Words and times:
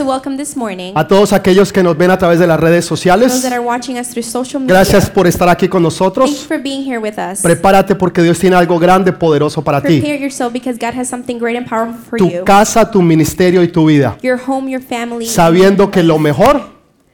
to 0.00 0.06
welcome 0.06 0.38
this 0.38 0.56
morning 0.56 0.92
a 0.96 1.06
todos 1.06 1.34
aquellos 1.34 1.72
que 1.72 1.82
nos 1.82 1.94
ven 1.96 2.10
a 2.10 2.16
través 2.16 2.38
de 2.38 2.46
las 2.46 2.58
redes 2.58 2.86
those 2.86 2.88
sociales. 2.88 3.42
that 3.42 3.52
are 3.52 3.60
watching 3.60 3.98
us 3.98 4.08
through 4.08 4.22
social 4.24 4.58
media. 4.58 4.74
Gracias 4.74 5.10
por 5.10 5.26
estar 5.26 5.48
aquí 5.50 5.68
con 5.68 5.82
Thank 5.82 5.92
you 5.92 6.00
nosotros. 6.00 6.46
for 6.46 6.58
being 6.58 6.82
here 6.82 6.98
with 6.98 7.18
us. 7.18 7.42
Prepárate 7.42 7.94
porque 7.94 8.22
Dios 8.22 8.38
tiene 8.38 8.56
algo 8.56 8.78
grande, 8.78 9.12
poderoso 9.12 9.62
para 9.62 9.82
ti. 9.82 10.00
Prepare 10.00 10.18
yourself 10.18 10.52
because 10.54 10.78
God 10.78 10.98
has 10.98 11.06
something 11.06 11.38
great 11.38 11.58
and 11.58 11.68
powerful 11.68 12.00
for 12.02 12.18
Tu 12.18 12.28
you. 12.28 12.44
casa, 12.44 12.90
tu 12.90 13.02
ministerio 13.02 13.62
y 13.62 13.68
tu 13.68 13.86
vida. 13.86 14.16
Your 14.22 14.40
home, 14.46 14.70
your 14.70 14.82
family. 14.82 15.26
Sabiendo 15.26 15.90
que 15.90 16.02
lo 16.02 16.18
mejor 16.18 16.62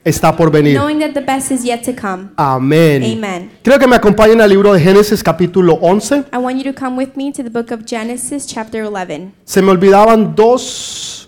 está 0.05 0.37
por 0.37 0.53
venir. 0.53 0.79
Knowing 0.79 1.01
that 1.01 1.13
the 1.13 1.21
best 1.21 1.51
is 1.51 1.65
yet 1.65 1.83
to 1.83 1.93
come. 1.93 2.29
Amén. 2.37 3.03
Amen. 3.03 3.51
Creo 3.65 3.81
que 3.81 3.89
me 3.89 3.97
acompañen 3.97 4.41
al 4.41 4.49
libro 4.49 4.73
de 4.73 4.81
Génesis 4.81 5.25
capítulo 5.25 5.75
11. 5.81 6.27
I 6.33 6.37
want 6.37 6.57
you 6.63 6.73
to 6.73 6.79
come 6.79 6.97
with 6.97 7.17
me 7.17 7.33
to 7.33 7.43
the 7.43 7.51
book 7.51 7.73
of 7.73 7.85
Genesis, 7.85 8.47
chapter 8.47 8.85
11. 8.85 9.33
Se 9.45 9.61
me 9.61 9.73
olvidaban 9.73 10.37
dos 10.37 11.26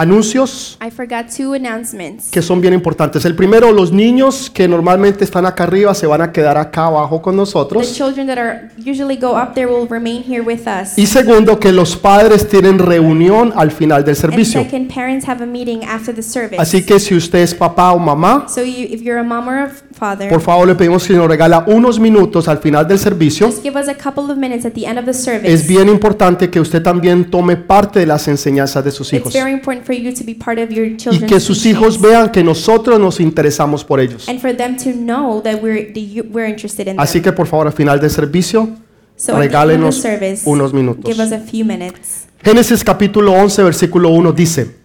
anuncios 0.00 0.78
I 0.84 0.90
forgot 0.90 1.26
two 1.34 1.54
announcements. 1.54 2.28
que 2.30 2.42
son 2.42 2.60
bien 2.60 2.74
importantes. 2.74 3.24
El 3.24 3.34
primero, 3.34 3.72
los 3.72 3.92
niños 3.92 4.50
que 4.50 4.66
normalmente 4.68 5.24
están 5.24 5.46
acá 5.46 5.64
arriba 5.64 5.94
se 5.94 6.06
van 6.06 6.22
a 6.22 6.32
quedar 6.32 6.56
acá 6.56 6.86
abajo 6.86 7.20
con 7.22 7.34
The 7.34 7.38
nosotros. 7.38 7.94
children 7.94 8.26
that 8.26 8.38
are 8.38 8.70
usually 8.78 9.16
go 9.16 9.32
up 9.36 9.54
there 9.54 9.66
will 9.66 9.88
remain 9.88 10.22
here 10.26 10.40
with 10.40 10.66
us. 10.66 10.96
Y 10.98 11.06
segundo, 11.06 11.58
que 11.58 11.72
los 11.72 11.96
padres 11.96 12.48
tienen 12.48 12.78
reunión 12.78 13.52
al 13.56 13.70
final 13.70 14.04
del 14.04 14.14
And 14.14 14.20
servicio. 14.20 14.62
second, 14.62 14.92
parents 14.92 15.26
have 15.28 15.42
a 15.42 15.46
meeting 15.46 15.84
after 15.84 16.14
the 16.14 16.22
service. 16.22 16.56
Así 16.60 16.84
que 16.84 16.98
si 16.98 17.14
usted 17.14 17.40
es 17.40 17.54
papá 17.54 17.92
o 17.92 17.98
mamá, 17.98 18.46
So 18.48 18.62
you, 18.62 18.86
if 18.90 19.02
you're 19.02 19.18
a 19.20 19.22
mom 19.24 19.48
or 19.48 19.58
a 19.58 19.70
father, 19.92 20.28
por 20.28 20.40
favor 20.40 20.66
le 20.66 20.74
pedimos 20.74 21.06
que 21.06 21.14
nos 21.14 21.28
regala 21.28 21.64
unos 21.66 21.98
minutos 22.00 22.48
al 22.48 22.58
final 22.58 22.86
del 22.86 22.98
servicio. 22.98 23.46
just 23.48 23.62
give 23.62 23.78
us 23.78 23.88
a 23.88 23.94
couple 23.94 24.30
of 24.32 24.36
minutes 24.38 24.64
at 24.64 24.72
the 24.72 24.86
end 24.86 24.98
of 24.98 25.04
the 25.04 25.14
service. 25.14 25.52
Es 25.52 25.66
bien 25.66 25.88
importante 25.88 26.50
que 26.50 26.60
usted 26.60 26.82
también 26.82 27.30
tome 27.30 27.56
parte 27.56 28.00
de 28.00 28.06
las 28.06 28.26
enseñanzas 28.28 28.84
de 28.84 28.90
sus 28.90 29.12
It's 29.12 29.20
hijos 29.20 29.32
very 29.32 29.52
important 29.52 29.84
for 29.86 29.89
you 29.98 30.12
to 30.14 30.24
be 30.24 30.34
part 30.34 30.58
of 30.58 30.70
your 30.70 30.86
y 30.86 31.18
que 31.26 31.40
sus 31.40 31.64
hijos 31.66 32.00
vean 32.00 32.30
que 32.30 32.42
nosotros 32.44 32.98
nos 33.00 33.20
interesamos 33.20 33.84
por 33.84 34.00
ellos. 34.00 34.28
and 34.28 34.40
for 34.40 34.54
them 34.56 34.76
to 34.76 34.90
know 34.92 35.40
that 35.42 35.62
we're 35.62 35.86
that 35.92 36.00
you- 36.00 36.24
we're 36.30 36.48
interested 36.48 36.86
in 36.88 36.98
Así 37.00 37.20
que 37.20 37.32
por 37.32 37.46
favor 37.46 37.66
al 37.66 37.72
final 37.72 37.98
del 38.00 38.10
servicio 38.10 38.68
So 39.16 39.36
regálenos 39.36 39.96
service, 39.96 40.42
unos 40.48 40.72
minutos. 40.72 41.04
give 41.04 41.22
us 41.22 41.32
a 41.32 41.40
few 41.40 41.64
minutes. 41.64 42.26
Génesis 42.42 42.82
capítulo 42.82 43.32
11 43.32 43.62
versículo 43.62 44.08
1 44.10 44.32
dice, 44.32 44.76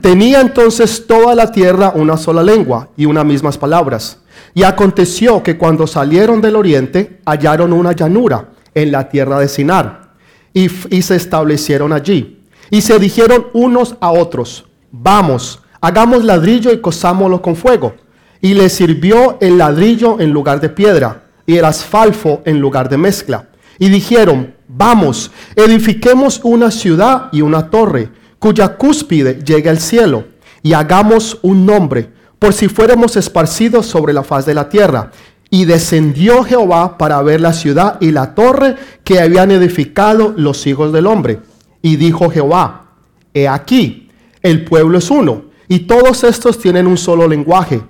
Tenía 0.00 0.40
entonces 0.40 1.06
toda 1.06 1.34
la 1.34 1.50
tierra 1.52 1.92
una 1.94 2.16
sola 2.16 2.42
lengua 2.42 2.90
y 2.96 3.06
unas 3.06 3.24
mismas 3.24 3.56
palabras. 3.56 4.18
Y 4.52 4.64
aconteció 4.64 5.42
que 5.42 5.56
cuando 5.56 5.86
salieron 5.86 6.40
del 6.40 6.56
oriente 6.56 7.20
hallaron 7.24 7.72
una 7.72 7.92
llanura 7.92 8.50
en 8.74 8.90
la 8.90 9.08
tierra 9.08 9.38
de 9.38 9.48
Sinar 9.48 10.12
y, 10.52 10.68
y 10.90 11.02
se 11.02 11.14
establecieron 11.16 11.92
allí. 11.92 12.33
Y 12.70 12.80
se 12.80 12.98
dijeron 12.98 13.46
unos 13.52 13.96
a 14.00 14.10
otros, 14.10 14.64
vamos, 14.90 15.60
hagamos 15.80 16.24
ladrillo 16.24 16.72
y 16.72 16.80
cosámoslo 16.80 17.42
con 17.42 17.56
fuego. 17.56 17.94
Y 18.40 18.54
les 18.54 18.72
sirvió 18.72 19.38
el 19.40 19.58
ladrillo 19.58 20.20
en 20.20 20.30
lugar 20.30 20.60
de 20.60 20.68
piedra 20.68 21.24
y 21.46 21.56
el 21.56 21.64
asfalfo 21.64 22.42
en 22.44 22.60
lugar 22.60 22.88
de 22.88 22.98
mezcla. 22.98 23.48
Y 23.78 23.88
dijeron, 23.88 24.54
vamos, 24.68 25.30
edifiquemos 25.56 26.40
una 26.42 26.70
ciudad 26.70 27.28
y 27.32 27.42
una 27.42 27.70
torre, 27.70 28.10
cuya 28.38 28.76
cúspide 28.76 29.42
llegue 29.44 29.70
al 29.70 29.80
cielo, 29.80 30.24
y 30.62 30.72
hagamos 30.72 31.38
un 31.42 31.66
nombre, 31.66 32.10
por 32.38 32.52
si 32.52 32.68
fuéramos 32.68 33.16
esparcidos 33.16 33.86
sobre 33.86 34.12
la 34.12 34.22
faz 34.22 34.46
de 34.46 34.54
la 34.54 34.68
tierra. 34.68 35.10
Y 35.50 35.66
descendió 35.66 36.42
Jehová 36.44 36.98
para 36.98 37.22
ver 37.22 37.40
la 37.40 37.52
ciudad 37.52 37.98
y 38.00 38.10
la 38.10 38.34
torre 38.34 38.76
que 39.04 39.20
habían 39.20 39.50
edificado 39.50 40.34
los 40.36 40.66
hijos 40.66 40.92
del 40.92 41.06
hombre. 41.06 41.40
Y 41.84 41.96
dijo 41.96 42.30
Jehová, 42.30 42.86
he 43.34 43.46
aquí, 43.46 44.08
el 44.40 44.64
pueblo 44.64 44.96
es 44.96 45.10
uno, 45.10 45.42
y 45.68 45.80
todos 45.80 46.24
estos 46.24 46.58
tienen 46.58 46.86
un 46.86 46.96
solo 46.96 47.28
lenguaje, 47.28 47.82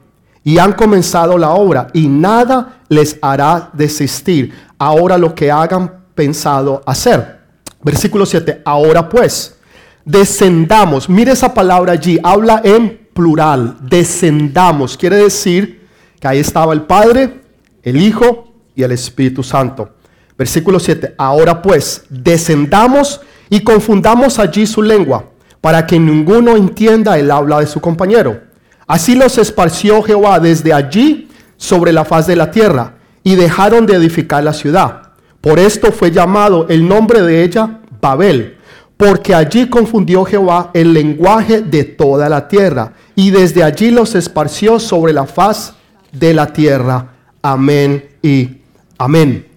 y 0.43 0.59
han 0.59 0.73
comenzado 0.73 1.39
la 1.39 1.51
obra, 1.51 1.87
y 1.93 2.09
nada 2.09 2.81
les 2.89 3.17
hará 3.23 3.71
desistir 3.73 4.53
ahora 4.79 5.17
lo 5.17 5.33
que 5.33 5.49
hagan 5.49 6.07
pensado 6.17 6.83
hacer. 6.85 7.39
Versículo 7.85 8.27
7, 8.27 8.63
ahora 8.65 9.09
pues, 9.09 9.59
descendamos, 10.05 11.09
mire 11.09 11.31
esa 11.31 11.55
palabra 11.55 11.93
allí, 11.93 12.19
habla 12.25 12.63
en 12.65 13.09
plural, 13.15 13.77
descendamos, 13.81 14.97
quiere 14.97 15.19
decir 15.19 15.87
que 16.19 16.27
ahí 16.27 16.41
estaba 16.41 16.73
el 16.73 16.83
Padre, 16.83 17.43
el 17.85 18.03
Hijo 18.03 18.53
y 18.75 18.83
el 18.83 18.91
Espíritu 18.91 19.45
Santo. 19.45 19.91
Versículo 20.37 20.81
7, 20.81 21.15
ahora 21.17 21.63
pues, 21.63 22.07
descendamos 22.09 23.21
y 23.51 23.61
confundamos 23.61 24.39
allí 24.39 24.67
su 24.67 24.83
lengua, 24.83 25.27
para 25.61 25.87
que 25.87 25.99
ninguno 25.99 26.57
entienda 26.57 27.19
el 27.19 27.31
habla 27.31 27.61
de 27.61 27.67
su 27.67 27.81
compañero. 27.81 28.41
Así 28.87 29.15
los 29.15 29.39
esparció 29.39 30.03
Jehová 30.03 30.41
desde 30.41 30.73
allí 30.73 31.29
sobre 31.57 31.93
la 31.93 32.05
faz 32.05 32.27
de 32.27 32.37
la 32.37 32.51
tierra, 32.51 32.95
y 33.23 33.37
dejaron 33.37 33.87
de 33.87 33.95
edificar 33.95 34.45
la 34.45 34.53
ciudad. 34.53 35.13
Por 35.41 35.59
esto 35.59 35.93
fue 35.93 36.11
llamado 36.11 36.67
el 36.69 36.87
nombre 36.87 37.23
de 37.23 37.43
ella 37.43 37.81
Babel, 38.01 38.59
porque 38.97 39.35
allí 39.35 39.69
confundió 39.69 40.25
Jehová 40.25 40.71
el 40.75 40.93
lenguaje 40.93 41.63
de 41.63 41.85
toda 41.85 42.29
la 42.29 42.49
tierra, 42.49 42.93
y 43.15 43.31
desde 43.31 43.63
allí 43.63 43.91
los 43.91 44.15
esparció 44.15 44.79
sobre 44.79 45.13
la 45.13 45.27
faz 45.27 45.75
de 46.13 46.35
la 46.35 46.53
tierra. 46.53 47.13
Amén 47.43 48.05
y 48.23 48.59
amén. 48.99 49.54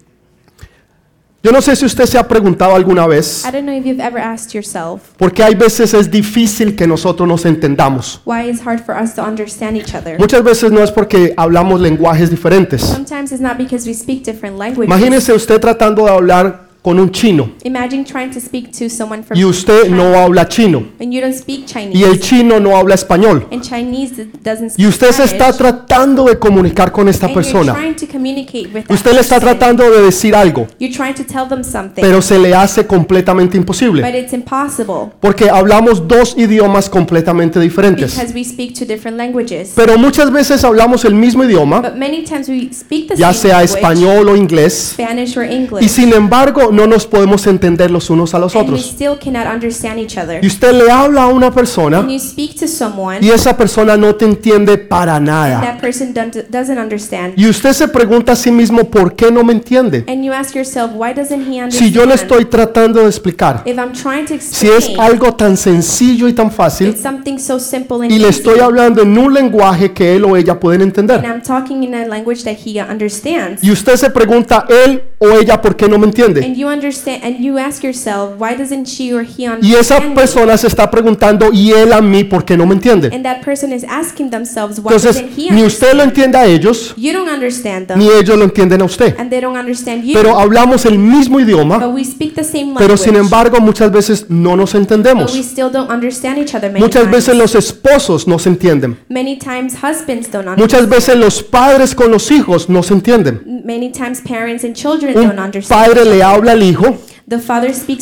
Yo 1.40 1.52
no 1.52 1.62
sé 1.62 1.76
si 1.76 1.84
usted 1.84 2.04
se 2.06 2.18
ha 2.18 2.26
preguntado 2.26 2.74
alguna 2.74 3.06
vez, 3.06 3.44
I 3.46 3.52
don't 3.52 3.62
know 3.64 3.72
if 3.72 3.84
you've 3.84 4.02
ever 4.02 4.18
asked 4.18 4.54
yourself 4.54 5.02
porque 5.16 5.40
hay 5.44 5.54
veces 5.54 5.94
es 5.94 6.10
difícil 6.10 6.74
que 6.74 6.84
nosotros 6.84 7.28
nos 7.28 7.44
entendamos. 7.46 8.20
why 8.24 8.50
it's 8.50 8.60
hard 8.66 8.80
for 8.84 8.96
us 9.00 9.14
to 9.14 9.22
understand 9.22 9.76
each 9.76 9.94
other. 9.94 10.18
Muchas 10.18 10.42
veces 10.42 10.72
no 10.72 10.82
es 10.82 10.90
porque 10.90 11.34
hablamos 11.36 11.80
lenguajes 11.80 12.28
diferentes. 12.30 12.82
Sometimes 12.82 13.30
it's 13.30 13.40
not 13.40 13.56
because 13.56 13.86
we 13.88 13.94
speak 13.94 14.24
different 14.24 14.58
languages. 14.58 14.86
Imagínese 14.86 15.32
usted 15.32 15.60
tratando 15.60 16.06
de 16.06 16.10
hablar 16.10 16.67
con 16.82 16.98
un 16.98 17.10
chino. 17.10 17.50
Imagine 17.64 18.04
trying 18.04 18.30
to 18.30 18.40
speak 18.40 18.70
to 18.70 18.88
someone 18.88 19.22
from 19.22 19.38
y 19.38 19.44
usted 19.44 19.84
China. 19.84 19.96
no 19.96 20.18
habla 20.18 20.48
chino. 20.48 20.84
And 21.00 21.12
you 21.12 21.20
don't 21.20 21.34
speak 21.34 21.66
Chinese. 21.66 21.98
y 21.98 22.04
el 22.04 22.20
chino 22.20 22.60
no 22.60 22.76
habla 22.76 22.94
español. 22.94 23.46
And 23.50 23.62
Chinese 23.62 24.26
doesn't 24.42 24.70
speak 24.72 24.78
y 24.78 24.86
usted 24.86 25.10
se 25.12 25.24
está 25.24 25.52
tratando 25.52 26.24
de 26.24 26.38
comunicar 26.38 26.92
con 26.92 27.08
esta 27.08 27.26
and 27.26 27.34
you're 27.34 27.42
persona. 27.44 27.74
trying 27.74 27.94
to 27.96 28.06
communicate 28.06 28.68
with 28.72 28.84
Usted 28.90 29.12
le 29.12 29.20
está 29.20 29.40
tratando 29.40 29.90
de 29.90 30.02
decir 30.02 30.34
algo, 30.34 30.66
You're 30.78 30.94
trying 30.94 31.14
to 31.14 31.24
tell 31.24 31.48
them 31.48 31.62
something, 31.64 32.00
pero 32.00 32.22
se 32.22 32.38
le 32.38 32.54
hace 32.54 32.86
completamente 32.86 33.56
but 33.58 33.62
imposible 33.62 34.18
it's 34.18 34.32
impossible. 34.32 35.10
Porque 35.20 35.50
hablamos 35.50 36.06
dos 36.06 36.34
idiomas 36.38 36.88
completamente 36.88 37.58
diferentes. 37.60 38.14
because 38.14 38.32
we 38.34 38.44
speak 38.44 38.74
two 38.74 38.86
different 38.86 39.16
languages. 39.16 39.72
Pero 39.74 39.98
muchas 39.98 40.30
veces 40.30 40.64
hablamos 40.64 41.04
el 41.04 41.14
mismo 41.14 41.44
idioma, 41.44 41.80
But 41.80 41.96
many 41.96 42.24
times 42.24 42.48
we 42.48 42.70
speak 42.72 43.08
the 43.08 43.16
ya 43.16 43.32
same 43.32 43.34
sea 43.34 43.58
language, 43.58 43.74
español 43.74 44.28
o 44.28 44.36
inglés, 44.36 44.92
Spanish 44.94 45.36
or 45.36 45.44
English, 45.44 45.84
y 45.84 45.88
sin 45.88 46.12
embargo 46.12 46.67
no 46.72 46.86
nos 46.86 47.06
podemos 47.06 47.46
entender 47.46 47.90
los 47.90 48.10
unos 48.10 48.34
a 48.34 48.38
los 48.38 48.54
and 48.54 48.68
we 48.68 48.74
otros. 48.76 48.86
still 48.90 49.18
cannot 49.18 49.46
understand 49.52 49.98
each 49.98 50.16
other. 50.18 50.42
Y 50.44 50.46
usted 50.46 50.72
le 50.72 50.90
habla 50.90 51.24
a 51.24 51.26
una 51.28 51.50
persona 51.52 51.98
And 51.98 52.10
you 52.10 52.18
speak 52.18 52.54
to 52.60 52.66
someone, 52.68 53.18
y 53.20 53.30
esa 53.30 53.56
persona 53.56 53.96
no 53.96 54.14
te 54.14 54.24
entiende 54.24 54.78
para 54.78 55.18
nada. 55.20 55.60
that 55.60 55.80
person 55.80 56.12
don't- 56.14 56.44
doesn't 56.50 56.78
understand. 56.78 57.34
Y 57.36 57.46
usted 57.48 57.72
se 57.72 57.88
pregunta 57.88 58.32
a 58.32 58.36
sí 58.36 58.50
mismo, 58.50 58.84
¿por 58.90 59.14
qué 59.14 59.30
no 59.30 59.42
me 59.44 59.52
entiende? 59.52 60.04
And 60.08 60.24
you 60.24 60.32
ask 60.32 60.54
yourself, 60.54 60.90
why 60.94 61.12
doesn't 61.14 61.42
he 61.46 61.60
understand? 61.60 61.72
Si 61.72 61.90
yo 61.90 62.04
le 62.06 62.14
estoy 62.14 62.44
tratando 62.46 63.00
de 63.00 63.06
explicar, 63.08 63.62
If 63.64 63.76
I'm 63.78 63.92
trying 63.92 64.26
to 64.26 64.34
si 64.40 64.68
es 64.68 64.90
algo 64.98 65.34
tan 65.34 65.56
sencillo 65.56 66.28
y 66.28 66.32
tan 66.32 66.50
fácil, 66.50 66.88
it's 66.88 67.02
something 67.02 67.38
so 67.38 67.58
simple 67.58 67.96
and 68.02 68.12
y 68.12 68.18
le 68.18 68.28
easy, 68.28 68.38
estoy 68.40 68.60
hablando 68.60 69.02
en 69.02 69.16
un 69.16 69.32
lenguaje 69.32 69.92
que 69.92 70.14
él 70.16 70.24
o 70.24 70.36
ella 70.36 70.58
pueden 70.60 70.82
and 70.82 70.90
entender. 70.98 71.24
I'm 71.24 71.42
talking 71.42 71.82
in 71.82 71.94
a 71.94 72.06
language 72.06 72.42
that 72.44 72.56
he 72.64 72.80
understands. 72.80 73.62
Y 73.62 73.70
usted 73.70 73.96
se 73.96 74.10
pregunta, 74.10 74.66
él 74.68 75.02
o 75.18 75.30
ella, 75.30 75.60
¿por 75.60 75.76
qué 75.76 75.88
no 75.88 75.98
me 75.98 76.06
entiende? 76.06 76.44
And 76.44 76.56
you 76.58 76.68
understand, 76.68 77.22
and 77.24 77.38
you 77.40 77.58
ask 77.58 77.82
yourself, 77.84 78.32
why 78.38 78.54
doesn't 78.56 78.86
she 78.86 79.12
or 79.14 79.22
he 79.22 79.44
Y 79.62 79.74
esa 79.74 79.96
understand? 79.96 80.14
persona 80.14 80.56
se 80.58 80.66
está 80.66 80.90
preguntando, 80.90 81.50
¿y 81.52 81.72
él 81.72 81.92
a 81.92 82.00
mí 82.00 82.24
por 82.24 82.44
qué 82.44 82.56
no 82.56 82.66
me 82.66 82.74
entiende? 82.74 83.10
And 83.14 83.22
that 83.24 83.42
person 83.44 83.72
is 83.72 83.84
asking 83.84 84.30
themselves, 84.30 84.78
why 84.78 84.92
Entonces, 84.94 85.16
doesn't 85.22 85.38
he 85.38 85.50
ni 85.50 85.62
usted 85.64 85.94
lo 85.94 86.02
understand? 86.02 86.08
entiende 86.10 86.38
a 86.38 86.46
ellos, 86.46 86.94
You 86.96 87.12
don't 87.12 87.28
understand 87.30 87.86
them, 87.86 87.98
ni 87.98 88.08
ellos 88.08 88.36
lo 88.36 88.44
entienden 88.44 88.82
a 88.82 88.84
usted. 88.84 89.14
and 89.18 89.30
they 89.30 89.40
don't 89.40 89.56
understand 89.56 90.02
you. 90.04 90.14
Pero 90.14 90.38
hablamos 90.38 90.84
el 90.86 90.98
mismo 90.98 91.38
idioma, 91.40 91.78
but 91.78 91.94
we 91.94 92.04
speak 92.04 92.34
the 92.34 92.42
same 92.44 92.66
language. 92.74 92.78
pero 92.86 92.96
sin 92.96 93.16
embargo 93.16 93.60
muchas 93.60 93.90
veces 93.92 94.26
no 94.28 94.56
nos 94.56 94.72
but 94.72 94.80
entendemos. 94.82 95.32
we 95.34 95.42
still 95.42 95.70
don't 95.70 95.90
understand 95.90 96.38
each 96.38 96.54
other 96.54 96.70
many 96.70 96.80
Muchas 96.84 97.02
times. 97.02 97.14
veces 97.16 97.36
los 97.36 97.54
esposos 97.54 98.26
no 98.26 98.38
se 98.38 98.48
entienden. 98.48 98.96
Many 99.08 99.36
times 99.38 99.74
husbands 99.74 100.28
don't 100.30 100.46
understand. 100.48 100.58
Muchas 100.58 100.88
veces 100.88 101.16
los 101.16 101.42
padres 101.42 101.94
con 101.94 102.10
los 102.10 102.30
hijos 102.30 102.68
no 102.68 102.82
se 102.82 102.94
entienden. 102.94 103.62
Many 103.64 103.90
times 103.90 104.20
parents 104.20 104.64
and 104.64 104.74
children 104.74 105.16
Un 105.16 105.24
don't 105.28 105.38
understand. 105.38 105.84
padre 105.86 106.04
le 106.04 106.22
other. 106.24 106.47
Habla 106.48 106.52
al 106.52 106.62
hijo, 106.62 106.98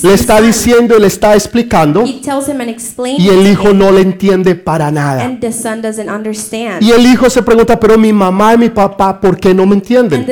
le 0.03 0.15
está 0.15 0.41
diciendo 0.41 0.99
le 0.99 1.09
está 1.09 1.35
explicando 1.35 2.05
He 2.05 2.21
tells 2.21 2.49
him 2.49 2.61
and 2.61 2.71
explains 2.71 3.19
y 3.19 3.29
el 3.29 3.47
hijo 3.47 3.73
no 3.73 3.91
le 3.91 4.03
entiende 4.03 4.55
para 4.55 4.91
nada. 4.91 5.25
and 5.25 5.41
the 5.41 5.53
son 5.53 5.83
doesn't 5.83 6.09
understand. 6.09 6.83
Y 6.83 6.93
el 6.93 7.05
hijo 7.07 7.29
se 7.29 7.43
pregunta, 7.43 7.79
pero 7.81 7.99
mi 7.99 8.13
mamá 8.13 8.55
y 8.55 8.59
mi 8.59 8.69
papá, 8.69 9.21
¿por 9.21 9.37
qué 9.39 9.53
no 9.53 9.67
me 9.67 9.75
entienden? 9.75 10.25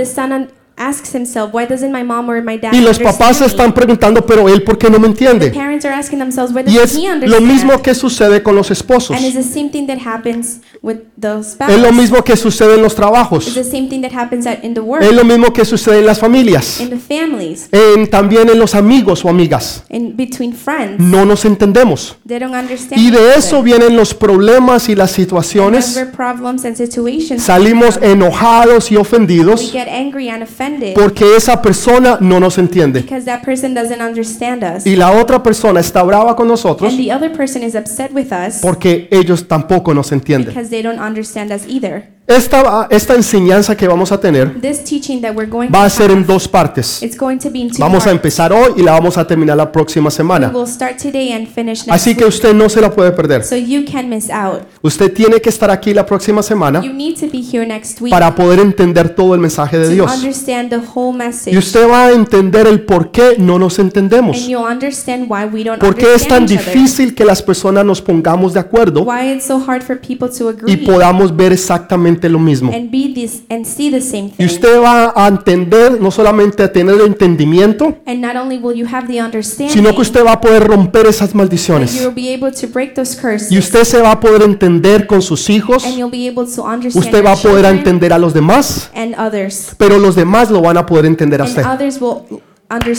The 0.77 0.83
asks 0.83 1.13
himself, 1.15 1.53
why 1.53 1.67
doesn't 1.67 1.93
my 1.93 2.03
mom 2.03 2.29
or 2.29 2.43
my 2.43 2.57
dad 2.59 2.73
Y 2.73 2.81
los 2.81 2.99
papás 2.99 3.37
se 3.37 3.45
understand 3.45 3.51
están 3.51 3.75
preguntando, 3.75 4.25
pero 4.27 4.49
él, 4.49 4.63
¿por 4.63 4.77
qué 4.79 4.91
no 4.91 4.99
me 4.99 5.05
The 5.09 5.11
entiende? 5.13 5.51
parents 5.51 5.85
are 5.85 5.95
asking 5.95 6.19
themselves, 6.19 6.53
why 6.55 6.63
Y 6.67 6.79
es 6.79 6.95
doesn't 6.95 7.23
he 7.23 7.27
lo 7.29 7.41
mismo 7.41 7.73
understand? 7.73 7.83
que 7.83 7.95
sucede 7.95 8.43
con 8.43 8.57
los 8.57 8.71
esposos. 8.71 9.17
And 9.17 9.25
it's 9.25 9.35
the 9.37 9.43
same 9.43 9.71
thing 9.71 9.87
that 9.87 9.99
happens 10.05 10.61
with 10.83 10.99
the 11.21 11.39
Es 11.41 11.53
spouse. 11.53 11.79
lo 11.79 11.93
mismo 11.93 12.23
que 12.25 12.37
sucede 12.37 12.75
en 12.75 12.83
los 12.83 12.93
It's 12.93 12.97
trabajos. 13.01 13.55
the 13.55 13.65
same 13.65 13.89
thing 13.89 14.03
that 14.03 14.13
happens 14.13 14.47
at, 14.47 14.65
in 14.65 14.75
the 14.75 14.81
work, 14.81 15.03
Es 15.03 15.13
lo 15.13 15.25
mismo 15.25 15.53
que 15.53 15.65
sucede 15.65 16.01
en 16.01 16.07
las 16.07 16.19
familias. 16.19 16.81
in 16.81 16.91
the 16.91 16.99
families, 16.99 17.69
En, 17.73 18.09
también 18.11 18.49
en 18.49 18.59
los 18.59 18.75
amigos 18.75 19.25
o 19.25 19.29
amigas. 19.29 19.85
in 19.91 20.17
between 20.17 20.53
friends. 20.53 20.99
No 21.01 21.25
nos 21.25 21.45
entendemos. 21.45 22.17
They 22.27 22.39
don't 22.39 22.55
understand. 22.55 23.01
Y 23.01 23.07
each 23.09 23.13
de 23.15 23.19
other. 23.21 23.39
eso 23.39 23.63
vienen 23.63 23.97
los 23.97 24.13
problemas 24.15 24.89
y 24.89 24.95
las 24.95 25.13
situaciones. 25.13 25.95
that's 25.95 25.97
where 25.97 26.11
problems 26.11 26.65
and 26.65 26.77
situations 26.77 27.43
Salimos 27.43 27.99
enojados 28.03 28.91
y 28.91 28.95
We 28.97 29.01
ofendidos 29.01 29.73
get 29.73 29.89
angry 29.89 30.29
and 30.29 30.43
offended 30.65 30.95
porque 30.95 31.37
esa 31.37 31.61
persona 31.61 32.19
no 32.21 32.41
nos 32.41 32.59
entiende. 32.59 33.01
because 33.03 33.25
that 33.25 33.43
person 33.45 33.75
doesn't 33.75 34.01
understand 34.01 34.63
us. 34.65 34.87
Y 34.87 34.97
la 34.97 35.13
otra 35.13 35.43
persona 35.43 35.81
está 35.81 36.03
brava 36.03 36.35
con 36.37 36.49
nosotros 36.49 36.93
And 36.93 37.03
the 37.03 37.13
other 37.13 37.33
person 37.33 37.63
is 37.63 37.75
upset 37.75 38.11
with 38.13 38.33
us 38.33 38.57
porque 38.61 39.09
ellos 39.11 39.47
tampoco 39.47 39.95
nos 39.95 40.13
entienden. 40.13 40.55
because 40.55 40.71
they 40.71 40.83
don't 40.83 41.01
understand 41.01 41.53
us 41.53 41.63
either. 41.69 42.13
Esta, 42.27 42.87
esta 42.89 43.15
enseñanza 43.15 43.77
que 43.77 43.87
vamos 43.87 44.11
a 44.11 44.19
tener 44.19 44.59
This 44.59 44.83
teaching 44.83 45.21
that 45.21 45.35
we're 45.37 45.51
going 45.51 45.69
va 45.69 45.81
to 45.81 45.85
a 45.85 45.91
ser 45.91 46.11
en 46.11 46.21
have, 46.21 46.27
dos 46.27 46.49
partes. 46.49 47.03
it's 47.03 47.19
going 47.19 47.37
to 47.37 47.51
be 47.51 47.59
in 47.59 47.69
two 47.69 47.77
Vamos 47.79 48.05
a 48.05 48.05
parts. 48.07 48.13
empezar 48.17 48.51
hoy 48.51 48.73
y 48.79 48.83
la 48.83 48.93
vamos 48.93 49.19
a 49.19 49.27
terminar 49.27 49.59
la 49.59 49.71
próxima 49.71 50.11
semana. 50.11 50.49
will 50.49 50.67
start 50.67 50.97
today 50.97 51.33
and 51.35 51.47
finish 51.47 51.81
next 51.87 51.91
Así 51.91 52.15
que 52.15 52.25
week. 52.25 52.33
usted 52.33 52.55
no 52.55 52.71
se 52.71 52.81
la 52.81 52.91
puede 52.91 53.13
perder. 53.13 53.45
So 53.45 53.57
you 53.57 53.85
can 53.85 54.09
miss 54.09 54.31
out. 54.31 54.63
Usted 54.81 55.13
tiene 55.13 55.39
que 55.43 55.51
estar 55.51 55.71
aquí 55.71 55.93
la 55.93 56.07
próxima 56.07 56.43
semana 56.43 56.83
You 56.83 56.95
need 56.95 57.17
to 57.21 57.27
be 57.31 57.43
here 57.43 57.67
next 57.67 58.01
week 58.01 58.11
para 58.11 58.35
poder 58.35 58.59
entender 58.59 59.11
todo 59.15 59.35
el 59.35 59.41
mensaje 59.43 59.77
de 59.79 59.89
to 59.89 59.93
Dios. 59.93 60.11
understand 60.17 60.54
the 60.71 60.81
whole 60.95 61.17
message. 61.17 61.53
Y 61.55 61.59
usted 61.59 61.89
va 61.89 62.07
a 62.07 62.13
entender 62.13 62.67
el 62.67 62.83
por 62.83 63.11
qué 63.11 63.37
no 63.39 63.59
nos 63.59 63.79
entendemos. 63.79 64.37
And 64.39 64.49
you'll 64.49 64.65
understand 64.71 65.27
why 65.31 65.45
we 65.53 65.65
don't 65.65 65.79
¿Por 65.81 65.95
qué 65.95 66.15
es 66.15 66.27
tan 66.27 66.43
understand 66.43 66.51
each 66.51 66.61
other. 66.61 66.75
difícil 66.75 67.15
que 67.15 67.25
las 67.25 67.43
personas 67.43 67.85
nos 67.85 68.01
pongamos 68.01 68.55
de 68.55 68.61
acuerdo 68.61 69.03
Why 69.03 69.33
it's 69.33 69.45
so 69.47 69.59
hard 69.67 69.83
for 69.83 69.99
people 70.01 70.29
to 70.29 70.51
y 70.51 70.53
agree 70.53 70.77
podamos 70.79 71.35
ver 71.35 71.53
exactamente 71.53 72.29
lo 72.29 72.39
mismo? 72.39 72.73
and 72.73 72.91
be 72.91 73.13
this 73.15 73.43
and 73.51 73.65
see 73.65 73.91
the 73.91 74.01
same 74.01 74.27
Y 74.27 74.31
thing. 74.37 74.47
usted 74.47 74.81
va 74.81 75.13
a 75.15 75.29
entender, 75.29 76.01
no 76.01 76.11
solamente 76.11 76.63
a 76.63 76.73
tener 76.73 76.95
el 76.95 77.07
entendimiento, 77.07 77.99
And 78.07 78.21
not 78.21 78.37
only 78.37 78.59
will 78.59 78.77
you 78.77 78.87
have 78.87 79.07
the 79.07 79.21
understanding, 79.23 79.75
sino 79.75 79.95
que 79.95 80.03
usted 80.03 80.25
va 80.25 80.33
a 80.33 80.41
poder 80.41 80.65
romper 80.65 81.07
esas 81.07 81.35
maldiciones. 81.35 81.95
you'll 82.01 82.15
be 82.15 82.33
able 82.33 82.53
to 82.53 82.67
break 82.73 82.95
those 82.95 83.17
curses. 83.21 83.51
Y 83.51 83.59
usted 83.59 83.85
se 83.85 84.01
va 84.01 84.13
a 84.13 84.21
poder 84.21 84.43
entender 84.43 85.07
con 85.07 85.23
sus 85.23 85.49
hijos, 85.51 85.85
and 85.85 85.97
you'll 85.97 86.11
be 86.11 86.29
able 86.29 86.45
to 86.53 86.63
understand 86.63 87.05
usted 87.07 87.25
va 87.25 87.33
a 87.33 87.37
poder 87.37 87.57
children 87.63 87.79
entender 87.79 88.13
a 88.13 88.19
los 88.19 88.33
demás, 88.35 88.91
and 88.95 89.15
others. 89.19 89.75
pero 89.79 89.99
los 89.99 90.15
demás 90.15 90.44
lo 90.51 90.61
van 90.61 90.77
a 90.77 90.87
poder 90.87 91.07
entender 91.07 91.41
a 91.41 91.45
usted. 91.45 91.63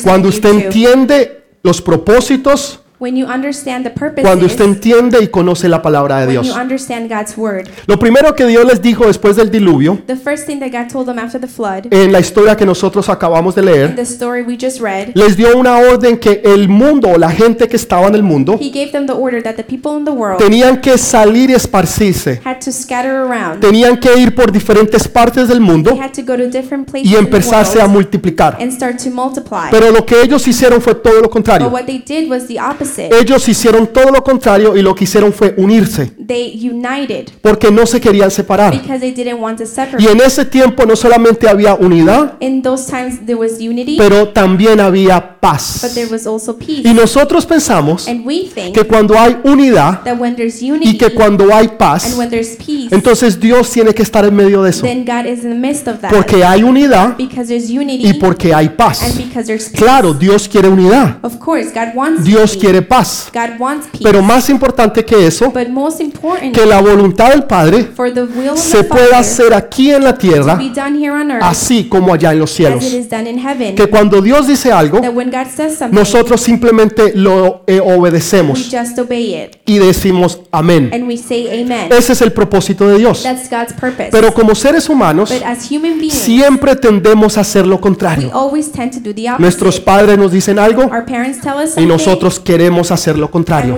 Cuando 0.03 0.30
usted 0.30 0.50
entiende 0.50 1.44
los 1.63 1.81
propósitos, 1.81 2.80
When 2.97 3.18
you 3.18 3.25
understand 3.27 3.83
the 3.86 3.89
purpose, 3.92 4.21
cuando 4.21 4.45
usted 4.45 4.63
entiende 4.63 5.21
y 5.21 5.27
conoce 5.27 5.68
la 5.68 5.81
palabra 5.81 6.19
de 6.21 6.27
when 6.27 6.31
Dios. 6.44 6.47
you 6.47 6.53
understand 6.53 7.09
God's 7.12 7.38
word. 7.38 7.68
Lo 7.88 8.00
primero 8.00 8.33
que 8.36 8.45
Dios 8.45 8.65
les 8.65 8.81
dijo 8.81 9.06
después 9.06 9.36
del 9.36 9.51
diluvio, 9.51 10.00
The 10.07 10.15
first 10.15 10.45
thing 10.45 10.59
that 10.59 10.69
God 10.71 10.89
told 10.89 11.06
them 11.07 11.19
after 11.19 11.39
the 11.39 11.47
flood, 11.47 11.88
en 11.92 12.13
la 12.13 12.21
historia 12.21 12.56
que 12.56 12.65
nosotros 12.65 13.09
acabamos 13.09 13.53
de 13.53 13.63
leer, 13.63 13.95
the 13.95 14.03
story 14.03 14.44
we 14.44 14.57
just 14.57 14.80
read, 14.80 15.09
les 15.13 15.36
dio 15.36 15.57
una 15.57 15.77
orden 15.77 16.18
que 16.18 16.42
el 16.45 16.69
mundo 16.69 17.09
o 17.09 17.18
la 17.18 17.30
gente 17.31 17.68
que 17.68 17.75
estaba 17.75 18.07
en 18.07 18.15
el 18.15 18.24
mundo 18.24 18.57
He 18.59 18.69
gave 18.69 18.92
them 18.94 19.06
the 19.06 19.13
order 19.13 19.44
that 19.44 19.56
the 19.56 19.63
people 19.63 19.98
in 19.98 20.06
the 20.06 20.12
world 20.12 20.39
tenían 20.39 20.80
que 20.80 20.98
salir 20.98 21.50
y 21.50 21.53
esparcirse, 21.53 22.39
had 22.45 22.59
to 22.63 22.71
scatter 22.71 23.12
around. 23.12 23.59
tenían 23.59 23.98
que 24.00 24.18
ir 24.18 24.33
por 24.33 24.53
diferentes 24.53 25.06
partes 25.07 25.50
del 25.50 25.59
mundo 25.59 25.91
had 26.01 26.12
to 26.13 26.21
go 26.21 26.38
to 26.38 26.48
different 26.50 26.89
places 26.89 27.12
y 27.12 27.15
empezarse 27.18 27.81
a 27.81 27.88
multiplicar. 27.88 28.57
and 28.62 28.71
start 28.71 28.98
to 29.03 29.09
multiply. 29.09 29.69
Pero 29.69 29.91
lo 29.91 30.06
que 30.06 30.21
ellos 30.21 30.48
hicieron 30.48 30.81
fue 30.81 30.95
todo 30.95 31.19
lo 31.19 31.30
contrario. 31.30 31.69
Opposite. 32.86 33.10
Ellos 33.20 33.48
hicieron 33.48 33.88
todo 33.88 34.12
lo 34.12 34.24
contrario 34.24 34.76
y 34.76 34.82
lo 34.82 34.94
que 34.96 35.04
hicieron 35.06 35.34
fue 35.34 35.54
unirse, 35.58 36.12
They 36.26 36.70
united 36.70 37.30
porque 37.42 37.72
no 37.72 37.86
se 37.86 38.00
querían 38.02 38.32
separar. 38.32 38.72
because 38.74 39.00
they 39.00 39.12
didn't 39.12 39.40
want 39.42 39.58
to 39.58 39.64
Y 39.64 39.68
separate. 39.68 40.12
en 40.12 40.22
ese 40.22 40.46
tiempo 40.46 40.86
no 40.86 40.96
solamente 40.96 41.48
había 41.48 41.76
unidad, 41.76 42.34
In 42.40 42.62
those 42.62 42.90
times 42.90 43.20
there 43.26 43.36
was 43.36 43.60
unity, 43.60 43.96
pero 43.98 44.30
también 44.30 44.80
había 44.80 45.20
but 45.20 45.40
paz. 45.42 45.92
there 45.94 46.08
was 46.12 46.26
also 46.26 46.58
Y 46.60 46.82
peace. 46.82 46.94
nosotros 46.94 47.46
pensamos 47.46 48.08
And 48.08 48.26
we 48.26 48.48
think 48.54 48.74
que 48.74 48.84
cuando 48.86 49.18
hay 49.18 49.38
unidad 49.44 50.04
that 50.04 50.20
when 50.20 50.36
there's 50.36 50.62
y 50.62 50.72
unity 50.72 50.98
que 50.98 51.12
cuando 51.12 51.54
hay 51.54 51.68
and 51.68 51.78
paz, 51.78 52.16
when 52.18 52.30
there's 52.30 52.56
peace, 52.56 52.88
entonces 52.92 53.40
Dios 53.40 53.70
tiene 53.72 53.94
que 53.94 54.02
estar 54.04 54.26
en 54.26 54.36
medio 54.36 54.64
de 54.64 54.70
eso. 54.72 54.84
then 54.84 55.06
God 55.06 55.26
is 55.26 55.44
in 55.44 55.52
the 55.52 55.56
midst 55.68 55.88
of 55.88 56.00
that. 56.02 56.12
Porque 56.12 56.44
hay 56.44 56.64
unidad 56.64 57.16
Because 57.18 57.48
there's 57.48 57.70
y 57.70 57.78
unity 57.80 58.14
porque 58.14 58.54
hay 58.54 58.68
and 58.68 58.76
paz. 58.76 59.16
because 59.18 59.46
there's 59.48 59.70
peace. 59.70 59.78
Claro, 59.82 60.14
Dios 60.14 60.48
quiere 60.48 60.68
unidad. 60.70 61.18
Of 61.24 61.38
course, 61.40 61.72
God 61.74 61.96
wants 61.96 62.24
Dios 62.24 62.56
quiere 62.58 62.75
paz. 62.81 63.30
God 63.33 63.60
wants 63.60 63.88
peace. 63.88 64.04
Pero 64.04 64.22
más 64.22 64.50
importante 64.50 65.04
que 65.06 65.27
eso, 65.27 65.51
but 65.51 65.68
most 65.69 66.00
important, 66.01 66.54
que 66.54 66.66
la 66.66 66.81
voluntad 66.81 67.30
del 67.31 67.44
Padre 67.44 67.83
for 67.95 68.13
the 68.13 68.24
will 68.24 68.50
of 68.50 68.57
se 68.60 68.77
the 68.77 68.83
pueda 68.83 69.19
hacer 69.19 69.54
aquí 69.54 69.92
en 69.92 70.04
la 70.04 70.18
tierra, 70.18 70.56
be 70.56 70.69
done 70.69 70.98
here 70.98 71.12
on 71.12 71.31
earth 71.31 71.44
así 71.44 71.88
como 71.89 72.13
allá 72.13 72.31
en 72.31 72.39
los 72.39 72.51
as 72.51 72.56
cielos. 72.56 72.83
it 72.83 72.94
is 72.94 73.10
done 73.10 73.30
in 73.30 73.38
heaven. 73.39 73.75
Que 73.75 73.88
cuando 73.88 74.22
Dios 74.22 74.48
dice 74.48 74.72
algo, 74.72 75.01
nosotros 75.92 76.42
simplemente 76.42 77.13
lo 77.16 77.63
eh, 77.68 77.80
we 77.80 77.94
obedecemos 77.95 78.69
just 78.72 78.98
obey 79.00 79.36
it 79.36 79.57
y 79.66 79.80
decimos 79.80 80.39
amén. 80.51 80.89
and 80.94 81.07
we 81.07 81.18
say 81.18 81.48
amen. 81.62 81.92
Ese 81.92 82.13
es 82.13 82.22
el 82.22 82.31
propósito 82.31 82.88
de 82.88 82.98
Dios. 82.98 83.24
That's 83.24 83.50
God's 83.50 83.74
purpose. 83.74 84.10
Pero 84.12 84.33
como 84.33 84.56
seres 84.56 84.89
humanos, 84.89 85.33
siempre 86.10 86.75
tendemos 86.75 87.38
a 87.38 87.42
hacer 87.42 87.66
lo 87.66 87.75
we 87.75 87.81
contrario. 87.81 88.31
always 88.33 88.72
tend 88.72 88.92
to 88.94 89.00
do 89.00 89.13
the 89.13 89.30
opposite. 89.30 89.42
Nuestros 89.42 89.80
padres 89.80 90.18
nos 90.18 90.31
dicen 90.31 90.60
algo 90.60 90.83
Our 90.83 91.06
parents 91.06 91.39
tell 91.42 91.56
us 91.63 91.77
y 91.77 91.86
nosotros 91.86 92.39
queremos 92.39 92.64
hacer 92.91 93.17
lo 93.17 93.29
contrario. 93.29 93.77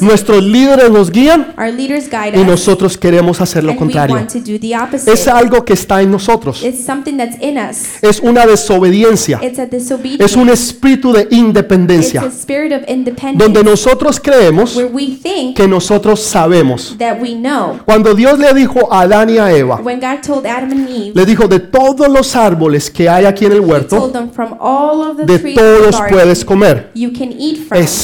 Nuestros 0.00 0.42
líderes 0.42 0.90
nos 0.90 1.10
guían 1.10 1.54
Our 1.58 1.72
leaders 1.72 2.08
guide 2.10 2.32
y 2.36 2.40
us 2.40 2.46
nosotros 2.46 2.96
queremos 2.96 3.40
hacer 3.40 3.64
lo 3.64 3.70
and 3.72 3.80
we 3.80 3.84
contrario. 3.84 4.14
want 4.16 4.32
to 4.32 4.38
do 4.38 4.58
the 4.58 4.76
opposite. 4.76 5.12
Es 5.12 5.28
algo 5.28 5.64
que 5.64 5.72
está 5.74 6.02
en 6.02 6.10
nosotros. 6.10 6.62
it's 6.62 6.84
something 6.84 7.16
that's 7.16 7.36
in 7.40 7.58
us. 7.58 8.02
Es 8.02 8.20
una 8.20 8.46
desobediencia. 8.46 9.40
It's 9.42 9.58
a 9.58 9.66
disobedience. 9.66 10.24
Es 10.24 10.36
un 10.36 10.48
espíritu 10.48 11.12
de 11.12 11.22
it's 11.22 11.32
a 11.32 11.36
independencia 11.36 12.22
donde 13.34 13.64
nosotros 13.64 14.20
creemos 14.20 14.76
where 14.76 14.90
we 14.92 15.18
think 15.22 15.56
que 15.56 15.66
nosotros 15.66 16.20
sabemos. 16.20 16.96
that 16.98 17.20
we 17.20 17.34
know. 17.34 17.78
Cuando 17.84 18.14
Dios 18.14 18.38
le 18.38 18.52
dijo 18.54 18.92
a 18.92 19.02
Adán 19.02 19.30
y 19.30 19.38
a 19.38 19.52
Eva, 19.52 19.80
le 21.14 21.26
dijo 21.26 21.48
de 21.48 21.60
todos 21.60 22.08
los 22.08 22.36
árboles 22.36 22.90
que 22.90 23.08
hay 23.08 23.24
aquí 23.24 23.46
en 23.46 23.52
el 23.52 23.60
huerto, 23.60 24.10
de 25.26 25.38
todos 25.38 25.96
puedes 26.08 26.44
comer, 26.44 26.90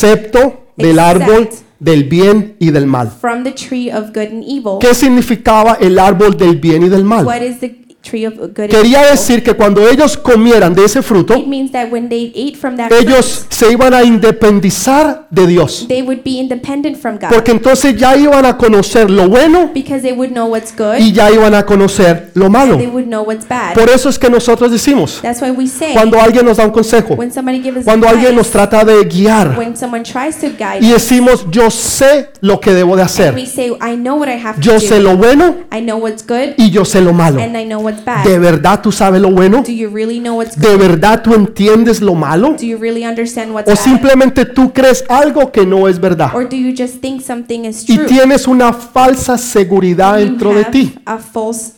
excepto 0.05 0.69
del 0.77 0.99
árbol 0.99 1.49
del 1.81 2.05
bien 2.05 2.57
y 2.59 2.71
del 2.71 2.87
mal. 2.87 3.11
from 3.21 3.45
the 3.45 3.53
tree 3.53 3.91
of 3.91 4.13
good 4.13 4.29
and 4.33 4.45
evil. 4.45 4.79
¿Qué 4.81 4.95
significaba 4.95 5.75
el 5.81 5.99
árbol 5.99 6.37
del 6.37 6.57
bien 6.57 6.83
y 6.83 6.89
del 6.89 7.05
mal? 7.05 7.25
What 7.27 7.43
is 7.43 7.59
the 7.61 7.88
tree 8.09 8.27
of 8.27 8.35
good 8.35 8.61
and 8.61 8.71
Quería 8.71 9.03
decir 9.11 9.43
que 9.43 9.55
cuando 9.55 9.89
ellos 9.89 10.17
comieran 10.17 10.75
de 10.75 10.85
ese 10.85 11.03
fruto, 11.03 11.35
It 11.37 11.47
means 11.47 11.73
that 11.73 11.91
when 11.91 12.09
they 12.09 12.33
ate 12.35 12.57
from 12.57 12.77
that 12.77 12.91
ellos 12.93 13.47
se 13.51 13.71
iban 13.73 13.93
a 13.95 14.03
independizar 14.05 15.27
de 15.31 15.47
Dios. 15.47 15.79
fruit, 15.79 15.89
they 15.89 16.03
would 16.03 16.23
be 16.25 16.39
independent 16.41 16.97
from 16.97 17.19
God 17.19 17.29
Porque 17.31 17.51
entonces 17.53 17.97
ya 17.97 18.17
iban 18.17 18.45
a 18.47 18.57
conocer 18.57 19.11
lo 19.11 19.29
bueno 19.29 19.71
because 19.75 20.03
they 20.03 20.13
would 20.13 20.31
know 20.33 20.47
what's 20.47 20.73
good 20.77 20.99
y 20.99 21.13
ya 21.13 21.31
iban 21.31 21.55
a 21.55 21.65
conocer 21.65 22.31
lo 22.35 22.49
malo. 22.49 22.75
and 22.75 22.81
they 22.83 22.89
would 22.91 23.07
know 23.07 23.23
what's 23.23 23.47
bad. 23.47 23.75
Por 23.75 23.89
eso 23.91 24.09
es 24.09 24.19
que 24.19 24.31
nosotros 24.31 24.71
decimos, 24.71 25.21
That's 25.23 25.41
why 25.43 25.51
we 25.51 25.67
say 25.67 25.93
cuando 25.93 26.21
alguien 26.21 26.45
nos 26.45 26.57
da 26.57 26.65
un 26.65 26.71
consejo, 26.71 27.15
when 27.15 27.31
somebody 27.33 27.59
gives 27.61 27.79
us 27.81 27.85
cuando 27.85 28.09
alguien 28.09 28.35
nos 28.35 28.51
trata 28.51 28.85
de 28.85 29.05
guiar 29.05 29.57
when 29.59 29.77
someone 29.77 30.03
tries 30.05 30.37
to 30.39 30.49
guide 30.59 30.79
y 30.81 30.91
decimos, 30.91 31.47
yo 31.51 31.71
sé 31.71 32.31
lo 32.41 32.61
que 32.61 32.73
debo 32.73 32.97
de 32.97 33.03
we 33.03 33.07
hacer, 33.07 33.47
say, 33.47 33.69
I 33.81 33.97
know 33.97 34.17
what 34.17 34.29
I 34.29 34.39
have 34.39 34.61
yo 34.61 34.75
to 34.75 34.81
sé 34.81 35.01
lo 35.01 35.17
bueno 35.17 35.57
I 35.73 35.81
know 35.81 35.99
what's 35.99 36.25
good 36.27 36.55
y 36.57 36.71
yo 36.71 36.85
sé 36.85 37.01
lo 37.01 37.13
malo. 37.13 37.41
and 37.41 37.57
I 37.57 37.65
know 37.65 37.81
what's 37.81 37.98
bad. 38.05 38.25
¿De 38.25 38.39
verdad 38.39 38.81
tú 38.83 38.93
sabes 38.93 39.21
lo 39.21 39.31
bueno? 39.31 39.63
Do 39.63 39.73
you 39.73 39.89
really 39.91 40.19
know 40.21 40.37
what's 40.37 40.57
good? 40.57 40.69
¿De 40.69 40.77
verdad 40.77 41.23
tú 41.23 41.35
entiendes 41.35 42.01
lo 42.01 42.15
malo? 42.15 42.57
Do 42.59 42.65
you 42.65 42.79
really 42.79 43.05
understand 43.05 43.53
what's 43.53 43.71
¿O 43.71 43.77
simplemente 43.77 44.45
tú 44.45 44.73
crees 44.73 45.05
algo 45.09 45.51
que 45.53 45.65
no 45.67 45.89
es 45.89 46.01
verdad? 46.01 46.35
Or 46.35 46.49
do 46.49 46.57
you 46.57 46.75
just 46.77 47.01
think 47.01 47.21
something 47.23 47.65
is 47.65 47.89
Y 47.89 47.97
true? 47.97 48.07
tienes 48.07 48.47
una 48.47 48.73
falsa 48.73 49.39
seguridad 49.39 50.17
dentro 50.19 50.55
de 50.55 50.65
ti. 50.65 50.95
A 51.05 51.19
false 51.19 51.73
safety 51.73 51.78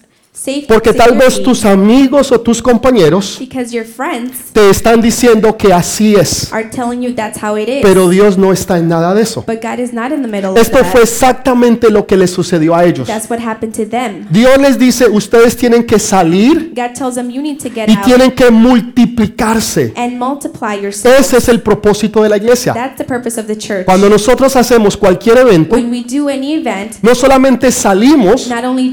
Porque 0.69 0.93
tal 0.93 1.17
vez 1.17 1.43
tus 1.43 1.65
amigos 1.65 2.33
o 2.33 2.41
tus 2.41 2.63
compañeros 2.63 3.37
because 3.39 3.75
your 3.75 3.85
friends 3.85 4.53
te 4.53 4.71
están 4.71 5.01
diciendo 5.01 5.57
que 5.57 5.73
así 5.73 6.15
es. 6.15 6.53
are 6.53 6.69
telling 6.71 7.03
you 7.03 7.15
that's 7.15 7.43
how 7.43 7.57
it 7.57 7.69
is. 7.69 7.83
Pero 7.83 8.09
Dios 8.09 8.39
no 8.39 8.53
está 8.53 8.79
en 8.79 8.89
nada 8.89 9.15
de 9.15 9.23
eso. 9.23 9.45
but 9.47 9.61
God 9.63 9.79
is 9.79 9.93
not 9.93 10.13
in 10.13 10.23
the 10.23 10.29
middle 10.29 10.51
of 10.51 10.59
Esto 10.59 10.85
fue 10.85 11.03
exactamente 11.03 11.91
lo 11.91 12.07
que 12.07 12.17
les 12.17 12.31
sucedió 12.31 12.75
a 12.75 12.85
ellos. 12.85 13.07
That's 13.07 13.29
what 13.29 13.41
happened 13.41 13.75
to 13.77 13.87
them. 13.87 14.27
Dios 14.31 14.59
les 14.59 14.79
dice, 14.79 15.09
ustedes 15.09 15.57
tienen 15.57 15.85
que 15.85 15.99
salir 15.99 16.73
God 16.75 16.95
tells 16.95 17.15
them 17.15 17.31
you 17.31 17.43
need 17.43 17.59
to 17.59 17.69
get 17.69 17.89
y 17.89 17.97
out 17.97 18.05
tienen 18.05 18.31
que 18.33 18.51
multiplicarse. 18.51 19.93
Ese 19.95 21.37
es 21.37 21.49
el 21.49 21.61
propósito 21.61 22.23
de 22.23 22.29
la 22.29 22.37
iglesia. 22.37 22.73
That's 22.73 22.97
the 22.97 23.05
purpose 23.05 23.39
of 23.39 23.47
the 23.47 23.57
church. 23.57 23.85
Cuando 23.85 24.09
nosotros 24.09 24.57
hacemos 24.57 24.97
cualquier 24.97 25.39
evento, 25.39 25.75
when 25.75 25.91
we 25.91 26.03
do 26.03 26.29
any 26.29 26.55
event, 26.55 26.97
no 27.03 27.15
solamente 27.15 27.71
salimos, 27.71 28.49
not 28.49 28.65
only 28.65 28.91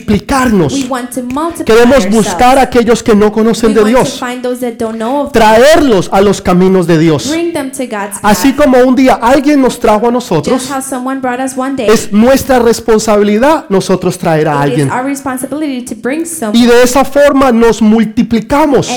multiplicarnos. 0.00 0.88
Queremos 1.64 2.08
buscar 2.10 2.58
a 2.58 2.62
aquellos 2.62 3.02
que 3.02 3.14
no 3.14 3.32
conocen 3.32 3.74
de 3.74 3.84
Dios, 3.84 4.20
traerlos 5.32 6.08
a 6.12 6.20
los 6.20 6.40
caminos 6.40 6.86
de 6.86 6.98
Dios. 6.98 7.32
Así 8.22 8.52
como 8.52 8.78
un 8.78 8.94
día 8.94 9.14
alguien 9.14 9.60
nos 9.60 9.78
trajo 9.78 10.08
a 10.08 10.10
nosotros, 10.10 10.70
es 11.78 12.12
nuestra 12.12 12.58
responsabilidad 12.58 13.66
nosotros 13.68 14.18
traer 14.18 14.48
a 14.48 14.60
alguien. 14.60 14.90
Y 16.52 16.66
de 16.66 16.82
esa 16.82 17.04
forma 17.04 17.52
nos 17.52 17.82
multiplicamos 17.82 18.90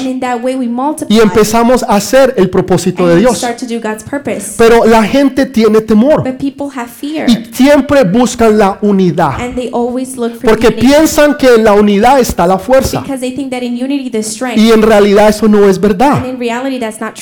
y 1.10 1.20
empezamos 1.20 1.84
a 1.84 1.96
hacer 1.96 2.34
el 2.38 2.50
propósito 2.50 3.08
de 3.08 3.18
Dios. 3.18 3.46
Pero 4.58 4.86
la 4.86 5.04
gente 5.04 5.46
tiene 5.46 5.82
temor 5.82 6.24
But 6.24 6.38
people 6.38 6.68
have 6.76 6.90
fear. 6.90 7.30
y 7.30 7.54
siempre 7.54 8.04
buscan 8.04 8.58
la 8.58 8.78
unidad 8.82 9.38
porque 10.44 10.68
unity. 10.68 10.88
Piensan 10.94 11.38
que 11.38 11.56
en 11.56 11.64
la 11.64 11.74
unidad 11.74 12.20
está 12.20 12.46
la 12.46 12.60
fuerza. 12.60 13.04
Y 14.56 14.72
en 14.72 14.82
realidad 14.82 15.30
eso 15.30 15.48
no 15.48 15.68
es 15.68 15.80
verdad. 15.80 16.24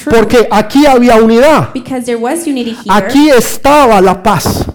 Porque 0.09 0.47
aquí 0.49 0.85
había 0.85 1.15
unidad, 1.15 1.69
aquí 2.89 3.29
estaba 3.29 4.01
la 4.01 4.21
paz, 4.21 4.65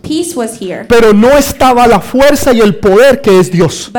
pero 0.88 1.12
no 1.12 1.30
estaba 1.36 1.86
la 1.86 2.00
fuerza 2.00 2.52
y 2.52 2.60
el 2.60 2.76
poder 2.76 3.20
que 3.20 3.38
es 3.38 3.50
Dios. 3.50 3.90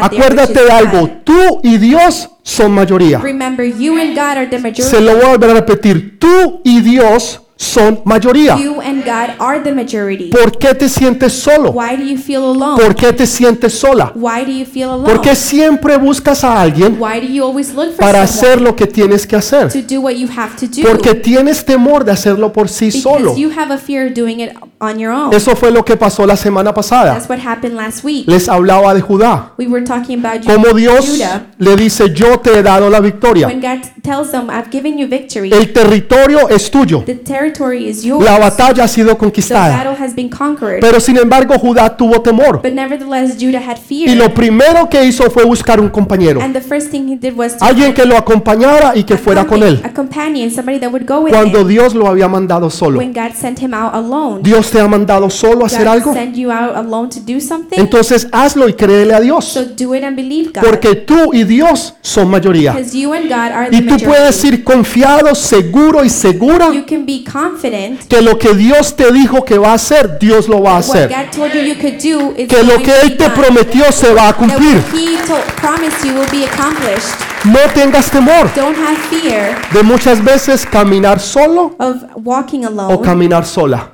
Acuérdate 0.00 0.64
de 0.64 0.70
algo, 0.70 1.10
tú 1.24 1.60
y 1.62 1.78
Dios 1.78 2.30
son 2.42 2.72
mayoría. 2.72 3.18
Remember, 3.18 3.66
you 3.66 3.98
and 3.98 4.14
God 4.14 4.38
are 4.38 4.46
the 4.46 4.58
majority. 4.58 4.82
Se 4.82 5.00
lo 5.00 5.16
voy 5.16 5.24
a 5.24 5.28
volver 5.30 5.50
a 5.50 5.54
repetir, 5.54 6.18
tú 6.18 6.60
y 6.64 6.80
Dios 6.80 7.42
son 7.58 8.00
mayoría. 8.04 8.56
You 8.56 8.80
and 8.80 9.04
God 9.04 9.34
are 9.40 9.60
the 9.60 9.72
majority. 9.72 10.30
¿Por 10.30 10.56
qué 10.56 10.74
te 10.74 10.88
sientes 10.88 11.32
solo? 11.32 11.72
Why 11.72 11.96
do 11.96 12.04
you 12.04 12.16
feel 12.16 12.44
alone? 12.44 12.80
¿Por 12.80 12.94
qué 12.94 13.12
te 13.12 13.26
sientes 13.26 13.74
sola? 13.74 14.12
Why 14.14 14.44
do 14.44 14.52
you 14.52 14.64
feel 14.64 14.90
alone? 14.90 15.12
¿Por 15.12 15.20
qué 15.20 15.34
siempre 15.34 15.96
buscas 15.96 16.44
a 16.44 16.60
alguien 16.60 16.96
Why 17.00 17.20
do 17.20 17.26
you 17.26 17.44
always 17.44 17.74
look 17.74 17.88
for 17.88 17.96
para 17.96 18.26
someone 18.26 18.48
hacer 18.52 18.60
lo 18.60 18.76
que 18.76 18.86
tienes 18.86 19.26
que 19.26 19.34
hacer? 19.34 19.72
to 19.72 19.82
do 19.82 20.00
what 20.00 20.12
you 20.12 20.28
have 20.28 20.54
to 20.56 20.66
do? 20.66 20.88
Porque 20.88 21.14
tienes 21.14 21.64
temor 21.64 22.04
de 22.04 22.12
hacerlo 22.12 22.52
por 22.52 22.68
sí 22.68 22.92
solo. 22.92 23.34
because 23.34 23.40
you 23.40 23.50
have 23.50 23.74
a 23.74 23.78
fear 23.78 24.06
of 24.06 24.14
doing 24.14 24.38
it 24.40 24.52
on 24.80 24.98
your 24.98 25.12
own. 25.12 25.32
Eso 25.34 25.56
fue 25.56 25.70
lo 25.70 25.84
que 25.84 25.96
pasó 25.96 26.24
la 26.26 26.36
semana 26.36 26.72
pasada. 26.72 27.14
That's 27.14 27.28
what 27.28 27.38
happened 27.44 27.74
last 27.76 28.04
week. 28.04 28.28
Les 28.28 28.48
hablaba 28.48 28.94
de 28.94 29.00
Judá. 29.00 29.52
We 29.58 29.66
were 29.66 29.84
talking 29.84 30.24
about 30.24 30.42
Ju- 30.42 30.52
Como 30.52 30.72
Dios 30.76 31.06
Judah. 31.06 31.46
le 31.58 31.76
dice, 31.76 32.12
yo 32.14 32.38
te 32.40 32.58
he 32.58 32.62
dado 32.62 32.88
la 32.88 33.00
victoria. 33.00 33.46
When 33.48 33.60
God 33.60 33.80
tells 34.02 34.30
them, 34.30 34.48
I've 34.50 34.70
given 34.70 34.96
you 34.98 35.08
victory, 35.08 35.50
El 35.52 35.72
territorio 35.72 36.48
es 36.48 36.70
tuyo. 36.70 37.02
the 37.04 37.14
territory 37.16 37.88
is 37.88 38.04
yours. 38.04 38.24
La 38.24 38.38
batalla 38.38 38.84
ha 38.84 38.88
sido 38.88 39.10
the 39.10 39.16
conquistada. 39.16 39.76
battle 39.84 39.96
has 40.00 40.14
been 40.14 40.28
conquered. 40.30 40.80
Pero 40.80 41.00
sin 41.00 41.16
embargo 41.16 41.58
Judá 41.58 41.96
tuvo 41.96 42.20
temor. 42.22 42.60
but 42.62 42.72
nevertheless, 42.72 43.36
Judah 43.38 43.58
had 43.60 43.78
fear. 43.78 44.08
Y 44.08 44.14
lo 44.14 44.32
primero 44.32 44.88
que 44.88 45.04
hizo 45.04 45.28
fue 45.30 45.44
buscar 45.44 45.80
un 45.80 45.88
compañero. 45.88 46.40
and 46.40 46.54
the 46.54 46.60
first 46.60 46.90
thing 46.90 47.08
he 47.08 47.16
did 47.16 47.34
was 47.36 47.56
to 47.56 47.64
Alguien 47.64 47.92
que 47.94 48.04
lo 48.04 48.16
acompañara 48.16 48.92
y 48.96 49.02
que 49.04 49.16
fuera 49.16 49.44
con 49.46 49.62
él. 49.62 49.80
a 49.84 49.92
companion, 49.92 50.50
somebody 50.50 50.78
that 50.78 50.90
would 50.92 51.06
go 51.06 51.20
with 51.22 51.32
Cuando 51.32 51.60
him 51.62 51.68
Dios 51.68 51.94
lo 51.94 52.06
había 52.06 52.28
mandado 52.28 52.70
solo. 52.70 52.98
when 52.98 53.12
God 53.12 53.32
sent 53.34 53.58
him 53.60 53.74
out 53.74 53.94
alone. 53.94 54.40
Dios 54.42 54.67
te 54.70 54.80
ha 54.80 54.88
mandado 54.88 55.28
solo 55.30 55.64
a 55.64 55.66
hacer 55.66 55.86
algo. 55.88 56.12
send 56.12 56.34
you 56.34 56.50
out 56.50 56.76
alone 56.76 57.08
to 57.08 57.20
do 57.20 57.40
something. 57.40 57.78
Entonces 57.78 58.28
hazlo 58.32 58.68
y 58.68 58.74
créele 58.74 59.14
a 59.14 59.20
Dios. 59.20 59.58
Porque 60.62 60.94
tú 60.94 61.32
y 61.32 61.44
Dios 61.44 61.94
son 62.00 62.28
mayoría. 62.30 62.76
Y 63.70 63.80
tú 63.82 63.96
puedes 64.04 64.44
ir 64.44 64.64
confiado, 64.64 65.34
seguro 65.34 66.04
y 66.04 66.10
segura 66.10 66.70
que 68.08 68.22
lo 68.22 68.38
que 68.38 68.54
Dios 68.54 68.96
te 68.96 69.12
dijo 69.12 69.44
que 69.44 69.58
va 69.58 69.72
a 69.72 69.74
hacer, 69.74 70.18
Dios 70.18 70.48
lo 70.48 70.62
va 70.62 70.76
a 70.76 70.78
hacer. 70.78 71.08
Que 71.08 72.62
lo 72.62 72.82
que 72.82 72.92
Él 73.02 73.16
te 73.16 73.30
prometió 73.30 73.90
se 73.92 74.12
va 74.12 74.28
a 74.28 74.32
cumplir. 74.34 74.78
what 74.78 74.94
He 74.94 75.16
told, 75.26 75.44
promised 75.56 76.04
you 76.04 76.14
will 76.14 76.30
be 76.30 76.44
accomplished. 76.44 77.28
No 77.44 77.58
tengas 77.72 78.10
temor 78.10 78.50
de 79.72 79.82
muchas 79.82 80.22
veces 80.22 80.66
caminar 80.66 81.20
solo 81.20 81.76
o 81.78 83.00
caminar 83.00 83.46
sola. 83.46 83.90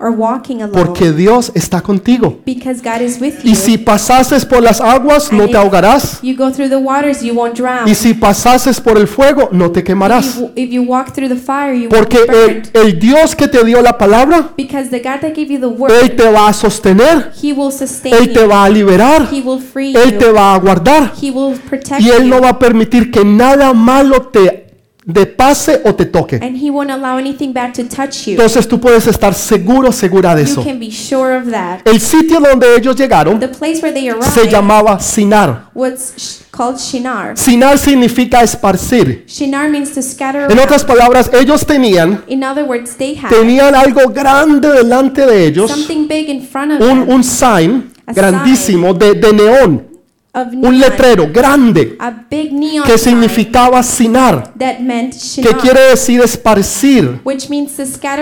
Porque 0.72 1.12
Dios 1.12 1.52
está 1.54 1.80
contigo. 1.80 2.40
because 2.44 2.80
God 2.82 3.00
is 3.00 3.20
with 3.20 3.34
you. 3.42 3.50
Y 3.50 3.54
si 3.54 3.78
pasases 3.78 4.44
por 4.44 4.62
las 4.62 4.80
aguas, 4.80 5.32
no 5.32 5.48
te 5.48 5.56
ahogarás. 5.56 6.20
you 6.22 6.36
go 6.36 6.50
through 6.50 6.68
the 6.68 6.76
waters, 6.76 7.22
you 7.22 7.34
won't 7.34 7.56
drown. 7.56 7.88
Y 7.88 7.94
si 7.94 8.14
pasases 8.14 8.80
por 8.80 8.98
el 8.98 9.06
fuego, 9.06 9.48
no 9.52 9.70
te 9.70 9.80
if, 9.80 9.86
quemarás. 9.86 10.36
you, 10.36 10.50
if 10.54 10.70
you 10.70 10.82
walk 10.82 11.12
through 11.12 11.28
the 11.28 11.36
fire, 11.36 11.74
you 11.74 11.88
Porque 11.88 12.18
el, 12.28 12.62
el 12.72 12.98
Dios 12.98 13.34
que 13.34 13.48
te 13.48 13.64
dio 13.64 13.80
la 13.82 13.96
palabra, 13.98 14.50
because 14.56 14.90
the 14.90 14.98
God 14.98 15.20
that 15.20 15.34
gave 15.34 15.48
you 15.52 15.58
the 15.58 15.66
word, 15.66 15.92
Él 15.92 16.16
te 16.16 16.30
va 16.30 16.48
a 16.48 16.52
sostener, 16.52 17.32
He 17.42 17.52
will 17.52 17.72
sustain 17.72 18.14
Él 18.14 18.32
te 18.32 18.46
va 18.46 18.64
a 18.64 18.68
liberar, 18.68 19.28
Él 19.32 20.18
te 20.18 20.30
va 20.30 20.54
a 20.54 20.58
guardar. 20.58 21.12
Y 21.20 22.08
Él 22.10 22.28
no 22.28 22.40
va 22.40 22.50
a 22.50 22.58
permitir 22.58 23.10
que 23.10 23.24
nada 23.24 23.72
malo 23.72 24.22
te 24.22 24.63
de 25.06 25.26
pase 25.26 25.82
o 25.84 25.94
te 25.94 26.06
toque. 26.06 26.36
and 26.36 26.56
He 26.56 26.70
won't 26.70 26.90
allow 26.90 27.18
anything 27.18 27.52
bad 27.52 27.72
to 27.74 27.82
touch 27.84 28.26
you. 28.26 28.32
Entonces 28.32 28.66
tú 28.66 28.80
puedes 28.80 29.06
estar 29.06 29.34
seguro, 29.34 29.92
segura 29.92 30.34
de 30.34 30.44
You 30.44 30.50
eso. 30.52 30.64
can 30.64 30.78
be 30.80 30.90
sure 30.90 31.36
of 31.36 31.50
that. 31.50 31.80
El 31.86 32.00
sitio 32.00 32.40
donde 32.40 32.74
ellos 32.76 32.96
llegaron 32.96 33.38
The 33.38 33.48
place 33.48 33.80
where 33.82 33.92
they 33.92 34.04
se 34.22 34.40
arrived 34.40 34.50
llamaba 34.50 34.98
Sinar. 34.98 35.70
was 35.74 36.14
sh- 36.16 36.42
called 36.50 36.78
Shinar. 36.78 37.36
Sinar 37.36 37.76
significa 37.78 38.42
esparcir. 38.42 39.24
Shinar 39.26 39.68
means 39.70 39.92
to 39.92 40.00
scatter 40.00 40.42
En 40.42 40.46
around. 40.52 40.60
otras 40.60 40.84
palabras, 40.84 41.30
ellos 41.34 41.66
tenían 41.66 42.24
In 42.28 42.42
other 42.42 42.64
words, 42.64 42.96
they 42.96 43.14
had 43.14 43.28
tenían 43.30 43.74
algo 43.74 44.08
grande 44.10 44.68
delante 44.70 45.26
de 45.26 45.46
ellos, 45.46 45.70
something 45.70 46.06
big 46.08 46.30
in 46.30 46.42
front 46.46 46.72
of 46.72 46.80
un, 46.80 47.00
them 47.06 47.14
un 47.14 47.22
sign 47.24 47.90
grandísimo 48.06 48.94
de, 48.94 49.14
de 49.14 49.32
neón, 49.32 49.86
un 50.34 50.78
letrero 50.78 51.28
grande 51.32 51.96
a 51.98 52.10
big 52.10 52.52
neon 52.52 52.84
que 52.84 52.98
sign 52.98 53.14
significaba 53.14 53.82
Sinar, 53.82 54.52
that 54.58 54.80
meant 54.80 55.14
que 55.36 55.56
quiere 55.56 55.80
decir 55.90 56.20
esparcir. 56.20 57.20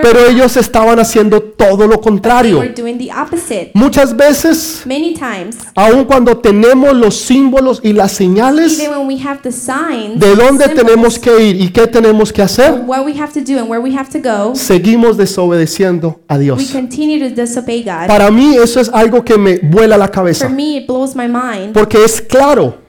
Pero 0.02 0.26
ellos 0.28 0.56
estaban 0.56 0.98
haciendo 0.98 1.40
todo 1.40 1.86
lo 1.86 2.00
contrario. 2.00 2.62
Muchas 3.74 4.16
veces, 4.16 4.82
Many 4.84 5.14
times, 5.14 5.56
aun 5.74 6.04
cuando 6.04 6.36
tenemos 6.38 6.94
los 6.94 7.16
símbolos 7.16 7.80
y 7.82 7.92
las 7.92 8.12
señales 8.12 8.78
even 8.78 8.98
when 8.98 9.06
we 9.06 9.18
have 9.22 9.40
the 9.42 9.52
signs, 9.52 10.18
de 10.18 10.34
dónde 10.34 10.68
tenemos 10.68 11.18
que 11.18 11.42
ir 11.42 11.60
y 11.60 11.68
qué 11.70 11.86
tenemos 11.86 12.32
que 12.32 12.42
hacer, 12.42 12.82
what 12.86 13.04
we 13.04 13.18
have 13.18 13.32
to 13.32 13.40
do 13.40 13.58
and 13.58 13.70
where 13.70 13.80
we 13.80 13.96
have 13.96 14.10
to 14.10 14.18
go, 14.18 14.54
seguimos 14.54 15.16
desobedeciendo 15.16 16.20
a 16.28 16.36
we 16.36 16.44
Dios. 16.44 16.70
continue 16.72 17.18
to 17.18 17.34
disobey 17.34 17.82
God. 17.82 18.06
Para 18.06 18.30
mí 18.30 18.56
eso 18.56 18.80
es 18.80 18.90
algo 18.92 19.24
que 19.24 19.38
me 19.38 19.58
vuela 19.58 19.96
la 19.96 20.08
cabeza, 20.08 20.50
porque 21.72 22.01
es 22.04 22.20
claro, 22.20 22.81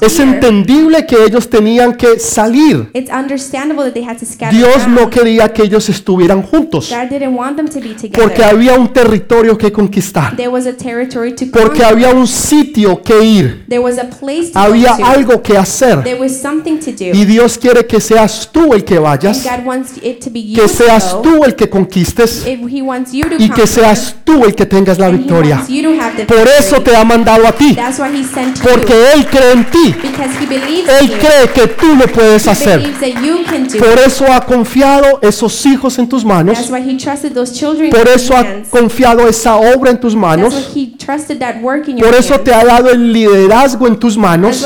es 0.00 0.18
entendible 0.18 1.04
que 1.06 1.22
ellos 1.24 1.48
tenían 1.50 1.94
que 1.94 2.18
salir. 2.18 2.88
It's 2.94 3.10
understandable 3.10 3.84
that 3.84 3.92
they 3.92 4.04
had 4.04 4.16
to 4.18 4.24
scatter 4.24 4.56
Dios 4.56 4.88
no 4.88 5.10
quería 5.10 5.52
que 5.52 5.62
ellos 5.62 5.88
estuvieran 5.88 6.42
juntos, 6.42 6.90
God 6.90 7.10
didn't 7.10 7.36
want 7.36 7.56
them 7.56 7.68
to 7.68 7.80
be 7.80 7.94
together. 7.94 8.22
porque 8.22 8.42
había 8.42 8.74
un 8.74 8.92
territorio 8.92 9.58
que 9.58 9.70
conquistar, 9.70 10.34
there 10.36 10.48
was 10.48 10.66
a 10.66 10.72
territory 10.72 11.34
to 11.34 11.46
porque 11.52 11.84
había 11.84 12.10
un 12.10 12.26
sitio 12.26 13.02
que 13.02 13.22
ir, 13.22 13.64
There 13.68 13.80
was 13.80 13.98
a 13.98 14.08
place 14.08 14.50
to 14.52 14.58
había 14.58 14.94
algo 14.94 15.42
que 15.42 15.58
hacer. 15.58 16.02
There 16.02 16.20
was 16.20 16.32
something 16.40 16.78
to 16.78 16.92
do. 16.92 17.12
Y 17.12 17.24
Dios 17.24 17.58
quiere 17.58 17.86
que 17.86 18.00
seas 18.00 18.48
tú 18.50 18.72
el 18.72 18.84
que 18.84 18.98
vayas, 18.98 19.44
que 20.00 20.68
seas 20.68 21.22
tú 21.22 21.44
el 21.44 21.54
que 21.54 21.68
conquistes 21.68 22.46
If 22.46 22.60
he 22.70 22.82
wants 22.82 23.12
you 23.12 23.28
to 23.28 23.36
y 23.38 23.50
que 23.50 23.66
seas 23.66 24.16
tú 24.24 24.44
el 24.44 24.54
que 24.54 24.64
tengas 24.66 24.98
la 24.98 25.10
victoria. 25.10 25.64
Por 26.26 26.48
eso 26.58 26.80
te 26.80 26.96
ha 26.96 27.04
mandado 27.04 27.46
a 27.46 27.52
ti, 27.52 27.74
That's 27.74 27.98
why 27.98 28.08
he 28.08 28.24
sent 28.24 28.56
you. 28.56 28.70
porque 28.70 28.94
Él 29.14 29.26
cree 29.34 29.52
en 29.52 29.64
ti. 29.70 29.94
Él 31.00 31.10
cree 31.18 31.48
que 31.54 31.66
tú 31.74 31.94
lo 31.96 32.06
puedes 32.06 32.46
hacer. 32.46 32.82
Por 33.78 33.98
eso 34.06 34.32
ha 34.32 34.40
confiado 34.44 35.18
esos 35.22 35.66
hijos 35.66 35.98
en 35.98 36.08
tus 36.08 36.24
manos. 36.24 36.58
Por 37.90 38.08
eso 38.08 38.36
ha 38.36 38.62
confiado 38.70 39.28
esa 39.28 39.56
obra 39.56 39.90
en 39.90 40.00
tus 40.00 40.14
manos. 40.14 40.54
Por 41.98 42.14
eso 42.14 42.40
te 42.40 42.54
ha 42.54 42.64
dado 42.64 42.90
el 42.90 43.12
liderazgo 43.12 43.86
en 43.86 43.98
tus 43.98 44.16
manos. 44.16 44.64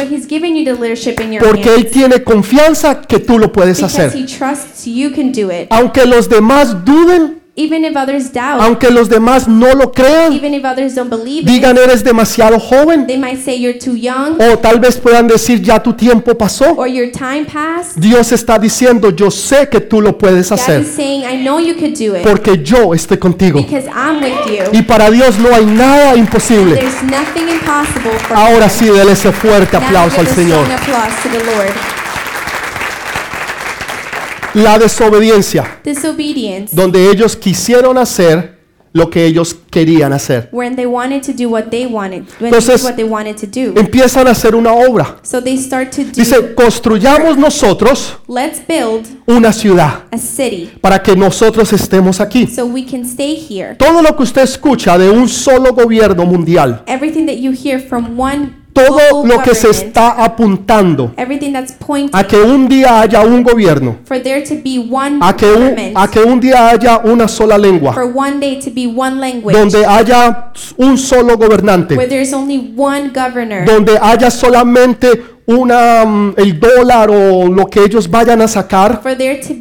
Porque. 1.40 1.68
Él 1.78 1.90
tiene 1.90 2.22
confianza 2.24 3.02
que 3.02 3.18
tú 3.20 3.38
lo 3.38 3.52
puedes 3.52 3.82
hacer. 3.82 4.12
Aunque 5.70 6.06
los 6.06 6.28
demás 6.28 6.84
duden, 6.84 7.40
Even 7.60 7.84
if 7.84 7.96
others 7.96 8.32
doubt, 8.32 8.60
aunque 8.60 8.88
los 8.88 9.08
demás 9.08 9.48
no 9.48 9.74
lo 9.74 9.90
crean, 9.90 10.32
even 10.32 10.54
if 10.54 10.64
others 10.64 10.94
don't 10.94 11.10
believe 11.10 11.40
it, 11.42 11.48
digan 11.48 11.76
eres 11.76 12.04
demasiado 12.04 12.60
joven. 12.60 13.04
they 13.08 13.18
might 13.18 13.38
say 13.42 13.56
you're 13.56 13.76
too 13.76 13.96
young 13.96 14.40
O 14.40 14.56
tal 14.58 14.78
vez 14.78 14.96
puedan 14.96 15.26
decir 15.26 15.60
ya 15.60 15.82
tu 15.82 15.92
tiempo 15.92 16.38
pasó. 16.38 16.74
or 16.76 16.86
your 16.86 17.10
time 17.10 17.44
passed. 17.44 17.96
Dios 17.98 18.30
está 18.30 18.60
diciendo 18.60 19.10
yo 19.10 19.28
sé 19.32 19.68
que 19.68 19.80
tú 19.80 20.00
lo 20.00 20.16
puedes 20.16 20.48
God 20.50 20.54
is 20.56 20.62
hacer 20.62 20.84
saying, 20.84 21.24
I 21.24 21.42
know 21.42 21.58
you 21.58 21.74
could 21.74 21.94
do 21.98 22.14
it 22.14 22.22
porque 22.22 22.62
yo 22.62 22.94
estoy 22.94 23.18
contigo. 23.18 23.60
because 23.60 23.88
I'm 23.88 24.20
with 24.22 24.46
you. 24.46 24.64
Y 24.72 24.82
para 24.82 25.10
Dios 25.10 25.36
no 25.40 25.52
hay 25.52 25.66
nada 25.66 26.14
imposible. 26.14 26.76
There's 26.76 27.02
nothing 27.02 27.48
impossible 27.48 28.12
for 28.28 28.36
Ahora 28.36 28.68
sí, 28.68 28.84
déle 28.84 29.12
ese 29.12 29.32
fuerte 29.32 29.76
Now 29.76 29.84
aplauso 29.84 30.20
al 30.20 30.28
Señor. 30.28 30.64
strong 30.64 30.78
applause 30.80 31.22
to 31.24 31.28
the 31.30 31.44
Lord. 31.44 31.72
La 34.54 34.78
desobediencia, 34.78 35.80
Disobedience, 35.84 36.74
donde 36.74 37.10
ellos 37.10 37.36
quisieron 37.36 37.98
hacer 37.98 38.56
lo 38.94 39.10
que 39.10 39.26
ellos 39.26 39.54
querían 39.70 40.12
hacer. 40.14 40.48
when 40.50 40.74
they 40.74 40.86
wanted 40.86 41.22
to 41.22 41.32
do 41.32 41.48
what 41.50 41.64
they 41.70 41.84
wanted, 41.86 42.24
when 42.40 42.46
Entonces, 42.52 42.66
they 42.66 42.76
did 42.76 42.84
what 42.84 42.96
they 42.96 43.04
wanted 43.04 43.36
to 43.36 43.46
do. 43.46 43.78
Empiezan 43.78 44.26
a 44.26 44.30
hacer 44.30 44.54
una 44.54 44.72
obra. 44.72 45.18
So 45.22 45.42
they 45.42 45.58
start 45.58 45.90
to 45.94 46.04
do, 46.04 46.12
Dice, 46.16 46.54
construyamos 46.54 47.36
nosotros 47.36 48.16
let's 48.26 48.60
build 48.66 49.06
una 49.26 49.52
ciudad 49.52 50.04
a 50.10 50.16
city 50.18 50.70
para 50.80 51.02
que 51.02 51.14
nosotros 51.14 51.70
estemos 51.74 52.18
aquí. 52.18 52.46
so 52.46 52.64
we 52.64 52.84
can 52.84 53.04
stay 53.04 53.36
here. 53.36 53.74
Todo 53.76 54.00
lo 54.02 54.16
que 54.16 54.22
usted 54.22 54.42
escucha 54.42 54.96
de 54.96 55.10
un 55.10 55.28
solo 55.28 55.74
gobierno 55.74 56.24
mundial, 56.24 56.82
Everything 56.86 57.26
that 57.26 57.36
you 57.36 57.52
hear 57.52 57.78
from 57.78 58.18
one 58.18 58.57
todo 58.86 59.26
lo 59.26 59.42
que 59.42 59.54
se 59.54 59.70
está 59.70 60.10
apuntando 60.22 61.12
a 62.12 62.24
que 62.24 62.36
un 62.36 62.68
día 62.68 63.00
haya 63.00 63.22
un 63.22 63.42
gobierno, 63.42 63.96
for 64.04 64.20
there 64.22 64.42
to 64.42 64.54
be 64.62 64.78
one 64.90 65.18
a 65.20 65.34
que 65.34 65.46
un, 65.46 65.92
a 65.94 66.08
que 66.08 66.20
un 66.20 66.40
día 66.40 66.68
haya 66.70 66.98
una 66.98 67.26
sola 67.28 67.58
lengua, 67.58 67.94
donde 69.52 69.86
haya 69.86 70.52
un 70.76 70.98
solo 70.98 71.36
where 71.36 71.48
gobernante, 71.48 71.96
there's 72.08 72.32
only 72.32 72.72
one 72.76 73.10
governor, 73.14 73.64
donde 73.64 73.98
haya 74.00 74.30
solamente 74.30 75.37
una, 75.48 76.04
mm, 76.04 76.34
el 76.36 76.60
dólar 76.60 77.10
o 77.10 77.48
lo 77.48 77.66
que 77.66 77.82
ellos 77.82 78.08
vayan 78.10 78.42
a 78.42 78.48
sacar 78.48 79.00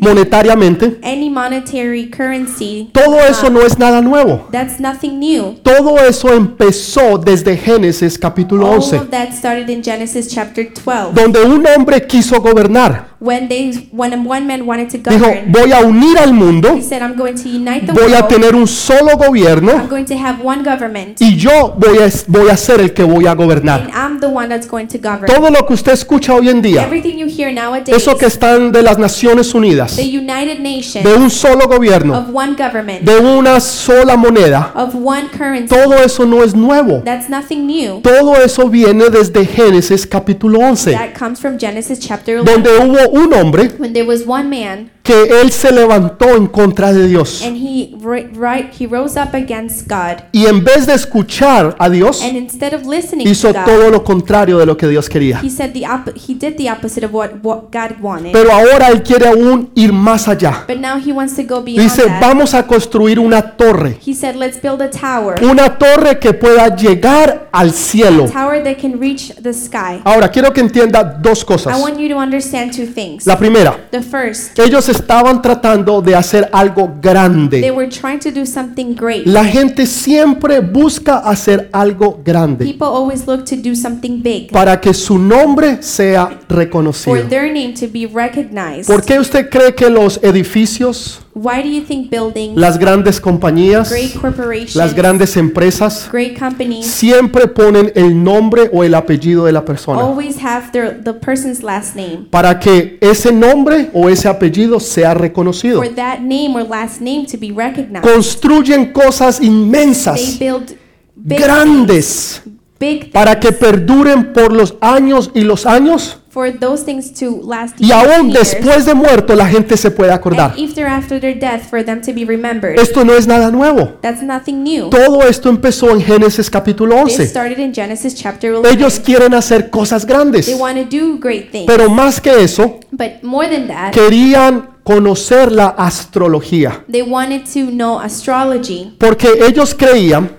monetariamente. 0.02 1.00
any 1.02 1.30
monetary 1.30 2.10
currency. 2.10 2.90
Todo 2.92 3.18
eso 3.22 3.48
uh, 3.48 3.50
no 3.50 3.62
es 3.62 3.80
nada 3.80 4.02
nuevo. 4.02 4.48
That's 4.52 4.82
nothing 4.82 5.18
new. 5.18 5.56
Todo 5.64 5.98
eso 6.00 6.34
empezó 6.34 7.18
desde 7.18 7.56
Génesis 7.56 8.20
capítulo 8.20 8.68
All 8.68 8.82
11, 8.82 8.98
of 8.98 9.10
that 9.12 9.32
started 9.32 9.70
in 9.70 9.82
Genesis 9.82 10.28
chapter 10.28 10.68
12. 10.74 11.14
donde 11.14 11.42
un 11.44 11.66
hombre 11.66 12.06
quiso 12.06 12.42
gobernar. 12.42 13.16
When 13.20 13.48
they 13.48 13.90
when 13.92 14.28
one 14.28 14.46
man 14.46 14.68
wanted 14.68 14.90
to 14.92 14.98
Dijo, 15.10 15.26
govern, 15.26 15.52
voy 15.52 15.72
a 15.72 15.80
unir 15.80 16.20
al 16.20 16.34
mundo, 16.34 16.76
he 16.76 16.84
said, 16.84 17.02
I'm 17.02 17.16
going 17.16 17.34
to 17.36 17.50
unite 17.50 17.88
the 17.88 17.94
voy 17.94 18.14
a 18.14 18.28
tener 18.28 18.54
un 18.54 18.68
solo 18.68 19.14
I'm 19.14 19.18
gobierno 19.18 19.88
going 19.90 20.06
to 20.06 20.16
have 20.16 20.40
one 20.46 20.64
government. 20.64 21.20
y 21.20 21.36
yo 21.36 21.74
voy 21.78 21.98
a, 21.98 22.10
voy 22.28 22.50
a 22.50 22.58
ser 22.58 22.80
el 22.80 22.94
que 22.94 23.04
voy 23.04 23.26
a 23.26 23.34
gobernar. 23.34 23.90
I'm 23.92 24.20
the 24.20 24.28
one 24.28 24.48
that's 24.50 24.68
going 24.70 24.88
to 24.88 25.00
govern. 25.00 25.26
Todo 25.26 25.50
lo 25.50 25.66
que 25.66 25.74
usted 25.78 25.94
escucha 25.94 26.34
hoy 26.34 26.50
en 26.50 26.62
día, 26.62 26.84
Everything 26.84 27.18
you 27.18 27.28
hear 27.28 27.54
nowadays, 27.54 27.96
eso 27.96 28.18
que 28.18 28.26
están 28.26 28.72
de 28.72 28.82
las 28.82 28.98
Naciones 28.98 29.54
Unidas, 29.54 29.96
the 29.96 30.02
United 30.04 30.60
Nations 30.60 31.04
de 31.04 31.14
un 31.14 31.30
solo 31.30 31.68
gobierno, 31.68 32.18
of 32.18 32.30
one 32.34 32.54
government, 32.58 33.02
de 33.02 33.18
una 33.20 33.60
sola 33.60 34.18
moneda, 34.18 34.72
of 34.76 34.96
one 34.96 35.28
currency, 35.38 35.68
todo 35.74 35.96
eso 36.04 36.26
no 36.26 36.44
es 36.44 36.56
nuevo. 36.56 37.04
that's 37.06 37.30
nothing 37.30 37.66
new. 37.68 38.02
Todo 38.02 38.36
eso 38.36 38.68
viene 38.70 39.10
desde 39.10 39.46
Génesis 39.46 40.08
capítulo 40.08 40.60
11, 40.60 40.92
That 40.94 41.14
comes 41.18 41.40
from 41.40 41.58
Genesis 41.60 42.00
chapter 42.00 42.38
11. 42.40 42.52
donde 42.52 42.70
hubo 42.80 43.10
un 43.12 43.34
hombre 43.34 43.70
When 43.78 43.94
there 43.94 44.08
was 44.08 44.24
one 44.28 44.50
man 44.50 44.90
que 45.08 45.42
él 45.42 45.52
se 45.52 45.72
levantó 45.72 46.36
en 46.36 46.48
contra 46.48 46.92
de 46.94 47.08
Dios. 47.08 47.42
and 47.44 47.56
he 47.56 47.96
ri- 48.02 48.30
right 48.36 48.72
he 48.80 48.86
rose 48.86 49.18
up 49.20 49.34
against 49.34 49.88
God 49.88 50.24
Y 50.34 50.46
en 50.46 50.64
vez 50.64 50.86
de 50.86 50.94
escuchar 50.94 51.76
a 51.80 51.90
Dios, 51.90 52.22
and 52.22 52.36
instead 52.36 52.74
of 52.74 52.86
listening 52.86 53.28
hizo 53.28 53.54
to 53.54 53.60
God 53.60 53.66
todo 53.66 53.90
lo 53.90 54.04
contrario 54.04 54.58
de 54.58 54.66
lo 54.66 54.76
que 54.78 54.88
Dios 54.88 55.10
quería. 55.10 55.40
he 55.42 55.50
said 55.50 55.72
the 55.74 55.86
op- 55.88 56.14
he 56.16 56.34
did 56.36 56.56
the 56.58 56.70
opposite 56.70 57.06
of 57.06 57.14
what, 57.14 57.32
what 57.42 57.72
God 57.72 58.00
wanted 58.02 58.34
Pero 58.34 58.52
ahora 58.52 58.90
él 58.90 59.02
quiere 59.04 59.28
aún 59.28 59.70
ir 59.76 59.94
más 59.94 60.28
allá. 60.28 60.66
but 60.68 60.78
now 60.78 60.98
he 60.98 61.12
wants 61.14 61.36
to 61.36 61.44
go 61.44 61.62
beyond 61.62 61.90
Dice, 61.90 62.04
that 62.06 62.20
vamos 62.22 62.54
a 62.54 62.68
construir 62.68 63.20
una 63.20 63.42
torre. 63.56 63.98
he 64.06 64.14
said 64.14 64.36
let's 64.36 64.62
build 64.62 64.82
a 64.82 64.90
tower 64.90 65.36
Una 65.44 65.78
torre 65.78 66.20
que 66.20 66.34
pueda 66.34 66.76
llegar 66.76 67.48
al 67.52 67.72
cielo. 67.72 68.26
a 68.26 68.28
tower 68.30 68.64
that 68.64 68.78
can 68.80 69.00
reach 69.00 69.34
the 69.42 69.54
sky 69.54 70.02
Ahora, 70.04 70.30
quiero 70.30 70.52
que 70.52 70.62
entienda 70.62 71.04
dos 71.04 71.44
I 71.44 71.46
cosas. 71.46 71.80
want 71.80 71.98
you 71.98 72.10
to 72.10 72.18
understand 72.18 72.76
two 72.76 72.86
things 72.86 73.26
La 73.26 73.38
primera, 73.38 73.88
the 73.92 74.02
first 74.02 74.58
ellos 74.60 74.90
estaban 75.00 75.42
tratando 75.42 76.02
de 76.02 76.16
hacer 76.16 76.50
algo 76.52 76.88
they 76.88 77.00
grande. 77.02 77.72
were 77.72 77.88
trying 77.90 78.20
to 78.20 78.32
do 78.32 78.46
something 78.46 78.94
great 78.96 79.26
La 79.26 79.44
gente 79.46 79.86
siempre 79.86 80.60
busca 80.60 81.18
hacer 81.20 81.70
algo 81.72 82.20
grande 82.24 82.66
people 82.66 82.88
always 82.88 83.26
look 83.28 83.44
to 83.46 83.56
do 83.56 83.76
something 83.76 84.22
big 84.22 84.52
para 84.52 84.80
que 84.80 84.94
su 84.94 85.18
nombre 85.18 85.82
sea 85.82 86.28
for 86.48 86.58
reconocido. 86.58 87.28
their 87.30 87.48
name 87.54 87.74
to 87.74 87.88
be 87.92 88.06
recognized 88.08 88.88
¿Por 88.88 89.04
qué 89.04 89.20
usted 89.20 89.50
cree 89.50 89.74
que 89.74 89.90
los 89.90 90.20
edificios, 90.24 91.20
why 91.38 91.62
do 91.62 91.70
you 91.70 91.82
think 91.84 92.10
buildings 92.10 92.58
las 92.58 92.78
grandes 92.78 93.22
compañías, 93.22 93.90
great 93.90 94.14
corporations 94.20 94.76
las 94.76 94.94
grandes 94.96 95.38
empresas 95.38 96.10
great 96.12 96.38
companies 96.38 96.86
siempre 96.86 97.48
ponen 97.48 97.92
el 97.96 98.22
nombre 98.24 98.70
o 98.74 98.84
el 98.84 98.96
apellido 98.96 99.46
de 99.46 99.52
la 99.52 99.64
persona? 99.64 100.02
always 100.02 100.38
have 100.44 100.72
their 100.72 101.02
the 101.04 101.14
person's 101.14 101.62
last 101.64 101.96
name 101.96 102.28
Para 102.32 102.60
que 102.60 102.98
ese 103.02 103.32
nombre 103.32 103.90
o 103.94 104.10
ese 104.10 104.28
apellido 104.28 104.80
sea 104.80 105.14
reconocido. 105.14 105.82
for 105.82 105.94
that 105.96 106.20
name 106.20 106.56
or 106.56 106.64
last 106.68 107.00
name 107.02 107.26
to 107.26 107.38
be 107.38 107.52
recognized. 107.52 108.04
Construyen 108.04 108.92
cosas 108.92 109.38
They 109.40 109.48
inmensas, 109.48 110.38
build 110.40 110.76
big 111.16 111.40
grandes, 111.40 112.42
things, 112.44 112.58
big 112.80 113.12
para 113.12 113.40
que 113.40 113.50
things 113.50 113.60
perduren 113.60 114.34
por 114.34 114.52
los 114.52 114.76
años 114.82 115.32
y 115.34 115.42
los 115.42 115.66
años. 115.66 116.18
For 116.38 116.52
those 116.52 116.84
things 116.84 117.12
to 117.12 117.42
last 117.44 117.80
Y 117.80 117.92
aún 117.92 118.32
después 118.32 118.86
de 118.86 118.94
muerto 118.94 119.34
la 119.34 119.48
gente 119.48 119.76
se 119.76 119.90
puede 119.90 120.12
acordar. 120.12 120.52
And 120.52 120.60
if 120.60 120.76
they're 120.76 120.88
after 120.88 121.20
their 121.20 121.34
death, 121.34 121.68
for 121.68 121.84
them 121.84 122.00
to 122.02 122.14
be 122.14 122.26
remembered. 122.26 122.78
Esto 122.78 123.04
no 123.04 123.16
es 123.16 123.26
nada 123.26 123.50
nuevo. 123.50 123.98
That's 124.04 124.22
nothing 124.22 124.62
new. 124.64 124.92
Todo 124.92 125.24
esto 125.24 125.50
empezó 125.50 125.90
en 125.90 126.00
Génesis 126.00 126.48
capítulo 126.52 126.94
This 127.06 127.16
11. 127.22 127.28
started 127.28 127.58
in 127.58 127.74
Genesis 127.74 128.14
chapter 128.14 128.54
11. 128.54 128.70
Ellos 128.72 129.00
quieren 129.00 129.34
hacer 129.34 129.72
cosas 129.72 130.06
grandes, 130.06 130.46
They 130.46 130.54
want 130.54 130.78
to 130.78 130.84
do 130.84 131.18
great 131.18 131.50
things. 131.50 131.66
pero 131.66 131.90
más 131.90 132.22
que 132.22 132.44
eso, 132.44 132.82
But 132.92 133.24
more 133.24 133.50
than 133.50 133.68
that, 133.68 133.92
querían 133.92 134.78
conocer 134.84 135.52
la 135.52 135.70
astrología, 135.70 136.84
they 136.88 137.02
wanted 137.02 137.46
to 137.52 137.72
know 137.72 138.00
astrology 138.00 138.96
porque 139.00 139.28
ellos 139.48 139.74
creían, 139.74 140.28
because 140.28 140.28
they 140.28 140.28
believed 140.28 140.37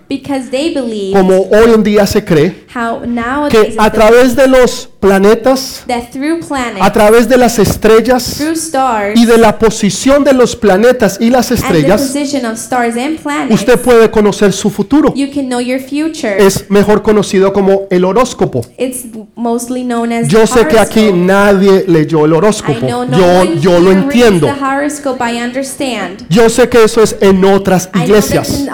como 1.13 1.43
hoy 1.51 1.73
en 1.75 1.83
día 1.83 2.07
se 2.07 2.25
cree, 2.25 2.67
que 3.51 3.75
a 3.77 3.93
través 3.93 4.35
de 4.35 4.49
los 4.49 4.89
planetas, 5.01 5.85
that 5.87 6.11
through 6.11 6.41
planets, 6.41 6.81
a 6.81 6.93
través 6.93 7.29
de 7.29 7.37
las 7.37 7.59
estrellas 7.59 8.43
y 9.15 9.27
de 9.27 9.39
la 9.39 9.59
posición 9.59 10.25
de 10.25 10.33
los 10.33 10.57
planetas 10.57 11.19
y 11.21 11.31
las 11.31 11.51
estrellas, 11.51 12.01
position 12.01 12.47
of 12.47 12.59
stars 12.59 12.97
and 12.97 13.19
planets, 13.21 13.55
usted 13.55 13.79
puede 13.79 14.11
conocer 14.11 14.53
su 14.53 14.71
futuro. 14.71 15.13
you 15.15 15.29
can 15.33 15.47
know 15.47 15.61
your 15.61 15.79
future. 15.79 16.37
Es 16.39 16.71
mejor 16.71 17.03
conocido 17.03 17.53
como 17.53 17.87
el 17.91 18.05
horóscopo. 18.05 18.63
It's 18.79 19.05
mostly 19.35 19.83
known 19.83 20.13
as 20.13 20.29
Yo 20.29 20.47
sé 20.47 20.67
que 20.67 20.79
aquí 20.79 21.13
nadie 21.13 21.85
leyó 21.87 22.25
el 22.25 22.33
horóscopo. 22.33 22.87
Yo, 22.87 23.45
yo 23.61 23.79
lo 23.79 23.93
entiendo. 23.93 24.47
the 24.47 24.65
horoscope. 24.65 25.23
I 25.23 25.43
understand. 25.43 26.27
Yo 26.31 26.49
sé 26.49 26.69
que 26.69 26.83
eso 26.83 27.03
es 27.03 27.17
en 27.21 27.45
otras 27.45 27.91
iglesias, 27.95 28.67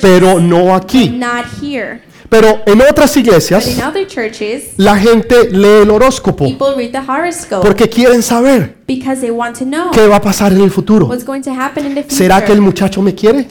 pero 0.00 0.38
no 0.40 0.67
aquí. 0.74 1.08
not 1.10 1.44
here. 1.62 2.00
Pero 2.28 2.60
en 2.66 2.80
otras 2.82 3.14
But 3.14 3.24
iglesias 3.24 3.66
in 3.68 3.82
other 3.82 4.06
churches, 4.06 4.74
la 4.76 4.96
gente 4.98 5.50
lee 5.50 5.82
el 5.82 5.90
horóscopo 5.90 6.44
people 6.44 6.74
read 6.76 6.90
the 6.90 7.00
horoscope 7.10 7.66
porque 7.66 7.88
quieren 7.88 8.22
saber 8.22 8.76
because 8.86 9.20
they 9.22 9.30
want 9.30 9.56
to 9.58 9.64
know 9.64 9.90
qué 9.92 10.06
va 10.06 10.16
a 10.16 10.20
pasar 10.20 10.52
en 10.52 10.60
el 10.60 10.70
futuro. 10.70 11.06
what's 11.06 11.24
going 11.24 11.40
to 11.40 11.50
happen 11.50 11.86
in 11.86 11.94
the 11.94 12.02
future. 12.02 12.16
¿Será 12.16 12.44
que 12.44 12.52
el 12.52 12.60
muchacho 12.60 13.00
me 13.00 13.14
quiere? 13.14 13.48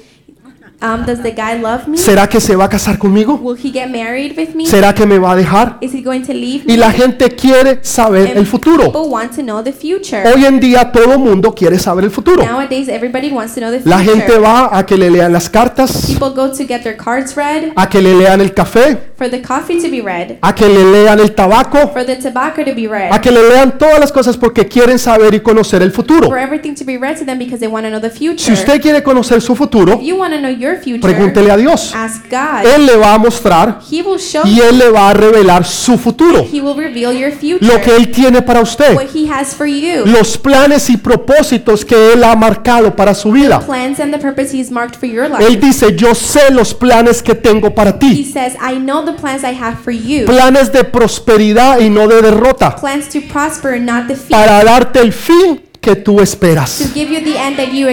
Um, 0.81 1.05
does 1.05 1.21
the 1.21 1.31
guy 1.31 1.59
love 1.59 1.87
me? 1.87 1.97
¿Será 1.97 2.27
que 2.27 2.39
se 2.39 2.55
va 2.55 2.65
a 2.65 2.69
casar 2.69 2.97
conmigo? 2.97 3.35
Will 3.41 3.57
he 3.57 3.71
get 3.71 3.89
married 3.89 4.37
with 4.37 4.53
me? 4.55 4.65
¿Será 4.65 4.93
que 4.93 5.05
me 5.05 5.17
va 5.17 5.31
a 5.31 5.35
dejar? 5.35 5.77
Is 5.81 5.93
he 5.93 6.01
going 6.01 6.21
to 6.21 6.33
leave 6.33 6.65
me? 6.65 6.73
Y 6.73 6.77
la 6.77 6.91
gente 6.91 7.29
quiere 7.31 7.79
saber 7.83 8.29
And 8.29 8.37
el 8.37 8.45
futuro. 8.45 8.85
People 8.91 9.09
want 9.09 9.35
to 9.35 9.41
know 9.41 9.63
the 9.63 9.73
future. 9.73 10.23
Hoy 10.27 10.45
en 10.45 10.59
día 10.59 10.91
todo 10.91 11.17
mundo 11.17 11.53
quiere 11.53 11.79
saber 11.79 12.03
el 12.03 12.11
futuro. 12.11 12.43
Nowadays, 12.43 12.87
everybody 12.89 13.29
wants 13.31 13.55
to 13.55 13.61
know 13.61 13.71
the 13.71 13.79
future. 13.79 13.89
La 13.89 13.99
gente 13.99 14.37
va 14.37 14.77
a 14.77 14.85
que 14.85 14.97
le 14.97 15.09
lean 15.09 15.33
las 15.33 15.49
cartas, 15.49 16.07
People 16.07 16.29
go 16.29 16.51
to 16.51 16.65
get 16.65 16.83
their 16.83 16.95
cards 16.95 17.35
read, 17.35 17.71
a 17.75 17.89
que 17.89 18.01
le 18.01 18.13
lean 18.15 18.41
el 18.41 18.53
café, 18.53 18.97
for 19.17 19.29
the 19.29 19.41
coffee 19.41 19.81
to 19.81 19.89
be 19.89 20.01
read, 20.01 20.37
a 20.41 20.53
que 20.53 20.67
le 20.67 20.83
lean 20.91 21.19
el 21.19 21.33
tabaco, 21.33 21.91
for 21.91 22.05
the 22.05 22.15
tobacco 22.15 22.63
to 22.63 22.73
be 22.75 22.87
read, 22.87 23.11
a 23.11 23.19
que 23.19 23.31
le 23.31 23.41
lean 23.49 23.77
todas 23.77 23.99
las 23.99 24.11
cosas 24.11 24.37
porque 24.37 24.67
quieren 24.67 24.99
saber 24.99 25.33
y 25.33 25.39
conocer 25.39 25.81
el 25.81 25.91
futuro. 25.91 26.27
for 26.27 26.37
everything 26.37 26.75
to 26.75 26.85
be 26.85 26.97
read 26.97 27.17
to 27.17 27.25
them 27.25 27.39
because 27.39 27.59
they 27.59 27.67
want 27.67 27.85
to 27.85 27.89
know 27.89 27.99
the 27.99 28.09
future. 28.09 28.43
Si 28.43 28.51
usted 28.51 28.81
quiere 28.81 29.01
conocer 29.01 29.41
su 29.41 29.55
futuro, 29.55 29.93
if 29.93 30.01
you 30.01 30.17
want 30.17 30.33
to 30.33 30.39
know 30.39 30.49
your 30.49 30.66
future, 30.75 30.99
pregúntele 30.99 31.49
a 31.51 31.57
Dios. 31.57 31.93
ask 31.95 32.25
God. 32.29 32.65
Él 32.75 32.85
le 32.85 32.97
va 32.97 33.13
a 33.13 33.17
mostrar 33.17 33.79
he 33.89 34.01
will 34.01 34.19
show 34.19 34.43
y. 34.45 34.59
Él 34.59 34.77
le 34.77 34.89
va 34.89 35.09
a 35.09 35.13
revelar 35.13 35.65
su 35.65 35.97
futuro, 35.97 36.45
He 36.51 36.61
will 36.61 36.75
reveal 36.75 37.13
your 37.17 37.31
future. 37.31 37.65
lo 37.65 37.81
que 37.81 37.95
Él 37.95 38.11
tiene 38.11 38.41
para 38.41 38.61
usted, 38.61 38.95
what 38.95 39.07
He 39.13 39.29
has 39.31 39.55
for 39.55 39.65
you. 39.65 40.05
los 40.05 40.37
planes 40.37 40.89
y 40.89 40.97
propósitos 40.97 41.85
que 41.85 42.13
Él 42.13 42.23
ha 42.23 42.35
marcado 42.35 42.95
para 42.95 43.13
su 43.15 43.31
vida. 43.31 43.59
plans 43.59 43.99
and 43.99 44.13
the 44.13 44.19
purpose 44.19 44.53
He's 44.55 44.69
marked 44.69 44.95
for 44.97 45.07
your 45.07 45.29
life. 45.29 45.43
Él 45.45 45.59
dice, 45.59 45.95
yo 45.95 46.13
sé 46.13 46.51
los 46.51 46.73
planes 46.73 47.23
que 47.23 47.33
tengo 47.35 47.73
para 47.73 47.91
he 47.91 47.93
ti, 47.99 48.25
says, 48.25 48.53
I 48.55 48.77
know 48.77 49.05
the 49.05 49.13
plans 49.13 49.43
I 49.43 49.53
have 49.57 49.77
for 49.83 49.93
you. 49.93 50.25
planes 50.25 50.71
de 50.71 50.83
prosperidad 50.83 51.79
y 51.79 51.89
no 51.89 52.07
de 52.07 52.21
derrota, 52.21 52.75
plans 52.75 53.07
to 53.09 53.19
prosper 53.31 53.73
and 53.75 53.85
not 53.85 54.07
defeat. 54.07 54.31
para 54.31 54.63
darte 54.63 54.99
el 54.99 55.13
fin 55.13 55.61
que 55.79 55.95
tú 55.95 56.19
esperas. 56.19 56.81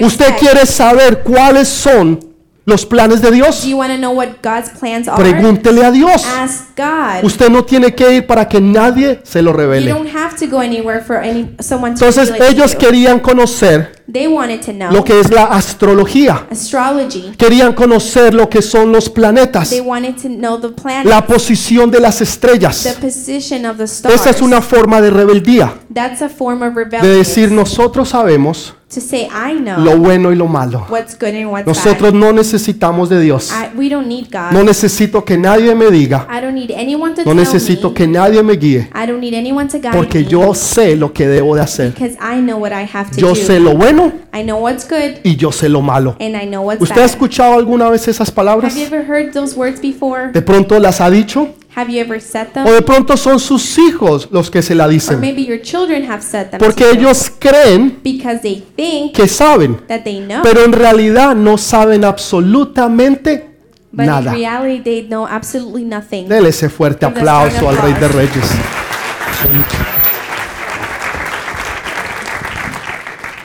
¿Usted 0.03 0.37
quiere 0.39 0.67
saber 0.67 1.23
cuáles 1.23 1.69
son 1.69 2.19
los 2.67 2.87
planes 2.87 3.21
de 3.21 3.29
Do 3.29 3.35
Dios? 3.35 3.65
you 3.67 3.77
want 3.77 3.93
to 3.93 3.99
know 3.99 4.13
what 4.13 4.29
God's 4.43 4.71
plans 4.79 5.07
are? 5.09 5.17
Pregúntele 5.23 5.85
a 5.85 5.91
Dios. 5.91 6.25
Ask 6.27 6.77
God. 6.77 7.23
Usted 7.25 7.51
no 7.51 7.65
tiene 7.65 7.95
que 7.95 8.15
ir 8.17 8.27
para 8.27 8.49
que 8.49 8.61
nadie 8.61 9.21
se 9.25 9.43
lo 9.43 9.51
You 9.51 9.57
revele. 9.57 9.91
don't 9.91 10.09
have 10.15 10.37
to 10.39 10.47
go 10.47 10.61
anywhere 10.61 11.03
for 11.03 11.17
any 11.17 11.55
someone 11.61 11.95
to 11.95 12.05
Entonces 12.07 12.33
ellos 12.41 12.75
querían 12.75 13.21
conocer 13.21 14.03
They 14.13 14.27
wanted 14.27 14.61
to 14.67 14.73
know 14.73 14.91
lo 14.93 15.03
que 15.03 15.19
es 15.19 15.31
la 15.31 15.45
astrología. 15.45 16.47
astrology. 16.51 17.33
Querían 17.39 17.73
conocer 17.73 18.35
lo 18.35 18.49
que 18.51 18.61
son 18.63 18.93
los 18.93 19.09
planetas, 19.09 19.71
They 19.71 19.81
wanted 19.81 20.17
to 20.23 20.29
know 20.29 20.59
the 20.61 20.69
planet, 20.69 21.07
la 21.07 21.27
posición 21.27 21.91
de 21.91 22.01
las 22.01 22.19
the 22.19 22.25
estrellas. 22.25 22.97
position 23.01 23.65
of 23.67 23.79
the 23.79 23.85
stars. 23.85 24.15
Esa 24.17 24.31
es 24.31 24.43
una 24.43 24.61
forma 24.61 25.01
de 25.01 25.11
rebeldía, 25.11 25.75
That's 25.93 26.21
a 26.23 26.29
form 26.29 26.63
of 26.63 26.75
de 26.75 27.09
decir 27.17 27.51
nosotros 27.51 28.11
sabemos 28.11 28.75
to 28.93 29.01
say, 29.01 29.23
I 29.33 29.55
know 29.55 29.81
lo 29.81 29.97
bueno 29.99 30.31
y 30.31 30.37
lo 30.37 30.47
malo. 30.47 30.87
what's 30.89 31.17
good 31.19 31.35
and 31.35 31.47
what's 31.51 31.67
Nosotros 31.67 32.13
bad. 32.13 32.21
no 32.21 32.33
necesitamos 32.33 33.09
de 33.09 33.21
Dios. 33.21 33.51
I, 33.51 33.77
we 33.77 33.89
don't 33.89 34.07
need 34.07 34.27
God. 34.31 34.53
No 34.53 34.63
necesito 34.63 35.25
que 35.25 35.37
nadie 35.37 35.75
me 35.75 35.91
diga. 35.91 36.29
I 36.31 36.41
don't 36.41 36.55
need 36.55 36.71
anyone 36.71 37.13
to 37.15 37.23
No 37.23 37.31
tell 37.33 37.37
necesito 37.37 37.89
me. 37.89 37.95
que 37.95 38.07
nadie 38.07 38.43
me 38.45 38.55
guíe. 38.57 38.89
I 38.95 39.07
don't 39.07 39.19
need 39.21 39.35
anyone 39.35 39.67
to 39.69 39.79
guide 39.79 39.91
Porque 39.97 40.21
me. 40.21 40.27
yo 40.27 40.55
sé 40.55 40.95
lo 40.95 41.13
que 41.13 41.27
debo 41.27 41.57
de 41.57 41.63
hacer. 41.63 41.93
because 41.93 42.17
I 42.21 42.41
know 42.41 42.59
what 42.59 42.71
I 42.73 42.87
have 42.93 43.11
to 43.11 43.17
Yo 43.21 43.29
do. 43.31 43.35
sé 43.35 43.59
lo 43.59 43.75
bueno 43.75 43.94
I 44.33 44.43
know 44.43 44.59
what's 44.59 44.87
good 44.89 45.19
y 45.25 45.37
yo 45.37 45.51
sé 45.53 45.69
lo 45.69 45.81
malo. 45.83 46.17
and 46.21 46.37
I 46.37 46.47
know 46.47 46.63
what's 46.63 46.83
¿Usted 46.83 46.97
ha 46.97 47.01
bad. 47.01 47.11
escuchado 47.11 47.55
alguna 47.55 47.89
vez 47.91 48.07
esas 48.09 48.31
palabras? 48.31 48.73
Have 48.75 48.81
you 48.81 48.87
ever 48.87 49.05
heard 49.07 49.33
those 49.33 49.57
words 49.57 49.81
before? 49.81 50.33
¿De 50.33 50.43
pronto 50.43 50.79
las 50.79 51.01
ha 51.01 51.11
dicho? 51.11 51.49
Have 51.77 51.93
you 51.93 52.01
ever 52.01 52.21
said 52.21 52.49
them? 52.55 52.67
¿O 52.67 52.73
de 52.73 52.83
pronto 52.83 53.17
son 53.17 53.41
sus 53.41 53.79
hijos 53.79 54.29
los 54.31 54.49
que 54.51 54.63
se 54.63 54.75
la 54.77 54.85
Or 54.85 54.91
dicen? 54.91 55.21
maybe 55.21 55.45
your 55.45 55.61
children 55.61 56.09
have 56.09 56.23
said 56.23 56.51
them 56.51 56.61
Porque 56.61 56.85
you 56.85 57.01
ellos 57.01 57.31
creen 57.41 57.99
because 58.05 58.41
they 58.43 58.63
think 58.77 59.13
que 59.15 59.27
saben, 59.27 59.79
that 59.89 60.03
they 60.05 60.21
know, 60.21 60.41
pero 60.43 60.65
en 60.65 60.73
realidad 60.73 61.35
no 61.35 61.59
saben 61.59 62.05
absolutamente 62.05 63.51
but 63.91 64.03
in 64.05 64.07
nada. 64.07 64.33
reality 64.35 64.81
they 64.83 65.03
know 65.09 65.27
absolutely 65.27 65.85
nothing. 65.85 66.29
Dele 66.29 66.51
ese 66.51 66.69
fuerte 66.69 67.07
aplauso 67.07 67.69
al 67.69 67.77
Rey 67.79 67.93
de. 67.95 68.09
Reyes. 68.09 68.51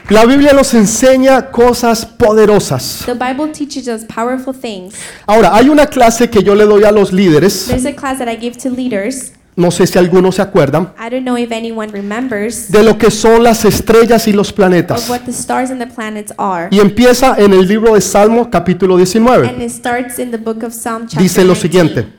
La 0.10 0.26
Biblia 0.26 0.54
nos 0.54 0.74
enseña 0.74 1.52
cosas 1.52 2.04
poderosas. 2.04 3.04
The 3.06 3.14
Bible 3.14 3.52
teaches 3.52 3.88
us 3.88 4.04
powerful 4.06 4.56
things. 4.56 4.96
Ahora, 5.28 5.56
hay 5.56 5.70
una 5.70 5.86
clase 5.86 6.30
que 6.32 6.42
yo 6.42 6.56
le 6.56 6.66
doy 6.66 6.84
a 6.84 6.92
los 6.92 7.14
líderes, 7.14 7.68
There's 7.68 7.86
a 7.86 7.94
class 7.94 8.18
that 8.18 8.28
I 8.28 8.36
give 8.36 8.58
to 8.64 8.70
leaders. 8.70 9.34
no 9.56 9.70
sé 9.72 9.86
si 9.86 10.00
algunos 10.00 10.36
se 10.36 10.42
acuerdan, 10.42 10.94
I 10.98 11.10
don't 11.12 11.24
know 11.24 11.38
if 11.38 11.52
anyone 11.52 11.92
remembers 11.92 12.72
de 12.72 12.82
lo 12.82 12.98
que 12.98 13.12
son 13.12 13.44
las 13.44 13.66
estrellas 13.66 14.28
y 14.28 14.34
los 14.34 14.50
of 14.50 14.56
planetas. 14.56 15.08
what 15.10 15.22
the 15.26 15.32
stars 15.32 15.70
and 15.70 15.80
the 15.80 15.88
planets 15.94 16.34
are. 16.38 16.70
Y 16.72 16.80
empieza 16.80 17.36
en 17.38 17.54
el 17.54 17.68
libro 17.68 17.94
de 17.94 18.02
Salmo 18.02 18.50
capítulo 18.50 18.98
19. 18.98 19.48
And 19.48 19.62
it 19.62 19.70
starts 19.70 20.18
in 20.18 20.32
the 20.32 20.38
book 20.38 20.64
of 20.64 20.74
Psalm 20.74 21.04
chapter 21.04 21.22
Dice 21.22 21.44
lo 21.44 21.54
19. 21.54 21.62
siguiente. 21.62 22.14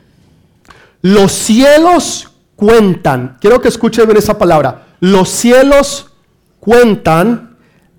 Los 1.02 1.32
cielos 1.32 2.28
cuentan, 2.54 3.36
quiero 3.40 3.60
que 3.60 3.68
escuchen 3.68 4.04
bien 4.06 4.18
esa 4.18 4.38
palabra, 4.38 4.86
los 5.00 5.28
cielos 5.28 6.12
cuentan 6.60 7.49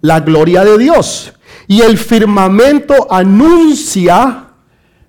la 0.02 0.20
gloria 0.20 0.64
de 0.64 0.78
Dios 0.78 1.34
y 1.68 1.82
el 1.82 1.98
firmamento 1.98 3.08
anuncia 3.12 4.48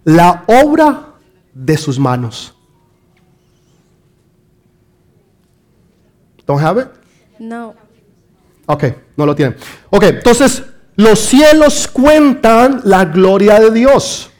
la 0.05 0.45
obra 0.47 1.15
de 1.55 1.77
sus 1.77 1.99
manos. 1.99 2.55
Don't 6.47 6.63
have 6.63 6.83
it? 6.83 6.89
No. 7.39 7.75
Ok, 8.67 8.85
no 9.17 9.27
lo 9.27 9.35
tienen. 9.35 9.57
Ok, 9.91 10.05
entonces 10.05 10.63
los 10.97 11.19
cielos 11.19 11.89
cuentan 11.89 12.81
la 12.85 13.05
gloria 13.05 13.59
de 13.61 13.71
Dios. 13.71 14.32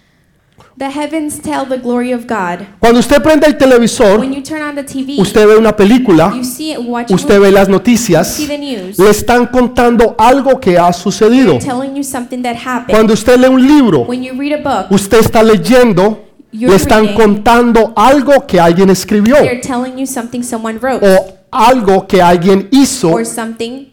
The 0.79 0.89
heavens 0.89 1.39
tell 1.39 1.67
the 1.67 1.77
glory 1.77 2.13
of 2.13 2.27
God. 2.27 2.67
Cuando 2.81 3.01
usted 3.01 3.23
prende 3.23 3.47
el 3.47 3.59
televisor, 3.59 4.19
When 4.19 4.33
you 4.33 4.43
turn 4.43 4.63
on 4.63 4.75
the 4.75 4.83
TV, 4.83 5.21
usted 5.21 5.47
ve 5.47 5.57
una 5.57 5.77
película, 5.77 6.33
you 6.35 6.45
see 6.45 6.73
it, 6.73 6.79
watch 6.81 7.11
usted 7.11 7.39
ve 7.41 7.51
las 7.51 7.69
noticias, 7.69 8.27
see 8.37 8.47
the 8.47 8.57
news. 8.59 8.99
le 8.99 9.11
están 9.11 9.47
contando 9.47 10.15
algo 10.19 10.59
que 10.59 10.79
ha 10.79 10.93
sucedido. 10.95 11.59
They're 11.59 11.67
telling 11.67 11.95
you 11.95 12.03
something 12.03 12.43
that 12.43 12.57
happened. 12.57 12.91
Cuando 12.97 13.13
usted 13.13 13.39
lee 13.39 13.49
un 13.49 13.61
libro, 13.67 14.01
When 14.07 14.23
you 14.23 14.33
read 14.33 14.55
a 14.55 14.63
book, 14.63 14.91
usted 14.91 15.19
está 15.19 15.43
leyendo, 15.43 16.25
You're 16.53 16.71
le 16.71 16.77
están 16.77 17.03
reading. 17.03 17.17
contando 17.21 17.93
algo 17.95 18.47
que 18.47 18.59
alguien 18.61 18.89
escribió 18.91 19.37
they're 19.37 19.61
telling 19.61 19.97
you 19.99 20.07
something 20.07 20.43
someone 20.43 20.79
wrote 20.79 21.01
o 21.07 21.39
algo 21.53 22.07
que 22.07 22.23
alguien 22.23 22.69
hizo 22.73 23.13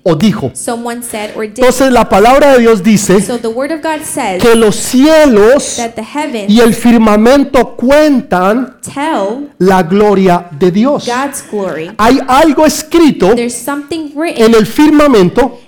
o 0.04 0.15
dijo. 0.15 0.52
someone 0.56 1.04
said 1.04 1.32
or 1.36 1.43
did. 1.45 1.58
Entonces 1.60 1.91
la 1.91 2.08
palabra 2.08 2.54
de 2.54 2.60
Dios 2.60 2.82
dice 2.82 3.22
So 3.22 3.38
the 3.38 3.50
word 3.50 3.72
of 3.72 3.82
God 3.84 4.02
says 4.04 4.41
que 4.41 4.56
los 4.56 4.76
cielos 4.78 5.76
that 5.76 5.91
the 5.95 6.02
heavens 6.04 6.50
y 6.50 6.62
el 6.62 6.74
firmamento 6.74 7.76
cuentan 7.76 8.78
tell 8.82 9.50
la 9.60 9.84
gloria 9.84 10.48
de 10.58 10.72
Dios. 10.72 11.06
God's 11.06 11.43
glory. 11.52 11.91
Hay 11.98 12.19
algo 12.28 12.65
escrito 12.65 13.36
There's 13.36 13.54
something 13.54 14.12
written. 14.15 14.45
en 14.45 14.56
el 14.56 14.65
firmamento 14.65 15.60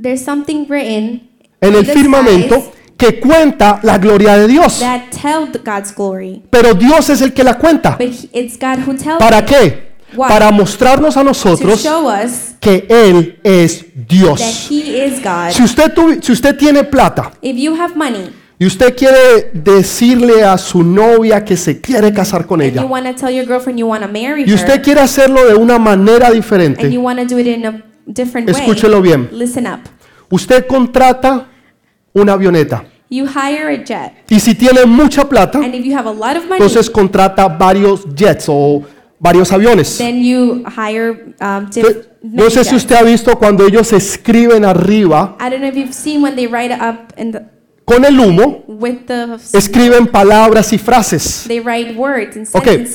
There's 0.00 0.24
something 0.24 0.66
written 0.68 1.28
en 1.60 1.74
el 1.74 1.84
firmamento 1.86 2.72
que 2.96 3.18
cuenta 3.20 3.80
la 3.82 3.98
gloria 3.98 4.36
de 4.36 4.46
Dios. 4.46 4.78
that 4.80 5.10
tell 5.10 5.50
the 5.50 5.58
God's 5.58 5.92
glory. 5.94 6.42
Pero 6.50 6.74
Dios 6.74 7.10
es 7.10 7.20
el 7.20 7.32
que 7.32 7.42
la 7.44 7.58
cuenta. 7.58 7.96
But 7.98 8.08
he- 8.08 8.28
it's 8.32 8.56
God 8.58 8.78
who 8.86 8.94
tells 8.94 9.18
¿Para 9.18 9.40
it 9.40 9.44
qué? 9.46 9.87
Why? 10.16 10.28
Para 10.28 10.50
mostrarnos 10.50 11.16
a 11.16 11.22
nosotros 11.22 11.86
que 12.60 12.86
Él 12.88 13.38
es 13.42 13.84
Dios. 14.08 14.40
Si 14.40 15.62
usted, 15.62 15.94
tuvi- 15.94 16.22
si 16.22 16.32
usted 16.32 16.56
tiene 16.56 16.84
plata 16.84 17.32
If 17.42 17.56
you 17.56 17.74
have 17.74 17.94
money 17.94 18.30
y 18.60 18.66
usted 18.66 18.96
quiere 18.96 19.50
decirle 19.52 20.42
a 20.42 20.58
su 20.58 20.82
novia 20.82 21.44
que 21.44 21.56
se 21.56 21.80
quiere 21.80 22.12
casar 22.12 22.44
con 22.46 22.60
ella 22.60 22.84
y 22.84 24.52
usted 24.52 24.74
her 24.74 24.82
quiere 24.82 25.00
hacerlo 25.00 25.46
de 25.46 25.54
una 25.54 25.78
manera 25.78 26.30
diferente, 26.30 26.90
you 26.90 27.00
want 27.00 27.20
to 27.20 27.26
do 27.34 27.38
it 27.38 27.46
in 27.46 27.66
a 27.66 27.84
different 28.06 28.50
way, 28.50 28.60
escúchelo 28.60 29.00
bien. 29.00 29.28
listen 29.32 29.66
up. 29.66 29.80
Usted 30.30 30.66
contrata 30.66 31.46
una 32.12 32.32
avioneta 32.32 32.84
You 33.10 33.24
hire 33.26 33.68
a 33.74 33.84
jet, 33.84 34.12
y 34.28 34.38
si 34.38 34.54
tiene 34.54 34.84
mucha 34.84 35.26
plata, 35.26 35.60
and 35.60 35.74
if 35.74 35.82
you 35.82 35.96
have 35.96 36.06
a 36.06 36.12
lot 36.12 36.36
of 36.36 36.44
money, 36.44 36.56
entonces 36.56 36.90
contrata 36.90 37.48
varios 37.48 38.04
jets 38.14 38.46
o 38.48 38.82
varios 39.20 39.52
aviones. 39.52 39.98
then 39.98 40.22
you 40.22 40.62
hire 40.66 41.34
um, 41.40 41.68
No 42.22 42.50
sé 42.50 42.64
si 42.64 42.74
usted 42.74 42.96
ha 42.96 43.02
visto 43.02 43.36
cuando 43.38 43.66
ellos 43.66 43.92
escriben 43.92 44.64
arriba 44.64 45.36
con 47.84 48.04
el 48.04 48.20
humo, 48.20 48.64
with 48.68 49.06
the 49.06 49.38
escriben 49.54 50.06
palabras 50.06 50.72
y 50.72 50.78
frases. 50.78 51.44
they 51.48 51.60
write 51.60 51.94
words 51.96 52.36
and 52.36 52.46
Okay. 52.52 52.86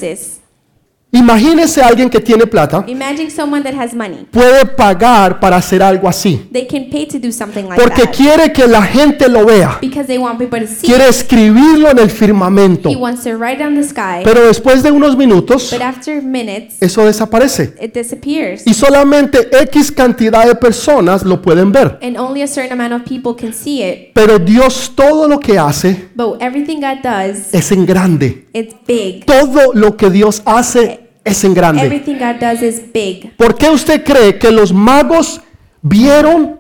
Imagínese 1.16 1.80
a 1.80 1.88
alguien 1.88 2.10
que 2.10 2.20
tiene 2.20 2.48
plata, 2.48 2.84
Imagine 2.88 3.30
someone 3.30 3.62
that 3.64 3.80
has 3.80 3.94
money. 3.94 4.26
puede 4.32 4.66
pagar 4.66 5.40
para 5.40 5.58
hacer 5.58 5.84
algo 5.84 6.10
así, 6.10 6.42
They 6.52 6.66
can 6.66 6.90
pay 6.90 7.06
to 7.06 7.20
do 7.20 7.32
something 7.32 7.66
like 7.70 7.80
porque 7.80 8.02
that 8.02 8.16
quiere 8.16 8.52
que 8.52 8.66
la 8.68 8.82
gente 8.82 9.30
lo 9.30 9.46
vea, 9.46 9.78
because 9.80 10.08
they 10.08 10.18
want 10.18 10.40
people 10.40 10.60
to 10.60 10.66
see. 10.66 10.88
quiere 10.88 11.08
escribirlo 11.08 11.92
en 11.92 12.00
el 12.00 12.10
firmamento, 12.10 12.90
He 12.90 12.96
wants 12.96 13.24
to 13.26 13.38
write 13.38 13.64
on 13.64 13.76
the 13.76 13.84
sky, 13.84 14.24
pero 14.24 14.48
después 14.48 14.82
de 14.82 14.90
unos 14.90 15.16
minutos, 15.16 15.70
but 15.72 15.82
after 15.84 16.20
minutes, 16.20 16.78
eso 16.82 17.06
desaparece. 17.06 17.76
it 17.80 17.94
disappears. 17.94 18.66
Y 18.66 18.74
solamente 18.74 19.50
X 19.66 19.92
cantidad 19.92 20.48
de 20.48 20.56
personas 20.56 21.24
lo 21.24 21.44
pueden 21.44 21.72
ver. 21.72 22.00
And 22.02 22.18
only 22.18 22.42
a 22.42 22.48
certain 22.48 22.72
amount 22.74 22.94
of 23.04 23.08
people 23.08 23.36
can 23.40 23.54
see 23.54 23.84
it. 23.84 24.14
Pero 24.16 24.40
Dios 24.40 24.94
todo 24.96 25.28
lo 25.28 25.40
que 25.40 25.60
hace 25.60 26.10
But 26.16 26.42
everything 26.42 26.78
God 26.82 27.04
does, 27.04 27.54
es 27.54 27.72
en 27.72 27.86
grande. 27.86 28.48
it's 28.52 28.74
big. 28.88 29.26
Todo 29.26 29.74
lo 29.76 29.96
que 29.96 30.10
Dios 30.10 30.42
hace 30.46 31.03
es 31.24 31.44
en 31.44 31.54
grande. 31.54 31.84
Everything 31.84 32.16
God 32.16 32.40
does 32.40 32.62
is 32.62 32.82
big. 32.94 33.36
¿Por 33.38 33.56
qué 33.56 33.70
usted 33.70 34.04
cree 34.04 34.38
que 34.38 34.52
los 34.52 34.74
magos 34.74 35.42
vieron 35.82 36.60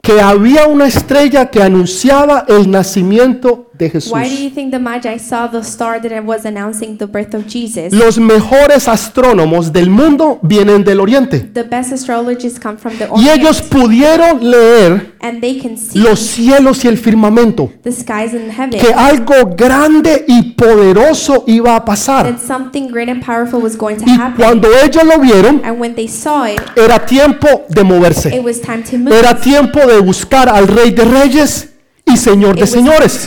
que 0.00 0.20
había 0.20 0.66
una 0.66 0.86
estrella 0.86 1.50
que 1.50 1.62
anunciaba 1.62 2.44
el 2.48 2.70
nacimiento 2.70 3.63
de 3.76 3.90
Jesús? 3.90 4.12
Why 4.12 4.28
do 4.28 4.42
you 4.42 4.50
think 4.50 4.70
the 4.72 4.78
Magi 4.78 5.18
saw 5.18 5.48
the 5.50 5.62
star 5.62 6.00
that 6.00 6.24
was 6.24 6.44
announcing 6.44 6.96
the 6.96 7.06
birth 7.06 7.34
of 7.34 7.46
Jesus? 7.46 7.92
Los 7.92 8.18
mejores 8.18 8.88
astrónomos 8.88 9.72
del 9.72 9.90
mundo 9.90 10.38
vienen 10.42 10.84
del 10.84 11.00
oriente. 11.00 11.40
The 11.40 11.64
best 11.64 11.92
astrologists 11.92 12.58
come 12.60 12.76
from 12.78 12.96
the 12.98 13.06
Y 13.10 13.28
ellos 13.30 13.60
Orient, 13.60 13.72
pudieron 13.72 14.50
leer 14.50 15.14
and 15.20 15.40
they 15.40 15.58
can 15.60 15.76
see 15.76 15.98
los 15.98 16.20
cielos 16.20 16.84
y 16.84 16.88
el 16.88 16.98
firmamento, 16.98 17.72
the 17.82 17.90
skies 17.92 18.32
and 18.34 18.50
heaven. 18.52 18.78
que 18.78 18.92
algo 18.94 19.54
grande 19.56 20.24
y 20.28 20.52
poderoso 20.52 21.44
iba 21.46 21.76
a 21.76 21.84
pasar. 21.84 22.26
That 22.26 22.40
something 22.40 22.88
great 22.88 23.08
and 23.08 23.24
powerful 23.24 23.60
was 23.60 23.76
going 23.76 23.96
to 23.96 24.04
Y 24.06 24.14
happen. 24.16 24.36
cuando 24.36 24.68
ellos 24.84 25.02
lo 25.04 25.18
vieron, 25.20 25.62
And 25.64 25.80
when 25.80 25.94
they 25.94 26.08
saw 26.08 26.46
it, 26.46 26.60
era 26.76 27.04
tiempo 27.04 27.48
de 27.68 27.82
moverse. 27.84 28.28
it 28.34 28.44
was 28.44 28.60
time 28.60 28.82
to 28.90 28.98
move. 28.98 29.14
Era 29.16 29.34
tiempo 29.40 29.80
de 29.86 30.00
buscar 30.00 30.48
al 30.48 30.68
Rey 30.68 30.90
de 30.90 31.04
Reyes 31.04 31.70
y 32.06 32.16
Señor 32.18 32.56
de 32.56 32.66
señores. 32.66 33.26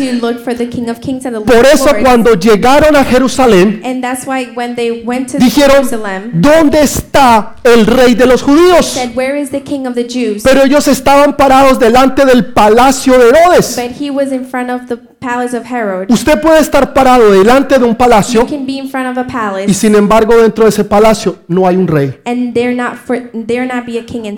Por 1.45 1.65
eso 1.65 1.89
cuando 2.03 2.35
llegaron 2.35 2.95
a 2.95 3.03
Jerusalén, 3.03 3.81
And 3.83 4.01
that's 4.01 4.25
why 4.27 4.49
when 4.55 4.75
they 4.75 5.03
went 5.03 5.31
to 5.31 5.39
dijeron, 5.39 5.87
Jerusalem, 5.87 6.31
¿dónde 6.33 6.81
está 6.81 7.55
el 7.63 7.85
rey 7.85 8.13
de 8.13 8.25
los 8.27 8.41
judíos? 8.43 8.85
said, 8.85 9.15
"Where 9.15 9.39
is 9.39 9.49
the 9.49 9.61
King 9.61 9.87
of 9.87 9.95
the 9.95 10.07
Jews?" 10.07 10.43
Pero 10.43 10.63
ellos 10.63 10.87
estaban 10.87 11.35
parados 11.35 11.79
delante 11.79 12.23
del 12.25 12.53
palacio 12.53 13.17
de 13.17 13.29
Herodes. 13.29 13.75
But 13.75 13.99
he 13.99 14.11
was 14.11 14.31
in 14.31 14.45
front 14.45 14.69
of 14.69 14.87
the 14.87 14.97
palace 15.19 15.57
of 15.57 15.65
Herod. 15.65 16.11
Usted 16.11 16.39
puede 16.39 16.59
estar 16.59 16.93
parado 16.93 17.31
delante 17.31 17.79
de 17.79 17.83
un 17.83 17.91
You 17.91 17.97
palacio 17.97 18.45
can 18.47 18.65
be 18.65 18.73
in 18.73 18.89
front 18.89 19.07
of 19.09 19.17
a 19.17 19.27
y 19.27 19.31
palace, 19.33 19.73
sin 19.73 19.95
embargo 19.95 20.37
dentro 20.37 20.65
de 20.65 20.69
ese 20.69 20.83
palacio 20.83 21.37
no 21.47 21.67
hay 21.67 21.75
un 21.75 21.87
rey. 21.87 22.19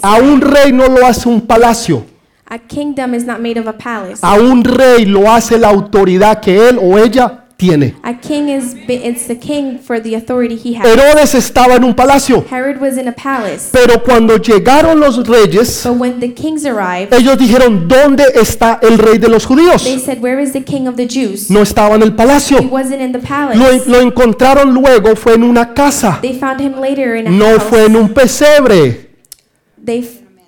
a 0.02 0.16
un 0.16 0.42
rey 0.42 0.72
no 0.72 0.88
lo 0.88 1.06
hace 1.06 1.28
un 1.28 1.42
palacio, 1.42 2.06
A 2.50 2.58
kingdom 2.58 3.14
is 3.14 3.26
not 3.26 3.40
made 3.42 3.60
of 3.60 3.68
a 3.68 3.74
palace. 3.78 4.20
A 4.24 4.34
un 4.40 4.64
rey 4.64 5.06
lo 5.06 5.32
hace 5.32 5.58
la 5.60 5.70
autoridad 5.70 6.40
que 6.42 6.70
él 6.70 6.80
o 6.82 6.98
ella 6.98 7.46
tiene. 7.58 7.94
A 8.04 8.14
king 8.14 8.48
is 8.50 8.74
it's 8.88 9.28
the 9.28 9.38
king 9.38 9.78
for 9.78 10.02
the 10.02 10.16
authority 10.16 10.56
he 10.56 10.74
has. 10.76 10.88
Herodes 10.88 11.36
estaba 11.36 11.76
en 11.76 11.84
un 11.84 11.94
palacio, 11.94 12.44
Herod 12.50 12.80
was 12.82 12.98
in 12.98 13.08
a 13.08 13.12
palace. 13.12 13.70
pero 13.72 14.02
cuando 14.02 14.38
llegaron 14.38 15.00
los 15.00 15.28
reyes, 15.28 15.82
But 15.84 15.98
when 16.00 16.20
the 16.22 16.34
kings 16.34 16.66
arrived, 16.66 17.14
ellos 17.14 17.38
dijeron, 17.38 17.88
¿dónde 17.88 18.24
está 18.42 18.80
el 18.82 18.98
rey 18.98 19.18
de 19.20 19.28
los 19.28 19.46
judíos? 19.46 19.84
they 19.84 20.00
said, 20.00 20.20
Where 20.22 20.42
is 20.42 20.54
the 20.54 20.64
king 20.64 20.88
of 20.88 20.96
the 20.96 21.06
Jews? 21.06 21.52
No 21.52 21.62
estaba 21.62 21.96
en 21.98 22.02
el 22.02 22.10
He 22.12 22.16
palacio. 22.16 22.62
wasn't 22.72 23.02
in 23.02 23.12
the 23.12 23.20
Lo, 23.20 23.26
palace. 23.28 23.84
lo 23.88 24.00
encontraron 24.02 24.74
luego, 24.74 25.16
fue 25.18 25.34
en 25.36 25.44
una 25.44 25.74
casa. 25.76 26.18
They 26.22 26.34
found 26.40 26.62
him 26.62 26.80
later 26.80 27.14
in 27.16 27.28
a 27.28 27.30
No 27.30 27.46
house. 27.60 27.64
fue 27.70 27.86
en 27.86 27.96
un 27.98 28.10
pesebre. 28.14 29.10
They 29.86 30.02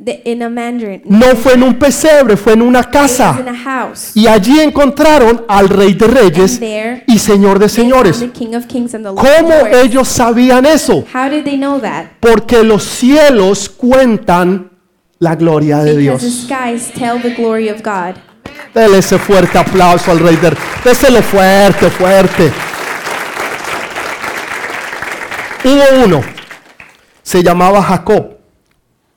the, 0.03 0.21
in 0.25 0.41
a 0.41 0.49
mandarin. 0.49 1.01
No 1.05 1.35
fue 1.35 1.53
en 1.53 1.63
un 1.63 1.75
pesebre, 1.77 2.35
fue 2.37 2.53
en 2.53 2.61
una 2.61 2.79
It 2.79 2.85
was 2.87 2.93
casa. 2.93 3.37
in 3.39 3.47
a 3.47 3.55
house. 3.55 4.11
Y 4.15 4.27
allí 4.27 4.59
encontraron 4.59 5.45
al 5.47 5.69
rey 5.69 5.93
de 5.93 6.05
And 6.05 6.13
reyes 6.15 6.59
there 6.59 7.03
y 7.07 7.19
señor 7.19 7.59
de 7.59 7.67
they 7.67 7.75
found 7.75 7.91
señores. 7.93 8.19
the 8.19 8.29
king 8.31 8.55
of 8.55 8.65
kings 8.67 8.93
and 8.95 9.05
the 9.05 9.11
lord 9.11 9.19
of 9.19 9.35
¿Cómo 9.37 9.49
lords. 9.49 9.77
ellos 9.83 10.07
sabían 10.07 10.65
eso? 10.65 11.05
How 11.13 11.29
did 11.29 11.43
they 11.43 11.57
know 11.57 11.79
that? 11.79 12.05
Porque 12.19 12.63
los 12.63 12.83
cielos 12.83 13.69
cuentan 13.69 14.71
la 15.19 15.35
gloria 15.35 15.79
de 15.83 15.93
Because 15.95 16.25
the 16.25 16.31
Dios. 16.31 16.43
skies 16.47 16.91
tell 16.93 17.21
the 17.21 17.35
glory 17.35 17.69
of 17.69 17.81
God. 17.83 18.15
Dele 18.73 18.97
ese 18.99 19.19
fuerte 19.19 19.57
aplauso 19.57 20.11
al 20.11 20.19
rey 20.19 20.35
de 20.37 20.51
Déselo 20.83 21.21
fuerte, 21.21 21.89
fuerte. 21.89 22.51
Hubo 25.63 26.05
uno, 26.05 26.21
se 27.21 27.43
llamaba 27.43 27.83
Jacob. 27.83 28.30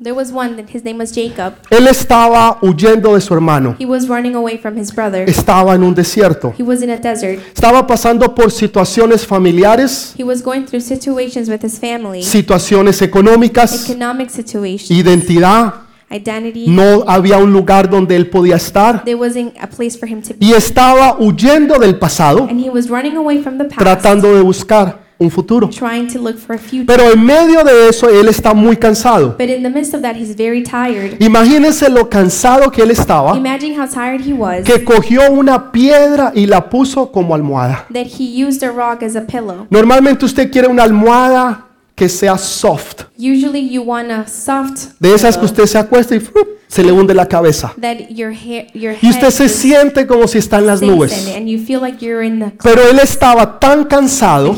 There 0.02 0.12
was 0.12 0.32
one 0.32 0.56
that 0.56 0.68
his 0.74 0.82
name 0.82 0.98
was 0.98 1.12
Jacob. 1.12 1.54
Él 1.70 1.86
estaba 1.86 2.58
huyendo 2.60 3.14
de 3.14 3.20
su 3.20 3.32
hermano. 3.32 3.76
He 3.78 3.86
was 3.86 4.08
running 4.08 4.34
away 4.34 4.58
from 4.58 4.76
his 4.76 4.92
brother. 4.92 5.24
Estaba 5.30 5.74
en 5.76 5.84
un 5.84 5.94
desierto. 5.94 6.52
He 6.58 6.64
was 6.64 6.82
in 6.82 6.90
a 6.90 6.96
desert. 6.96 7.38
Estaba 7.54 7.86
pasando 7.86 8.34
por 8.34 8.50
situaciones 8.50 9.24
familiares, 9.24 10.12
He 10.18 10.24
was 10.24 10.42
going 10.42 10.64
through 10.66 10.80
situations 10.82 11.48
with 11.48 11.62
his 11.64 11.78
family, 11.78 12.22
situaciones 12.22 13.00
económicas, 13.02 13.88
economic 13.88 14.30
situations, 14.30 14.90
identidad. 14.90 15.74
identity. 16.10 16.66
No 16.66 17.04
había 17.06 17.38
un 17.38 17.52
lugar 17.52 17.88
donde 17.88 18.16
él 18.16 18.28
podía 18.28 18.56
estar. 18.56 19.04
There 19.04 19.14
wasn't 19.16 19.54
a 19.60 19.68
place 19.68 19.96
for 19.96 20.08
him 20.08 20.20
to 20.22 20.34
be. 20.34 20.46
Y 20.46 20.52
estaba 20.54 21.16
huyendo 21.20 21.78
del 21.78 21.98
pasado, 22.00 22.48
And 22.50 22.60
he 22.60 22.68
was 22.68 22.88
running 22.88 23.16
away 23.16 23.40
from 23.40 23.58
the 23.58 23.64
past, 23.66 23.78
tratando 23.78 24.34
de 24.34 24.42
buscar 24.42 25.03
un 25.18 25.30
futuro. 25.30 25.68
trying 25.68 26.06
to 26.06 26.18
look 26.18 26.36
for 26.36 26.56
a 26.56 26.58
future. 26.58 26.86
Pero 26.86 27.10
en 27.10 27.24
medio 27.24 27.62
de 27.64 27.88
eso, 27.88 28.08
él 28.08 28.28
está 28.28 28.54
muy 28.54 28.76
cansado. 28.76 29.36
But 29.38 29.48
in 29.48 29.62
the 29.62 29.70
midst 29.70 29.94
of 29.94 30.02
that, 30.02 30.16
he's 30.16 30.36
very 30.36 30.62
tired. 30.62 31.16
Imagínense 31.20 31.88
lo 31.88 32.08
cansado 32.08 32.70
que 32.70 32.82
él 32.82 32.90
estaba, 32.90 33.36
Imagine 33.36 33.78
how 33.78 33.86
tired 33.86 34.20
he 34.26 34.32
was 34.32 34.64
que 34.64 34.84
cogió 34.84 35.30
una 35.30 35.72
piedra 35.72 36.32
y 36.34 36.46
la 36.46 36.68
puso 36.68 37.10
como 37.10 37.34
almohada. 37.34 37.86
Normalmente 39.70 40.24
usted 40.24 40.50
quiere 40.50 40.68
una 40.68 40.82
almohada 40.82 41.66
que 41.94 42.08
sea 42.08 42.36
soft, 42.36 43.04
Usually 43.16 43.68
you 43.68 43.82
want 43.82 44.10
a 44.10 44.26
soft 44.26 44.94
de 44.98 45.14
esas 45.14 45.38
que 45.38 45.44
usted 45.44 45.66
se 45.66 45.78
acuesta 45.78 46.16
y 46.16 46.20
¡frup! 46.20 46.48
Se 46.74 46.82
le 46.82 46.90
hunde 46.90 47.14
la 47.14 47.26
cabeza. 47.28 47.72
Y 49.00 49.08
usted 49.08 49.30
se 49.30 49.48
siente 49.48 50.08
como 50.08 50.26
si 50.26 50.38
está 50.38 50.58
en 50.58 50.66
las 50.66 50.82
nubes. 50.82 51.12
Pero 52.64 52.82
él 52.90 52.98
estaba 53.00 53.60
tan 53.60 53.84
cansado 53.84 54.56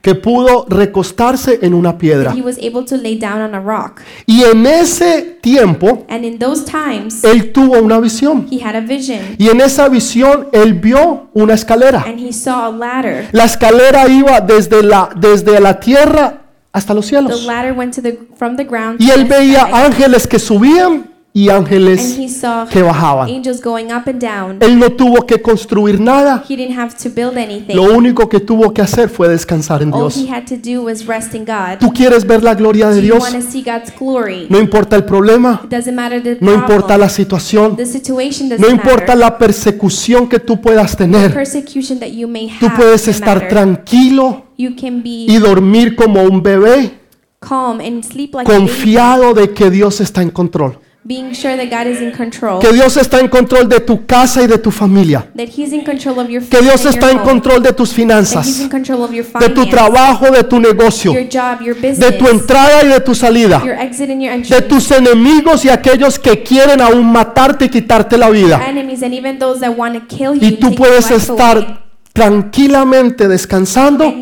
que 0.00 0.14
pudo 0.14 0.64
recostarse 0.66 1.58
en 1.60 1.74
una 1.74 1.98
piedra. 1.98 2.30
that 2.30 2.38
he 2.38 2.40
was 2.40 2.56
able 2.56 2.86
to 2.86 2.96
lay 2.96 3.18
down 3.18 3.42
on 3.42 3.54
a 3.54 3.60
rock. 3.60 4.00
Y 4.24 4.44
en 4.44 4.64
ese 4.64 5.38
tiempo, 5.42 6.06
And 6.08 6.24
in 6.24 6.38
those 6.38 6.64
times, 6.64 7.22
él 7.22 7.52
tuvo 7.52 7.78
una 7.82 8.00
visión. 8.00 8.46
he 8.50 8.64
had 8.64 8.74
a 8.74 8.80
vision 8.80 9.18
Y 9.36 9.48
en 9.50 9.60
esa 9.60 9.90
visión, 9.90 10.48
él 10.52 10.72
vio 10.72 11.28
una 11.34 11.52
escalera. 11.52 12.02
and 12.06 12.18
he 12.18 12.32
saw 12.32 12.64
a 12.68 12.70
ladder. 12.70 13.28
La 13.32 13.44
escalera 13.44 14.08
iba 14.08 14.40
desde 14.40 14.82
la, 14.82 15.10
desde 15.14 15.60
la 15.60 15.78
tierra 15.78 16.47
hasta 16.78 16.94
los 16.94 17.04
The 17.06 17.08
cielos. 17.16 17.44
ladder 17.46 17.72
went 17.76 17.94
to 17.94 18.02
the 18.02 18.18
from 18.36 18.56
the 18.56 18.64
ground 18.64 18.96
Y 19.00 19.06
to 19.08 19.14
él 19.14 19.28
the 19.28 19.34
veía 19.38 19.60
sky, 19.66 19.72
ángeles 19.72 20.26
que 20.26 20.38
subían 20.38 21.10
y 21.34 21.50
and 21.50 21.58
ángeles 21.66 22.18
he 22.18 22.28
saw 22.28 22.66
que 22.66 22.82
bajaban. 22.82 23.28
angels 23.28 23.60
going 23.62 23.92
up 23.92 24.08
and 24.08 24.18
down. 24.20 24.56
Él 24.60 24.76
no 24.78 24.90
tuvo 24.90 25.24
que 25.26 25.40
construir 25.40 26.00
nada. 26.00 26.42
He 26.48 26.56
didn't 26.56 26.76
have 26.76 26.94
to 27.00 27.10
build 27.14 27.36
anything. 27.36 27.76
Lo 27.76 27.82
único 27.94 28.28
que 28.28 28.40
tuvo 28.40 28.72
que 28.72 28.82
hacer 28.82 29.08
fue 29.08 29.28
descansar 29.28 29.82
en 29.82 29.92
All 29.92 30.00
Dios. 30.10 30.16
he 30.16 30.28
had 30.28 30.44
to 30.46 30.56
do 30.56 30.82
was 30.82 31.06
rest 31.06 31.34
in 31.34 31.44
God. 31.44 31.78
¿Tú 31.78 31.92
quieres 31.92 32.26
ver 32.26 32.42
la 32.42 32.54
gloria 32.54 32.88
de 32.88 32.96
Do 32.96 33.00
you 33.06 33.14
Dios? 33.14 33.20
want 33.22 33.36
to 33.44 33.48
see 33.52 33.62
God's 33.62 33.92
glory? 33.96 34.46
No 34.48 34.58
importa 34.58 34.96
el 34.96 35.04
problema, 35.04 35.60
It 35.62 35.70
doesn't 35.70 35.94
matter 35.94 36.20
the 36.20 36.38
no 36.40 36.52
importa 36.52 36.96
la 36.98 37.08
situación, 37.10 37.76
The 37.76 37.86
situation 37.86 38.48
doesn't 38.48 38.64
no 38.66 38.70
importa 38.72 39.14
matter. 39.14 39.18
la 39.18 39.38
persecución 39.38 40.28
que 40.28 40.40
tú 40.40 40.60
puedas 40.60 40.96
tener. 40.96 41.32
Persecution 41.32 42.00
that 42.00 42.08
you 42.08 42.26
may 42.26 42.48
Tú 42.58 42.66
have 42.66 42.76
puedes 42.76 43.02
doesn't 43.06 43.14
estar 43.14 43.34
matter. 43.36 43.48
tranquilo 43.50 44.44
You 44.58 44.74
can 44.74 45.02
be 45.02 45.26
y 45.28 45.38
dormir 45.38 45.94
como 45.94 46.22
un 46.24 46.42
bebé, 46.42 46.98
calm 47.40 47.80
and 47.80 48.02
sleep 48.02 48.34
like 48.34 48.50
a 48.50 48.54
baby, 48.54 48.66
confiado 48.66 49.32
de 49.32 49.54
que 49.54 49.70
Dios 49.70 50.00
está 50.00 50.20
en 50.20 50.30
control. 50.30 50.78
being 51.08 51.32
sure 51.32 51.56
that 51.56 51.70
God 51.70 51.86
is 51.86 52.02
in 52.02 52.10
control. 52.12 52.60
Que 52.60 52.70
Dios 52.72 52.96
está 52.98 53.18
en 53.18 53.28
control 53.28 53.66
de 53.66 53.80
tu 53.80 54.04
casa 54.04 54.42
y 54.42 54.46
de 54.46 54.58
tu 54.58 54.70
familia. 54.70 55.30
That 55.34 55.48
He's 55.56 55.72
in 55.72 55.82
control 55.82 56.18
of 56.20 56.28
your 56.28 56.42
Que 56.42 56.60
Dios 56.60 56.84
and 56.84 56.94
está 56.94 57.06
your 57.06 57.12
en 57.12 57.18
home. 57.18 57.30
control 57.30 57.62
de 57.62 57.72
tus 57.72 57.88
That 57.88 57.94
He's 57.94 58.04
finanzas, 58.04 58.60
in 58.60 58.68
control 58.68 59.02
of 59.04 59.12
your 59.12 59.24
de 59.24 59.48
tu 59.48 59.62
finance, 59.62 59.70
trabajo, 59.70 60.30
de 60.30 60.44
tu 60.44 60.60
negocio, 60.60 61.12
your 61.14 61.28
job, 61.30 61.62
your 61.62 61.74
business, 61.74 61.98
de 62.00 62.12
tu 62.12 62.28
entrada 62.28 62.84
y 62.84 62.88
de 62.88 63.00
tu 63.00 63.14
salida, 63.14 63.62
your 63.64 63.78
exit 63.78 64.10
and 64.10 64.20
your 64.20 64.60
de 64.60 64.62
tus 64.62 64.90
enemigos 64.90 65.64
y 65.64 65.70
aquellos 65.70 66.18
que 66.18 66.42
quieren 66.42 66.82
aún 66.82 67.10
matarte 67.10 67.64
y 67.66 67.68
quitarte 67.70 68.18
la 68.18 68.28
vida. 68.28 68.60
enemies, 68.68 69.02
and 69.02 69.14
even 69.14 69.38
those 69.38 69.60
that 69.60 69.74
want 69.78 69.94
to 69.94 70.06
kill 70.14 70.34
you. 70.34 70.46
Y 70.46 70.56
tú 70.58 70.68
take 70.68 70.76
puedes 70.76 71.08
your 71.08 71.18
life 71.18 71.30
away. 71.30 71.38
estar 71.38 71.87
tranquilamente 72.12 73.28
descansando 73.28 74.12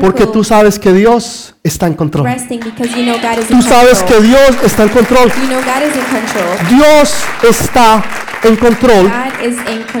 porque 0.00 0.26
tú 0.26 0.44
sabes 0.44 0.78
que 0.78 0.92
Dios 0.92 1.54
está 1.62 1.86
en 1.86 1.94
control. 1.94 2.26
Tú 3.48 3.62
sabes 3.62 4.02
que. 4.02 4.20
Dios 4.20 4.56
está 4.64 4.84
en 4.84 4.88
control. 4.90 5.32
Dios 6.68 7.14
está 7.48 8.04
en 8.44 8.56
control 8.56 9.10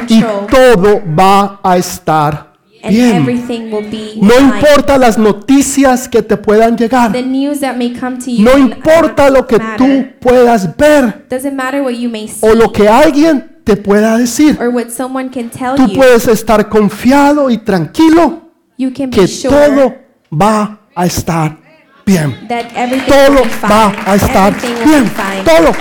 y 0.08 0.20
todo 0.20 1.02
va 1.18 1.60
a 1.62 1.76
estar 1.76 2.54
bien. 2.88 3.16
everything 3.16 3.72
will 3.72 3.88
be 3.90 4.14
No 4.20 4.38
importa 4.38 4.98
las 4.98 5.18
noticias 5.18 6.08
que 6.08 6.22
te 6.22 6.36
puedan 6.36 6.76
llegar. 6.76 7.12
The 7.12 7.22
news 7.22 7.60
that 7.60 7.76
may 7.76 7.92
come 7.92 8.18
to 8.18 8.30
you 8.30 8.44
No 8.44 8.58
importa 8.58 9.30
lo 9.30 9.46
que 9.46 9.58
tú 9.76 10.06
puedas 10.20 10.76
ver 10.76 11.26
Doesn't 11.28 11.54
matter 11.54 11.82
what 11.82 11.92
you 11.92 12.10
may 12.10 12.28
see 12.28 12.46
o 12.46 12.54
lo 12.54 12.72
que 12.72 12.88
alguien 12.88 13.53
te 13.64 13.76
pueda 13.76 14.18
decir. 14.18 14.56
or 14.60 14.68
what 14.68 14.88
someone 14.90 15.30
can 15.30 15.50
tell 15.50 15.74
Tú 15.74 15.92
puedes 15.94 16.28
estar 16.28 16.68
confiado 16.68 17.50
y 17.50 17.58
tranquilo 17.58 18.42
You 18.76 18.92
can 18.92 19.10
que 19.10 19.26
todo 19.26 19.94
va 20.30 20.80
a 20.94 21.06
estar 21.06 21.56
bien. 22.04 22.46
Todo 22.48 23.42
va 23.70 23.92
a 24.06 24.14
estar 24.16 24.54
bien. 24.84 25.10
Todo. 25.44 25.72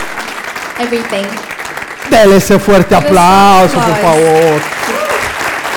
Dele 2.10 2.38
ese 2.38 2.60
fuerte 2.60 2.96
aplauso, 2.96 3.74
por 3.74 3.96
favor. 3.96 4.62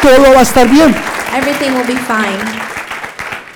Todo 0.03 0.35
va 0.35 0.41
a 0.41 0.43
estar 0.43 0.69
bien. 0.69 0.95
Everything 1.35 1.73
will 1.73 1.87
be 1.87 1.97
fine. 1.97 2.67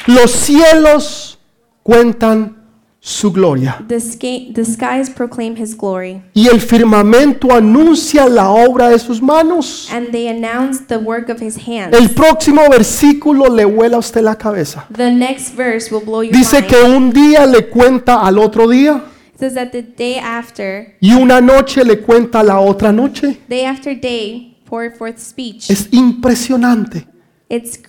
Los 0.07 0.31
cielos 0.31 1.39
cuentan 1.83 2.60
su 3.03 3.33
gloria 3.33 3.83
The, 3.89 3.99
sky, 3.99 4.53
the 4.55 4.65
skies 4.65 5.09
proclaim 5.09 5.57
his 5.57 5.75
glory, 5.75 6.21
y 6.35 6.49
el 6.49 6.61
firmamento 6.61 7.51
anuncia 7.55 8.27
la 8.29 8.51
obra 8.51 8.91
de 8.91 8.99
sus 8.99 9.23
manos. 9.23 9.89
and 9.91 10.09
they 10.13 10.29
announce 10.29 10.85
the 10.87 10.99
work 10.99 11.31
of 11.31 11.41
his 11.41 11.57
hands. 11.67 11.97
El 11.97 12.11
próximo 12.11 12.61
versículo 12.71 13.49
le 13.49 13.65
vuela 13.65 13.97
a 13.97 14.01
usted 14.01 14.21
la 14.23 14.37
cabeza. 14.37 14.87
The 14.95 15.11
next 15.13 15.55
verse 15.57 15.91
will 15.91 16.05
blow 16.05 16.23
your 16.23 16.33
Dice 16.33 16.61
mind. 16.61 16.67
que 16.69 16.83
un 16.83 17.11
día 17.11 17.47
le 17.47 17.69
cuenta 17.71 18.21
al 18.21 18.39
otro 18.39 18.69
día 18.69 19.03
It 19.35 19.41
says 19.41 19.55
that 19.55 19.71
the 19.73 19.81
day 19.83 20.19
after, 20.19 20.97
y 21.01 21.15
una 21.15 21.41
noche 21.41 21.83
le 21.85 22.01
cuenta 22.03 22.41
a 22.41 22.43
la 22.43 22.61
otra 22.61 22.93
noche. 22.93 23.39
day 23.49 23.65
after 23.65 23.95
day, 23.99 24.59
pour 24.67 24.91
forth 24.95 25.19
speech. 25.19 25.71
Es 25.71 25.89
impresionante 25.91 27.07
It's 27.49 27.81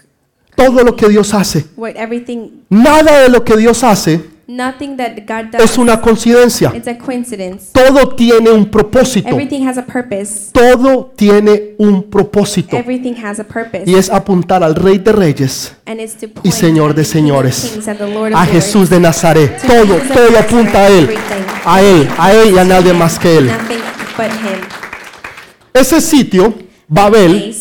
todo 0.55 0.83
lo 0.85 0.95
que 0.95 1.09
Dios 1.09 1.33
hace. 1.33 1.65
what 1.75 1.95
everything, 1.97 2.63
Nada 2.69 3.19
de 3.23 3.27
lo 3.29 3.43
que 3.43 3.57
Dios 3.57 3.83
hace 3.83 4.21
nothing 4.55 4.97
that 4.97 5.15
God 5.27 5.51
does. 5.51 5.63
es 5.63 5.77
una 5.77 5.99
coincidencia. 6.01 6.71
It's 6.75 6.87
a 6.87 6.97
coincidence. 6.97 7.71
Todo 7.71 8.09
tiene 8.15 8.49
un 8.49 8.65
propósito. 8.69 9.29
Everything 9.29 9.67
has 9.67 9.77
a 9.77 9.85
purpose. 9.85 10.51
Todo 10.51 11.11
tiene 11.15 11.75
un 11.77 12.03
propósito. 12.09 12.75
Everything 12.75 13.13
has 13.23 13.39
a 13.39 13.43
purpose. 13.43 13.83
Y 13.85 13.95
es 13.95 14.09
apuntar 14.09 14.63
al 14.63 14.75
Rey 14.75 14.97
de 14.97 15.11
Reyes 15.11 15.75
And 15.85 15.99
it's 15.99 16.15
to 16.15 16.27
point 16.27 16.45
y 16.45 16.51
Señor 16.51 16.93
de 16.93 17.05
señores, 17.05 17.71
Kings 17.73 17.87
and 17.87 17.99
the 17.99 18.07
Lord 18.07 18.33
of 18.33 18.39
a. 18.39 18.45
Jesús 18.45 18.89
de 18.89 18.99
Nazaret. 18.99 19.61
To 19.61 19.67
Todo, 19.67 19.95
todo 20.13 20.39
apunta 20.39 20.79
a 20.79 20.87
Él. 20.87 21.09
A 21.65 21.81
Él, 21.81 22.09
a 22.17 22.33
Él 22.33 22.53
y 22.53 22.57
a 22.57 22.63
nadie 22.63 22.93
más 22.93 23.17
que 23.19 23.37
Él. 23.37 23.47
Nothing 23.47 23.79
but 24.17 24.25
him. 24.27 24.61
Ese 25.73 26.01
sitio, 26.01 26.53
Babel, 26.87 27.55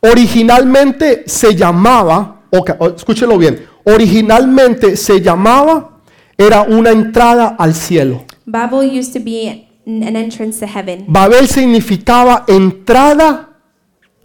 originalmente 0.00 1.24
se 1.26 1.54
llamaba, 1.54 2.42
ok, 2.50 2.70
o- 2.78 2.88
escúchelo 2.90 3.38
bien, 3.38 3.66
originalmente 3.84 4.96
se 4.96 5.20
llamaba, 5.20 5.93
era 6.38 6.62
una 6.62 6.90
entrada 6.90 7.56
al 7.58 7.74
cielo. 7.74 8.24
Babel 8.46 8.90
used 8.98 9.12
to 9.12 9.20
be 9.24 9.66
an 9.86 10.16
entrance 10.16 10.58
to 10.60 10.66
heaven. 10.66 11.04
Babel 11.08 11.46
significaba 11.48 12.44
entrada 12.48 13.50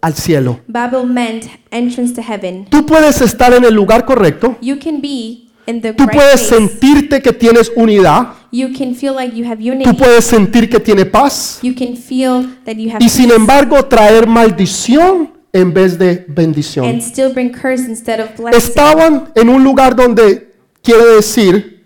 al 0.00 0.14
cielo. 0.14 0.60
Babel 0.66 1.04
meant 1.06 1.44
entrance 1.70 2.14
to 2.14 2.22
heaven. 2.22 2.66
Tú 2.70 2.84
puedes 2.86 3.20
estar 3.20 3.52
en 3.52 3.64
el 3.64 3.74
lugar 3.74 4.04
correcto, 4.04 4.56
You 4.60 4.78
can 4.78 5.00
be 5.00 5.48
in 5.66 5.80
the 5.82 5.92
tú 5.92 6.04
right 6.04 6.14
puedes 6.16 6.42
place. 6.48 6.56
sentirte 6.56 7.20
que 7.22 7.32
tienes 7.32 7.70
unidad, 7.76 8.28
You 8.52 8.68
can 8.76 8.94
feel 8.96 9.14
like 9.14 9.36
you 9.36 9.46
have 9.46 9.62
tú 9.62 9.70
unity. 9.70 9.92
puedes 9.92 10.24
sentir 10.24 10.68
que 10.68 10.80
tiene 10.80 11.04
paz 11.06 11.60
You 11.62 11.74
can 11.74 11.96
feel 11.96 12.56
that 12.64 12.74
you 12.76 12.90
have 12.90 13.04
y 13.04 13.08
sin 13.08 13.26
peace 13.26 13.36
embargo 13.36 13.84
traer 13.84 14.26
maldición 14.26 15.30
en 15.52 15.72
vez 15.74 15.98
de 15.98 16.24
and 16.26 16.34
bendición. 16.34 17.00
still 17.00 17.32
bring 17.32 17.50
curse 17.52 17.84
instead 17.88 18.20
of 18.20 18.36
blessing. 18.38 18.56
Estaban 18.58 19.30
en 19.34 19.48
un 19.48 19.62
lugar 19.62 19.94
donde 19.94 20.52
quiere 20.82 21.04
decir 21.16 21.79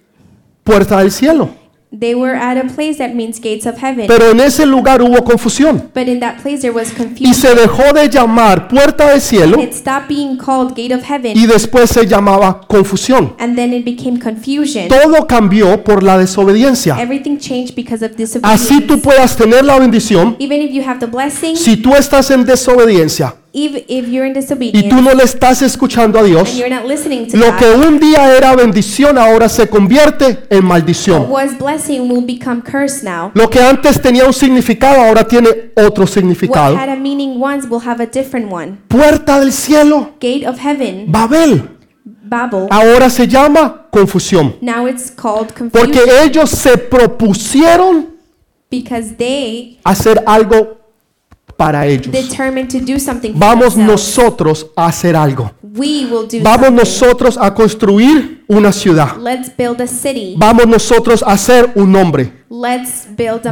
puerta 0.65 0.99
del 0.99 1.13
cielo, 1.13 1.51
They 1.97 2.17
were 2.17 2.35
at 2.37 2.59
a 2.59 2.65
place 2.75 2.97
that 2.99 3.15
means 3.15 3.39
gates 3.41 3.67
of 3.67 3.77
heaven. 3.81 4.07
pero 4.09 4.33
en 4.33 4.41
ese 4.41 4.67
lugar 4.67 5.01
hubo 5.01 5.23
confusión 5.23 5.91
But 5.95 6.09
in 6.09 6.19
that 6.19 6.43
place 6.43 6.59
there 6.59 6.73
was 6.73 6.89
y 6.91 6.97
confusion. 6.97 7.35
se 7.35 7.55
dejó 7.55 7.93
de 7.93 8.09
llamar 8.09 8.67
puerta 8.67 9.11
del 9.11 9.21
cielo 9.21 9.61
It 9.63 9.73
stopped 9.75 10.09
being 10.09 10.37
called 10.37 10.71
gate 10.75 10.93
of 10.93 11.05
heaven 11.09 11.37
y 11.37 11.47
después 11.47 11.91
se 11.91 12.05
llamaba 12.09 12.63
confusión. 12.67 13.35
and 13.39 13.55
then 13.55 13.73
it 13.73 13.85
became 13.85 14.19
confusion. 14.19 14.89
Todo 14.89 15.25
cambió 15.29 15.85
por 15.85 16.03
la 16.03 16.19
desobediencia. 16.19 17.01
Everything 17.01 17.37
changed 17.39 17.77
because 17.77 18.05
of 18.05 18.11
Así 18.43 18.81
tú 18.81 18.97
disobedience. 18.97 18.97
puedas 19.05 19.37
tener 19.37 19.65
la 19.65 19.79
bendición 19.79 20.35
Even 20.41 20.63
if 20.63 20.73
you 20.73 20.83
have 20.85 20.99
the 20.99 21.07
blessing, 21.07 21.55
si 21.57 21.77
tú 21.77 21.95
estás 21.95 22.29
en 22.33 22.45
desobediencia 22.45 23.37
even 23.55 23.85
if 23.87 24.09
you're 24.09 24.27
in 24.27 24.35
y 24.75 24.89
tú 24.89 25.01
no 25.01 25.15
le 25.15 25.23
estás 25.23 25.63
escuchando 25.63 26.19
a 26.19 26.23
and 26.23 26.31
Dios, 26.31 26.57
you're 26.57 26.69
not 26.69 26.85
listening 26.87 27.29
to 27.29 27.37
lo 27.37 27.57
que 27.57 27.67
un 27.71 28.01
día 28.01 28.37
era 28.37 28.55
bendición 28.57 29.17
ahora 29.17 29.49
se 29.49 29.69
convierte 29.69 30.45
en 30.51 30.59
what 30.59 30.65
maldición. 30.65 31.31
was 31.31 31.57
blessing 31.57 32.09
will 32.11 32.25
become 32.27 32.61
curse 32.61 33.05
now. 33.05 33.31
Lo 33.35 33.49
que 33.49 33.61
antes 33.61 34.03
tenía 34.03 34.27
un 34.27 34.33
significado 34.33 35.01
ahora 35.01 35.27
tiene 35.27 35.49
otro 35.77 36.05
What 36.05 36.13
significado. 36.13 36.77
had 36.77 36.89
a 36.89 36.97
meaning 36.97 37.41
once 37.41 37.67
will 37.69 37.87
have 37.87 38.03
a 38.03 38.07
different 38.07 38.53
one. 38.53 38.79
Puerta 38.89 39.39
del 39.39 39.53
cielo, 39.53 40.15
Gate 40.21 40.47
of 40.49 40.59
heaven, 40.59 41.05
Babel, 41.13 41.79
Babel. 42.05 42.67
ahora 42.71 43.09
se 43.09 43.29
llama 43.29 43.87
confusión. 43.91 44.57
Now 44.61 44.89
it's 44.89 45.13
called 45.13 45.53
Porque 45.71 46.01
ellos 46.25 46.51
se 46.51 46.77
propusieron 46.77 48.15
they 49.17 49.79
hacer 49.85 50.21
algo 50.27 50.84
para 51.57 51.87
ellos. 51.87 52.15
Vamos 53.35 53.77
nosotros 53.77 54.67
a 54.77 54.87
hacer 54.87 55.17
algo. 55.17 55.51
Vamos 56.43 56.73
nosotros 56.73 57.37
a 57.41 57.53
construir 57.53 58.45
una 58.47 58.73
ciudad. 58.73 59.17
Vamos 60.37 60.67
nosotros 60.67 61.23
a 61.23 61.33
hacer 61.33 61.73
un 61.75 61.97
a 61.97 62.05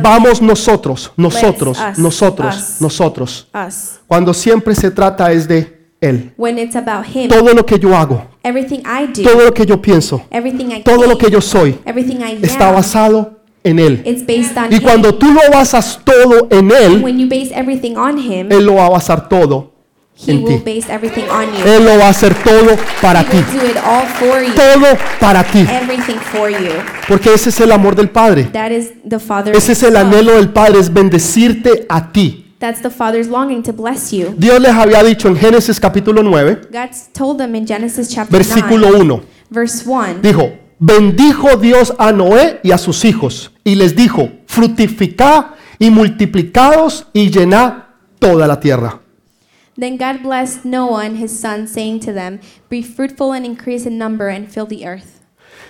Vamos 0.01 0.41
nosotros, 0.41 1.13
nosotros, 1.17 1.79
nosotros, 1.97 2.77
nosotros. 2.81 3.49
Cuando 4.07 4.35
siempre 4.35 4.75
se 4.75 4.91
trata 4.91 5.33
es 5.33 5.49
de 5.49 5.91
Él. 6.01 6.33
Todo 7.29 7.55
lo 7.55 7.67
que 7.67 7.79
yo 7.79 7.97
hago, 7.97 8.27
todo 9.23 9.45
lo 9.45 9.55
que 9.55 9.67
yo 9.67 9.81
pienso, 9.81 10.23
todo 10.85 11.07
lo 11.07 11.19
que 11.19 11.31
yo 11.31 11.41
soy, 11.41 11.79
está 12.43 12.71
basado 12.71 13.42
en 13.65 13.79
Él. 13.79 14.03
it's 14.05 14.27
based 14.27 14.57
on 14.57 14.73
Y 14.73 14.81
cuando 14.81 15.15
tú 15.15 15.27
lo 15.33 15.41
basas 15.53 16.01
todo 16.05 16.49
en 16.51 16.71
Él, 16.71 17.03
When 17.03 17.19
you 17.19 17.29
base 17.29 17.53
everything 17.55 17.97
on 17.97 18.19
him, 18.19 18.51
Él 18.51 18.65
lo 18.67 18.75
va 18.75 18.87
a 18.87 18.91
basar 18.91 19.29
todo 19.29 19.73
he 20.27 20.33
en 20.33 20.45
will 20.45 20.63
ti. 20.63 20.75
base 20.81 20.93
everything 20.93 21.25
on 21.31 21.47
you. 21.53 21.65
Él 21.67 21.85
lo 21.85 21.99
va 21.99 22.07
a 22.07 22.11
hacer 22.11 22.35
todo 22.45 22.77
para 23.01 23.25
ti. 23.25 23.39
Todo 24.55 24.87
para 25.21 25.43
ti. 25.45 25.61
Everything 25.61 26.19
for 26.19 26.51
you. 26.51 26.71
Porque 27.09 27.33
ese 27.35 27.49
es 27.49 27.61
el 27.61 27.73
amor 27.73 27.95
del 27.97 28.11
Padre. 28.11 28.45
That 28.53 28.71
is 28.71 28.93
the 29.09 29.19
Father's 29.19 29.57
Ese 29.57 29.73
es 29.73 29.83
el 29.83 29.97
anhelo 29.97 30.37
del 30.37 30.51
Padre, 30.51 30.79
es 30.79 30.93
bendecirte 30.93 31.87
a 31.89 32.13
ti. 32.13 32.55
That's 32.59 32.81
the 32.81 32.91
Father's 32.91 33.27
longing 33.27 33.63
to 33.65 33.73
bless 33.73 34.13
you. 34.13 34.35
Dios 34.37 34.61
les 34.61 34.71
había 34.73 35.03
dicho 35.03 35.27
en 35.29 35.37
Génesis 35.37 35.81
capítulo 35.81 36.23
9, 36.23 36.69
God 36.71 36.91
told 37.13 37.39
them 37.39 37.55
in 37.57 37.67
Genesis 37.67 38.09
chapter 38.09 38.39
versículo 38.39 38.91
9, 38.91 39.03
1. 39.03 39.23
verse 39.51 39.83
1. 39.85 40.21
Dijo, 40.23 40.53
bendijo 40.83 41.57
Dios 41.59 41.95
a 41.97 42.11
Noé 42.11 42.59
y 42.65 42.73
a 42.73 42.79
sus 42.79 43.05
hijos 43.05 43.53
y 43.63 43.77
les 43.77 43.95
dijo, 43.95 44.31
fructificad 44.47 45.53
y 45.79 45.91
multiplicados 45.91 47.07
y 47.13 47.31
llenad 47.31 47.85
toda 48.19 48.49
la 48.49 48.59
tierra. 48.59 49.01
Then 49.79 49.97
God 49.97 50.23
blessed 50.23 50.65
Noah 50.65 51.05
and 51.07 51.17
his 51.17 51.31
sons, 51.31 51.73
saying 51.73 52.01
to 52.01 52.13
them, 52.13 52.41
Be 52.69 52.83
fruitful 52.83 53.33
and 53.33 53.47
increase 53.47 53.87
in 53.87 53.97
number 53.97 54.29
and 54.29 54.49
fill 54.49 54.67
the 54.67 54.85
earth. 54.85 55.21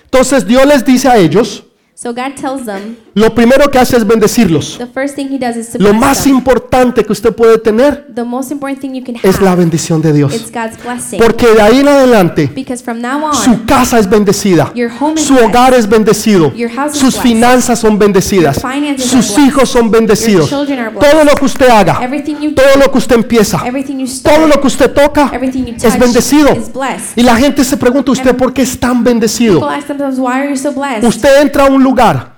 Entonces 0.05 0.45
Dios 0.45 0.65
les 0.65 0.83
dice 0.83 1.07
a 1.07 1.17
ellos, 1.17 1.63
So 1.95 2.09
God 2.11 2.33
tells 2.35 2.65
them, 2.65 2.95
lo 3.13 3.35
primero 3.35 3.69
que 3.69 3.77
hace 3.77 3.95
es 3.95 4.05
bendecirlos. 4.05 4.79
the 4.79 4.87
first 4.87 5.13
thing 5.15 5.27
he 5.29 5.37
does 5.37 5.55
is 5.55 5.69
to 5.69 5.77
Lo 5.77 5.93
más 5.93 6.23
them. 6.23 6.33
importante 6.37 7.05
que 7.05 7.11
usted 7.11 7.31
puede 7.35 7.59
tener 7.59 8.07
The 8.15 8.23
most 8.23 8.51
important 8.51 8.81
thing 8.81 8.93
you 8.95 9.03
can 9.03 9.15
es 9.21 9.39
la 9.39 9.51
have 9.51 9.59
bendición 9.61 10.01
de 10.01 10.09
is 10.09 10.15
Dios. 10.15 10.51
God's 10.51 10.75
blessing. 10.83 11.19
Porque 11.19 11.45
de 11.53 11.61
ahí 11.61 11.81
en 11.81 11.87
adelante 11.87 12.49
from 12.83 12.99
now 12.99 13.23
on, 13.25 13.35
su 13.35 13.63
casa 13.65 13.99
es 13.99 14.09
bendecida, 14.09 14.73
Your 14.73 14.89
home 14.99 15.13
is 15.21 15.27
su 15.27 15.33
blessed. 15.35 15.49
hogar 15.49 15.73
es 15.75 15.87
bendecido, 15.87 16.51
Your 16.55 16.71
house 16.71 16.93
is 16.95 16.99
sus 16.99 17.13
blessed. 17.13 17.29
finanzas 17.29 17.79
son 17.79 17.99
bendecidas, 17.99 18.59
Your 18.63 18.99
sus 18.99 19.37
hijos 19.37 19.69
son 19.69 19.91
bendecidos. 19.91 20.49
Your 20.49 20.65
children 20.65 20.79
are 20.79 20.89
blessed. 20.89 21.11
Todo 21.11 21.23
lo 21.23 21.35
que 21.35 21.45
usted 21.45 21.69
haga, 21.69 21.99
everything 22.03 22.37
you 22.41 22.49
do, 22.49 22.55
todo 22.55 22.75
lo 22.83 22.91
que 22.91 22.97
usted 22.97 23.15
empieza, 23.17 23.61
everything 23.67 23.99
you 23.99 24.07
todo 24.07 24.33
start, 24.33 24.47
lo 24.55 24.59
que 24.59 24.67
usted 24.67 24.91
toca 24.91 25.29
everything 25.31 25.65
you 25.65 25.75
es 25.75 25.83
touch 25.83 25.99
bendecido. 25.99 26.49
is 26.55 26.73
blessed. 26.73 27.15
Y 27.17 27.21
la 27.21 27.35
gente 27.37 27.63
se 27.63 27.77
pregunta, 27.77 28.11
¿usted 28.11 28.35
por 28.35 28.51
qué 28.51 28.63
es 28.63 28.79
tan 28.79 28.93
People 29.03 29.11
bendecido? 29.13 29.69
ask 29.69 29.85
themselves, 29.85 30.17
why 30.17 30.39
are 30.39 30.49
you 30.49 30.57
so 30.57 30.71
blessed? 30.71 31.03
Usted 31.07 31.39
entra 31.43 31.65
a 31.65 31.67
un 31.67 31.83
lugar, 31.83 31.92
You 31.93 31.99
enter 31.99 32.17
a 32.17 32.25
place, 32.25 32.32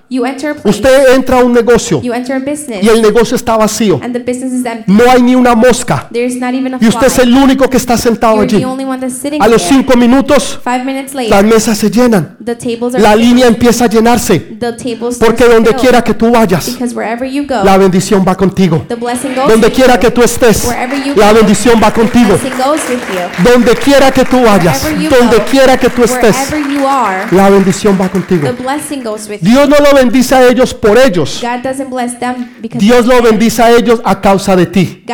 usted 0.64 1.14
entra 1.14 1.40
a 1.40 1.44
un 1.44 1.52
negocio 1.52 2.00
you 2.00 2.12
enter 2.12 2.36
a 2.36 2.38
business, 2.38 2.82
y 2.82 2.88
el 2.88 3.02
negocio 3.02 3.36
está 3.36 3.56
vacío. 3.56 4.00
and 4.02 4.12
the 4.14 4.20
business 4.20 4.52
is 4.52 4.64
empty. 4.64 4.92
No 4.92 5.04
hay 5.10 5.20
ni 5.22 5.34
una 5.34 5.54
mosca 5.54 6.08
There's 6.12 6.36
not 6.36 6.54
even 6.54 6.74
a 6.74 6.78
y 6.80 6.86
usted 6.88 7.06
es 7.08 7.18
el 7.18 7.34
único 7.34 7.68
que 7.68 7.76
está 7.76 7.96
sentado 7.96 8.40
allí. 8.40 8.58
the 8.58 8.64
only 8.66 8.84
one 8.84 9.00
that's 9.00 9.16
sitting 9.20 9.42
A 9.42 9.48
los 9.48 9.62
cinco 9.62 9.96
minutos 9.96 10.60
Five 10.62 10.84
minutes 10.84 11.12
las 11.14 11.28
later, 11.30 11.44
mesas 11.44 11.78
se 11.78 11.90
llenan, 11.90 12.36
the 12.44 12.54
tables 12.54 12.94
are 12.94 13.02
la 13.02 13.12
filled. 13.12 13.24
línea 13.24 13.46
empieza 13.48 13.84
a 13.84 13.88
llenarse, 13.88 14.38
The 14.38 14.72
tables 14.74 15.16
porque 15.18 15.44
donde 15.44 15.74
quiera 15.74 16.02
que 16.02 16.14
tú 16.14 16.30
vayas, 16.30 16.66
Because 16.72 16.94
wherever 16.94 17.28
you 17.28 17.44
go, 17.46 17.64
la 17.64 17.76
bendición 17.76 18.24
va 18.26 18.36
contigo. 18.36 18.84
the 18.88 18.94
blessing 18.94 19.34
goes 19.34 19.48
Donde 19.48 19.70
quiera 19.72 19.98
que 19.98 20.10
tú 20.10 20.22
estés, 20.22 20.64
Wherever 20.66 21.02
you 21.04 21.14
la 21.16 21.32
bendición 21.32 21.80
va 21.82 21.92
contigo. 21.92 22.38
Donde 23.44 23.74
quiera 23.76 24.10
que 24.12 24.24
tú 24.24 24.40
vayas, 24.42 24.82
donde 25.10 25.38
quiera 25.50 25.76
que 25.78 25.90
tú 25.90 26.04
estés, 26.04 26.36
Wherever 26.50 26.72
you 26.72 26.86
are, 26.86 27.26
la 27.30 27.50
bendición 27.50 27.98
va 28.00 28.08
contigo. 28.08 28.42
the 28.46 28.52
blessing 28.62 29.02
goes 29.02 29.28
with 29.28 29.40
you. 29.40 29.50
Dios 29.50 29.68
no 29.68 29.76
lo 29.78 29.95
bendice 29.96 30.34
a 30.34 30.48
ellos 30.48 30.72
por 30.72 30.98
ellos. 30.98 31.40
God 31.42 31.62
doesn't 31.62 31.90
bless 31.90 32.18
them 32.18 32.48
because 32.60 32.78
Dios 32.78 33.06
lo 33.06 33.20
bendice 33.22 33.62
a 33.62 33.70
ellos 33.72 34.00
a 34.04 34.20
causa 34.20 34.54
de 34.56 34.66
ti. 34.66 35.04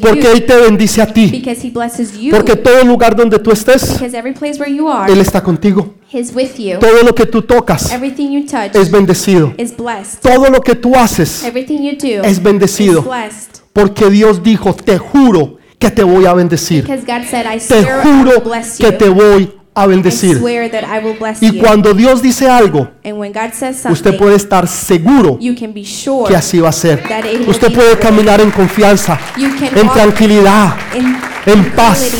Porque. 0.00 0.32
Él 0.32 0.46
te 0.46 0.56
bendice 0.56 1.02
a 1.02 1.06
ti. 1.06 1.28
Because 1.30 1.66
He 1.66 1.70
blesses 1.70 2.18
you. 2.18 2.30
Porque 2.30 2.56
todo 2.56 2.84
lugar 2.84 3.16
donde 3.16 3.38
tú 3.38 3.50
estés, 3.50 3.94
Because 3.94 4.16
every 4.16 4.32
place 4.32 4.58
where 4.58 4.72
you 4.72 4.88
are, 4.88 5.12
Él 5.12 5.20
está 5.20 5.42
contigo. 5.42 5.94
He's 6.12 6.34
with 6.34 6.56
you. 6.56 6.78
Todo 6.78 7.02
lo 7.02 7.14
que 7.14 7.26
tú 7.26 7.42
tocas 7.42 7.90
es 7.92 8.90
bendecido. 8.90 9.52
is 9.58 9.76
blessed. 9.76 10.20
Todo 10.22 10.48
lo 10.50 10.60
que 10.60 10.74
tú 10.74 10.94
haces 10.94 11.44
es 11.44 12.42
bendecido. 12.42 13.04
Porque 13.72 14.08
Dios 14.08 14.42
dijo, 14.42 14.74
te 14.74 14.98
juro 14.98 15.58
que 15.78 15.90
te 15.90 16.02
voy 16.02 16.26
a 16.26 16.32
bendecir. 16.32 16.82
Because 16.82 17.04
God 17.04 17.24
said, 17.28 17.44
I 17.44 17.58
Te 17.58 17.82
juro 17.84 18.42
que 18.78 18.92
te 18.92 19.08
voy 19.08 19.52
a 19.52 19.65
I 19.76 19.86
bendecir. 19.86 20.40
Y 21.40 21.58
cuando 21.58 21.92
Dios 21.92 22.22
dice 22.22 22.48
algo, 22.48 22.88
And 23.04 23.18
when 23.18 23.32
God 23.32 23.52
says 23.52 23.84
usted 23.90 24.16
puede 24.16 24.36
estar 24.36 24.66
seguro 24.66 25.38
you 25.38 25.54
can 25.54 25.74
be 25.74 25.84
sure 25.84 26.26
que 26.28 26.34
así 26.34 26.58
va 26.60 26.70
a 26.70 26.72
ser. 26.72 27.02
Usted 27.46 27.72
puede 27.74 27.98
caminar 27.98 28.40
en 28.40 28.50
confianza, 28.50 29.18
en 29.36 29.88
tranquilidad, 29.90 30.74
en 31.44 31.64
paz. 31.72 32.10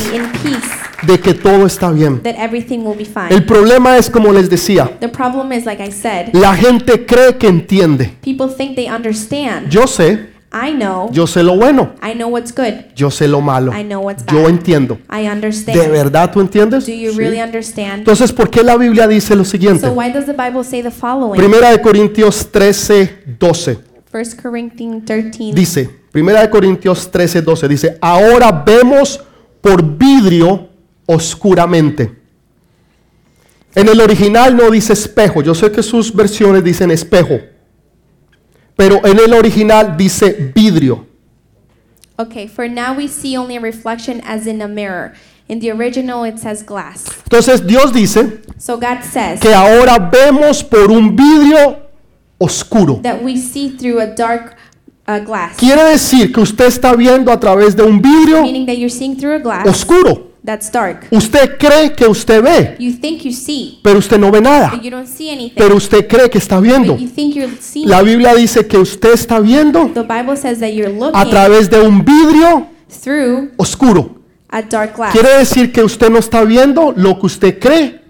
de 1.02 1.20
que 1.20 1.34
todo 1.34 1.66
está 1.66 1.90
bien. 1.90 2.22
that 2.22 2.34
everything 2.38 2.80
will 2.80 2.96
be 2.96 3.04
fine. 3.04 3.28
El 3.30 3.44
problema 3.44 3.96
es, 3.96 4.10
como 4.10 4.32
les 4.32 4.50
decía, 4.50 4.90
The 5.00 5.08
problem 5.08 5.52
is, 5.52 5.64
like 5.64 5.82
I 5.82 5.92
said, 5.92 6.34
la 6.34 6.54
gente 6.54 7.06
cree 7.06 7.36
que 7.38 7.48
entiende. 7.48 8.16
people 8.22 8.48
think 8.48 8.74
they 8.76 8.88
understand. 8.90 9.68
Yo 9.70 9.86
sé, 9.86 10.35
I 10.58 10.72
know. 10.72 11.10
yo 11.12 11.26
sé 11.26 11.42
lo 11.42 11.56
bueno, 11.56 11.92
I 12.02 12.14
know 12.14 12.28
what's 12.30 12.54
good. 12.54 12.72
yo 12.94 13.10
sé 13.10 13.28
lo 13.28 13.40
malo. 13.40 13.72
I 13.78 13.82
know 13.84 14.00
what's 14.02 14.24
Yo 14.26 14.42
bad. 14.42 14.50
entiendo. 14.50 14.98
I 15.10 15.28
understand. 15.28 15.78
¿De 15.78 15.88
verdad 15.88 16.30
tú 16.32 16.40
entiendes? 16.40 16.86
Do 16.86 16.92
you 16.92 17.12
Sí. 17.12 17.18
really 17.18 17.40
understand? 17.42 17.98
Entonces, 17.98 18.32
¿por 18.32 18.48
qué 18.48 18.62
la 18.62 18.76
Biblia 18.76 19.06
dice 19.06 19.36
lo 19.36 19.44
siguiente? 19.44 19.86
So 19.86 19.92
why 19.92 20.10
does 20.10 20.24
the 20.26 20.32
Bible 20.32 20.64
say 20.64 20.82
the 20.82 20.90
following? 20.90 21.36
Primera 21.38 21.70
de 21.70 21.80
Corintios 21.80 22.50
13, 22.50 23.24
12. 23.38 23.78
1 24.12 24.36
Corinthians 24.42 25.04
13. 25.04 25.52
Dice, 25.52 25.90
Primera 26.10 26.40
de 26.40 26.48
Corintios 26.48 27.10
13, 27.10 27.42
12, 27.42 27.68
dice, 27.68 27.98
ahora 28.00 28.50
vemos 28.50 29.20
por 29.60 29.82
vidrio 29.82 30.70
oscuramente. 31.04 32.10
En 33.74 33.88
el 33.88 34.00
original 34.00 34.56
no 34.56 34.70
dice 34.70 34.94
espejo, 34.94 35.42
yo 35.42 35.54
sé 35.54 35.70
que 35.70 35.82
sus 35.82 36.14
versiones 36.14 36.64
dicen 36.64 36.90
espejo, 36.90 37.38
pero 38.76 39.04
en 39.04 39.18
el 39.18 39.32
original 39.34 39.96
dice 39.96 40.52
vidrio. 40.54 41.06
Okay, 42.18 42.46
for 42.46 42.68
now 42.68 42.94
we 42.94 43.08
see 43.08 43.36
only 43.36 43.56
a 43.56 43.60
reflection 43.60 44.20
as 44.24 44.46
in 44.46 44.62
a 44.62 44.68
mirror. 44.68 45.14
In 45.48 45.60
the 45.60 45.70
original 45.70 46.24
it 46.24 46.38
says 46.38 46.62
glass. 46.64 47.06
Entonces 47.24 47.64
Dios 47.66 47.92
dice 47.92 48.40
So 48.58 48.76
God 48.78 49.02
says 49.02 49.40
que 49.40 49.54
ahora 49.54 49.98
vemos 50.10 50.62
por 50.64 50.90
un 50.90 51.14
vidrio 51.16 51.78
oscuro. 52.38 53.00
that 53.02 53.22
we 53.22 53.36
see 53.36 53.70
through 53.76 54.00
a 54.00 54.06
dark 54.06 54.56
uh, 55.06 55.20
glass. 55.20 55.56
Quiere 55.56 55.82
decir 55.84 56.32
que 56.32 56.40
usted 56.40 56.66
está 56.66 56.94
viendo 56.96 57.30
a 57.30 57.38
través 57.38 57.76
de 57.76 57.82
un 57.82 58.00
vidrio 58.00 58.42
Meaning 58.42 58.66
that 58.66 58.76
you're 58.76 58.90
seeing 58.90 59.16
through 59.16 59.34
a 59.34 59.38
glass 59.38 59.66
oscuro. 59.66 60.25
That's 60.46 60.70
dark. 60.72 61.06
Usted 61.10 61.58
cree 61.58 61.92
que 61.94 62.06
usted 62.06 62.42
ve, 62.42 62.76
You 62.78 62.92
think 62.98 63.22
you 63.24 63.32
see, 63.32 63.80
pero 63.82 63.98
usted 63.98 64.18
no 64.18 64.30
ve 64.30 64.40
nada. 64.40 64.70
but 64.72 64.82
you 64.82 64.90
don't 64.90 65.06
see 65.08 65.28
anything. 65.28 65.56
Pero 65.56 65.76
usted 65.76 66.06
cree 66.08 66.30
que 66.30 66.38
está 66.38 66.58
viendo. 66.60 66.92
But 66.94 67.02
you 67.02 67.08
think 67.08 67.34
you're 67.34 67.52
seeing. 67.60 67.88
La 67.90 68.00
Biblia 68.02 68.34
dice 68.34 68.66
que 68.66 68.78
usted 68.78 69.12
está 69.12 69.40
viendo 69.40 69.90
The 69.92 70.02
Bible 70.02 70.36
says 70.36 70.60
that 70.60 70.70
you're 70.70 70.90
a 70.90 70.98
looking 70.98 71.30
través 71.30 71.68
de 71.68 71.80
un 71.80 72.04
vidrio 72.04 72.68
through 73.02 73.50
oscuro. 73.58 74.16
a 74.48 74.62
dark 74.62 74.96
glass. 74.96 75.12
Quiere 75.12 75.36
decir 75.38 75.72
que 75.72 75.82
usted 75.82 76.08
no 76.08 76.18
está 76.18 76.44
viendo 76.44 76.92
lo 76.96 77.18
que 77.18 77.26
usted 77.26 77.58
cree 77.58 78.00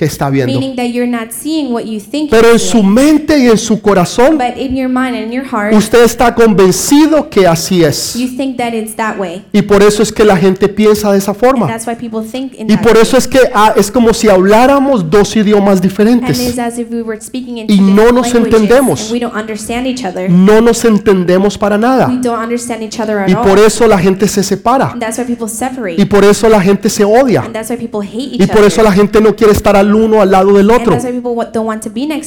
que 0.00 0.06
está 0.06 0.30
viendo. 0.30 0.58
Meaning 0.58 0.76
that 0.76 0.86
you're 0.86 1.06
not 1.06 1.30
seeing 1.30 1.74
what 1.74 1.82
you 1.84 2.00
think 2.00 2.30
Pero 2.30 2.52
en 2.52 2.58
su 2.58 2.82
mente 2.82 3.38
y 3.38 3.48
en 3.48 3.58
su 3.58 3.82
corazón, 3.82 4.38
But 4.38 4.56
in 4.56 4.74
your 4.74 4.88
mind 4.88 5.08
and 5.14 5.24
in 5.26 5.30
your 5.32 5.44
heart, 5.44 5.74
usted 5.74 6.02
está 6.04 6.34
convencido 6.34 7.28
que 7.28 7.46
así 7.46 7.84
es. 7.84 8.14
you 8.14 8.26
think 8.34 8.56
that 8.56 8.72
it's 8.72 8.96
that 8.96 9.18
way. 9.18 9.44
Y 9.52 9.60
por 9.60 9.82
eso 9.82 10.02
es 10.02 10.10
que 10.10 10.24
la 10.24 10.38
gente 10.38 10.70
piensa 10.70 11.12
de 11.12 11.18
esa 11.18 11.32
And 11.32 11.40
forma. 11.40 11.66
that's 11.66 11.86
why 11.86 11.94
people 11.96 12.22
think 12.26 12.54
in 12.54 12.70
Y 12.70 12.76
that 12.76 12.82
por 12.82 12.94
way. 12.94 13.02
eso 13.02 13.18
es 13.18 13.28
que 13.28 13.40
ah, 13.52 13.74
es 13.76 13.90
como 13.90 14.14
si 14.14 14.28
habláramos 14.30 15.10
dos 15.10 15.36
idiomas 15.36 15.76
And 15.80 15.84
it's 15.84 15.96
diferentes. 15.98 16.58
as 16.58 16.78
if 16.78 16.90
we 16.90 17.02
were 17.02 17.20
speaking 17.20 17.58
in 17.58 17.66
Y 17.70 17.78
no 17.80 18.10
nos 18.10 18.34
entendemos. 18.34 19.02
and 19.02 19.12
we 19.12 19.20
don't 19.20 19.36
understand 19.36 19.86
each 19.86 20.04
other. 20.06 20.30
No 20.30 20.62
nos 20.62 20.82
entendemos 20.86 21.58
para 21.58 21.76
We 21.76 21.82
nada. 21.82 22.06
don't 22.22 22.42
understand 22.42 22.82
each 22.82 22.98
other 22.98 23.18
at 23.18 23.28
Y 23.28 23.34
por 23.34 23.58
eso 23.58 23.86
la 23.86 23.98
gente 23.98 24.26
se 24.28 24.42
separa. 24.42 24.92
And 24.92 25.02
that's 25.02 25.18
why 25.18 25.24
people 25.26 25.48
separate. 25.48 26.00
Y 26.00 26.06
por 26.06 26.24
eso 26.24 26.48
la 26.48 26.62
gente 26.62 26.88
se 26.88 27.04
odia. 27.04 27.42
And 27.42 27.52
that's 27.52 27.68
why 27.68 27.76
people 27.76 28.00
hate 28.00 28.36
each 28.36 28.40
Y 28.40 28.46
por 28.46 28.64
eso 28.64 28.82
la 28.82 28.92
gente 28.92 29.20
no 29.20 29.36
quiere 29.36 29.52
estar 29.52 29.76
al 29.76 29.89
uno 29.94 30.20
al 30.20 30.30
lado 30.30 30.52
del 30.52 30.70
otro. 30.70 30.96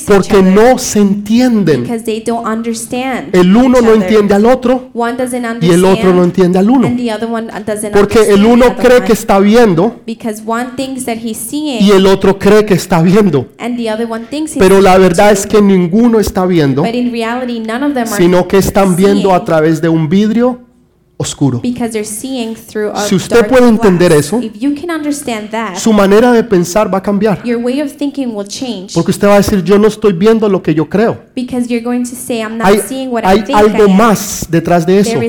Porque 0.08 0.42
no 0.42 0.78
se 0.78 1.00
entienden. 1.00 1.84
Because 1.84 2.04
they 2.04 2.22
don't 2.22 2.48
understand. 2.48 3.36
El 3.36 3.56
uno 3.56 3.82
no 3.82 3.94
entiende 3.94 4.34
al 4.34 4.46
otro 4.46 4.90
One 4.94 5.14
doesn't 5.14 5.46
understand. 5.46 5.64
y 5.64 5.70
el 5.70 5.86
otro 5.86 6.14
no 6.14 6.24
entiende 6.24 6.60
al 6.60 6.70
uno. 6.70 6.88
And 6.88 6.98
the 6.98 7.12
other 7.14 7.30
one 7.30 7.48
doesn't 7.66 7.92
Porque 7.94 8.20
understand 8.20 8.40
el 8.40 8.46
uno 8.46 8.76
cree 8.76 9.04
que 9.04 9.14
está 9.14 9.40
viendo 9.40 10.02
Because 10.06 10.42
one 10.46 10.72
thinks 10.76 11.06
that 11.06 11.18
he's 11.24 11.38
seeing 11.38 11.82
y 11.84 11.92
el 11.92 12.06
otro 12.06 12.38
cree 12.40 12.66
que 12.66 12.74
está 12.74 13.02
viendo. 13.02 13.48
and 13.58 13.78
the 13.78 13.92
other 13.92 14.08
one 14.10 14.26
thinks 14.30 14.52
he's 14.56 14.60
Pero 14.60 14.82
la 14.82 14.98
verdad 14.98 15.32
es 15.32 15.46
que 15.46 15.62
ninguno 15.62 16.20
está 16.20 16.46
viendo, 16.46 16.84
sino 18.18 18.48
que 18.48 18.58
están 18.58 18.96
viendo 18.96 19.34
a 19.34 19.44
través 19.46 19.82
de 19.82 19.90
un 19.90 20.10
vidrio 20.10 20.62
oscuro. 21.24 21.62
Si 21.64 23.16
usted 23.16 23.48
puede 23.48 23.68
entender 23.68 24.12
eso, 24.12 24.40
Su 25.76 25.94
manera 25.94 26.32
de 26.32 26.44
pensar 26.44 26.94
va 26.94 27.00
a 27.00 27.02
cambiar. 27.02 27.42
Porque 28.94 29.12
usted 29.12 29.28
va 29.28 29.34
a 29.34 29.38
decir, 29.38 29.64
yo 29.64 29.80
no 29.80 29.88
estoy 29.88 30.14
viendo 30.14 30.48
lo 30.48 30.62
que 30.62 30.76
yo 30.76 30.88
creo. 30.88 31.24
say, 32.16 32.40
I'm 32.40 32.58
not 32.58 32.68
Hay, 32.68 32.80
seeing 32.88 33.10
what 33.10 33.24
hay 33.26 33.44
algo 33.54 33.90
más 33.90 34.48
detrás 34.50 34.86
de 34.86 35.00
eso 35.00 35.20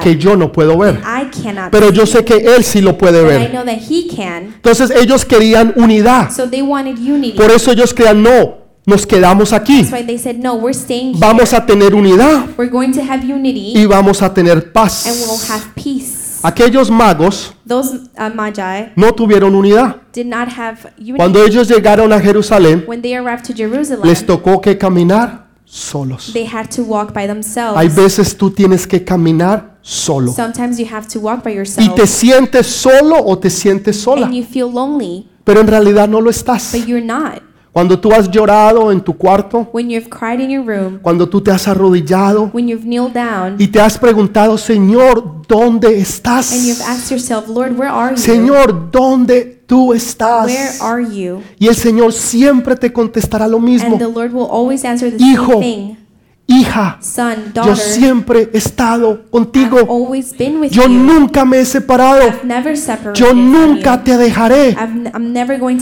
que 0.00 0.16
yo 0.16 0.36
no 0.36 0.52
puedo 0.52 0.78
ver. 0.78 1.00
Pero 1.70 1.90
yo 1.90 2.06
sé 2.06 2.24
que 2.24 2.36
Él 2.36 2.64
sí 2.64 2.80
lo 2.80 2.96
puede 2.96 3.22
ver. 3.22 3.52
Entonces 3.54 4.90
ellos 4.90 5.24
querían 5.24 5.72
unidad. 5.76 6.30
Por 7.36 7.50
eso 7.50 7.70
ellos 7.72 7.94
creían, 7.94 8.22
no, 8.22 8.63
nos 8.86 9.06
quedamos 9.06 9.52
aquí. 9.52 9.84
Said, 9.84 10.36
no, 10.36 10.56
we're 10.56 10.74
staying 10.74 11.18
Vamos 11.18 11.52
a 11.52 11.64
tener 11.64 11.94
unidad 11.94 12.48
We're 12.56 12.70
going 12.70 12.92
to 12.92 13.00
have 13.02 13.24
unity 13.24 13.72
y 13.76 13.86
vamos 13.86 14.22
a 14.22 14.32
tener 14.32 14.72
paz. 14.72 15.06
have 15.48 15.74
peace. 15.74 16.40
Aquellos 16.42 16.90
magos 16.90 17.54
Those 17.66 17.94
uh, 18.18 18.28
magi 18.34 18.92
no 18.96 19.12
tuvieron 19.12 19.54
unidad. 19.54 19.96
did 20.12 20.26
not 20.26 20.48
have 20.48 20.92
unity. 20.98 21.16
Cuando 21.16 21.42
ellos 21.42 21.68
llegaron 21.68 22.12
a 22.12 22.20
Jerusalén, 22.20 22.84
when 22.86 23.00
they 23.00 23.16
arrived 23.16 23.44
to 23.46 23.54
Jerusalem, 23.54 24.06
les 24.06 24.26
tocó 24.26 24.60
que 24.60 24.76
caminar 24.76 25.46
solos. 25.64 26.32
they 26.34 26.44
had 26.46 26.68
to 26.68 26.82
walk 26.82 27.14
by 27.14 27.26
themselves. 27.26 27.78
Hay 27.78 27.88
veces 27.88 28.36
tú 28.36 28.50
tienes 28.50 28.86
que 28.86 29.02
caminar 29.02 29.78
solo. 29.80 30.32
Sometimes 30.32 30.78
you 30.78 30.86
have 30.86 31.08
to 31.08 31.18
walk 31.18 31.42
by 31.42 31.52
Y 31.52 31.56
yourself 31.56 31.94
te 31.94 32.06
sientes 32.06 32.66
solo 32.66 33.16
o 33.24 33.38
te 33.38 33.48
sientes 33.48 33.96
sola, 33.96 34.26
and 34.26 34.34
you 34.34 34.44
feel 34.44 34.70
lonely, 34.70 35.26
pero 35.44 35.60
en 35.60 35.66
realidad 35.66 36.08
no 36.08 36.20
lo 36.20 36.28
estás. 36.28 36.74
Cuando 37.74 37.98
tú 37.98 38.12
has 38.12 38.30
llorado 38.30 38.92
en 38.92 39.00
tu 39.00 39.12
cuarto, 39.14 39.68
When 39.72 39.90
you've 39.90 40.08
cried 40.08 40.38
in 40.40 40.48
your 40.48 40.64
room, 40.64 41.00
cuando 41.02 41.28
tú 41.28 41.40
te 41.40 41.50
has 41.50 41.66
arrodillado 41.66 42.48
when 42.54 42.68
you've 42.68 42.84
kneeled 42.86 43.12
down 43.12 43.56
y 43.58 43.66
te 43.66 43.80
has 43.80 43.98
preguntado, 43.98 44.56
Señor, 44.56 45.42
¿dónde 45.48 45.88
and 45.88 45.96
you've 45.96 46.02
estás? 46.08 46.80
asked 46.88 47.10
yourself, 47.10 47.48
Lord, 47.48 47.76
where 47.76 47.90
are 47.90 48.14
you? 48.14 48.22
Señor, 48.22 48.90
¿dónde 48.92 49.60
tú 49.66 49.88
Where 49.88 49.98
estás? 49.98 50.80
are 50.80 51.02
you? 51.04 51.40
Y 51.58 51.66
el 51.66 51.74
Señor 51.74 52.12
siempre 52.12 52.76
te 52.76 52.92
contestará 52.92 53.48
lo 53.48 53.56
And 53.56 53.66
mismo. 53.66 53.98
the 53.98 54.04
Lord 54.06 54.32
will 54.32 54.46
always 54.48 54.84
answer 54.84 55.10
the 55.10 55.16
Hijo, 55.20 55.54
same 55.54 55.60
thing. 55.60 55.96
Hija, 56.46 56.98
Son, 57.00 57.34
yo 57.54 57.62
daughter, 57.62 57.76
siempre 57.76 58.50
he 58.52 58.58
estado 58.58 59.30
contigo. 59.30 59.78
Yo 60.70 60.88
nunca 60.88 61.44
me 61.46 61.60
he 61.60 61.64
separado. 61.64 62.20
Yo 63.14 63.32
nunca 63.32 64.04
te 64.04 64.18
dejaré. 64.18 64.76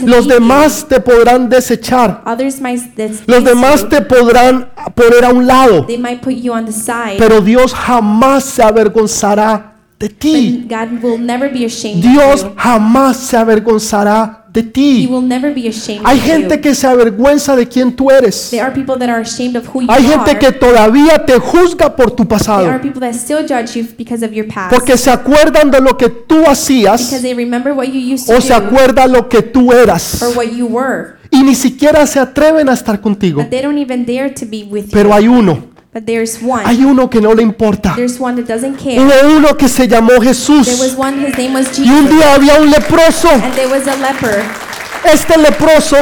Los 0.04 0.28
demás 0.28 0.86
te 0.88 1.00
podrán 1.00 1.48
desechar. 1.48 2.22
Los 3.26 3.44
demás 3.44 3.88
te 3.88 4.02
podrán 4.02 4.70
poner 4.94 5.24
a 5.24 5.30
un 5.30 5.46
lado. 5.48 5.84
Pero 7.18 7.40
Dios 7.40 7.74
jamás 7.74 8.44
se 8.44 8.62
avergonzará 8.62 9.72
de 9.98 10.08
ti. 10.08 10.68
Dios 11.96 12.46
jamás 12.56 13.16
se 13.16 13.36
avergonzará 13.36 14.41
de 14.52 14.62
ti. 14.62 15.06
will 15.10 15.26
never 15.26 15.52
be 15.54 15.68
ashamed 15.68 16.02
Hay 16.04 16.18
gente 16.20 16.60
que 16.60 16.74
se 16.74 16.86
avergüenza 16.86 17.56
de 17.56 17.66
quién 17.66 17.94
tú 17.94 18.10
eres. 18.10 18.50
There 18.50 18.62
are 18.62 18.72
people 18.72 18.96
that 18.98 19.08
are 19.08 19.22
ashamed 19.22 19.56
of 19.56 19.66
who 19.74 19.82
you 19.82 19.88
Hay 19.90 20.04
are. 20.04 20.14
gente 20.14 20.38
que 20.38 20.52
todavía 20.52 21.24
te 21.24 21.38
juzga 21.38 21.96
por 21.96 22.10
tu 22.10 22.24
There 22.24 22.34
are 22.34 22.38
pasado. 22.38 22.80
people 22.82 23.00
that 23.00 23.14
still 23.14 23.46
judge 23.46 23.76
you 23.76 23.86
because 23.96 24.24
of 24.24 24.32
your 24.32 24.46
past. 24.46 24.74
Porque 24.74 24.96
se 24.98 25.10
acuerdan 25.10 25.70
de 25.70 25.80
lo 25.80 25.96
que 25.96 26.08
tú 26.08 26.36
because 26.36 26.50
hacías 26.50 27.22
they 27.22 27.34
remember 27.34 27.72
what 27.72 27.86
you 27.86 28.14
used 28.14 28.26
to 28.26 28.36
o 28.36 28.40
se 28.40 28.48
do 28.48 28.56
acuerdan 28.56 29.12
lo 29.12 29.28
que 29.28 29.42
tú 29.42 29.72
eras. 29.72 30.22
or 30.22 30.36
what 30.36 30.52
you 30.52 30.66
were. 30.66 31.14
Y 31.30 31.42
ni 31.42 31.54
siquiera 31.54 32.06
se 32.06 32.20
atreven 32.20 32.68
a 32.68 32.74
estar 32.74 33.00
contigo. 33.00 33.46
Pero 34.90 35.14
hay 35.14 35.28
uno. 35.28 35.71
But 35.92 36.06
there's 36.06 36.40
one. 36.42 36.64
Hay 36.64 36.82
uno 36.84 37.10
que 37.10 37.20
no 37.20 37.34
le 37.34 37.42
importa. 37.42 37.92
There's 37.94 38.18
one 38.18 38.36
that 38.42 38.46
doesn't 38.50 38.76
care. 38.78 38.98
Hubo 38.98 39.36
uno 39.36 39.56
que 39.58 39.68
se 39.68 39.86
llamó 39.86 40.08
There 40.18 40.20
was 40.28 40.48
Jesús. 40.48 40.96
one, 40.96 41.26
his 41.26 41.36
name 41.36 41.52
was 41.54 41.78
Y 41.78 41.82
un 41.90 42.04
Jesus. 42.04 42.10
día 42.18 42.34
había 42.34 42.60
un 42.60 42.70
leproso. 42.70 43.28
And 43.30 43.54
there 43.54 43.68
was 43.68 43.86
a 43.86 43.96
leper. 43.96 44.42
Este 45.04 45.36
leproso, 45.36 45.96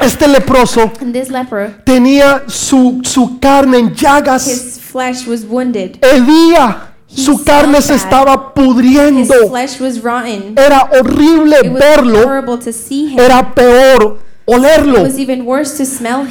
este 0.00 0.28
leproso 0.28 0.90
this 1.12 1.28
leper, 1.28 1.82
tenía 1.84 2.44
su, 2.46 3.00
su 3.04 3.38
carne 3.40 3.78
en 3.80 3.94
llagas. 3.94 4.46
his 4.46 4.78
flesh 4.80 5.26
was 5.26 5.44
wounded. 5.44 5.98
Hedía. 6.00 6.86
Su 7.12 7.42
carne 7.42 7.82
se 7.82 7.96
estaba 7.96 8.34
His 8.34 8.64
pudriendo. 8.64 9.34
flesh 9.50 9.80
was 9.80 10.00
rotten. 10.00 10.54
Era 10.56 10.88
horrible 10.92 11.56
It 11.64 11.72
was 11.72 11.82
verlo. 11.82 12.22
horrible 12.24 12.56
to 12.58 12.72
see 12.72 13.08
him. 13.12 13.18
Era 13.18 13.52
peor 13.52 14.20
olerlo. 14.54 15.06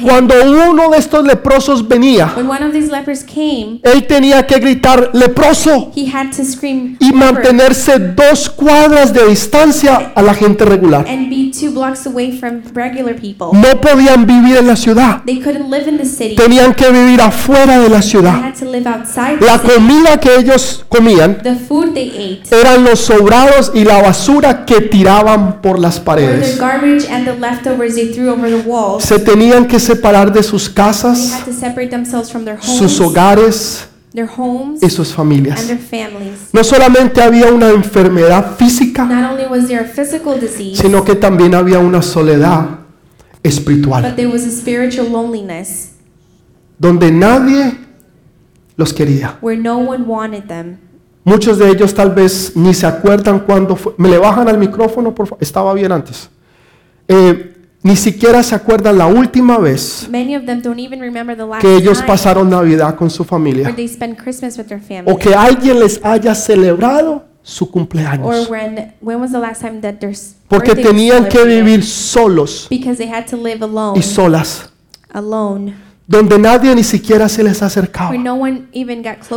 Cuando 0.02 0.34
uno 0.70 0.90
de 0.90 0.98
estos 0.98 1.24
leprosos 1.24 1.86
venía, 1.86 2.32
came, 2.34 3.80
él 3.82 4.06
tenía 4.06 4.46
que 4.46 4.58
gritar 4.58 5.10
leproso 5.12 5.92
scream 6.42 6.96
y 6.98 7.12
mantenerse 7.12 7.98
dos 7.98 8.50
cuadras 8.50 9.12
de 9.12 9.26
distancia 9.26 10.12
a 10.14 10.22
la 10.22 10.34
gente 10.34 10.64
regular. 10.64 11.06
and 11.08 11.28
be 11.28 11.50
two 11.50 11.70
blocks 11.70 12.06
away 12.06 12.32
from 12.32 12.62
regular 12.74 13.14
people. 13.14 13.48
No 13.52 13.80
podían 13.80 14.26
vivir 14.26 14.56
en 14.58 14.66
la 14.66 14.76
ciudad. 14.76 15.22
They 15.24 15.40
couldn't 15.40 15.70
live 15.70 15.88
in 15.88 15.96
the 15.96 16.04
city. 16.04 16.36
Tenían 16.36 16.74
que 16.74 16.90
vivir 16.90 17.20
afuera 17.20 17.78
de 17.78 17.88
la 17.88 18.02
ciudad. 18.02 18.52
La 19.40 19.58
comida 19.58 20.18
que 20.18 20.36
ellos 20.36 20.84
comían 20.88 21.38
The 21.42 21.56
food 21.56 21.94
they 21.94 22.08
ate 22.10 22.54
eran 22.54 22.84
los 22.84 23.00
sobrados 23.00 23.72
y 23.74 23.84
la 23.84 24.02
basura 24.02 24.64
que 24.64 24.80
tiraban 24.82 25.60
por 25.60 25.78
las 25.78 26.00
paredes. 26.00 26.58
Se 29.00 29.18
tenían 29.18 29.66
que 29.66 29.78
separar 29.80 30.32
de 30.32 30.42
sus 30.42 30.68
casas, 30.68 31.44
sus 32.60 33.00
hogares 33.00 33.88
their 34.12 34.28
homes, 34.36 34.82
y 34.82 34.90
sus 34.90 35.08
and 35.10 35.16
familias. 35.16 35.66
their 35.66 35.78
families. 35.78 36.48
No 36.52 36.64
solamente 36.64 37.22
había 37.22 37.52
una 37.52 37.70
enfermedad 37.70 38.56
física, 38.56 39.04
Not 39.04 39.32
only 39.32 39.46
was 39.46 39.68
there 39.68 39.80
a 39.80 39.84
physical 39.84 40.38
disease, 40.40 40.82
sino 40.82 41.04
que 41.04 41.14
también 41.14 41.54
había 41.54 41.78
una 41.78 42.02
soledad 42.02 42.80
espiritual, 43.42 44.02
but 44.02 44.16
there 44.16 44.28
was 44.28 44.44
a 44.44 44.50
spiritual 44.50 45.08
loneliness 45.10 45.92
donde 46.78 47.10
nadie 47.12 47.78
los 48.76 48.92
quería. 48.92 49.38
where 49.40 49.60
no 49.60 49.78
one 49.78 50.04
wanted 50.04 50.44
them. 50.44 50.78
Muchos 51.22 51.58
de 51.58 51.68
ellos 51.68 51.94
tal 51.94 52.10
vez 52.14 52.56
ni 52.56 52.72
se 52.72 52.86
acuerdan 52.86 53.40
cuándo 53.40 53.76
fue. 53.76 53.92
Me 53.98 54.08
le 54.08 54.18
bajan 54.18 54.48
al 54.48 54.58
micrófono, 54.58 55.14
por 55.14 55.26
favor. 55.26 55.42
Estaba 55.42 55.74
bien 55.74 55.92
antes. 55.92 56.30
Eh, 57.06 57.49
ni 57.82 57.96
siquiera 57.96 58.42
se 58.42 58.54
acuerdan 58.54 58.98
la 58.98 59.06
última 59.06 59.58
vez 59.58 60.08
que 61.60 61.76
ellos 61.76 62.02
pasaron 62.02 62.50
Navidad 62.50 62.94
con 62.94 63.08
su 63.08 63.24
familia. 63.24 63.74
they 63.74 63.88
spent 63.88 64.18
Christmas 64.18 64.58
with 64.58 64.66
their 64.66 64.80
family. 64.80 65.10
O 65.10 65.16
que 65.16 65.34
alguien 65.34 65.80
les 65.80 66.00
haya 66.04 66.34
celebrado 66.34 67.24
su 67.42 67.70
cumpleaños. 67.70 68.48
Porque 70.48 70.74
tenían 70.74 71.28
que 71.28 71.44
vivir 71.44 71.84
solos 71.84 72.68
y 72.70 74.02
solas. 74.02 74.70
Donde 76.10 76.40
nadie 76.40 76.74
ni 76.74 76.82
siquiera 76.82 77.28
se 77.28 77.40
les 77.44 77.62
acercaba. 77.62 78.12
no 78.18 78.36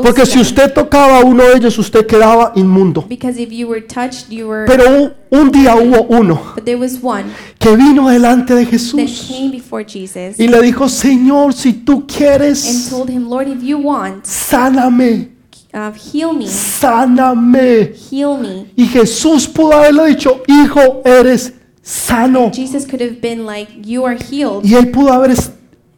Porque 0.02 0.26
si 0.26 0.40
usted 0.40 0.74
tocaba 0.74 1.20
a 1.20 1.24
uno 1.24 1.44
de 1.44 1.58
ellos, 1.58 1.78
usted 1.78 2.08
quedaba 2.08 2.52
inmundo. 2.56 3.06
Because 3.08 3.40
if 3.40 3.52
you 3.52 3.68
were 3.68 3.82
touched, 3.82 4.32
you 4.32 4.48
were. 4.48 4.66
Pero 4.66 4.90
un, 4.90 5.14
un 5.30 5.52
día 5.52 5.76
hubo 5.76 6.02
uno 6.10 6.42
but 6.56 6.66
there 6.66 6.80
was 6.80 6.98
one 7.00 7.26
que 7.60 7.76
vino 7.76 8.10
delante 8.10 8.56
de 8.56 8.66
Jesús 8.66 9.28
came 9.28 9.52
before 9.52 9.86
Jesus 9.86 10.40
y 10.40 10.48
le 10.48 10.64
dijo, 10.64 10.90
Señor, 10.90 11.54
si 11.54 11.74
tú 11.74 11.98
and 11.98 12.12
quieres, 12.12 12.90
told 12.90 13.08
him, 13.08 13.30
Lord, 13.30 13.50
if 13.50 13.62
you 13.62 13.78
want, 13.78 14.26
sáname, 14.26 15.30
uh, 15.76 15.92
heal 15.92 16.34
me, 16.34 16.48
sáname. 16.48 17.94
heal 18.10 18.40
me. 18.40 18.66
Y 18.76 18.88
Jesús 18.88 19.48
pudo 19.48 19.74
haberle 19.74 20.08
dicho, 20.08 20.42
hijo, 20.48 21.04
eres 21.06 21.54
sano. 21.84 22.50
Jesus 22.52 22.88
could 22.88 23.02
have 23.02 23.22
been 23.22 23.46
like, 23.46 23.72
You 23.84 24.08
are 24.08 24.18
healed. 24.18 24.66
Y 24.66 24.74
él 24.74 24.90
pudo 24.90 25.14
haber 25.14 25.30
es- 25.30 25.52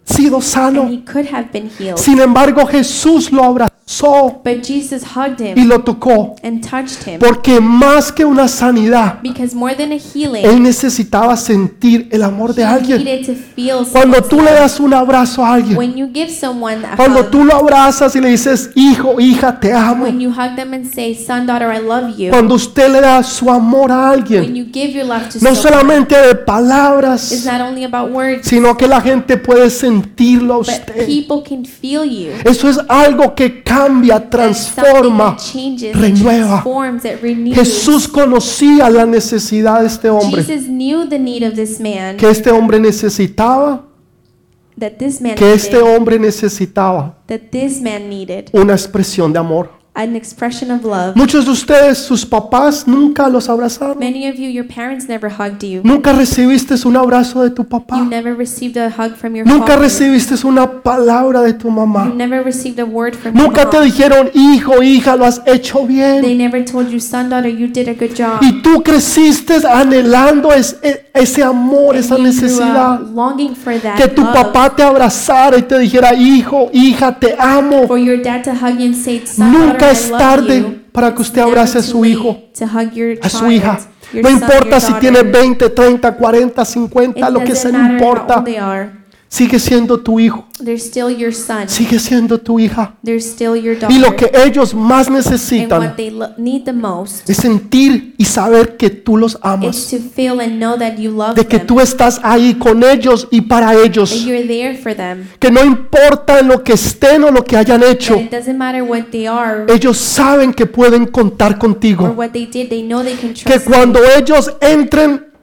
sido 0.06 0.42
sano. 0.42 0.90
Sin 1.96 2.20
embargo, 2.20 2.66
Jesús 2.66 3.32
lo 3.32 3.44
abrazó 3.44 3.85
But 3.88 4.64
Jesus 4.64 5.04
hugged 5.16 5.42
y 5.56 5.62
him 5.62 5.68
lo 5.70 5.84
tocó. 5.84 6.36
and 6.42 6.68
touched 6.68 7.04
him. 7.08 7.20
Porque 7.20 7.62
más 7.62 8.12
que 8.12 8.26
una 8.26 8.48
sanidad, 8.48 9.22
Because 9.22 9.56
more 9.56 9.76
than 9.76 9.92
a 9.92 9.98
healing, 10.00 10.44
él 10.44 10.62
necesitaba 10.64 11.38
sentir 11.38 12.08
el 12.12 12.24
amor 12.24 12.56
de 12.56 12.64
he 12.64 12.66
alguien. 12.66 13.04
needed 13.04 13.26
to 13.28 13.34
feel 13.56 13.86
Cuando 13.92 14.24
tú 14.24 14.42
le 14.42 14.52
das 14.54 14.80
un 14.80 14.92
abrazo 14.94 15.46
a 15.46 15.54
alguien, 15.54 15.78
When 15.78 15.96
you 15.96 16.08
give 16.12 16.32
someone 16.32 16.84
a 16.84 16.96
cuando 16.96 17.20
hug, 17.22 17.30
tú 17.30 17.44
lo 17.46 17.56
abrazas 17.56 18.16
y 18.16 18.22
le 18.22 18.30
dices, 18.30 18.72
hijo, 18.74 19.20
hija, 19.20 19.60
te 19.60 19.72
amo. 19.72 20.06
when 20.06 20.20
you 20.20 20.32
hug 20.32 20.56
them 20.56 20.74
and 20.74 20.92
say, 20.92 21.14
Son, 21.14 21.46
daughter, 21.46 21.72
I 21.72 21.80
love 21.80 22.18
you. 22.18 22.32
Cuando 22.32 22.56
usted 22.56 22.90
le 22.92 23.02
da 23.02 23.22
su 23.22 23.52
amor 23.52 23.92
a 23.92 24.10
When 24.10 24.20
alguien, 24.20 24.56
you 24.56 24.66
give 24.66 24.94
your 24.94 25.06
love 25.06 25.30
to 25.30 25.40
no 25.42 25.54
someone, 25.54 25.56
solamente 25.56 26.16
de 26.18 26.32
it's 26.32 26.40
palabras, 26.44 27.46
not 27.46 27.62
only 27.62 27.84
about 27.84 28.12
words, 28.12 28.48
sino 28.48 28.76
que 28.76 28.88
la 28.88 29.00
gente 29.00 29.38
puede 29.38 29.70
sentirlo 29.70 30.56
a 30.56 30.58
but 30.58 30.70
usted. 30.70 31.06
people 31.06 31.44
can 31.48 31.64
feel 31.66 32.04
you. 32.04 32.32
Eso 32.44 32.68
es 32.68 32.80
algo 32.90 33.36
que 33.36 33.64
cambia, 33.76 34.30
transforma, 34.30 35.38
renueva. 35.94 36.64
Jesús 37.54 38.08
conocía 38.08 38.90
la 38.90 39.06
necesidad 39.06 39.82
de 39.82 39.88
este 39.88 40.10
hombre, 40.10 40.46
que 42.18 42.30
este 42.30 42.52
hombre 42.52 42.80
necesitaba, 42.80 43.86
que 45.36 45.54
este 45.54 45.78
hombre 45.78 46.20
necesitaba 46.20 47.18
una 48.54 48.74
expresión 48.74 49.34
de 49.34 49.40
amor. 49.40 49.70
An 49.96 50.16
expression 50.16 50.72
of 50.72 50.84
love. 50.84 51.16
Muchos 51.16 51.46
de 51.46 51.52
ustedes, 51.52 51.98
sus 51.98 52.26
papás, 52.26 52.86
nunca 52.88 53.30
los 53.30 53.48
abrazaron. 53.50 53.98
Many 53.98 54.28
of 54.28 54.36
you, 54.36 54.50
your 54.50 54.68
parents 54.68 55.08
never 55.08 55.30
hugged 55.32 55.64
you. 55.64 55.82
Nunca 55.84 56.12
recibiste 56.12 56.76
un 56.86 56.98
abrazo 56.98 57.42
de 57.44 57.50
tu 57.50 57.62
You 57.64 57.70
papá. 57.70 58.02
never 58.04 58.36
received 58.36 58.78
a 58.78 58.90
hug 58.90 59.16
from 59.16 59.36
your 59.36 59.48
Nunca 59.48 59.68
father. 59.74 59.80
recibiste 59.84 60.36
una 60.46 60.68
palabra 60.84 61.42
de 61.42 61.54
tu 61.54 61.68
You 61.70 61.74
mamá. 61.74 62.06
never 62.14 62.44
received 62.44 62.80
a 62.80 62.86
word 62.86 63.16
from 63.16 63.36
your 63.36 63.48
Nunca 63.48 63.70
te 63.70 63.78
mom. 63.78 63.86
dijeron, 63.86 64.30
hijo, 64.34 64.84
hija, 64.84 65.16
lo 65.16 65.26
has 65.26 65.42
hecho 65.46 65.80
They 65.80 65.88
bien. 65.88 66.38
never 66.38 66.64
told 66.66 66.90
you, 66.90 67.00
son, 67.00 67.30
daughter, 67.30 67.50
you 67.50 67.68
did 67.68 67.88
a 67.88 67.94
good 67.94 68.14
job. 68.18 68.42
Y 68.42 68.62
tú 68.62 68.84
creciste 68.84 69.56
anhelando 69.66 70.52
es- 70.52 70.76
e- 70.84 71.06
ese 71.14 71.42
amor, 71.44 71.96
And 71.96 72.04
esa 72.04 72.18
you 72.18 72.24
necesidad. 72.24 73.00
longing 73.14 73.56
for 73.56 73.74
that 73.80 73.96
Que 73.96 74.08
tu 74.10 74.22
love. 74.24 74.34
papá 74.34 74.76
te 74.76 74.84
abrazara 74.84 75.58
y 75.58 75.62
te 75.62 75.80
dijera, 75.80 76.14
hijo, 76.14 76.70
hija, 76.74 77.18
te 77.18 77.34
amo. 77.40 77.88
For 77.88 77.98
your 77.98 78.22
dad 78.22 78.44
to 78.44 78.52
hug 78.52 78.78
you 78.78 78.88
and 78.88 78.96
say, 78.96 79.22
son, 79.26 79.52
Nunca 79.52 79.85
daughter, 79.86 80.04
es 80.04 80.12
tarde 80.12 80.82
para 80.92 81.14
que 81.14 81.22
usted 81.22 81.42
abrace 81.42 81.80
a 81.80 81.82
su 81.82 82.06
hijo, 82.06 82.38
a 83.22 83.30
su 83.30 83.52
hija. 83.52 83.80
No 84.14 84.30
importa 84.30 84.80
si 84.80 84.94
tiene 84.94 85.24
20, 85.24 85.70
30, 85.70 86.16
40, 86.16 86.62
It 86.62 86.68
50, 86.68 87.30
lo 87.30 87.40
que 87.44 87.56
sea, 87.56 87.72
no 87.72 87.94
importa. 87.94 88.44
Sigue 89.36 89.60
siendo 89.60 90.00
tu 90.00 90.18
hijo, 90.18 90.46
still 90.78 91.10
your 91.10 91.34
son. 91.34 91.68
sigue 91.68 92.00
siendo 92.00 92.40
tu 92.40 92.58
hija. 92.58 92.96
Still 93.06 93.62
your. 93.62 93.76
Y 93.90 94.00
lo 94.00 94.16
que 94.16 94.32
ellos 94.34 94.74
más 94.74 95.10
necesitan 95.10 95.94
most 96.74 97.30
es 97.30 97.36
sentir 97.36 98.16
y 98.18 98.24
saber 98.24 98.78
que 98.78 98.90
tú 98.90 99.18
los 99.18 99.38
amas, 99.42 99.90
to 99.90 99.98
feel 99.98 100.40
and 100.40 100.58
know 100.58 100.78
that 100.78 100.96
you 100.96 101.12
love 101.12 101.36
de 101.36 101.46
que 101.46 101.58
them. 101.58 101.68
tú 101.68 101.82
estás 101.82 102.22
ahí 102.24 102.54
con 102.54 102.82
ellos 102.82 103.28
y 103.30 103.42
para 103.42 103.74
ellos, 103.76 104.24
you're 104.24 104.48
there 104.48 104.74
for 104.74 104.96
them. 104.96 105.28
que 105.38 105.52
no 105.52 105.66
importa 105.66 106.42
lo 106.42 106.64
que 106.64 106.72
estén 106.72 107.26
o 107.26 107.30
lo 107.30 107.44
que 107.44 107.58
hayan 107.58 107.84
hecho, 107.84 108.16
are 108.16 109.66
ellos 109.68 109.98
saben 109.98 110.54
que 110.54 110.66
pueden 110.66 111.08
contar 111.08 111.58
contigo, 111.58 112.06
what 112.16 112.30
they 112.30 112.46
did. 112.46 112.70
They 112.70 112.84
know 112.84 113.04
they 113.04 113.16
can 113.16 113.34
que 113.34 113.60
cuando 113.60 114.00
ellos 114.18 114.50
entren 114.62 115.35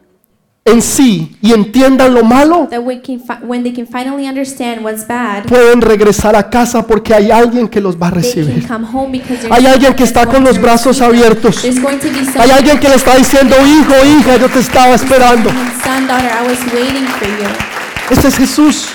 en 0.65 0.81
sí 0.81 1.37
y 1.43 1.53
entiendan 1.53 2.15
lo 2.15 2.23
malo, 2.23 2.69
bad, 5.09 5.45
pueden 5.47 5.81
regresar 5.81 6.37
a 6.37 6.49
casa 6.49 6.87
porque 6.87 7.13
hay 7.15 7.31
alguien 7.31 7.69
que 7.69 7.81
los 7.81 8.01
va 8.01 8.09
a 8.09 8.11
recibir. 8.11 8.67
Hay 9.51 9.67
alguien 9.67 9.95
que 9.95 10.05
está 10.05 10.27
con 10.27 10.45
los 10.45 10.61
brazos 10.61 11.01
abiertos. 11.01 11.65
Hay 11.65 12.51
alguien 12.51 12.79
que 12.79 12.89
le 12.89 12.95
está 12.95 13.17
diciendo, 13.17 13.57
hijo, 13.67 13.95
hija, 14.19 14.37
yo 14.37 14.49
te 14.49 14.61
estaba 14.61 14.95
esperando. 14.95 15.51
Este 18.11 18.29
es 18.29 18.37
Jesús. 18.37 18.89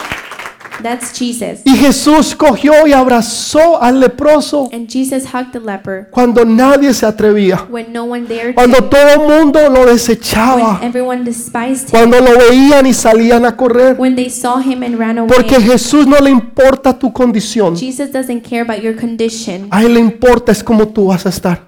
That's 0.84 1.18
Jesus. 1.18 1.62
Y 1.66 1.76
Jesús 1.76 2.36
cogió 2.36 2.86
y 2.88 2.94
abrazó 2.94 3.82
al 3.82 4.00
leproso 4.00 4.70
And 4.72 4.88
Jesus 4.90 5.24
hugged 5.34 5.52
the 5.54 5.60
leper 5.60 6.08
cuando 6.12 6.46
nadie 6.46 6.94
se 6.94 7.06
atrevía, 7.06 7.66
when 7.70 7.92
no 7.92 8.04
one 8.04 8.28
dared 8.28 8.54
cuando 8.56 8.78
to, 8.78 8.86
todo 8.86 9.10
el 9.16 9.20
mundo 9.44 9.60
lo 9.70 9.82
when 9.82 9.88
desechaba, 9.94 10.80
everyone 10.84 11.24
despised 11.24 11.86
him, 11.86 11.90
cuando 11.92 12.20
lo 12.20 12.38
veían 12.38 12.86
y 12.86 12.94
salían 12.94 13.46
a 13.46 13.56
correr. 13.56 13.96
when 13.98 14.16
they 14.16 14.30
saw 14.30 14.60
him 14.60 14.84
and 14.84 14.98
ran 15.00 15.18
away. 15.18 15.30
Porque 15.36 15.60
Jesús 15.60 16.06
no 16.08 16.20
le 16.20 16.30
importa 16.30 16.98
tu 16.98 17.12
condición, 17.12 17.76
Jesus 17.76 18.12
doesn't 18.12 18.42
care 18.48 18.62
about 18.62 18.82
your 18.84 18.96
condition. 18.96 19.68
a 19.72 19.84
Él 19.84 19.94
le 19.96 20.00
importa 20.00 20.52
es 20.52 20.64
cómo 20.64 20.88
tú 20.88 21.08
vas 21.08 21.26
a 21.26 21.30
estar, 21.30 21.68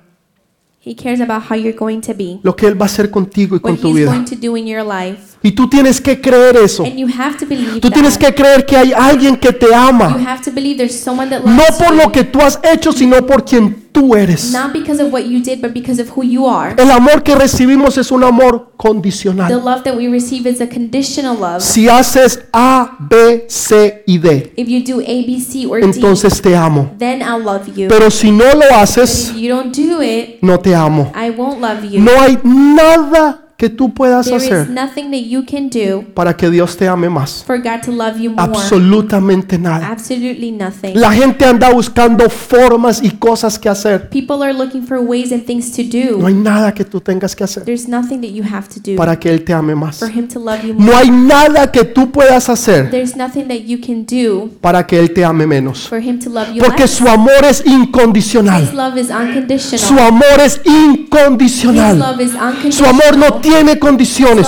He 0.81 0.95
cares 0.95 1.19
about 1.19 1.43
how 1.49 1.55
you're 1.55 1.77
going 1.77 1.99
to 2.01 2.13
be, 2.13 2.39
lo 2.41 2.55
que 2.55 2.65
Él 2.65 2.79
va 2.79 2.85
a 2.85 2.87
hacer 2.87 3.11
contigo 3.11 3.55
y 3.55 3.59
con 3.59 3.71
what 3.73 3.81
tu 3.81 3.87
he's 3.89 3.97
vida. 3.97 4.11
going 4.11 4.25
to 4.25 4.35
do 4.35 4.55
in 4.55 4.65
your 4.65 4.83
life. 4.83 5.37
Y 5.41 5.51
tú 5.53 5.69
tienes 5.69 6.01
que 6.01 6.19
creer 6.19 6.57
eso. 6.57 6.83
And 6.83 6.97
you 6.97 7.07
have 7.07 7.37
to 7.37 7.45
believe 7.45 7.79
Tú 7.79 7.89
tienes 7.89 8.17
that. 8.19 8.27
que 8.27 8.35
creer 8.35 8.65
que 8.65 8.75
hay 8.75 8.91
alguien 8.91 9.37
que 9.37 9.53
te 9.53 9.67
You 9.67 9.73
ama, 9.73 10.07
have 10.27 10.41
to 10.43 10.51
believe 10.51 10.75
there's 10.77 10.99
someone 10.99 11.29
that 11.29 11.43
no 11.45 11.51
loves 11.55 11.77
por 11.77 11.93
you. 11.95 12.01
lo 12.03 12.11
que 12.11 12.23
tú 12.25 12.39
has 12.41 12.59
hecho, 12.61 12.91
sino 12.91 13.25
por 13.25 13.45
quien 13.45 13.87
tú 13.93 14.15
eres. 14.15 14.51
Not 14.51 14.73
because 14.73 15.01
of 15.01 15.13
what 15.13 15.21
you 15.25 15.39
did, 15.41 15.61
but 15.61 15.71
because 15.73 16.01
of 16.01 16.09
who 16.15 16.23
you 16.23 16.45
are. 16.45 16.75
El 16.77 16.91
amor 16.91 17.23
que 17.23 17.35
recibimos 17.35 17.97
es 17.97 18.11
un 18.11 18.23
amor 18.25 18.69
The 18.71 18.77
condicional. 18.89 19.49
love 19.63 19.83
that 19.83 19.95
we 19.95 20.09
receive 20.09 20.45
is 20.49 20.59
a 20.59 20.67
conditional 20.67 21.37
love. 21.37 21.61
Si 21.61 21.87
haces 21.87 22.41
A, 22.51 22.97
B, 22.99 23.45
C 23.47 24.03
y 24.07 24.17
D, 24.17 24.51
If 24.57 24.67
you 24.67 24.83
do 24.83 24.99
A, 24.99 25.23
B, 25.25 25.39
C, 25.39 25.65
or 25.65 25.79
D, 25.79 25.85
entonces 25.85 26.41
te 26.41 26.53
amo. 26.55 26.91
then 26.99 27.21
I'll 27.21 27.41
love 27.41 27.65
you. 27.77 27.87
Pero 27.87 28.11
si 28.11 28.29
no 28.31 28.43
lo 28.53 28.75
haces, 28.75 29.29
if 29.29 29.37
you 29.37 29.47
don't 29.55 29.73
do 29.73 30.01
it, 30.01 30.39
no 30.41 30.59
te 30.59 30.75
amo. 30.75 31.13
I 31.15 31.29
won't 31.29 31.61
love 31.61 31.85
you. 31.89 32.01
No 32.01 32.11
hay 32.21 32.37
nada 32.43 33.45
que 33.59 33.69
tú 33.69 33.93
puedas 33.93 34.25
There 34.25 34.37
is 34.37 34.43
hacer 34.45 34.69
nothing 34.69 35.11
that 35.11 35.19
you 35.27 35.43
can 35.45 35.69
do 35.69 36.05
para 36.15 36.35
que 36.37 36.49
Dios 36.49 36.77
te 36.77 36.87
ame 36.87 37.09
más. 37.09 37.43
for 37.45 37.57
God 37.57 37.81
to 37.83 37.91
love 37.91 38.17
you 38.17 38.31
more. 38.31 38.41
Absolutamente 38.41 39.59
nada. 39.59 39.89
Absolutely 39.89 40.51
nothing. 40.53 40.93
La 40.95 41.11
gente 41.11 41.43
anda 41.45 41.69
buscando 41.69 42.29
formas 42.29 43.01
y 43.03 43.09
cosas 43.11 43.59
que 43.59 43.67
hacer. 43.67 44.09
People 44.09 44.41
are 44.43 44.53
looking 44.53 44.81
for 44.81 44.99
ways 44.99 45.33
and 45.33 45.43
things 45.45 45.71
to 45.73 45.83
No 45.83 46.19
do. 46.19 46.25
hay 46.27 46.33
nada 46.33 46.73
que 46.73 46.85
tú 46.85 47.01
tengas 47.01 47.35
que 47.35 47.43
hacer 47.43 47.65
There's 47.65 47.87
nothing 47.89 48.21
that 48.21 48.29
you 48.31 48.43
have 48.49 48.69
to 48.69 48.79
do 48.79 48.95
para 48.95 49.19
que 49.19 49.29
Él 49.29 49.43
te 49.43 49.51
ame 49.51 49.75
más. 49.75 49.99
for 49.99 50.09
Him 50.09 50.27
to 50.29 50.39
love 50.39 50.63
you 50.63 50.73
more. 50.73 50.85
No 50.89 50.97
hay 50.97 51.11
nada 51.11 51.69
que 51.69 51.83
tú 51.83 52.11
puedas 52.11 52.47
hacer 52.49 52.89
There's 52.89 53.17
nothing 53.17 53.49
that 53.49 53.65
you 53.67 53.79
can 53.85 54.05
do 54.05 54.51
para 54.61 54.87
que 54.87 54.97
Él 54.97 55.13
te 55.13 55.25
ame 55.25 55.45
menos. 55.45 55.87
for 55.89 55.99
Him 56.01 56.17
to 56.19 56.29
love 56.29 56.47
you 56.53 56.63
Porque 56.63 56.83
less. 56.83 56.91
su 56.91 57.07
amor 57.09 57.43
es 57.43 57.59
His 57.59 57.73
incondicional. 57.73 58.73
love 58.73 58.97
is 58.97 59.07
Su 59.07 59.13
unconditional. 59.17 59.99
amor 60.07 60.39
es 60.45 60.61
His 60.63 60.73
incondicional. 60.73 61.99
love 61.99 62.21
is 62.21 62.31
Su 62.31 62.37
unconditional. 62.37 62.89
amor 62.89 63.17
no 63.17 63.41
tiene 63.49 63.79
condiciones. 63.79 64.47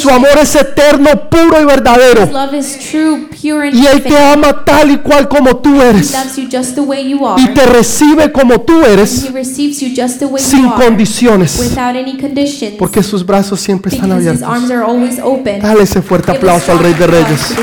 Su 0.00 0.10
amor 0.10 0.38
es 0.40 0.54
eterno, 0.54 1.28
puro 1.30 1.60
y 1.60 1.64
verdadero. 1.64 2.28
Y 3.42 3.86
Él 3.86 4.02
te 4.02 4.18
ama 4.18 4.64
tal 4.64 4.90
y 4.90 4.98
cual 4.98 5.28
como 5.28 5.56
tú 5.56 5.80
eres. 5.80 6.14
Y 7.38 7.48
te 7.48 7.66
recibe 7.66 8.32
como 8.32 8.60
tú 8.60 8.84
eres, 8.84 9.28
sin 10.36 10.70
condiciones. 10.70 11.74
Porque 12.78 13.02
sus 13.02 13.24
brazos 13.24 13.60
siempre 13.60 13.94
están 13.94 14.12
abiertos. 14.12 14.48
Dale 15.60 15.82
ese 15.82 16.02
fuerte 16.02 16.32
aplauso 16.32 16.72
al 16.72 16.78
Rey 16.78 16.94
de 16.94 17.06
Reyes. 17.06 17.54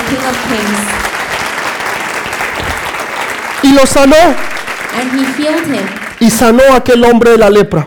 Y 3.62 3.74
lo 3.74 3.86
sanó. 3.86 4.16
And 4.16 5.12
He 5.14 5.24
healed 5.44 5.68
him. 5.68 5.86
Y 6.20 6.30
sanó 6.30 6.64
a 6.74 6.78
aquel 6.78 7.04
hombre 7.06 7.32
de 7.32 7.38
la 7.38 7.50
lepra. 7.50 7.86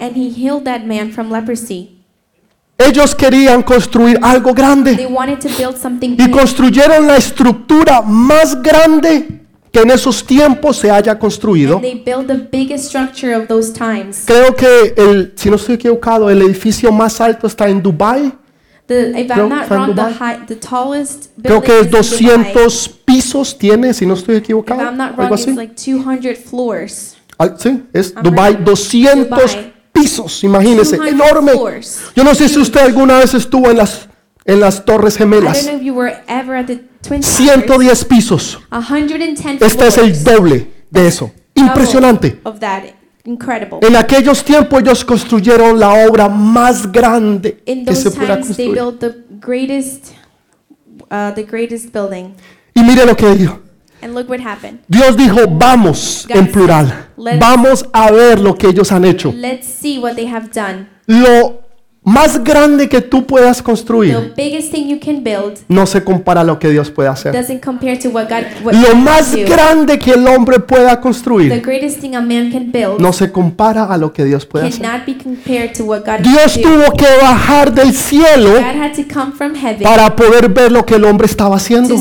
Ellos 2.78 3.14
querían 3.14 3.62
construir 3.62 4.18
algo 4.22 4.52
They 4.52 4.54
grande. 4.54 5.06
wanted 5.08 5.38
to 5.40 5.48
build 5.56 5.76
something 5.76 6.16
Y 6.18 6.30
construyeron 6.30 7.06
la 7.06 7.16
estructura 7.16 8.02
más 8.02 8.60
grande 8.60 9.40
que 9.70 9.80
en 9.80 9.90
esos 9.90 10.24
tiempos 10.26 10.76
se 10.78 10.90
haya 10.90 11.18
construido. 11.18 11.76
And 11.76 11.82
they 11.82 11.94
built 11.94 12.26
the 12.26 12.48
biggest 12.50 12.86
structure 12.86 13.34
of 13.34 13.46
those 13.48 13.72
times. 13.72 14.24
Creo 14.26 14.54
que, 14.54 14.94
el, 14.96 15.32
si 15.36 15.48
no 15.48 15.56
estoy 15.56 15.76
equivocado, 15.76 16.28
el 16.28 16.42
edificio 16.42 16.92
más 16.92 17.20
alto 17.20 17.46
está 17.46 17.68
en 17.68 17.82
Dubai 17.82 18.32
The, 18.86 19.12
Creo 19.14 19.48
wrong, 19.70 19.94
the, 19.94 20.12
high, 20.12 20.46
the 20.46 20.58
que 21.62 21.78
es 21.80 21.86
is 21.86 22.20
in 22.20 22.28
Dubai. 22.28 22.52
200 22.52 22.88
pisos 23.04 23.56
tiene, 23.56 23.94
si 23.94 24.04
no 24.04 24.14
estoy 24.14 24.36
equivocado. 24.36 24.80
Algo 24.82 25.34
así. 25.34 25.54
like 25.54 25.74
200 25.74 26.36
floors. 26.36 27.16
Ah, 27.38 27.54
Sí, 27.56 27.82
es 27.92 28.12
I'm 28.14 28.22
Dubai, 28.22 28.52
right. 28.54 28.64
200 28.64 29.28
Dubai. 29.28 29.71
Pisos, 29.92 30.42
imagínense, 30.44 30.96
200 30.96 31.08
enorme. 31.08 31.52
Yo 32.14 32.24
no 32.24 32.34
sé 32.34 32.48
si 32.48 32.58
usted 32.58 32.80
alguna 32.80 33.18
vez 33.18 33.34
estuvo 33.34 33.70
en 33.70 33.76
las, 33.76 34.08
en 34.44 34.60
las 34.60 34.84
Torres 34.84 35.16
Gemelas. 35.16 35.64
know 35.66 35.76
if 35.76 35.82
you 35.82 35.94
were 35.94 36.14
ever 36.26 36.56
at 36.56 36.66
the 36.66 36.76
Twin 37.02 37.20
Towers. 37.20 37.36
110 37.36 38.04
pisos. 38.06 38.58
110 38.70 39.62
Este 39.62 39.86
es 39.86 39.98
el 39.98 40.24
doble 40.24 40.68
de 40.90 41.06
eso. 41.06 41.30
Impresionante. 41.54 42.40
Incredible. 43.24 43.78
En 43.82 43.94
aquellos 43.94 44.44
tiempos 44.44 44.82
ellos 44.82 45.04
construyeron 45.04 45.78
la 45.78 46.06
obra 46.08 46.28
más 46.28 46.90
grande 46.90 47.62
In 47.66 47.84
que 47.84 47.94
se 47.94 48.10
pueda 48.10 48.34
they 48.36 48.42
construir. 48.42 48.74
built 48.74 48.98
the 48.98 49.14
greatest, 49.40 50.06
uh, 51.10 51.32
the 51.34 51.44
greatest 51.44 51.92
building. 51.92 52.34
Y 52.74 52.82
mire 52.82 53.06
lo 53.06 53.14
que 53.16 53.28
dijo. 53.34 53.60
And 54.02 54.14
look 54.14 54.28
what 54.28 54.40
happened. 54.40 54.80
Dios 54.88 55.16
dijo, 55.16 55.40
vamos 55.48 56.26
en 56.28 56.50
plural. 56.50 57.06
let's- 57.16 57.38
Vamos 57.38 57.86
a 57.92 58.10
ver 58.10 58.40
lo 58.40 58.56
que 58.56 58.66
ellos 58.68 58.90
han 58.90 59.04
hecho. 59.04 59.32
Let's 59.32 59.66
see 59.66 59.98
what 59.98 60.14
they 60.14 60.26
have 60.26 60.48
done. 60.52 60.88
Lo 61.06 61.62
más 62.04 62.42
grande 62.42 62.88
que 62.88 63.00
tú 63.00 63.24
puedas 63.24 63.58
The 63.58 63.62
construir 63.62 64.32
biggest 64.36 64.72
thing 64.72 64.88
you 64.88 64.98
can 64.98 65.22
build 65.22 65.58
no 65.68 65.86
se 65.86 66.02
compara 66.02 66.40
a 66.40 66.44
lo 66.44 66.58
que 66.58 66.68
Dios 66.68 66.90
puede 66.90 67.08
hacer. 67.08 67.32
doesn't 67.32 67.60
compare 67.64 67.96
to 67.96 68.08
what 68.08 68.28
God 68.28 68.44
what 68.64 68.74
Lo 68.74 68.96
más 68.96 69.32
grande 69.36 69.98
que 70.00 70.10
el 70.12 70.26
hombre 70.26 70.58
pueda 70.58 71.00
construir 71.00 71.62
greatest 71.62 72.00
thing 72.00 72.14
a 72.14 72.20
man 72.20 72.50
can 72.50 72.72
build 72.72 72.98
no 73.00 73.12
se 73.12 73.30
compara 73.30 73.84
a 73.84 73.96
lo 73.98 74.12
que 74.12 74.24
Dios 74.24 74.44
puede 74.46 74.66
hacer. 74.66 74.84
Dios 76.22 76.60
tuvo 76.60 76.92
que 76.96 77.06
bajar 77.20 77.72
del 77.72 77.94
cielo 77.94 78.50
heaven 78.58 79.82
para 79.84 80.16
poder 80.16 80.48
ver 80.48 80.72
lo 80.72 80.84
que 80.84 80.96
el 80.96 81.04
hombre 81.04 81.26
estaba 81.26 81.54
haciendo. 81.56 81.94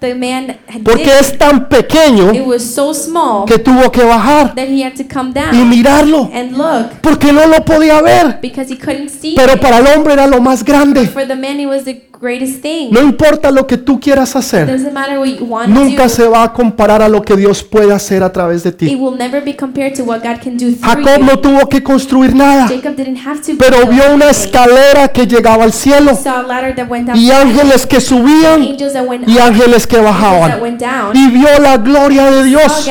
The 0.00 0.14
man 0.14 0.56
Porque 0.84 1.10
es 1.20 1.36
tan 1.38 1.68
pequeño 1.68 2.32
It 2.34 2.46
was 2.46 2.62
so 2.62 2.92
small 2.92 3.44
que 3.46 3.58
tuvo 3.58 3.90
que 3.90 4.04
bajar 4.04 4.54
that 4.54 4.66
he 4.68 4.84
had 4.84 4.94
to 4.94 5.04
come 5.12 5.30
y 5.30 5.32
down 5.34 5.68
mirarlo 5.68 6.30
and 6.34 6.52
look 6.56 7.00
porque 7.00 7.32
no 7.32 7.46
lo 7.46 7.64
podía 7.64 8.00
ver. 8.02 8.38
because 8.42 8.70
he 8.72 8.76
couldn't 8.78 9.08
see 9.08 9.34
Pero 9.34 9.58
para 9.60 9.78
el 9.78 9.86
hombre 9.86 10.12
era 10.14 10.26
lo 10.26 10.40
más 10.40 10.62
grande. 10.64 11.06
For 11.06 11.26
the 11.26 11.34
man, 11.36 11.58
it 11.60 11.66
was 11.66 11.84
the 11.84 12.02
greatest 12.18 12.62
thing. 12.62 12.88
No 12.90 13.00
importa 13.02 13.50
lo 13.50 13.66
que 13.66 13.76
tú 13.76 14.00
quieras 14.00 14.34
hacer, 14.36 14.66
Doesn't 14.66 14.92
matter 14.92 15.18
what 15.18 15.26
you 15.28 15.44
want 15.44 15.68
nunca 15.68 16.04
to 16.04 16.08
do. 16.08 16.14
se 16.14 16.26
va 16.28 16.44
a 16.44 16.52
comparar 16.52 17.02
a 17.02 17.08
lo 17.08 17.22
que 17.22 17.36
Dios 17.36 17.62
puede 17.62 17.92
hacer 17.92 18.22
a 18.22 18.32
través 18.32 18.62
de 18.62 18.70
It 18.70 18.76
ti. 18.78 18.94
will 18.96 19.16
never 19.18 19.42
be 19.44 19.54
compared 19.54 19.94
to 19.96 20.02
what 20.04 20.22
God 20.22 20.40
can 20.42 20.56
do 20.56 20.72
through 20.72 20.80
Jacob 21.04 21.18
you. 21.20 21.24
no 21.26 21.38
tuvo 21.38 21.68
que 21.68 21.82
construir 21.82 22.34
nada, 22.34 22.68
Jacob 22.68 22.96
didn't 22.96 23.18
have 23.26 23.40
to 23.42 23.52
pero 23.58 23.86
vio 23.86 24.14
una 24.14 24.30
escalera 24.30 25.08
que 25.08 25.26
llegaba 25.26 25.64
al 25.64 25.72
cielo 25.74 26.12
He 26.12 26.16
saw 26.16 26.40
a 26.40 26.42
ladder 26.42 26.74
that 26.74 26.88
went 26.90 27.08
up, 27.10 27.16
y 27.16 27.30
ángeles 27.30 27.84
que 27.86 28.00
subían 28.00 28.62
angels 28.62 28.94
that 28.94 29.04
went 29.06 29.28
y 29.28 29.38
ángeles 29.38 29.86
que 29.86 29.95
that 29.96 30.04
bajaban. 30.04 31.14
Y 31.14 31.28
vio 31.28 31.58
la 31.60 31.76
gloria 31.76 32.30
de 32.30 32.44
Dios 32.44 32.88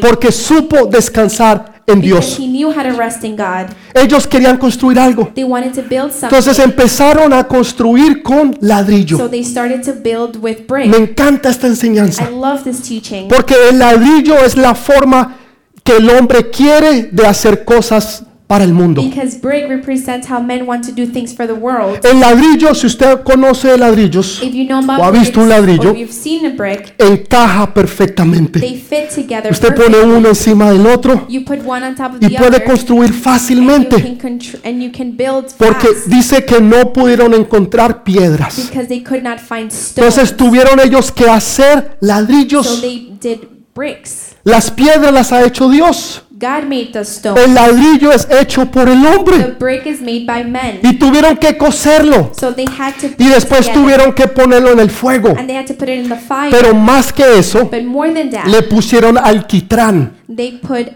porque 0.00 0.32
supo 0.32 0.86
descansar 0.86 1.82
en 1.86 2.00
Dios. 2.00 2.38
Ellos 3.94 4.26
querían 4.26 4.56
construir 4.56 4.98
algo. 4.98 5.32
Entonces 5.34 6.58
empezaron 6.58 7.32
a 7.32 7.44
construir 7.44 8.22
con 8.22 8.56
ladrillo. 8.60 9.18
Me 10.86 10.96
encanta 10.96 11.50
esta 11.50 11.66
enseñanza. 11.66 12.28
Porque 13.28 13.54
el 13.70 13.78
ladrillo 13.78 14.38
es 14.44 14.56
la 14.56 14.74
forma 14.74 15.36
que 15.82 15.96
el 15.96 16.10
hombre 16.10 16.50
quiere 16.50 17.04
de 17.10 17.26
hacer 17.26 17.64
cosas 17.64 18.24
para 18.50 18.64
el 18.64 18.72
mundo. 18.72 19.00
because 19.00 19.38
brick 19.38 19.68
represents 19.68 20.28
how 20.28 20.40
men 20.42 20.66
want 20.66 20.84
to 20.84 20.90
do 20.90 21.06
things 21.06 21.32
for 21.32 21.46
the 21.46 21.52
world. 21.52 22.04
El 22.04 22.18
ladrillo, 22.18 22.74
si 22.74 22.88
usted 22.88 23.20
conoce 23.22 23.78
ladrillos, 23.78 24.42
If 24.42 24.52
you 24.52 24.66
know 24.66 24.80
o 24.80 25.04
ha 25.04 25.12
visto 25.12 25.34
bricks, 25.34 25.36
un 25.38 25.48
ladrillo, 25.48 25.94
brick, 26.56 26.94
encaja 26.98 27.72
perfectamente. 27.72 28.58
they 28.58 28.74
fit 28.74 29.08
together 29.14 29.52
Usted 29.52 29.68
pone 29.76 29.90
perfectly. 29.92 30.16
uno 30.16 30.28
encima 30.30 30.72
del 30.72 30.84
otro 30.84 31.26
You 31.28 31.44
put 31.44 31.60
one 31.64 31.86
on 31.86 31.94
top 31.94 32.14
of 32.14 32.22
y 32.22 32.26
the 32.28 32.36
puede 32.38 32.56
other, 32.56 32.64
construir 32.64 33.04
and 33.10 33.14
you, 33.14 33.22
fácilmente. 33.22 34.18
can 34.18 34.40
and 34.64 34.82
you 34.82 34.90
can 34.90 35.16
build 35.16 35.44
Porque 35.56 35.86
dice 36.06 36.44
que 36.44 36.60
no 36.60 36.92
pudieron 36.92 37.32
encontrar 37.34 38.02
piedras. 38.02 38.56
because 38.68 38.88
they 38.88 39.00
could 39.00 39.22
not 39.22 39.38
find 39.38 39.70
stones. 39.70 39.96
Entonces 39.96 40.36
tuvieron 40.36 40.80
ellos 40.80 41.12
que 41.12 41.28
hacer 41.30 41.98
So 42.00 42.06
ladrillos. 42.06 42.82
bricks. 43.76 44.34
Las 44.42 44.72
piedras 44.72 45.12
las 45.12 45.30
ha 45.32 45.44
hecho 45.44 45.68
Dios. 45.68 46.24
God 46.40 46.64
made 46.70 46.90
the 46.92 47.00
stone. 47.04 47.38
El 47.38 47.54
ladrillo 47.54 48.10
es 48.12 48.26
hecho 48.30 48.64
por 48.70 48.88
el 48.88 49.02
The 49.02 49.08
hombre. 49.08 49.56
brick 49.58 49.84
is 49.86 50.00
made 50.00 50.24
by 50.26 50.42
men. 50.42 50.80
Y 50.82 50.98
tuvieron 50.98 51.36
que 51.36 51.58
coserlo. 51.58 52.32
So 52.34 52.54
they 52.54 52.64
had 52.66 52.94
to 53.00 53.08
Y 53.18 53.28
después 53.28 53.66
together, 53.66 53.74
tuvieron 53.74 54.14
que 54.14 54.26
ponerlo 54.26 54.72
en 54.72 54.80
el 54.80 54.90
fuego. 54.90 55.34
and 55.36 55.46
they 55.46 55.56
had 55.56 55.66
to 55.66 55.74
put 55.74 55.88
it 55.90 55.98
in 56.02 56.08
the 56.08 56.16
fire. 56.16 56.50
Pero 56.50 56.74
más 56.74 57.12
que 57.12 57.38
eso, 57.38 57.66
but 57.66 57.82
more 57.84 58.10
than 58.12 58.30
that, 58.30 58.46
le 58.46 58.62
pusieron 58.62 59.18
alquitrán. 59.18 60.12
they 60.34 60.52
put 60.58 60.88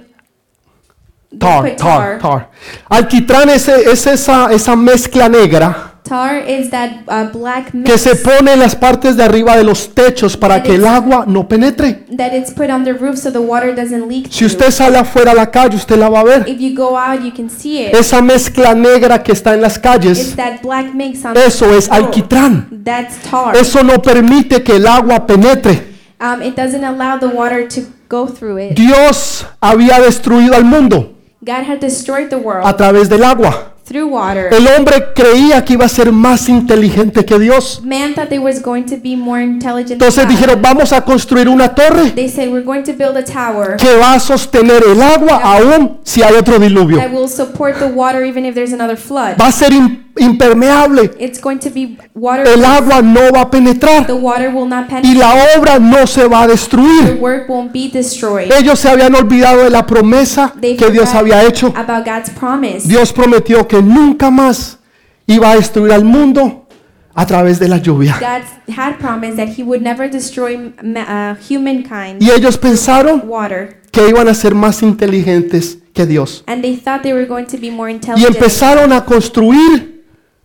Tar, 1.39 1.75
tar, 1.77 2.19
tar. 2.21 2.51
Alquitrán 2.89 3.51
es, 3.51 3.67
es 3.69 4.07
esa, 4.07 4.53
esa 4.53 4.77
mezcla 4.77 5.29
negra 5.29 5.94
Tar 6.05 6.37
is 6.47 6.69
that 6.69 7.03
uh, 7.09 7.33
black 7.33 7.71
que 7.71 7.79
mix 7.79 8.01
se 8.03 8.15
pone 8.15 8.53
en 8.53 8.61
las 8.61 8.77
partes 8.77 9.17
de 9.17 9.25
arriba 9.25 9.57
de 9.57 9.65
los 9.65 9.95
techos 9.95 10.37
para 10.37 10.63
que 10.63 10.75
el 10.75 10.87
agua 10.87 11.25
no 11.27 11.49
penetre. 11.49 12.05
that 12.15 12.35
it's 12.35 12.53
put 12.53 12.69
on 12.69 12.85
the 12.85 12.93
roof 12.93 13.17
so 13.17 13.33
the 13.33 13.41
water 13.41 13.75
doesn't 13.75 14.07
leak. 14.07 14.27
Si 14.27 14.41
through. 14.41 14.47
usted 14.49 14.71
sale 14.71 14.99
afuera 14.99 15.33
a 15.33 15.35
la 15.35 15.51
calle, 15.51 15.77
usted 15.77 15.97
la 15.97 16.11
va 16.11 16.21
a 16.21 16.25
ver. 16.25 16.45
If 16.47 16.61
you 16.61 16.77
go 16.77 16.95
out, 16.95 17.23
you 17.23 17.33
can 17.33 17.49
see 17.49 17.87
it. 17.87 17.95
Esa 17.95 18.21
mezcla 18.21 18.75
negra 18.75 19.23
que 19.23 19.33
está 19.33 19.55
en 19.55 19.63
las 19.63 19.77
It's 19.77 19.83
calles, 19.83 20.37
that 20.37 20.61
black 20.63 20.93
mix 20.93 21.25
on 21.25 21.37
eso 21.39 21.75
es 21.75 21.91
alquitrán. 21.91 22.69
That's 22.85 23.17
tar. 23.23 23.57
Eso 23.57 23.83
no 23.83 24.03
permite 24.03 24.63
que 24.63 24.77
el 24.77 24.87
agua 24.87 25.27
penetre. 25.27 25.95
Um, 26.21 26.43
it 26.43 26.55
doesn't 26.55 26.85
allow 26.85 27.19
the 27.19 27.29
water 27.29 27.67
to 27.67 27.81
go 28.11 28.27
through 28.27 28.59
it. 28.59 28.77
Dios 28.77 29.47
había 29.61 30.01
destruido 30.01 30.55
al 30.55 30.65
mundo 30.65 31.15
God 31.41 31.65
had 31.65 31.81
destroyed 31.81 32.31
the 32.31 32.37
world 32.37 32.67
a 32.67 32.75
través 32.77 33.09
del 33.09 33.23
agua. 33.23 33.74
Through 33.85 34.09
water. 34.09 34.49
El 34.53 34.67
hombre 34.69 35.13
creía 35.15 35.65
que 35.65 35.75
iba 35.75 35.85
a 35.85 35.89
ser 35.89 36.11
más 36.13 36.49
inteligente 36.49 37.25
que 37.25 37.39
Dios. 37.39 37.81
Man 37.85 38.15
thought 38.15 38.29
they 38.29 38.39
was 38.39 38.61
going 38.63 38.85
to 38.85 38.97
be 38.97 39.17
more 39.17 39.43
intelligent. 39.43 39.93
Entonces 39.93 40.25
than 40.27 40.29
dijeron, 40.29 40.63
vamos 40.63 40.93
a 40.93 41.03
construir 41.05 41.49
una 41.49 41.75
torre 41.75 42.11
They 42.11 42.29
said 42.29 42.51
we're 42.51 42.65
going 42.65 42.83
to 42.85 42.93
build 42.93 43.17
a 43.17 43.25
tower 43.25 43.77
que 43.77 43.97
va 43.97 44.15
a 44.15 44.21
sostener 44.21 44.83
el 44.87 45.03
agua 45.03 45.41
aún 45.43 45.99
si 46.03 46.23
hay 46.23 46.35
otro 46.35 46.59
diluvio. 46.59 46.97
that 46.99 47.13
will 47.13 47.29
support 47.29 47.79
the 47.79 47.87
water 47.87 48.25
even 48.25 48.45
if 48.45 48.55
there's 48.55 48.73
another 48.73 48.97
flood. 48.97 49.37
Va 49.41 49.49
a 49.49 49.53
ser 49.53 49.73
im- 49.73 50.04
impermeable. 50.17 51.11
It's 51.19 51.41
going 51.41 51.59
to 51.59 51.71
be 51.71 51.97
water. 52.15 52.45
El 52.47 52.65
agua 52.65 53.03
no 53.03 53.33
va 53.33 53.43
a 53.43 53.51
penetrar 53.51 54.07
The 54.07 54.13
water 54.13 54.51
will 54.51 54.69
not 54.69 54.87
y 54.87 54.89
penetrate. 54.89 55.19
la 55.19 55.35
obra 55.59 55.79
no 55.79 56.07
se 56.07 56.27
va 56.29 56.43
a 56.43 56.47
The 56.47 56.53
destruir. 56.53 57.19
work 57.21 57.49
won't 57.49 57.73
be 57.73 57.89
destroyed. 57.93 58.51
Ellos 58.53 58.79
se 58.79 58.89
habían 58.89 59.15
olvidado 59.15 59.65
de 59.65 59.71
la 59.71 59.85
promesa 59.87 60.53
They 60.61 60.77
que 60.77 60.91
Dios 60.91 61.15
había 61.15 61.43
hecho. 61.45 61.69
about 61.77 62.05
God's 62.05 62.31
promise. 62.31 62.87
Dios 62.89 63.13
prometió 63.13 63.67
que 63.67 63.83
nunca 63.83 64.31
más 64.31 64.79
iba 65.27 65.51
a 65.51 65.57
destruir 65.57 65.93
al 65.93 66.05
mundo 66.05 66.67
a 67.15 67.27
través 67.27 67.59
de 67.59 67.69
la 67.69 67.79
lluvia. 67.79 68.17
God 68.21 68.75
had 68.77 68.99
promised 68.99 69.37
that 69.37 69.49
He 69.57 69.63
would 69.63 69.83
never 69.83 70.11
destroy 70.11 70.73
ma- 70.83 71.33
uh, 71.33 71.37
humankind 71.49 72.21
Y 72.21 72.31
ellos 72.31 72.59
pensaron 72.59 73.23
water, 73.27 73.81
que 73.93 74.09
iban 74.09 74.29
a 74.29 74.35
ser 74.35 74.55
más 74.55 74.83
inteligentes 74.83 75.79
que 75.93 76.07
Dios. 76.07 76.43
and 76.49 76.61
they 76.63 76.77
thought 76.77 77.03
they 77.03 77.13
were 77.13 77.27
going 77.27 77.47
to 77.47 77.57
be 77.57 77.71
more 77.71 77.89
Y 77.91 77.95
intelligent. 77.95 78.35
empezaron 78.35 78.93
a 78.93 79.05
construir 79.05 79.94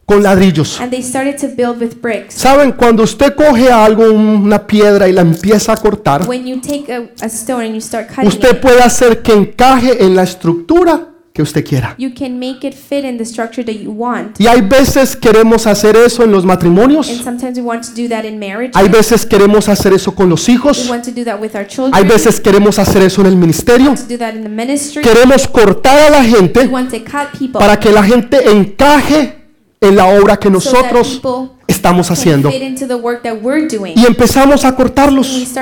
con 0.09 0.23
ladrillos. 0.23 0.81
And 0.81 0.89
they 0.91 1.03
started 1.03 1.37
to 1.37 1.47
build 1.55 1.79
with 1.79 2.01
bricks. 2.01 2.33
Saben, 2.33 2.71
cuando 2.71 3.03
usted 3.03 3.35
coge 3.35 3.71
algo, 3.71 4.11
una 4.11 4.65
piedra 4.65 5.07
y 5.07 5.13
la 5.13 5.21
empieza 5.21 5.73
a 5.73 5.77
cortar, 5.77 6.27
When 6.27 6.47
you 6.47 6.59
take 6.59 6.91
a, 6.91 7.09
a 7.23 7.27
stone 7.29 7.65
and 7.65 7.75
you 7.75 7.81
start 7.81 8.07
cutting 8.09 8.27
usted 8.27 8.55
it, 8.55 8.61
puede 8.61 8.81
hacer 8.81 9.21
que 9.21 9.33
encaje 9.33 10.03
en 10.03 10.15
la 10.15 10.23
estructura 10.23 11.05
que 11.31 11.43
usted 11.43 11.63
quiera. 11.63 11.93
you 11.99 12.09
can 12.13 12.39
make 12.39 12.67
it 12.67 12.73
fit 12.73 13.05
in 13.05 13.17
the 13.17 13.23
structure 13.23 13.63
that 13.63 13.79
you 13.79 13.91
want. 13.91 14.39
Y 14.39 14.47
hay 14.47 14.61
veces 14.61 15.15
queremos 15.15 15.67
hacer 15.67 15.95
eso 15.95 16.23
en 16.23 16.31
los 16.31 16.39
And 16.43 16.47
matrimonios. 16.47 17.05
sometimes 17.23 17.57
we 17.57 17.61
want 17.63 17.83
to 17.83 17.91
do 17.95 18.09
that 18.09 18.25
in 18.25 18.39
marriage. 18.39 18.71
Hay 18.73 18.89
veces 18.89 19.25
queremos 19.27 19.69
hacer 19.69 19.93
eso 19.93 20.13
con 20.15 20.27
los 20.27 20.47
We 20.47 20.55
hijos. 20.55 20.89
want 20.89 21.05
to 21.05 21.11
do 21.11 21.23
that 21.25 21.39
with 21.39 21.55
our 21.55 21.65
children. 21.67 21.93
Hay 21.93 22.03
veces 22.03 22.41
queremos 22.41 22.79
hacer 22.79 23.03
eso 23.03 23.21
en 23.21 23.27
el 23.27 23.35
ministerio. 23.35 23.93
to 23.93 24.03
do 24.09 24.17
that 24.17 24.33
in 24.33 24.41
the 24.41 24.49
ministry. 24.49 25.03
Queremos 25.03 25.47
cortar 25.47 25.99
a 25.99 26.09
la 26.09 26.19
We 26.21 26.29
gente 26.29 26.67
want 26.67 26.89
to 26.91 26.97
cut 26.99 27.29
people 27.37 27.59
para 27.59 27.79
que 27.79 27.91
la 27.91 28.03
gente 28.03 28.49
encaje 28.49 29.38
en 29.81 29.95
la 29.95 30.07
obra 30.07 30.37
que 30.37 30.49
nosotros 30.49 31.21
estamos 31.67 32.11
haciendo. 32.11 32.51
Y 32.51 34.05
empezamos 34.05 34.65
a 34.65 34.75
cortarlos. 34.75 35.55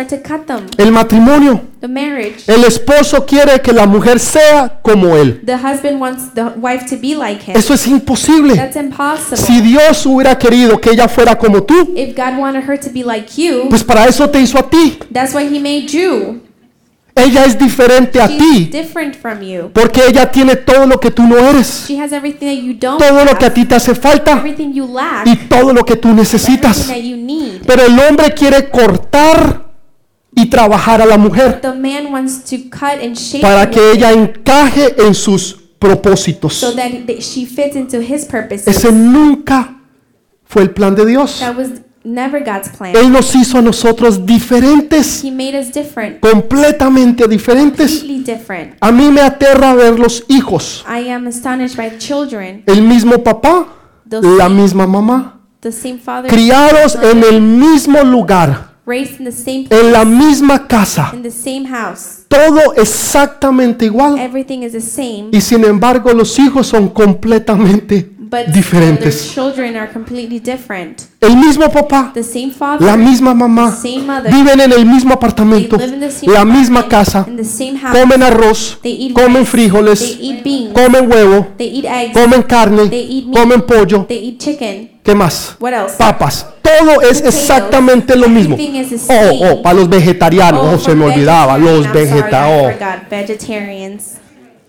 El 0.77 0.91
matrimonio. 0.91 1.61
El 2.47 2.63
esposo 2.63 3.25
quiere 3.25 3.61
que 3.61 3.71
la 3.71 3.85
mujer 3.85 4.19
sea 4.19 4.79
como 4.81 5.15
él. 5.15 5.41
The 5.45 5.55
husband 5.55 6.01
wants 6.01 6.33
the 6.33 6.43
wife 6.59 6.85
to 6.89 6.97
be 6.99 7.15
like 7.15 7.43
him. 7.45 7.55
Eso 7.55 7.73
es 7.73 7.85
imposible. 7.87 8.55
That's 8.55 8.75
impossible. 8.75 9.37
Si 9.37 9.61
Dios 9.61 10.05
hubiera 10.05 10.37
querido 10.37 10.81
que 10.81 10.91
ella 10.91 11.07
fuera 11.07 11.37
como 11.37 11.63
tú, 11.63 11.93
If 11.95 12.15
God 12.15 12.39
wanted 12.39 12.67
her 12.67 12.79
to 12.79 12.89
be 12.91 13.03
like 13.03 13.29
you, 13.39 13.69
pues 13.69 13.83
para 13.83 14.05
eso 14.05 14.27
te 14.29 14.41
hizo 14.41 14.57
a 14.57 14.67
ti. 14.67 14.97
Ella 17.17 17.45
es 17.45 17.57
diferente 17.57 18.21
a 18.21 18.27
ti 18.27 18.69
different 18.71 19.15
from 19.15 19.41
you. 19.41 19.69
porque 19.73 20.01
ella 20.07 20.29
tiene 20.31 20.55
todo 20.55 20.85
lo 20.85 20.99
que 20.99 21.11
tú 21.11 21.23
no 21.23 21.37
eres, 21.37 21.85
She 21.87 21.99
has 21.99 22.11
everything 22.11 22.45
that 22.47 22.63
you 22.63 22.73
don't 22.73 22.99
todo 22.99 23.25
lo 23.25 23.37
que 23.37 23.45
a 23.45 23.47
have, 23.47 23.55
ti 23.55 23.65
te 23.65 23.75
hace 23.75 23.95
falta 23.95 24.33
everything 24.37 24.71
you 24.73 24.87
lack, 24.87 25.25
y 25.27 25.35
todo 25.47 25.73
lo 25.73 25.83
que 25.83 25.95
tú 25.95 26.13
necesitas. 26.13 26.89
Pero 27.65 27.85
el 27.85 27.99
hombre 27.99 28.33
quiere 28.33 28.69
cortar 28.69 29.65
y 30.35 30.45
trabajar 30.47 31.01
a 31.01 31.05
la 31.05 31.17
mujer 31.17 31.59
The 31.61 31.73
man 31.73 32.11
wants 32.13 32.43
to 32.49 32.57
cut 32.69 33.03
and 33.03 33.15
shape 33.15 33.41
para 33.41 33.69
que 33.69 33.91
ella 33.91 34.11
encaje 34.11 34.95
en 35.01 35.15
sus 35.15 35.55
propósitos. 35.79 36.53
so 36.53 36.75
that 36.75 36.91
that 37.07 37.21
she 37.21 37.45
fits 37.45 37.75
into 37.75 37.97
his 37.99 38.25
purposes. 38.25 38.67
Ese 38.67 38.91
nunca 38.91 39.79
fue 40.45 40.61
el 40.63 40.69
plan 40.71 40.95
de 40.95 41.05
Dios. 41.05 41.41
Never 42.07 42.41
God's 42.41 42.69
plan. 42.69 42.95
Él 42.95 43.11
nos 43.11 43.35
hizo 43.35 43.57
a 43.57 43.61
nosotros 43.61 44.25
diferentes, 44.25 45.21
He 45.25 45.29
made 45.29 45.59
us 45.59 45.73
different, 45.73 46.21
completamente 46.21 47.27
diferentes. 47.27 47.97
completely 47.99 48.23
different. 48.23 48.75
A 48.79 48.91
mí 48.93 49.11
me 49.11 49.19
aterra 49.19 49.75
ver 49.75 49.99
los 49.99 50.23
hijos, 50.29 50.85
I 50.87 51.09
am 51.09 51.27
astonished 51.27 51.75
by 51.75 51.97
children, 51.97 52.63
el 52.65 52.81
mismo 52.81 53.21
papá, 53.23 53.67
the 54.09 54.21
la 54.21 54.45
same, 54.47 54.61
misma 54.61 54.87
mamá, 54.87 55.41
the 55.59 55.71
same 55.71 55.97
father, 55.99 56.31
criados 56.31 56.95
en 56.95 57.23
el 57.25 57.41
mismo 57.41 58.01
lugar, 58.05 58.75
raised 58.85 59.19
in 59.19 59.25
the 59.25 59.31
same 59.33 59.67
en 59.69 59.91
la 59.91 60.03
place, 60.03 60.15
misma 60.25 60.65
casa, 60.65 61.11
in 61.13 61.23
the 61.23 61.29
same 61.31 61.65
house. 61.67 62.23
todo 62.29 62.73
exactamente 62.77 63.83
igual. 63.85 64.17
Everything 64.17 64.59
is 64.63 64.71
the 64.71 64.79
same, 64.79 65.27
Y 65.33 65.41
sin 65.41 65.65
embargo 65.65 66.13
los 66.13 66.39
hijos 66.39 66.67
son 66.67 66.87
completamente 66.87 68.13
but 68.29 68.47
diferentes. 68.53 69.33
children 69.33 69.75
are 69.75 69.87
completely 69.91 70.39
different. 70.39 71.03
El 71.21 71.35
mismo 71.37 71.69
papá, 71.71 72.11
The 72.13 72.23
same 72.23 72.51
father, 72.51 72.85
la 72.85 72.95
misma 72.97 73.31
the 73.31 73.35
mamá, 73.37 73.71
same 73.71 74.01
mother, 74.05 74.31
viven 74.31 74.59
en 74.61 74.71
el 74.71 74.85
mismo 74.85 75.09
they 75.09 75.15
apartamento, 75.15 75.77
live 75.77 75.93
in 75.93 75.99
the 75.99 76.11
same 76.11 76.31
la 76.33 76.45
misma 76.45 76.79
apartment, 76.81 76.89
casa, 76.89 77.25
in 77.27 77.37
the 77.37 77.43
same 77.43 77.77
house. 77.77 77.97
comen 77.97 78.23
arroz, 78.23 78.79
They 78.83 78.91
eat 78.91 79.13
comen 79.15 79.37
rice, 79.43 79.49
frijoles, 79.51 79.99
they 79.99 80.17
eat 80.21 80.43
beans, 80.43 80.73
comen 80.73 81.07
huevo, 81.11 81.47
they 81.57 81.67
eat 81.67 81.85
eggs, 81.85 82.13
comen 82.17 82.43
carne, 82.43 82.89
they 82.89 82.99
eat 83.01 83.25
meat, 83.27 83.35
comen 83.37 83.61
pollo, 83.61 84.05
they 84.07 84.17
eat 84.17 84.39
chicken. 84.39 84.91
¿qué 85.03 85.15
más? 85.15 85.55
What 85.59 85.71
else? 85.73 85.95
Papas. 85.97 86.45
Todo 86.61 87.01
es 87.01 87.21
Potatoes. 87.21 87.23
exactamente 87.35 88.15
lo 88.17 88.27
mismo. 88.27 88.55
Everything 88.55 88.75
is 88.81 88.89
the 88.89 89.13
Oh, 89.13 89.29
same. 89.31 89.51
oh, 89.51 89.61
para 89.61 89.75
los 89.75 89.87
vegetarianos, 89.89 90.61
oh, 90.65 90.71
for 90.71 90.79
se 90.81 90.95
me 90.95 91.05
olvidaba, 91.05 91.57
los 91.57 91.87
forgot. 91.87 93.09
Vegetarians, 93.09 94.17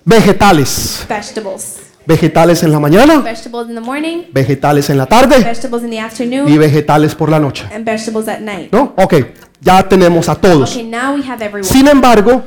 Vegetales. 0.05 1.05
vegetables. 1.09 1.88
Vegetales 2.09 2.63
en 2.63 2.73
la 2.73 2.81
mañana, 2.81 3.19
Vegetables 3.21 3.69
in 3.69 3.75
the 3.75 3.83
morning, 3.83 4.23
vegetales 4.33 4.89
en 4.89 4.97
la 4.97 5.05
tarde 5.05 5.37
vegetables 5.41 5.83
in 5.85 5.91
the 5.91 5.97
y 5.97 5.99
afternoon, 5.99 6.59
vegetales 6.59 7.15
por 7.15 7.29
la 7.31 7.39
noche. 7.39 7.67
and 7.71 7.85
vegetables 7.85 8.27
at 8.29 8.41
night. 8.41 8.73
¿No? 8.73 8.95
Ok, 8.97 9.15
ya 9.61 9.87
tenemos 9.87 10.27
a 10.31 10.35
todos. 10.35 10.71
Okay, 10.73 10.85
now 10.85 11.15
we 11.15 11.23
have 11.29 11.45
everyone. 11.45 11.65
Sin 11.65 11.87
embargo, 11.87 12.45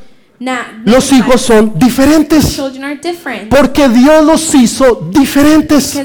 los 0.85 1.11
hijos 1.11 1.41
son 1.41 1.73
diferentes 1.77 2.59
porque 3.49 3.89
Dios 3.89 4.25
los 4.25 4.55
hizo 4.55 5.07
diferentes. 5.11 5.99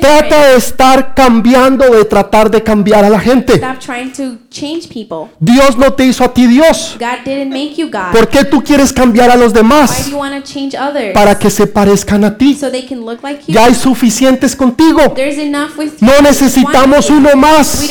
Trata 0.00 0.46
de 0.50 0.56
estar 0.56 1.14
cambiando, 1.14 1.90
de 1.90 2.04
tratar 2.04 2.48
de 2.48 2.62
cambiar 2.62 3.04
a 3.04 3.10
la 3.10 3.18
gente. 3.18 3.54
Stop 3.54 3.80
trying 3.80 4.12
to 4.12 4.38
change 4.50 4.88
people. 4.88 5.32
Dios 5.40 5.76
no 5.76 5.92
te 5.92 6.06
hizo 6.06 6.22
a 6.22 6.32
ti 6.32 6.46
Dios. 6.46 6.96
¿Por 8.12 8.28
qué 8.28 8.44
tú 8.44 8.62
quieres 8.62 8.92
cambiar 8.92 9.30
a 9.30 9.36
los 9.36 9.52
demás? 9.52 10.08
Para 11.12 11.36
que 11.36 11.50
se 11.50 11.66
parezcan 11.66 12.24
a 12.24 12.36
ti. 12.36 12.56
Ya 13.48 13.64
hay 13.64 13.74
suficientes 13.74 14.54
contigo. 14.54 15.14
No 16.00 16.20
necesitamos 16.22 17.10
uno 17.10 17.34
más. 17.34 17.90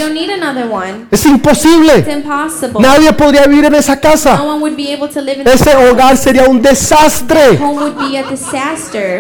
Es 1.12 1.26
imposible. 1.26 2.24
Nadie 2.80 3.12
podría 3.12 3.46
vivir 3.46 3.66
en 3.66 3.76
esa 3.76 4.00
casa. 4.00 4.42
Ese 5.54 5.76
hogar 5.76 6.16
sería 6.18 6.44
un 6.46 6.62
desastre. 6.62 7.60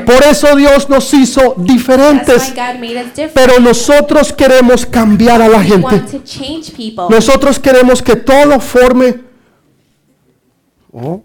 Por 0.06 0.24
eso 0.30 0.56
Dios 0.56 0.90
nos 0.90 1.14
hizo 1.14 1.56
diferentes. 1.58 2.54
Pero 3.34 3.60
nosotros 3.60 4.32
queremos 4.34 4.86
cambiar 4.86 5.42
a 5.42 5.48
la 5.48 5.62
gente. 5.64 6.02
Nosotros 7.10 7.60
queremos 7.60 8.02
que 8.02 8.16
todo 8.16 8.60
forme. 8.60 9.22
Oh, 10.92 11.22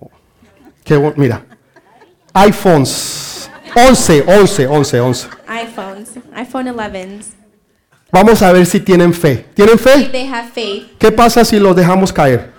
qué 0.85 0.97
bu- 0.97 1.15
mira. 1.17 1.45
iPhones. 2.33 3.51
11, 3.77 4.25
11, 4.27 4.67
11, 4.69 5.01
11. 5.01 5.29
iPhones, 5.49 6.11
iPhone 6.35 6.69
11s. 6.69 7.25
Vamos 8.13 8.41
a 8.43 8.53
ver 8.53 8.65
si 8.67 8.79
tienen 8.81 9.13
fe. 9.13 9.47
¿Tienen 9.55 9.77
fe? 9.79 10.09
¿Qué 10.99 11.11
pasa 11.11 11.45
si 11.45 11.59
los 11.59 11.75
dejamos 11.75 12.13
caer? 12.13 12.54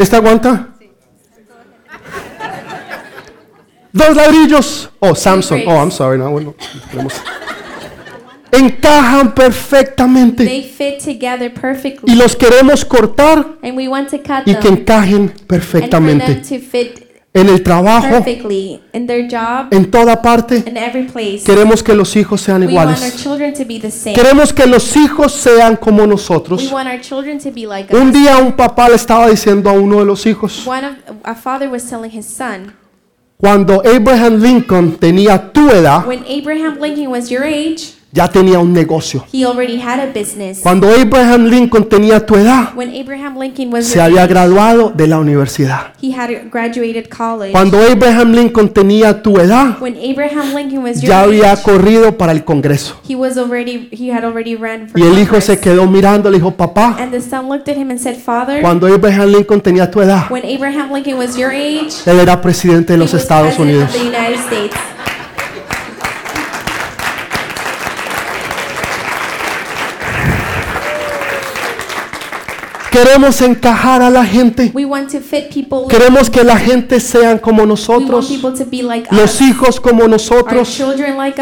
¿Este 0.00 0.16
aguanta? 0.16 0.68
Dos 3.92 4.16
ladrillos. 4.16 4.90
Oh, 4.98 5.14
Samsung. 5.14 5.60
Oh, 5.66 5.76
I'm 5.76 5.90
sorry. 5.90 6.18
No, 6.18 6.30
bueno, 6.30 6.54
Encajan 8.50 9.34
perfectamente. 9.34 10.44
They 10.46 10.62
fit 10.64 10.98
together 11.04 11.52
Y 11.54 11.60
perfectly. 11.60 12.14
los 12.16 12.34
queremos 12.34 12.84
cortar 12.86 13.58
And 13.62 13.76
we 13.76 13.88
want 13.88 14.08
to 14.10 14.18
cut 14.18 14.46
y 14.46 14.54
que 14.54 14.68
encajen 14.68 15.22
And 15.22 15.30
for 15.30 15.36
them 15.36 15.46
perfectamente. 15.46 16.34
to 16.36 16.58
fit 16.58 17.09
En 17.32 17.48
el 17.48 17.62
trabajo, 17.62 18.24
in 18.92 19.06
their 19.06 19.28
job, 19.30 19.68
en 19.72 19.88
toda 19.88 20.20
parte, 20.20 20.64
in 20.66 20.76
every 20.76 21.04
place. 21.04 21.44
queremos 21.46 21.80
que 21.80 21.94
los 21.94 22.16
hijos 22.16 22.40
sean 22.40 22.62
We 22.66 22.74
want 22.74 22.88
our 22.90 22.96
iguales. 22.96 23.22
children 23.22 23.54
to 23.54 23.64
be 23.64 23.78
the 23.78 23.90
same. 23.90 24.16
Queremos 24.16 24.52
que 24.52 24.66
los 24.66 24.96
hijos 24.96 25.30
sean 25.32 25.76
como 25.76 26.02
We 26.02 26.08
nosotros. 26.08 26.72
want 26.72 26.88
our 26.88 27.00
children 27.00 27.38
to 27.38 27.52
be 27.52 27.66
like 27.66 27.94
Un 27.94 28.10
día 28.12 28.38
un 28.38 28.52
papá 28.56 28.88
le 28.88 28.96
estaba 28.96 29.28
diciendo 29.28 29.70
a 29.70 29.74
uno 29.74 30.00
de 30.00 30.06
los 30.06 30.26
hijos, 30.26 30.66
One 30.66 30.84
of 30.84 30.94
a 31.22 31.36
father 31.36 31.68
was 31.68 31.84
telling 31.88 32.10
his 32.10 32.26
son, 32.26 32.74
cuando 33.36 33.80
Abraham 33.84 34.42
Lincoln 34.42 34.96
tenía 34.98 35.52
tu 35.52 35.70
edad, 35.70 36.04
when 36.08 36.24
Abraham 36.28 36.78
Lincoln 36.80 37.12
was 37.12 37.28
your 37.30 37.44
age, 37.44 37.92
ya 38.12 38.26
tenía 38.28 38.58
un 38.58 38.72
negocio. 38.72 39.24
he 39.32 39.44
already 39.44 39.80
had 39.80 40.00
a 40.00 40.06
business. 40.12 40.60
Cuando 40.62 40.88
Abraham 40.90 41.44
Lincoln 41.46 41.88
tenía 41.88 42.24
tu 42.26 42.34
edad, 42.36 42.70
When 42.74 42.90
Abraham 42.94 43.38
Lincoln 43.38 43.72
was 43.72 43.86
se 43.86 44.00
había 44.00 44.26
graduado 44.26 44.90
de 44.90 45.06
la 45.06 45.18
universidad. 45.18 45.92
he 46.02 46.12
had 46.12 46.30
graduated 46.50 47.08
college. 47.08 47.52
Cuando 47.52 47.78
Abraham 47.80 48.32
Lincoln 48.32 48.68
tenía 48.70 49.22
tu 49.22 49.38
edad, 49.38 49.76
When 49.80 49.96
Abraham 49.96 50.54
Lincoln 50.56 50.82
was 50.82 51.00
your 51.00 51.08
ya 51.08 51.20
había 51.22 51.52
age, 51.52 51.62
corrido 51.62 52.18
para 52.18 52.32
el 52.32 52.44
Congreso. 52.44 53.00
he 53.08 53.14
was 53.14 53.36
already 53.38 53.88
he 53.92 54.10
had 54.12 54.24
already 54.24 54.56
ran 54.56 54.88
for 54.88 54.98
Y 55.00 55.04
el 55.04 55.12
hijo 55.18 55.32
Congress. 55.32 55.44
se 55.44 55.60
quedó 55.60 55.86
mirando, 55.86 56.30
le 56.30 56.38
dijo, 56.38 56.50
papá, 56.56 56.96
And 56.98 57.12
the 57.12 57.20
son 57.20 57.48
looked 57.48 57.68
at 57.68 57.76
him 57.76 57.90
and 57.90 58.00
said, 58.00 58.16
"Father, 58.16 58.60
cuando 58.60 58.86
Abraham 58.88 59.30
Lincoln 59.30 59.60
tenía 59.60 59.90
tu 59.90 60.00
edad, 60.02 60.24
when 60.30 60.42
Abraham 60.44 60.92
Lincoln 60.92 61.16
was 61.16 61.36
your 61.36 61.50
age, 61.52 61.92
él 62.06 62.18
era 62.18 62.40
presidente 62.40 62.94
de 62.94 62.98
los 62.98 63.14
Estados 63.14 63.56
Unidos. 63.58 63.84
of 63.84 63.92
the 63.92 64.00
United 64.08 64.38
States." 64.46 64.76
Queremos 72.90 73.40
encajar 73.40 74.02
a 74.02 74.10
la 74.10 74.24
gente. 74.24 74.70
We 74.74 74.84
want 74.84 75.10
to 75.12 75.20
fit 75.20 75.44
people. 75.54 75.82
like- 75.86 75.96
Queremos 75.96 76.28
que 76.28 76.42
la 76.42 76.56
gente 76.58 76.98
sean 77.00 77.38
como 77.38 77.58
we 77.62 77.68
want 77.68 77.70
nosotros, 77.70 78.26
people 78.28 78.50
to 78.58 78.64
be 78.70 78.82
like 78.82 79.08
los 79.14 79.40
hijos 79.40 79.80
como 79.80 80.08
nosotros, 80.08 80.80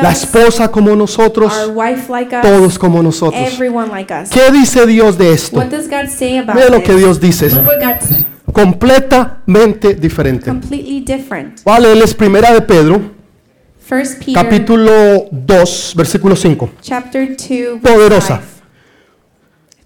la 0.02 0.12
esposa 0.12 0.70
como 0.70 0.90
Our 0.90 0.98
nosotros, 0.98 1.52
wife 1.74 2.10
like 2.12 2.36
us. 2.36 2.42
todos 2.42 2.78
como 2.78 3.02
nosotros. 3.02 3.40
Everyone 3.54 3.88
like 3.88 4.12
us. 4.12 4.28
¿Qué 4.28 4.50
dice 4.52 4.86
Dios 4.86 5.16
de 5.16 5.32
esto? 5.32 5.58
Mira 6.54 6.68
lo 6.70 6.82
que 6.82 6.94
Dios 6.94 7.18
dice. 7.20 7.50
Completamente 8.52 9.94
diferente. 9.94 10.52
Vale, 11.64 11.92
él 11.92 12.02
es 12.02 12.14
primera 12.14 12.52
de 12.52 12.60
Pedro, 12.62 13.00
First 13.86 14.18
Peter 14.18 14.34
capítulo 14.34 15.26
2, 15.30 15.94
versículo 15.96 16.36
5. 16.36 16.68
chapter 16.82 17.28
2 17.28 17.38
verse 17.48 17.78
Poderosa. 17.80 18.40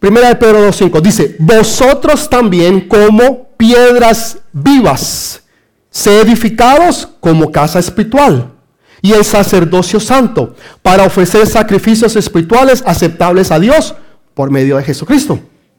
5. 0.03 0.09
Primera 0.09 0.29
de 0.29 0.35
Pedro 0.35 0.69
2.5 0.69 1.01
dice, 1.01 1.37
vosotros 1.39 2.29
también 2.29 2.89
como 2.89 3.47
piedras 3.57 4.39
vivas, 4.53 5.43
se 5.91 6.21
edificados 6.21 7.09
como 7.21 7.53
casa 7.53 7.79
espiritual 7.79 8.51
y 9.01 9.13
el 9.13 9.25
sacerdocio 9.25 10.01
santo 10.01 10.57
para 10.83 11.05
ofrecer 11.05 11.47
sacrificios 11.47 12.17
espirituales 12.17 12.83
aceptables 12.85 13.53
a 13.53 13.61
Dios 13.61 13.95
por 14.35 14.51
medio 14.51 14.77
de 14.77 14.83
Jesucristo. 14.83 15.39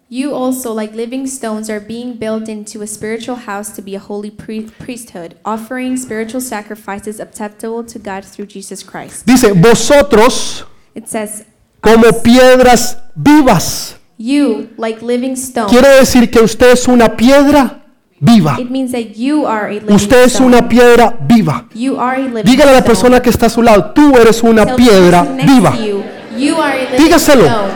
You 0.09 0.35
also, 0.35 0.73
like 0.75 0.95
living 0.95 1.25
stones, 1.25 1.69
are 1.69 1.79
being 1.79 2.19
built 2.19 2.47
into 2.47 2.83
a 2.83 2.87
spiritual 2.87 3.35
house 3.35 3.73
to 3.75 3.81
be 3.81 3.95
a 3.95 3.99
holy 3.99 4.29
pri- 4.29 4.69
priesthood, 4.77 5.35
offering 5.43 5.97
spiritual 5.97 6.39
sacrifices 6.39 7.19
acceptable 7.19 7.83
to 7.83 7.97
God 7.97 8.23
through 8.23 8.47
Jesus 8.47 8.83
Christ. 8.83 9.25
Dice, 9.25 9.51
vosotros 9.53 10.65
It 10.93 11.07
says, 11.07 11.45
como 11.81 12.21
piedras 12.21 12.97
vivas. 13.15 13.95
You, 14.25 14.69
like 14.77 15.01
living 15.05 15.33
stones. 15.35 15.69
Quiere 15.69 15.89
decir 15.99 16.31
que 16.31 16.39
usted 16.39 16.71
es 16.71 16.87
una 16.87 17.17
piedra 17.17 17.83
viva. 18.21 18.55
It 18.57 18.69
means 18.69 18.91
that 18.93 19.15
you 19.17 19.45
are 19.45 19.65
a 19.67 19.73
living 19.73 19.93
Usted 19.93 20.23
es 20.23 20.33
stone. 20.35 20.47
una 20.55 20.69
piedra 20.69 21.17
viva. 21.27 21.65
You 21.73 21.99
are 21.99 22.15
a 22.21 22.25
living 22.29 22.43
Dígale 22.45 22.69
a 22.71 22.73
la 22.75 22.79
stone. 22.79 22.87
persona 22.87 23.21
que 23.21 23.29
está 23.29 23.47
a 23.47 23.49
su 23.49 23.61
lado, 23.61 23.91
tú 23.93 24.15
eres 24.15 24.41
una 24.41 24.65
Tell 24.65 24.75
piedra 24.77 25.23
next 25.23 25.49
viva. 25.53 25.71
to 25.71 25.77
You, 25.83 26.03
you 26.37 26.55
are 26.61 26.71
a 26.71 26.83
living 26.91 26.97
Dígaselo. 27.05 27.43
stone. 27.45 27.73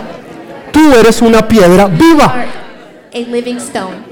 Tú 0.72 0.94
eres 0.94 1.22
una 1.22 1.46
piedra 1.48 1.90
You 1.90 1.98
viva. 1.98 2.26
are 2.26 2.48
a 3.14 3.20
living 3.30 3.58
stone. 3.58 4.06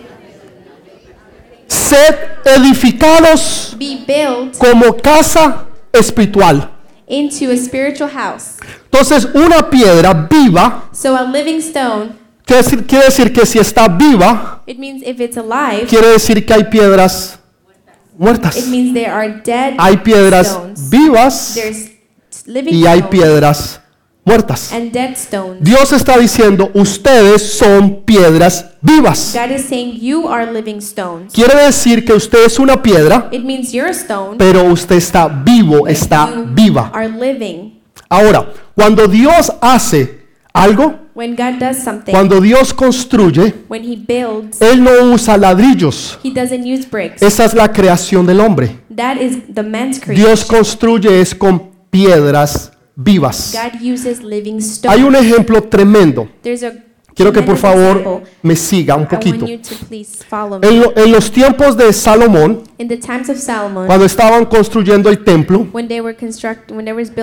sed 1.68 2.16
edificados 2.46 3.76
be 3.80 4.04
built 4.06 4.58
como 4.58 4.94
casa 4.98 5.68
espiritual. 5.94 6.70
into 7.08 7.50
a 7.52 7.56
spiritual 7.56 8.10
house. 8.10 8.58
Entonces, 8.92 9.26
una 9.34 9.70
piedra 9.70 10.14
viva 10.30 10.90
So 10.92 11.16
a 11.16 11.22
living 11.24 11.60
stone, 11.62 12.10
quiere 12.46 12.64
decir, 12.64 12.86
quiere 12.86 13.06
decir 13.06 13.34
que 13.34 13.46
si 13.46 13.60
está 13.60 13.88
viva, 13.88 14.62
it 14.68 14.78
means 14.78 15.02
if 15.06 15.20
it's 15.20 15.38
alive, 15.38 15.86
quiere 15.88 16.08
decir 16.10 16.46
que 16.46 16.54
hay 16.54 16.64
piedras 16.66 17.40
muertas. 18.18 18.56
it 18.58 18.68
means 18.68 18.94
there 18.94 19.10
are 19.12 19.42
dead 19.44 19.76
Hay 19.78 19.98
piedras 19.98 20.48
stones. 20.48 20.90
vivas 20.90 21.54
There's 21.56 21.92
living 22.46 22.74
y 22.74 22.86
hay 22.88 23.02
piedras 23.04 23.82
muertas. 24.24 24.72
and 24.72 24.92
dead 24.92 25.14
stones. 25.16 25.58
Dios 25.64 25.92
está 25.94 26.18
diciendo, 26.18 26.72
ustedes 26.74 27.58
son 27.58 28.04
piedras 28.06 28.66
vivas. 28.82 29.34
God 29.36 29.52
is 29.56 29.66
saying 29.66 30.00
you 30.00 30.28
are 30.30 30.52
living 30.52 30.78
stones. 30.80 31.34
Quiere 31.34 31.56
decir 31.66 32.06
que 32.06 32.14
usted 32.14 32.46
es 32.46 32.58
una 32.60 32.82
piedra, 32.82 33.30
It 33.32 33.44
means 33.44 33.72
you're 33.72 33.90
a 33.90 33.94
stone. 33.94 34.38
pero 34.38 34.64
usted 34.66 34.96
está 34.96 35.28
vivo, 35.28 35.88
está 35.88 36.30
you 36.34 36.46
viva. 36.54 36.90
are 36.94 37.08
living. 37.10 37.80
Ahora, 38.10 38.52
cuando 38.76 39.08
Dios 39.08 39.52
hace 39.62 40.26
algo, 40.54 41.05
When 41.16 41.36
God 41.36 41.60
does 41.60 41.78
something, 41.78 42.12
cuando 42.12 42.42
Dios 42.42 42.74
construye, 42.74 43.54
when 43.70 43.84
He 43.84 43.96
builds, 43.96 44.62
Él 44.62 44.84
no 44.84 44.92
usa 45.14 45.38
ladrillos. 45.38 46.20
He 46.22 46.30
doesn't 46.32 46.66
use 46.66 46.86
bricks. 46.86 47.22
Esa 47.22 47.46
es 47.46 47.54
la 47.54 47.72
creación 47.72 48.26
del 48.26 48.42
hombre. 48.42 48.80
That 48.94 49.22
is 49.22 49.38
the 49.54 49.64
man's 49.64 50.00
creation. 50.00 50.26
Dios 50.26 50.44
construye 50.44 51.22
es 51.22 51.34
con 51.34 51.72
piedras 51.90 52.74
vivas. 52.98 53.54
God 53.56 53.82
uses 53.82 54.22
living 54.24 54.56
Hay 54.56 54.60
stones. 54.60 55.04
un 55.06 55.16
ejemplo 55.16 55.62
tremendo. 55.64 56.28
There's 56.42 56.64
a 56.64 56.74
Quiero 57.16 57.32
que 57.32 57.42
por 57.44 57.56
favor 57.56 58.24
me 58.44 58.58
siga 58.58 58.98
un 58.98 59.04
I 59.04 59.06
poquito. 59.06 59.46
want 59.46 59.50
you 59.50 59.58
to 59.78 59.86
please 59.88 60.18
follow 60.30 60.60
me. 60.60 60.68
En, 60.68 60.82
lo- 60.82 60.94
en 60.98 61.14
los 61.14 61.32
tiempos 61.32 61.78
de 61.78 61.94
Salomón, 61.94 62.64
In 62.78 62.90
the 62.90 62.98
times 62.98 63.30
of 63.30 63.38
Solomon, 63.38 63.88
cuando 63.88 64.04
estaban 64.04 64.44
construyendo 64.44 65.10
el 65.10 65.24
templo, 65.24 65.66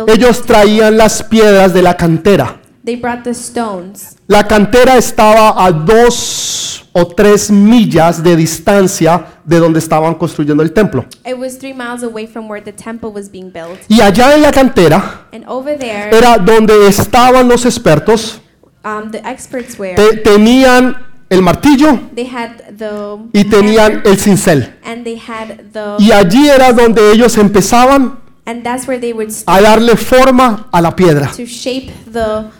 ellos 0.06 0.42
traían 0.46 0.96
las 0.96 1.22
piedras 1.22 1.74
de 1.74 1.82
la 1.82 1.94
cantera. 1.94 2.61
They 2.84 2.96
brought 2.96 3.22
the 3.24 3.30
stones. 3.34 4.16
La 4.26 4.46
cantera 4.46 4.96
estaba 4.96 5.64
a 5.64 5.70
dos 5.72 6.84
o 6.92 7.06
tres 7.06 7.50
millas 7.50 8.22
de 8.22 8.36
distancia 8.36 9.24
de 9.44 9.58
donde 9.58 9.78
estaban 9.78 10.14
construyendo 10.14 10.62
el 10.62 10.72
templo. 10.72 11.06
It 11.24 11.36
was 11.38 11.58
three 11.58 11.72
miles 11.72 12.02
away 12.02 12.26
from 12.26 12.48
where 12.50 12.62
the 12.62 12.72
temple 12.72 13.10
was 13.10 13.30
being 13.30 13.50
built. 13.50 13.78
Y 13.88 14.00
allá 14.00 14.34
en 14.34 14.42
la 14.42 14.52
cantera 14.52 15.26
And 15.32 15.44
over 15.48 15.78
there, 15.78 16.10
era 16.16 16.38
donde 16.38 16.86
estaban 16.88 17.48
los 17.48 17.64
expertos, 17.64 18.40
um, 18.84 19.10
the 19.10 19.18
experts 19.24 19.78
were. 19.78 19.94
te- 19.94 20.18
tenían 20.18 20.96
el 21.30 21.40
martillo 21.40 21.98
They 22.14 22.26
had 22.26 22.76
the 22.76 23.16
y 23.32 23.44
tenían 23.44 23.92
hammer, 23.92 24.02
el 24.06 24.18
cincel. 24.18 24.74
and 24.84 25.04
they 25.04 25.16
had 25.18 25.72
the 25.72 25.96
Y 25.98 26.12
allí 26.12 26.48
era 26.48 26.72
donde 26.74 27.10
ellos 27.12 27.38
empezaban 27.38 28.18
and 28.44 28.62
that's 28.64 28.86
where 28.86 29.00
they 29.00 29.12
would 29.14 29.30
a 29.46 29.60
darle 29.62 29.96
forma 29.96 30.68
a 30.72 30.80
la 30.82 30.94
piedra. 30.94 31.28
to 31.34 31.46
shape 31.46 31.90
the 32.12 32.50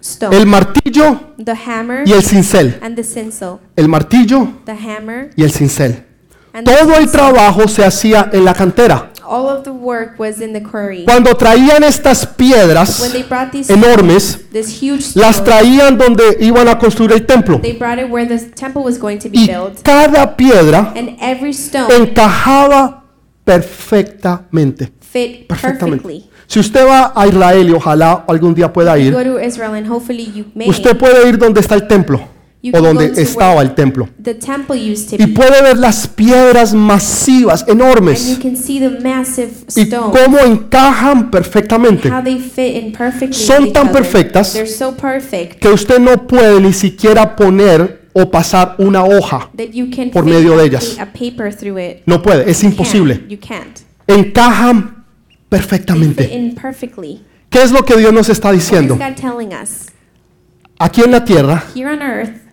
stone. 0.00 0.36
El 0.36 0.46
martillo 0.46 1.20
the 1.44 1.54
hammer 1.66 2.02
y 2.06 2.12
el 2.12 2.22
cincel. 2.22 2.78
and 2.82 2.96
the 2.96 3.04
cincel. 3.04 3.58
El 3.76 3.88
martillo 3.88 4.48
The 4.64 4.72
hammer 4.72 5.30
y 5.36 5.42
el 5.44 5.50
cincel. 5.52 6.04
and 6.52 6.66
Todo 6.66 6.96
el 6.96 7.10
trabajo 7.10 7.68
se 7.68 7.84
hacía 7.84 8.30
en 8.32 8.44
la 8.44 8.54
cantera. 8.54 9.12
All 9.30 9.46
of 9.48 9.62
the 9.62 9.70
work 9.70 10.18
was 10.18 10.40
in 10.40 10.54
the 10.54 10.62
quarry. 10.62 11.04
Cuando 11.04 11.34
traían 11.36 11.84
estas 11.84 12.24
When 12.24 12.34
piedras 12.36 13.12
they 13.12 13.22
brought 13.24 13.50
these 13.52 13.70
enormes, 13.70 14.38
this 14.50 14.82
huge 14.82 15.14
las 15.16 15.44
traían 15.44 15.98
donde 15.98 16.38
iban 16.40 16.66
a 16.68 16.78
construir 16.78 17.12
el 17.12 17.26
templo. 17.26 17.60
they 17.60 17.74
brought 17.74 17.98
it 17.98 18.10
where 18.10 18.26
the 18.26 18.38
temple 18.54 18.82
was 18.82 18.98
going 18.98 19.18
to 19.18 19.28
be 19.28 19.40
Y 19.40 19.46
built. 19.46 19.82
cada 19.82 20.34
piedra 20.34 20.94
And 20.96 21.18
every 21.20 21.50
stone 21.52 21.92
encajaba 21.94 23.04
perfectamente. 23.44 24.92
fit 25.00 25.46
Perfectamente. 25.46 26.27
Si 26.48 26.58
usted 26.58 26.86
va 26.86 27.12
a 27.14 27.26
Israel 27.26 27.68
y 27.68 27.72
ojalá 27.72 28.24
algún 28.26 28.54
día 28.54 28.72
pueda 28.72 28.98
ir, 28.98 29.14
usted 30.66 30.96
puede 30.96 31.28
ir 31.28 31.36
donde 31.36 31.60
está 31.60 31.74
el 31.74 31.86
templo 31.86 32.22
o 32.72 32.80
donde 32.80 33.12
estaba 33.20 33.60
el 33.60 33.74
templo 33.74 34.08
y 35.12 35.26
puede 35.26 35.62
ver 35.62 35.76
las 35.76 36.08
piedras 36.08 36.72
masivas, 36.72 37.66
enormes 37.68 38.40
y 39.76 39.90
cómo 39.90 40.38
encajan 40.38 41.30
perfectamente. 41.30 42.10
Son 43.30 43.70
tan 43.70 43.92
perfectas 43.92 44.58
que 45.60 45.68
usted 45.68 45.98
no 45.98 46.26
puede 46.26 46.62
ni 46.62 46.72
siquiera 46.72 47.36
poner 47.36 48.08
o 48.14 48.30
pasar 48.30 48.74
una 48.78 49.04
hoja. 49.04 49.50
Por 50.14 50.24
medio 50.24 50.56
de 50.56 50.64
ellas. 50.64 50.96
No 52.06 52.22
puede, 52.22 52.50
es 52.50 52.64
imposible. 52.64 53.38
Encajan 54.06 54.97
perfectamente. 55.48 56.54
¿Qué 57.50 57.62
es 57.62 57.70
lo 57.70 57.84
que 57.84 57.96
Dios 57.96 58.12
nos 58.12 58.28
está 58.28 58.52
diciendo? 58.52 58.96
God 58.96 59.14
telling 59.14 59.54
us? 59.54 59.86
Aquí 60.78 61.02
en 61.02 61.10
la 61.10 61.24
tierra 61.24 61.64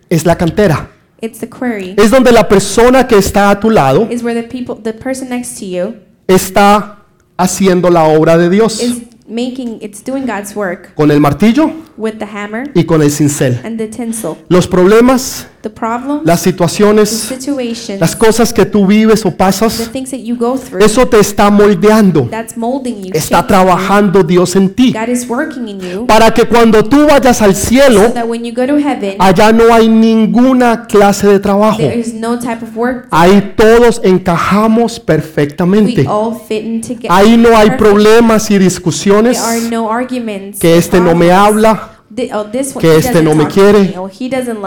es 0.09 0.25
la 0.25 0.37
cantera. 0.37 0.89
Es 1.21 2.11
donde 2.11 2.31
la 2.31 2.47
persona 2.47 3.07
que 3.07 3.17
está 3.17 3.49
a 3.49 3.59
tu 3.59 3.69
lado 3.69 4.07
Is 4.11 4.21
where 4.21 4.39
the 4.39 4.47
people, 4.47 4.75
the 4.75 4.93
person 4.93 5.29
next 5.29 5.57
to 5.59 5.65
you, 5.65 5.95
está 6.27 6.99
haciendo 7.37 7.89
la 7.89 8.03
obra 8.03 8.37
de 8.37 8.49
Dios 8.49 8.81
is 8.81 9.01
making, 9.27 9.79
it's 9.81 10.03
doing 10.03 10.25
God's 10.25 10.55
work 10.55 10.93
con 10.95 11.11
el 11.11 11.19
martillo 11.19 11.71
with 11.97 12.15
the 12.19 12.25
hammer 12.25 12.69
y 12.73 12.83
con 12.85 13.01
el 13.01 13.11
cincel. 13.11 13.59
and 13.63 13.77
the 13.77 13.87
tinsel. 13.87 14.35
Los 14.49 14.67
problemas, 14.67 15.47
The 15.61 15.69
problems, 15.71 16.21
las 16.25 16.43
the 16.43 16.51
situaciones, 16.51 17.09
situations, 17.09 17.99
las 17.99 18.15
cosas 18.15 18.53
que 18.53 18.65
tú 18.67 18.85
vives 18.85 19.25
o 19.25 19.29
the 19.31 19.35
pasas, 19.35 19.89
things 19.91 20.11
that 20.11 20.19
you 20.19 20.35
go 20.35 20.57
through, 20.57 20.83
eso 20.83 21.07
te 21.07 21.19
está 21.19 21.49
moldeando. 21.49 22.27
that's 22.29 22.55
molding 22.55 23.01
you. 23.03 23.11
Está 23.13 23.37
shaping 23.37 23.47
trabajando 23.47 24.23
Dios 24.23 24.55
en 24.55 24.69
ti. 24.75 24.93
God 24.93 25.09
is 25.09 25.27
working 25.27 25.67
in 25.67 25.79
you 25.79 26.05
Para 26.05 26.31
que 26.33 26.43
cuando 26.45 26.83
tú 26.83 27.07
vayas 27.07 27.41
al 27.41 27.55
so 27.55 27.67
cielo, 27.69 28.11
that 28.13 28.27
when 28.27 28.43
you 28.45 28.53
go 28.53 28.67
to 28.67 28.77
heaven, 28.77 29.15
allá 29.17 29.51
no 29.51 29.73
hay 29.73 29.89
ninguna 29.89 30.85
clase 30.85 31.27
de 31.27 31.39
trabajo. 31.39 31.77
there 31.77 31.97
is 31.99 32.13
no 32.13 32.37
type 32.37 32.61
of 32.63 32.75
work. 32.77 33.07
Ahí 33.09 33.53
todos 33.55 34.01
encajamos 34.03 34.99
We 34.99 35.05
perfectamente. 35.05 36.05
all 36.07 36.35
fit 36.47 36.63
in 36.63 36.81
together. 36.81 37.07
Ahí 37.09 37.37
no 37.37 37.57
hay 37.57 37.71
problemas 37.71 38.45
y 38.45 38.55
There 38.55 38.57
are 38.57 38.63
discusiones. 38.65 39.39
no 39.71 39.89
arguments. 39.91 40.59
Que 40.59 40.77
este 40.77 40.99
no 40.99 41.15
me 41.15 41.31
habla, 41.31 41.84
Oh, 42.33 42.79
que 42.79 42.95
este 42.95 43.21
no 43.21 43.35
me 43.35 43.47
quiere, 43.47 43.93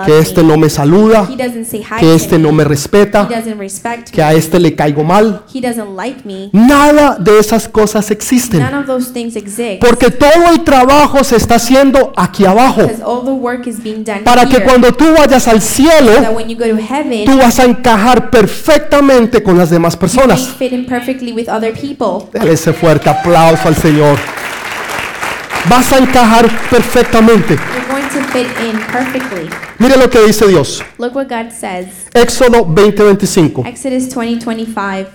que 0.05 0.18
este 0.18 0.42
no 0.42 0.59
me 0.59 0.68
saluda, 0.68 1.26
que 1.99 2.14
este 2.14 2.38
no 2.38 2.53
me, 2.53 2.64
respeta, 2.64 3.26
que 4.12 4.22
a 4.22 4.34
este 4.34 4.61
le 4.61 4.74
caigo 4.74 5.03
mal. 5.03 5.44
Nada 6.53 7.16
de 7.18 7.38
esas 7.38 7.68
cosas 7.68 8.11
existen. 8.11 8.61
Porque 9.80 10.11
todo 10.11 10.51
el 10.53 10.62
trabajo 10.62 11.24
se 11.24 11.36
está 11.36 11.55
haciendo 11.55 12.12
aquí 12.16 12.44
abajo. 12.44 12.82
because 12.82 13.03
all 13.03 13.24
the 13.24 13.32
work 13.32 13.66
is 13.66 13.82
being 13.82 14.05
done 14.05 14.20
Para 14.24 14.46
que 14.46 14.62
cuando 14.62 14.92
tú 14.92 15.07
vayas 15.16 15.49
al 15.49 15.62
cielo, 15.62 16.12
tú 17.24 17.38
vas 17.38 17.59
a 17.59 17.64
encajar 17.64 18.30
perfectamente 18.30 19.42
con 19.42 19.57
las 19.57 19.70
demás 19.70 19.96
personas. 19.96 20.55
Dale 22.32 22.53
ese 22.53 22.72
fuerte 22.72 23.09
aplauso 23.09 23.68
al 23.68 23.76
Señor. 23.76 24.18
Vas 25.68 25.92
a 25.92 25.98
encajar 25.98 26.48
perfectamente. 26.70 27.59
Mire 29.78 29.96
lo 29.96 30.09
que 30.09 30.20
dice 30.26 30.46
Dios. 30.46 30.82
Look 30.98 31.14
what 31.16 31.28
God 31.28 31.50
says. 31.50 31.86
Éxodo 32.14 32.64
20:25. 32.64 33.66
Exodus 33.66 34.14
20, 34.14 34.46
25. 34.46 35.11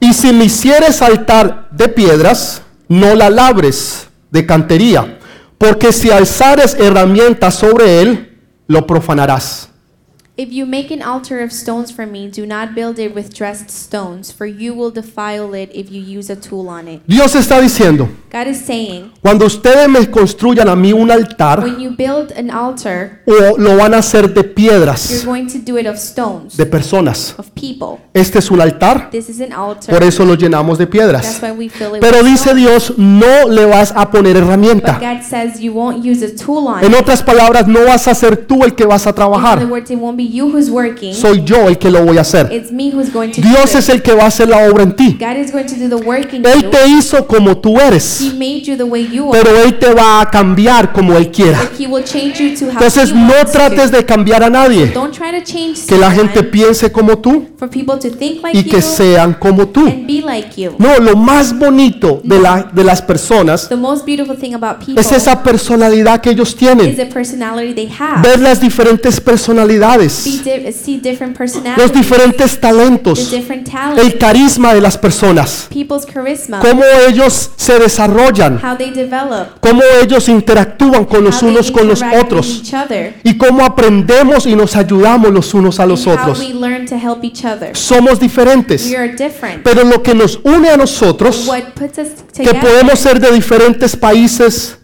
Y 0.00 0.12
si 0.14 0.32
me 0.32 0.44
hicieres 0.44 1.02
altar 1.02 1.68
de 1.70 1.88
piedras, 1.88 2.62
no 2.88 3.14
la 3.14 3.30
labres 3.30 4.08
de 4.30 4.44
cantería, 4.46 5.18
porque 5.58 5.92
si 5.92 6.10
alzares 6.10 6.74
herramientas 6.74 7.54
sobre 7.54 8.00
él, 8.00 8.38
lo 8.66 8.86
profanarás. 8.86 9.71
If 10.34 10.50
you 10.50 10.64
make 10.64 10.90
an 10.90 11.02
altar 11.02 11.40
of 11.42 11.52
stones 11.52 11.92
for 11.92 12.06
me, 12.06 12.26
do 12.30 12.46
not 12.46 12.74
build 12.74 12.98
it 12.98 13.14
with 13.14 13.34
dressed 13.34 13.68
stones, 13.70 14.32
for 14.32 14.46
you 14.46 14.72
will 14.72 14.90
defile 14.90 15.52
it 15.52 15.68
if 15.74 15.92
you 15.92 16.00
use 16.00 16.30
a 16.30 16.36
tool 16.36 16.70
on 16.70 16.88
it. 16.88 17.02
Dios 17.06 17.34
está 17.34 17.60
diciendo, 17.60 18.08
God 18.32 18.46
is 18.46 18.56
saying, 18.64 19.12
cuando 19.20 19.44
ustedes 19.44 19.90
me 19.90 20.06
construyan 20.10 20.68
a 20.70 20.74
mí 20.74 20.94
un 20.94 21.10
altar, 21.10 21.60
when 21.62 21.78
you 21.78 21.90
build 21.94 22.32
an 22.32 22.50
altar, 22.50 23.20
o 23.26 23.56
lo 23.58 23.76
van 23.76 23.92
a 23.92 23.98
hacer 23.98 24.32
de 24.32 24.40
you're 24.40 24.54
piedras, 24.54 25.22
going 25.26 25.46
to 25.46 25.58
do 25.58 25.76
it 25.76 25.86
of 25.86 25.96
stones, 25.98 26.56
de 26.56 26.64
personas. 26.64 27.34
of 27.38 27.50
people. 27.52 27.98
Este 28.14 28.38
es 28.38 28.50
un 28.50 28.62
altar, 28.62 29.10
This 29.10 29.28
is 29.28 29.38
an 29.42 29.52
altar. 29.52 29.94
por 29.94 30.02
eso 30.02 30.24
lo 30.24 30.34
llenamos 30.34 30.78
de 30.78 30.86
That's 30.86 30.96
piedras. 30.96 31.42
why 31.42 31.52
we 31.52 31.68
fill 31.68 31.94
it 31.96 32.00
Pero 32.00 32.22
with 32.22 32.30
dice. 32.30 32.54
Dios, 32.54 32.94
no 32.96 33.48
le 33.50 33.66
vas 33.66 33.92
a 33.94 34.10
poner 34.10 34.32
But 34.32 34.44
herramienta. 34.44 34.98
God 34.98 35.22
says 35.22 35.60
you 35.60 35.74
won't 35.74 36.02
use 36.02 36.22
a 36.24 36.34
tool 36.34 36.68
on 36.68 36.82
En 36.82 36.94
otras 36.94 37.22
palabras, 37.22 37.68
no 37.68 37.84
vas 37.84 38.08
a 38.08 38.14
ser 38.14 38.46
tú 38.46 38.64
el 38.64 38.74
que 38.74 38.86
vas 38.86 39.06
a 39.06 39.10
In 39.10 39.12
other 39.12 39.16
trabajar. 39.16 39.66
words, 39.66 39.90
it 39.90 39.98
won't 39.98 40.16
be 40.16 40.21
you 40.28 40.48
who's 40.48 40.70
working. 40.70 41.14
Soy 41.14 41.42
yo 41.44 41.68
el 41.68 41.78
que 41.78 41.90
lo 41.90 42.04
voy 42.04 42.18
a 42.18 42.22
hacer. 42.22 42.48
It's 42.52 42.70
me 42.72 42.90
who's 42.92 43.12
going 43.12 43.30
to 43.32 43.40
Dios 43.40 43.72
do 43.72 43.78
es 43.78 43.88
it. 43.88 43.94
el 43.94 44.02
que 44.02 44.12
va 44.14 44.24
a 44.24 44.26
hacer 44.26 44.48
la 44.48 44.68
obra 44.68 44.82
en 44.82 44.94
ti. 44.96 45.16
God 45.18 45.36
is 45.36 45.52
going 45.52 45.64
to 45.66 45.74
do 45.76 45.88
the 45.88 46.04
work 46.06 46.32
in 46.32 46.44
Él 46.44 46.62
you. 46.62 46.70
te 46.70 46.86
hizo 46.88 47.26
como 47.26 47.56
tú 47.58 47.78
eres. 47.78 48.20
He 48.20 48.32
made 48.34 48.62
you 48.64 48.76
the 48.76 48.84
way 48.84 49.08
you 49.10 49.30
are. 49.32 49.42
pero 49.42 49.56
Él 49.62 49.78
te 49.78 49.92
va 49.92 50.20
a 50.20 50.30
cambiar 50.30 50.92
como 50.92 51.14
Él 51.16 51.30
quiera. 51.30 51.58
But 51.62 51.80
he 51.80 51.86
will 51.86 52.04
change 52.04 52.38
you 52.40 52.54
to 52.58 52.66
how 52.66 52.72
Entonces 52.72 53.10
he 53.10 53.14
no 53.14 53.32
trates 53.50 53.90
to. 53.90 53.96
de 53.96 54.04
cambiar 54.04 54.42
a 54.42 54.50
nadie, 54.50 54.86
Don't 54.92 55.12
try 55.16 55.30
to 55.32 55.44
change 55.44 55.86
que 55.86 55.96
la 55.98 56.10
gente 56.10 56.42
piense 56.42 56.90
como 56.92 57.18
tú 57.18 57.46
for 57.58 57.68
people 57.68 57.96
to 57.98 58.10
think 58.16 58.42
like 58.42 58.58
y 58.58 58.64
que 58.64 58.76
you 58.76 58.82
sean 58.82 59.34
como 59.34 59.68
tú. 59.68 59.86
and 59.86 60.06
be 60.06 60.20
like 60.22 60.60
you. 60.60 60.72
No, 60.78 60.98
lo 60.98 61.16
más 61.16 61.56
bonito 61.58 62.20
de, 62.24 62.38
la, 62.38 62.70
de 62.72 62.84
las 62.84 63.00
personas 63.02 63.68
The 63.68 63.76
most 63.76 64.04
beautiful 64.06 64.36
thing 64.36 64.54
about 64.54 64.78
people 64.84 65.00
es 65.00 65.12
esa 65.12 65.42
personalidad 65.42 66.20
que 66.20 66.30
ellos 66.30 66.50
is 66.50 66.56
tienen. 66.56 66.96
the 66.96 67.06
personality 67.06 67.72
they 67.74 67.88
have. 67.98 68.22
Ver 68.22 68.40
las 68.40 68.60
diferentes 68.60 69.14
See, 69.16 69.22
personalidades, 70.12 71.76
los 71.76 71.92
diferentes 71.92 72.60
talentos, 72.60 73.32
el 73.32 74.18
carisma 74.18 74.74
de 74.74 74.80
las 74.80 74.98
personas, 74.98 75.68
cómo 76.60 76.82
ellos 77.08 77.50
se 77.56 77.78
desarrollan, 77.78 78.60
cómo 79.60 79.82
ellos 80.02 80.28
interactúan 80.28 81.04
con 81.04 81.24
los 81.24 81.42
unos 81.42 81.70
con 81.70 81.88
los 81.88 82.02
otros 82.20 82.62
y 83.24 83.36
cómo 83.36 83.64
aprendemos 83.64 84.46
y 84.46 84.54
nos 84.54 84.76
ayudamos 84.76 85.30
los 85.30 85.54
unos 85.54 85.80
a 85.80 85.86
los 85.86 86.06
otros. 86.06 86.42
Somos 87.72 88.20
diferentes, 88.20 88.86
We 88.90 88.96
are 88.96 89.14
different. 89.14 89.62
pero 89.62 89.84
lo 89.84 90.02
que 90.02 90.14
nos 90.14 90.40
une 90.42 90.70
a 90.70 90.76
nosotros, 90.76 91.46
What 91.46 91.72
puts 91.74 91.98
us 91.98 92.08
que 92.34 92.54
podemos 92.54 92.98
ser 92.98 93.20
de 93.20 93.32
diferentes 93.32 93.96
países, 93.96 94.78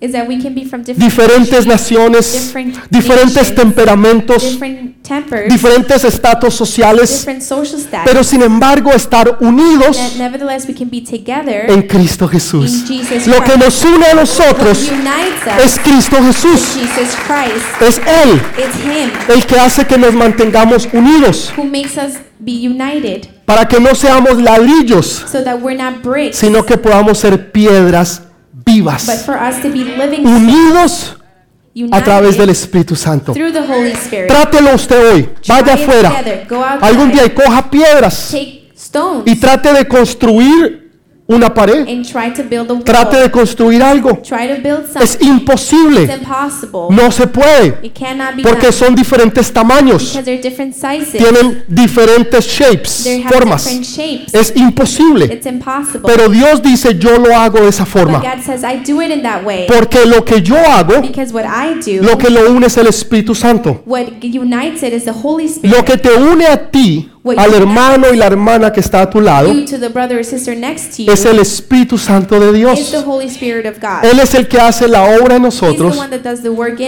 is 0.00 0.12
that 0.12 0.28
we 0.28 0.40
can 0.40 0.54
be 0.54 0.64
from 0.64 0.82
different 0.82 1.10
diferentes 1.10 1.66
naciones, 1.66 2.32
different 2.32 2.90
diferentes 2.90 3.34
nations, 3.34 3.54
temperamentos, 3.54 4.42
different 4.42 5.02
tempers, 5.02 5.48
diferentes 5.48 6.04
estatus 6.04 6.54
sociales, 6.54 7.10
different 7.10 7.42
social 7.42 7.80
status. 7.80 8.04
pero 8.04 8.22
sin 8.22 8.42
embargo 8.42 8.92
estar 8.92 9.38
unidos 9.40 9.96
That 9.96 10.16
nevertheless 10.18 10.68
we 10.68 10.74
can 10.74 10.88
be 10.88 11.00
together 11.00 11.68
en 11.68 11.82
Cristo 11.82 12.28
Jesús. 12.28 12.84
Lo 13.26 13.42
que 13.42 13.56
nos 13.56 13.82
une 13.84 14.06
a 14.06 14.14
nosotros 14.14 14.88
es 15.64 15.78
Cristo 15.80 16.16
is 16.18 16.36
Jesús. 16.36 16.74
Jesus 16.74 17.16
Christ. 17.26 17.82
Es 17.82 18.00
Él 18.06 18.40
el 19.34 19.46
que 19.46 19.58
hace 19.58 19.84
que 19.84 19.98
nos 19.98 20.14
mantengamos 20.14 20.88
unidos, 20.92 21.52
who 21.56 21.64
makes 21.64 21.96
us 21.96 22.18
be 22.38 22.52
united 22.52 23.26
para 23.44 23.66
que 23.66 23.80
no 23.80 23.96
seamos 23.96 24.40
ladrillos, 24.40 25.24
so 25.26 25.42
that 25.42 25.58
we're 25.60 25.76
not 25.76 26.02
bricks, 26.04 26.36
sino 26.36 26.64
que 26.64 26.76
podamos 26.76 27.18
ser 27.18 27.50
piedras 27.50 28.27
vivas, 28.68 29.24
for 29.24 29.36
us 29.36 29.60
to 29.62 29.68
be 29.70 29.84
living 29.84 30.26
unidos 30.26 31.16
a 31.90 32.02
través 32.02 32.36
del 32.36 32.50
Espíritu 32.50 32.96
Santo. 32.96 33.34
Trátelo 34.26 34.74
usted 34.74 35.12
hoy, 35.12 35.28
vaya 35.46 35.74
afuera, 35.74 36.12
algún 36.80 37.10
día 37.10 37.24
y 37.24 37.30
coja 37.30 37.70
piedras 37.70 38.34
y 39.24 39.36
trate 39.36 39.72
de 39.72 39.86
construir 39.86 40.77
una 41.30 41.52
pared, 41.52 41.86
and 41.86 42.06
try 42.06 42.32
to 42.32 42.42
build 42.42 42.70
a 42.70 42.74
wall. 42.74 42.82
trate 42.82 43.18
de 43.18 43.30
construir 43.30 43.82
algo. 43.82 44.18
Try 44.22 44.48
to 44.48 44.62
build 44.62 44.86
Es 44.98 45.18
imposible, 45.20 46.08
no 46.88 47.12
se 47.12 47.26
puede, 47.26 47.78
It 47.82 47.92
cannot 47.92 48.36
be 48.36 48.42
porque 48.42 48.72
son 48.72 48.94
diferentes 48.94 49.52
tamaños, 49.52 50.18
tienen 51.12 51.64
diferentes 51.68 52.46
shapes, 52.46 53.06
formas. 53.30 53.64
different 53.64 53.84
shapes. 53.84 54.34
Es 54.34 54.56
imposible, 54.56 55.38
pero 56.06 56.30
Dios 56.30 56.62
dice 56.62 56.98
yo 56.98 57.18
lo 57.18 57.36
hago 57.36 57.60
de 57.60 57.68
esa 57.68 57.84
forma, 57.84 58.20
God 58.20 58.42
says, 58.42 58.62
I 58.62 58.78
do 58.90 59.02
it 59.02 59.10
in 59.10 59.22
that 59.22 59.44
way. 59.44 59.66
porque 59.66 60.06
lo 60.06 60.24
que 60.24 60.40
yo 60.40 60.56
hago, 60.56 60.94
lo 62.00 62.16
que 62.16 62.30
lo 62.30 62.50
une 62.50 62.68
es 62.68 62.76
el 62.78 62.86
Espíritu 62.86 63.34
Santo. 63.34 63.82
what 63.84 64.06
unites 64.22 64.82
it 64.82 64.94
is 64.94 65.04
the 65.04 65.12
Holy 65.12 65.44
Spirit. 65.44 65.76
Lo 65.76 65.84
que 65.84 65.98
te 65.98 66.10
une 66.14 66.46
a 66.46 66.70
ti, 66.70 67.10
al 67.36 67.54
hermano 67.54 68.12
y 68.12 68.16
la 68.16 68.26
hermana 68.26 68.72
que 68.72 68.80
está 68.80 69.02
a 69.02 69.10
tu 69.10 69.20
lado, 69.20 69.50
es 69.50 71.24
el 71.24 71.38
Espíritu 71.38 71.98
Santo 71.98 72.38
de 72.40 72.52
Dios. 72.52 72.94
Él 74.02 74.20
es 74.20 74.34
el 74.34 74.48
que 74.48 74.60
hace 74.60 74.88
la 74.88 75.16
obra 75.20 75.36
en 75.36 75.42
nosotros 75.42 75.98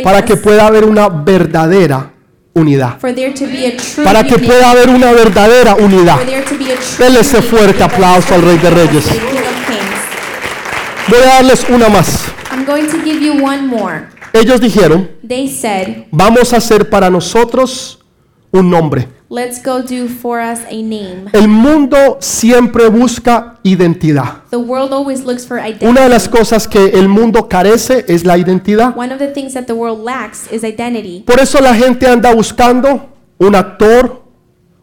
para 0.02 0.24
que 0.24 0.36
pueda 0.36 0.66
haber 0.66 0.84
una 0.84 1.08
verdadera 1.08 2.12
unidad. 2.54 2.98
Para 4.02 4.24
que 4.24 4.38
pueda 4.38 4.70
haber 4.70 4.88
una 4.88 5.12
verdadera 5.12 5.74
unidad. 5.76 6.18
Dele 6.98 7.20
ese 7.20 7.42
fuerte 7.42 7.82
aplauso 7.82 8.34
al 8.34 8.42
Rey 8.42 8.58
de 8.58 8.70
Reyes. 8.70 9.04
Voy 11.08 11.18
a 11.20 11.26
darles 11.26 11.66
una 11.68 11.88
más. 11.88 12.26
I'm 12.52 12.64
going 12.64 12.86
to 12.86 12.98
give 13.02 13.20
you 13.24 13.32
one 13.44 13.62
more. 13.62 14.06
Ellos 14.32 14.60
dijeron, 14.60 15.10
vamos 16.10 16.52
a 16.52 16.58
hacer 16.58 16.88
para 16.88 17.10
nosotros 17.10 17.99
un 18.52 18.70
nombre. 18.70 19.08
let's 19.30 19.62
go 19.62 19.80
do 19.80 20.08
for 20.08 20.40
us 20.40 20.60
a 20.68 20.82
name. 20.82 21.30
El 21.32 21.48
mundo 21.48 22.18
siempre 22.20 22.88
busca 22.88 23.58
identidad. 23.62 24.42
The 24.50 24.58
world 24.58 24.92
always 24.92 25.24
looks 25.24 25.46
for 25.46 25.58
identity. 25.58 25.86
Una 25.86 26.02
de 26.02 26.08
las 26.08 26.28
cosas 26.28 26.66
que 26.66 26.86
el 26.86 27.08
mundo 27.08 27.48
carece 27.48 28.04
es 28.08 28.24
la 28.24 28.36
identidad. 28.36 28.96
One 28.96 29.12
of 29.12 29.18
the 29.18 29.28
things 29.28 29.54
that 29.54 29.66
the 29.66 29.74
world 29.74 30.04
lacks 30.04 30.50
is 30.52 30.64
identity. 30.64 31.22
Por 31.24 31.40
eso 31.40 31.60
la 31.60 31.74
gente 31.74 32.08
anda 32.08 32.34
buscando 32.34 33.08
un 33.38 33.54
actor, 33.54 34.22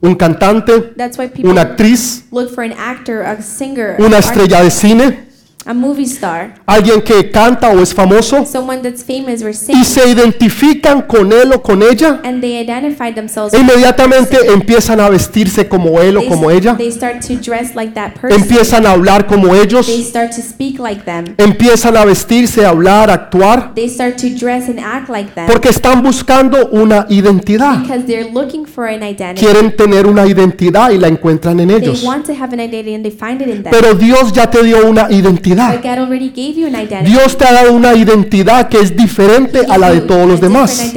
un 0.01 0.15
cantante, 0.15 0.93
That's 0.95 1.17
why 1.17 1.27
people 1.27 1.51
una 1.51 1.61
actriz, 1.61 2.25
look 2.31 2.49
for 2.49 2.63
an 2.63 2.73
actor, 2.73 3.23
a 3.23 3.41
singer, 3.41 3.97
una 3.99 4.19
estrella 4.19 4.61
de 4.61 4.71
cine, 4.71 5.26
a 5.67 5.73
movie 5.73 6.05
star, 6.05 6.55
alguien 6.65 7.01
que 7.01 7.29
canta 7.29 7.69
o 7.69 7.79
es 7.81 7.93
famoso 7.93 8.45
someone 8.45 8.81
that's 8.81 9.03
famous 9.03 9.41
or 9.43 9.49
y 9.49 9.53
sings, 9.53 9.87
se 9.87 10.09
identifican 10.09 11.01
con 11.01 11.31
él 11.33 11.51
o 11.53 11.61
con 11.61 11.83
ella 11.83 12.21
and 12.23 12.41
they 12.41 12.57
identify 12.61 13.13
themselves. 13.13 13.53
e 13.53 13.59
inmediatamente 13.59 14.37
empiezan 14.53 14.99
a 14.99 15.09
vestirse 15.09 15.67
como 15.67 15.99
él 16.01 16.17
o 16.17 16.21
They, 16.21 16.29
como 16.29 16.49
ella, 16.51 16.75
they 16.77 16.91
start 16.91 17.19
to 17.27 17.35
dress 17.35 17.75
like 17.75 17.93
that 17.93 18.13
person. 18.19 18.41
empiezan 18.41 18.85
a 18.85 18.91
hablar 18.91 19.27
como 19.27 19.53
ellos, 19.55 19.85
They 19.87 20.03
start 20.03 20.31
to 20.35 20.41
speak 20.41 20.79
like 20.79 21.03
them. 21.03 21.25
empiezan 21.37 21.97
a 21.97 22.05
vestirse, 22.05 22.65
a 22.65 22.69
hablar, 22.69 23.09
a 23.09 23.13
actuar, 23.13 23.73
They 23.75 23.89
start 23.89 24.15
to 24.21 24.27
dress 24.29 24.69
and 24.69 24.79
act 24.79 25.09
like 25.09 25.31
them 25.35 25.47
porque 25.47 25.69
están 25.69 26.01
buscando 26.01 26.69
una 26.71 27.05
identidad. 27.09 27.81
because 27.81 28.05
they're 28.05 28.31
looking 28.31 28.65
for 28.65 28.85
an 28.85 29.03
identity. 29.03 29.45
Quieren 29.45 29.75
tener 29.75 30.07
una 30.07 30.25
identidad 30.25 30.91
y 30.91 30.97
la 30.97 31.07
encuentran 31.07 31.59
en 31.59 31.67
They 31.67 31.77
ellos. 31.77 32.03
want 32.03 32.25
to 32.25 32.33
have 32.33 32.53
an 32.53 32.59
identity 32.59 32.93
and 32.95 33.03
they 33.03 33.11
find 33.11 33.41
it 33.41 33.47
in 33.49 33.63
them. 33.63 33.71
Pero 33.71 33.93
Dios 33.95 34.31
ya 34.33 34.49
te 34.49 34.63
dio 34.63 34.87
una 34.87 35.07
But 35.07 35.11
identidad. 35.57 37.01
Dios 37.03 37.37
te 37.37 37.45
ha 37.45 37.53
dado 37.53 37.73
una 37.73 37.93
identidad 37.93 38.69
que 38.69 38.79
es 38.79 38.95
diferente 38.95 39.61
a 39.69 39.77
la 39.77 39.91
de 39.91 40.01
todos 40.01 40.27
los 40.27 40.39
demás. 40.41 40.91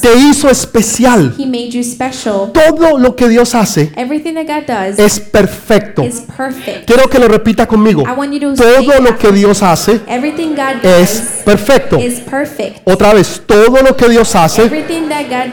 Te 0.00 0.14
hizo 0.16 0.48
especial. 0.50 1.34
Todo 2.52 2.98
lo 2.98 3.14
que 3.16 3.28
Dios 3.28 3.54
hace 3.54 3.92
es 4.98 5.20
perfecto. 5.20 6.02
Quiero 6.86 7.08
que 7.08 7.18
lo 7.18 7.28
repita 7.28 7.66
conmigo. 7.66 8.04
Todo 8.56 9.00
lo 9.00 9.18
que 9.18 9.32
Dios 9.32 9.62
hace 9.62 10.00
es 10.82 11.20
perfecto. 11.44 11.98
Otra 12.84 13.14
vez, 13.14 13.42
todo 13.46 13.82
lo 13.82 13.96
que 13.96 14.08
Dios 14.08 14.34
hace 14.34 14.70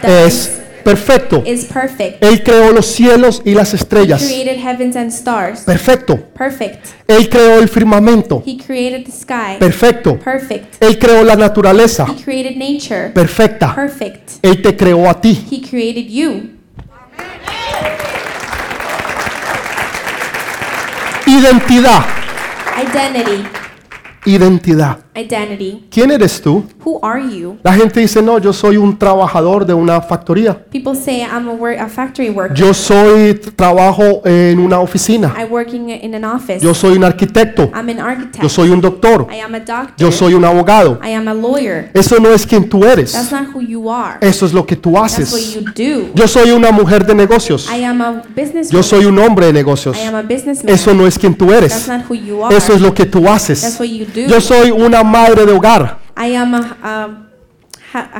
es 0.05 0.23
does 0.23 0.62
perfecto. 0.83 1.43
is 1.45 1.65
perfect. 1.65 2.23
Él 2.23 2.43
creó 2.43 2.71
los 2.71 2.85
cielos 2.87 3.41
y 3.45 3.53
las 3.53 3.73
He 3.73 3.77
estrellas. 3.77 4.23
created 4.23 4.57
heavens 4.57 4.95
and 4.95 5.11
stars. 5.11 5.61
Perfecto. 5.61 6.17
Perfect. 6.37 6.87
Él 7.07 7.29
creó 7.29 7.59
el 7.59 7.69
firmamento. 7.69 8.43
He 8.45 8.57
created 8.57 9.05
the 9.05 9.11
sky. 9.11 9.57
Perfecto. 9.59 10.17
Perfect. 10.19 10.81
Él 10.83 10.97
creó 10.99 11.23
la 11.23 11.35
naturaleza. 11.35 12.05
He 12.07 12.21
created 12.23 12.57
nature. 12.57 13.09
Perfecta. 13.13 13.73
Perfect. 13.73 14.31
Él 14.41 14.61
te 14.61 14.75
creó 14.75 15.09
a 15.09 15.19
ti. 15.19 15.45
He 15.51 15.61
created 15.61 16.07
you. 16.07 16.49
Identidad. 21.25 22.03
Identity. 22.77 23.43
Identidad. 24.25 25.02
Identity. 25.15 25.85
¿Quién 25.91 26.11
eres 26.11 26.41
tú? 26.41 26.63
Who 26.83 26.99
are 27.03 27.21
you? 27.21 27.57
La 27.63 27.73
gente 27.73 27.99
dice, 27.99 28.21
no, 28.21 28.39
yo 28.39 28.51
soy 28.51 28.77
un 28.77 28.97
trabajador 28.97 29.65
de 29.65 29.73
una 29.73 30.01
factoría. 30.01 30.57
People 30.71 30.95
say 30.95 31.21
I'm 31.21 31.47
a, 31.47 31.53
work, 31.53 31.79
a 31.79 31.87
factory 31.87 32.29
worker. 32.29 32.55
Yo 32.55 32.73
soy, 32.73 33.35
trabajo 33.55 34.21
en 34.25 34.59
una 34.59 34.79
oficina. 34.79 35.33
I'm 35.37 35.51
working 35.51 35.89
in 35.89 36.15
an 36.15 36.25
office. 36.25 36.59
Yo 36.63 36.73
soy 36.73 36.97
un 36.97 37.03
arquitecto. 37.03 37.71
I'm 37.73 37.89
an 37.89 37.99
architect. 37.99 38.41
Yo 38.41 38.49
soy 38.49 38.69
un 38.69 38.81
doctor. 38.81 39.27
I 39.31 39.39
am 39.39 39.53
a 39.53 39.59
doctor. 39.59 39.93
Yo 39.97 40.11
soy 40.11 40.33
un 40.33 40.43
abogado. 40.45 40.99
I 41.03 41.13
am 41.13 41.27
a 41.27 41.33
lawyer. 41.33 41.91
Eso 41.93 42.19
no 42.19 42.29
es 42.29 42.45
quien 42.45 42.67
tú 42.67 42.83
eres. 42.83 43.11
That's 43.13 43.31
not 43.31 43.53
who 43.53 43.61
you 43.61 43.89
are. 43.91 44.17
Eso 44.21 44.45
es 44.45 44.53
lo 44.53 44.65
que 44.65 44.75
tú 44.75 44.93
That's 44.93 45.17
what 45.19 45.21
haces. 45.27 45.53
you 45.55 45.61
do. 45.61 46.09
Yo 46.15 46.27
soy 46.27 46.51
una 46.51 46.71
mujer 46.71 47.05
de 47.05 47.13
negocios. 47.13 47.69
I 47.71 47.83
am 47.83 48.01
a 48.01 48.23
business. 48.35 48.69
Yo 48.71 48.81
soy 48.81 49.05
un 49.05 49.19
hombre 49.19 49.47
de 49.47 49.53
negocios. 49.53 49.95
I 49.97 50.07
am 50.07 50.15
a 50.15 50.21
businessman. 50.23 50.73
Eso 50.73 50.93
no 50.93 51.05
es 51.05 51.19
quien 51.19 51.35
tú 51.35 51.47
That's 51.47 51.57
eres. 51.57 51.87
not 51.87 52.01
who 52.09 52.15
you 52.15 52.43
are. 52.43 52.55
Eso 52.55 52.73
es 52.73 52.81
lo 52.81 52.93
que 52.93 53.05
tú 53.05 53.21
That's 53.21 53.49
haces. 53.49 53.79
what 53.79 53.87
you 53.87 54.05
do. 54.05 54.27
Yo 54.27 54.41
soy 54.41 54.71
una 54.71 55.02
madre 55.03 55.45
de 55.45 55.51
hogar. 55.53 55.99
I 56.17 56.35
am 56.35 56.53
a, 56.53 57.17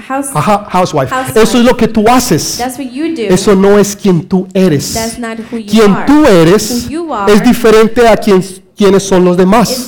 house. 0.08 0.30
Housewife. 0.34 1.10
Housewife. 1.12 1.42
Eso 1.42 1.58
es 1.58 1.64
lo 1.66 1.76
que 1.76 1.88
tú 1.88 2.06
haces. 2.08 2.58
That's 2.58 2.78
what 2.78 2.92
you 2.92 3.16
do. 3.16 3.34
Eso 3.34 3.56
no 3.56 3.78
es 3.80 3.96
quien 3.96 4.28
tú 4.28 4.48
That's 4.54 4.56
eres. 4.56 5.20
not 5.20 5.38
who 5.52 5.58
you 5.58 5.66
Quien 5.72 5.92
are. 5.94 6.06
tú 6.06 6.26
eres 6.26 6.86
Who 6.86 6.90
you 6.92 7.14
are 7.14 7.32
es 7.34 7.44
diferente 7.44 8.08
a 8.08 8.16
quien 8.18 8.44
quiénes 8.76 9.04
son 9.04 9.24
los 9.24 9.34
is 9.34 9.38
demás. 9.38 9.88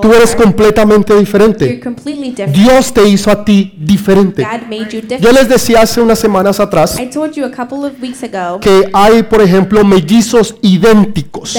Tú 0.00 0.12
eres 0.12 0.34
completamente 0.34 1.14
diferente. 1.14 1.80
Dios 2.52 2.92
te 2.92 3.08
hizo 3.08 3.30
a 3.30 3.44
ti 3.44 3.74
diferente. 3.78 4.46
Yo 5.20 5.32
les 5.32 5.48
decía 5.48 5.82
hace 5.82 6.00
unas 6.00 6.18
semanas 6.18 6.60
atrás 6.60 6.98
que 8.60 8.90
hay, 8.92 9.22
por 9.22 9.42
ejemplo, 9.42 9.84
mellizos 9.84 10.56
idénticos. 10.62 11.56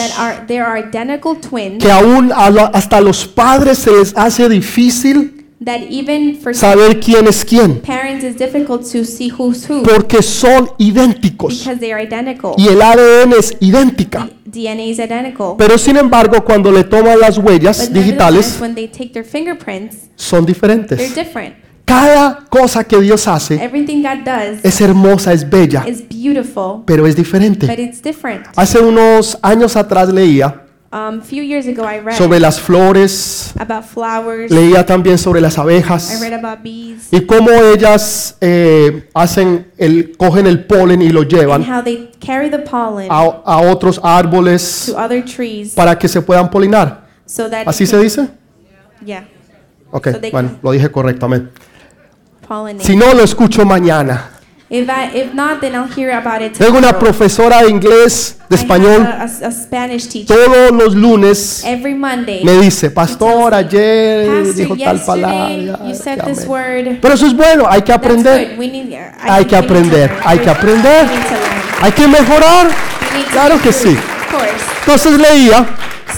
Que 1.79 1.91
aún 1.91 2.31
hasta 2.33 3.01
los 3.01 3.25
padres 3.27 3.77
se 3.77 3.91
les 3.91 4.15
hace 4.17 4.49
difícil 4.49 5.39
that 5.61 5.81
even 5.89 6.35
for 6.35 6.53
saber 6.53 6.99
quién 6.99 7.27
es 7.27 7.43
quién. 7.43 7.81
parents 7.81 8.23
it's 8.23 8.37
difficult 8.37 8.81
to 8.81 9.03
see 9.03 9.29
who's 9.29 9.65
who 9.69 9.83
Porque 9.83 10.21
son 10.21 10.69
idénticos. 10.77 11.59
because 11.59 11.79
they 11.79 11.91
are 11.91 12.01
identical. 12.01 12.53
Y 12.57 12.67
el 12.67 12.81
ADN 12.81 13.33
es 13.37 13.55
idéntica. 13.59 14.29
DNA 14.51 14.89
is 14.89 14.99
identical. 14.99 15.55
Pero 15.57 15.77
sin 15.77 15.97
embargo, 15.97 16.43
cuando 16.43 16.71
le 16.71 16.83
toman 16.83 17.19
las 17.19 17.37
huellas 17.37 17.79
But 17.79 17.89
nevertheless, 17.89 17.93
digitales, 17.93 18.57
when 18.61 18.75
they 18.75 18.87
take 18.87 19.09
their 19.13 19.25
fingerprints, 19.25 20.09
son 20.15 20.45
they're 20.45 20.53
diferentes. 20.53 21.15
different. 21.15 21.55
Cada 21.85 22.45
cosa 22.51 22.83
que 22.83 23.01
Dios 23.01 23.27
hace 23.27 23.55
Everything 23.55 24.03
God 24.03 24.23
does 24.23 24.59
es 24.63 24.79
hermosa, 24.79 25.33
es 25.33 25.49
bella, 25.49 25.85
is 25.87 26.03
beautiful, 26.07 26.83
pero 26.85 27.07
es 27.07 27.15
but 27.15 27.25
diferente. 27.25 27.81
it's 27.81 28.01
different. 28.01 28.45
Hace 28.55 28.79
unos 28.79 29.39
años 29.41 29.75
atrás 29.75 30.09
leía 30.13 30.65
Um, 30.91 31.19
a 31.19 31.21
few 31.21 31.43
years 31.43 31.67
ago, 31.67 31.83
I 31.83 31.99
read 31.99 32.17
sobre 32.17 32.39
las 32.39 32.59
flores, 32.59 33.53
about 33.59 33.83
flowers. 33.85 34.49
leía 34.51 34.83
también 34.87 35.19
sobre 35.19 35.39
las 35.39 35.55
I 35.57 35.61
abejas 35.61 36.19
read 36.19 36.33
about 36.33 36.63
bees 36.63 37.09
y 37.11 37.27
cómo 37.27 37.51
ellas 37.51 38.35
eh, 38.41 39.07
hacen 39.13 39.71
el, 39.77 40.17
cogen 40.17 40.47
el 40.47 40.65
polen 40.65 41.03
y 41.03 41.09
lo 41.09 41.21
and 41.21 41.29
llevan 41.29 41.61
how 41.63 41.83
they 41.83 42.09
carry 42.19 42.49
the 42.49 42.57
pollen 42.57 43.07
a, 43.11 43.17
a 43.19 43.61
otros 43.71 43.99
árboles 44.03 44.85
to 44.87 44.97
other 44.97 45.23
trees 45.23 45.75
para 45.75 45.95
que 45.95 46.07
se 46.07 46.21
puedan 46.23 46.49
polinar. 46.49 47.07
so 47.27 47.47
that 47.47 47.67
¿Así 47.67 47.85
se 47.85 47.99
dice? 47.99 48.27
Yeah, 49.05 49.27
Ok, 49.91 50.07
So 50.11 50.19
bueno, 50.31 50.49
can- 50.49 50.59
lo 50.63 50.71
dije 50.71 50.89
correctamente. 50.89 51.51
pollinate. 52.47 52.83
Si 52.83 52.95
no, 52.95 53.13
lo 53.13 53.23
escucho 53.23 53.63
mañana. 53.63 54.31
If 54.71 54.87
I 54.87 55.09
if 55.17 55.33
not, 55.33 55.61
then 55.61 55.73
I'll 55.73 55.87
hear 55.91 56.11
about 56.15 56.43
it. 56.43 56.53
Tengo 56.55 56.77
una 56.77 56.97
profesora 56.99 57.63
de 57.63 57.69
inglés, 57.71 58.37
de 58.49 58.55
I 58.55 58.59
have 58.59 58.65
español, 58.67 59.01
a, 59.03 59.23
a- 59.23 59.47
a 59.47 59.51
Spanish 59.51 60.07
teacher. 60.07 60.27
todos 60.37 60.71
los 60.71 60.93
lunes 60.95 61.63
Every 61.65 61.95
Monday, 61.95 62.43
me 62.43 62.51
dice, 62.61 62.91
pastor, 62.91 63.51
ayer 63.55 64.27
Pastor, 64.27 64.53
dijo 64.55 64.75
tal 64.77 64.99
palabra. 65.03 65.79
you 65.87 65.95
said 65.95 66.19
this 66.23 66.45
amén". 66.45 66.47
word. 66.49 66.97
Pero 67.01 67.13
eso 67.15 67.25
es 67.25 67.33
bueno, 67.35 67.65
hay 67.67 67.81
que 67.81 67.91
That's 67.93 67.97
aprender, 68.05 68.49
good. 68.51 68.59
We 68.59 68.67
need, 68.67 68.91
I 68.91 68.95
hay 69.21 69.45
think 69.45 69.49
que 69.49 69.55
we 69.55 69.61
need 69.61 69.67
to 69.67 69.73
aprender, 69.73 70.09
learn. 70.11 70.21
hay 70.27 70.37
que 70.39 70.45
We 70.45 70.51
aprender, 70.51 71.05
need 71.07 71.23
to 71.23 71.31
learn. 71.31 71.81
hay 71.81 71.91
que 71.91 72.07
mejorar. 72.07 72.67
We 72.67 73.17
need 73.17 73.25
to 73.25 73.31
Claro 73.31 73.59
que 73.61 73.69
improve, 73.69 73.91
sí. 73.91 73.97
Of 73.97 74.31
course. 74.31 74.65
Entonces 74.85 75.19
leía 75.19 75.65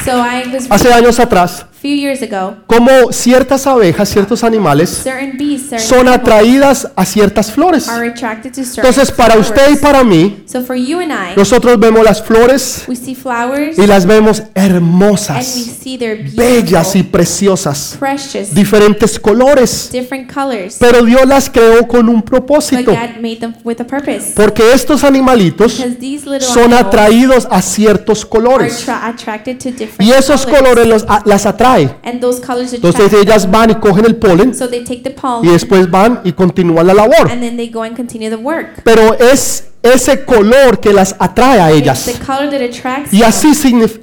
So 0.04 0.12
I 0.18 0.44
was 0.54 0.68
hace 0.70 0.92
años 0.94 1.20
atrás 1.22 1.66
few 1.82 1.96
years 1.96 2.22
ago. 2.22 2.58
cómo 2.68 3.12
ciertas 3.12 3.66
abejas, 3.66 4.08
ciertos 4.10 4.44
animales 4.44 4.90
Certain 5.04 5.38
bees, 5.38 5.62
certain 5.70 5.80
son 5.80 6.08
atraídas 6.08 6.88
a 6.96 7.06
ciertas 7.06 7.52
flores. 7.52 7.88
are 7.90 8.08
attracted 8.10 8.52
to 8.54 8.64
certain 8.64 8.86
Entonces 8.86 9.12
para 9.12 9.38
usted 9.40 9.62
y 9.72 9.76
flowers. 9.78 9.82
para 9.82 10.04
mí, 10.04 10.44
So 10.46 10.62
for 10.62 10.76
you 10.76 11.00
and 11.00 11.12
I, 11.12 11.36
nosotros 11.36 11.80
vemos 11.80 12.04
las 12.04 12.22
flores 12.22 12.84
we 12.88 12.96
see 12.96 13.16
flowers 13.16 13.78
y 13.80 13.88
las 13.88 14.06
vemos 14.06 14.40
and 14.40 14.50
we 14.56 14.62
hermosas, 14.62 15.46
see 15.46 15.98
they're 15.98 16.24
bellas 16.36 16.96
y 16.96 17.04
preciosas, 17.04 17.96
precious, 18.00 18.54
diferentes 18.54 19.20
colores. 19.20 19.90
different 19.92 20.32
colors. 20.32 20.78
Pero 20.80 21.04
Dios 21.04 21.26
las 21.28 21.50
creó 21.50 21.88
con 21.88 22.08
un 22.10 22.18
But 22.22 22.26
propósito, 22.30 22.92
God 22.92 23.22
made 23.22 23.38
them 23.38 23.54
with 23.64 23.80
a 23.82 23.86
purpose. 23.88 24.34
porque 24.36 24.74
estos 24.74 25.04
animalitos 25.04 25.78
Because 25.78 25.96
these 26.00 26.30
little 26.30 26.42
son 26.48 26.74
atraídos 26.74 27.48
a 27.50 27.62
ciertos 27.62 28.22
are 28.22 28.30
colores 28.30 28.86
tra- 28.88 29.08
attracted 29.10 29.58
to 29.58 29.72
different 29.72 30.02
y 30.02 30.12
esos 30.12 30.46
colors. 30.46 30.62
colores 30.62 30.88
los, 30.88 31.06
a- 31.08 31.22
las 31.26 31.46
atrae. 31.72 31.96
And 32.04 32.20
those 32.22 32.42
colors 32.42 32.74
Entonces 32.74 33.14
ellas 33.14 33.50
van 33.50 33.72
y 33.72 33.76
cogen 33.76 34.06
el 34.06 34.16
polen 34.16 34.54
So 34.54 34.68
they 34.68 34.84
take 34.84 35.02
the 35.02 35.16
y 35.44 35.48
después 35.48 35.90
van 35.90 36.22
y 36.24 36.32
continúan 36.34 36.88
la 36.88 36.94
labor. 36.94 37.30
and 37.32 37.42
then 37.42 37.58
they 37.58 37.70
go 37.70 37.84
and 37.84 37.96
continue 37.96 38.30
the 38.30 38.36
work. 38.36 38.82
Pero 38.84 39.14
es 39.14 39.70
ese 39.84 40.24
color 40.26 40.80
que 40.80 40.94
las 40.94 41.16
atrae 41.20 41.60
a 41.60 41.72
ellas. 41.72 42.06
that 42.06 43.08
Y 43.12 43.24
así, 43.24 43.54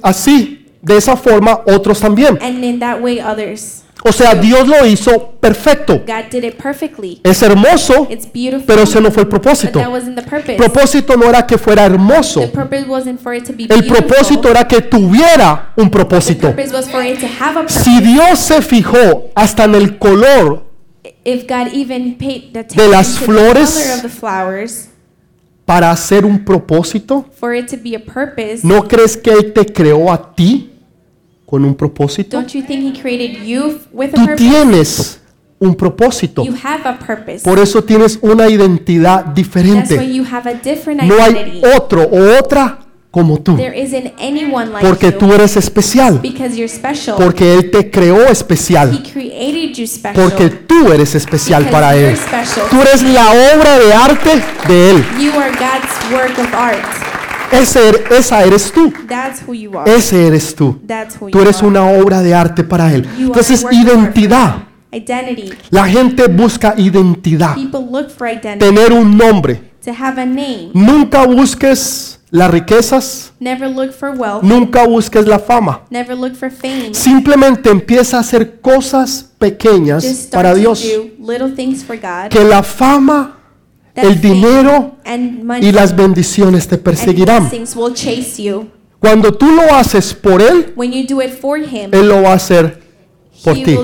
así, 0.01 0.65
de 0.81 0.97
esa 0.97 1.15
forma, 1.15 1.61
otros 1.65 1.99
también. 1.99 2.37
O 4.03 4.11
sea, 4.13 4.33
Dios 4.33 4.67
lo 4.67 4.85
hizo 4.85 5.31
perfecto. 5.39 6.01
God 6.05 6.31
did 6.31 6.43
it 6.43 6.55
perfectly. 6.55 7.19
Es 7.23 7.41
hermoso, 7.41 8.07
pero 8.65 8.83
ese 8.83 9.01
no 9.01 9.11
fue 9.11 9.23
el 9.23 9.27
propósito. 9.27 9.79
El 10.47 10.55
propósito 10.55 11.17
no 11.17 11.29
era 11.29 11.45
que 11.45 11.57
fuera 11.57 11.85
hermoso. 11.85 12.41
the 12.41 12.47
purpose 12.47 12.85
wasn't 12.87 13.19
for 13.19 13.35
it 13.35 13.45
to 13.45 13.53
be 13.53 13.67
El 13.69 13.85
propósito 13.85 14.49
era 14.49 14.67
que 14.67 14.81
tuviera 14.81 15.73
un 15.75 15.89
propósito. 15.89 16.53
Si 17.67 17.99
Dios 18.01 18.39
se 18.39 18.61
fijó 18.61 19.29
hasta 19.35 19.65
en 19.65 19.75
el 19.75 19.97
color 19.97 20.69
if 21.23 21.47
God 21.47 21.73
even 21.73 22.15
paid 22.15 22.53
the 22.53 22.63
de 22.63 22.87
las 22.87 23.17
flores, 23.17 23.73
the 23.73 23.81
color 23.81 23.95
of 23.95 24.01
the 24.01 24.09
flowers 24.09 24.89
para 25.65 25.91
hacer 25.91 26.25
un 26.25 26.43
propósito, 26.43 27.25
for 27.31 27.53
it 27.53 27.67
to 27.67 27.77
be 27.77 27.95
a 27.95 27.99
purpose, 27.99 28.63
¿no 28.63 28.87
crees 28.87 29.15
que 29.15 29.31
Él 29.31 29.53
te 29.53 29.65
creó 29.65 30.11
a 30.11 30.33
ti 30.35 30.71
con 31.49 31.65
un 31.65 31.73
propósito? 31.75 32.37
don't 32.37 32.53
you 32.53 32.61
think 32.61 32.83
He 32.95 33.01
created 33.01 33.43
you 33.43 33.67
f- 33.69 33.87
with 33.91 34.09
a 34.09 34.11
Tú 34.15 34.25
purpose? 34.25 34.35
tienes 34.37 35.21
un 35.59 35.75
propósito. 35.75 36.43
You 36.45 36.53
have 36.63 36.87
a 36.87 36.99
purpose. 36.99 37.39
Por 37.43 37.57
eso 37.59 37.83
tienes 37.83 38.19
una 38.21 38.47
identidad 38.47 39.25
That's 39.25 39.27
why 39.29 39.33
diferente. 39.43 40.13
you 40.13 40.23
have 40.31 40.47
a 40.49 40.53
different 40.53 41.01
No 41.03 41.15
hay 41.21 41.31
identity. 41.33 41.61
otro 41.75 42.03
o 42.03 42.37
otra 42.39 42.79
como 43.11 43.39
tú. 43.41 43.55
There 43.57 43.75
isn't 43.75 44.13
anyone 44.19 44.67
like 44.71 44.85
Porque 44.87 45.07
you 45.11 45.17
tú 45.17 45.33
eres 45.33 45.57
especial. 45.57 46.19
because 46.21 46.55
you're 46.55 46.69
special. 46.69 47.15
Porque 47.17 47.55
Él 47.55 47.71
te 47.71 47.89
creó 47.89 48.27
he 48.27 48.31
especial. 48.31 48.91
created 49.11 49.73
you 49.75 49.87
special. 49.87 50.13
Porque 50.29 50.49
tú 50.51 50.91
eres 50.93 51.15
especial 51.15 51.63
because 51.63 51.71
para 51.81 51.95
you're 51.95 52.11
Él. 52.11 52.17
special. 52.17 52.67
Tú 52.69 52.79
eres 52.81 53.01
la 53.01 53.31
obra 53.55 53.79
de 53.79 53.93
arte 53.93 54.29
de 54.67 54.91
Él. 54.91 55.03
You 55.19 55.31
are 55.31 55.49
God's 55.51 56.13
work 56.13 56.37
of 56.37 56.53
art. 56.53 56.85
Ese 57.51 57.89
er- 57.89 58.03
esa 58.17 58.43
eres 58.43 58.71
tú. 58.71 58.91
That's 59.07 59.41
who 59.47 59.53
you 59.53 59.77
are. 59.77 59.91
Ese 59.91 60.27
eres 60.27 60.55
tú. 60.55 60.79
That's 60.87 61.15
who 61.19 61.29
Tú 61.29 61.37
you 61.37 61.43
eres 61.43 61.57
are. 61.59 61.67
una 61.67 61.85
obra 61.91 62.21
de 62.21 62.33
arte 62.35 62.63
para 62.63 62.93
Él. 62.93 63.07
You 63.17 63.27
Entonces, 63.27 63.65
identidad. 63.71 64.63
Identity. 64.91 65.53
La 65.69 65.87
gente 65.87 66.27
busca 66.27 66.73
identidad. 66.77 67.55
People 67.55 67.81
look 67.89 68.09
for 68.09 68.27
identity. 68.27 68.59
Tener 68.59 68.91
un 68.93 69.15
nombre. 69.17 69.61
To 69.85 69.91
have 69.91 70.21
a 70.21 70.25
name. 70.25 70.71
Nunca 70.73 71.25
busques 71.25 72.19
las 72.31 72.51
riquezas. 72.51 73.31
Never 73.39 73.69
look 73.69 73.91
for 73.93 74.11
wealth. 74.11 74.43
Nunca 74.43 74.85
busques 74.87 75.25
la 75.25 75.39
fama. 75.39 75.81
Never 75.89 76.15
look 76.17 76.35
for 76.35 76.51
fame. 76.51 76.93
Simplemente 76.93 77.69
empieza 77.69 78.17
a 78.17 78.19
hacer 78.21 78.59
cosas 78.61 79.29
pequeñas 79.39 80.27
para 80.31 80.53
Dios. 80.53 80.83
do 80.83 81.31
little 81.31 81.49
things 81.55 81.83
for 81.83 81.95
God. 81.97 82.29
Que 82.29 82.43
la 82.43 82.61
fama, 82.63 83.37
el 83.95 84.21
dinero 84.21 84.95
y 85.61 85.71
las 85.71 85.95
bendiciones 85.95 86.67
te 86.67 86.75
and 86.75 86.83
perseguirán. 86.83 87.49
Cuando 88.99 89.33
tú 89.33 89.51
lo 89.51 89.73
haces 89.73 90.13
por 90.13 90.41
Él, 90.41 90.73
Él 91.91 92.07
lo 92.07 92.21
va 92.21 92.31
a 92.31 92.33
hacer 92.33 92.79
por 93.43 93.53
ti. 93.55 93.75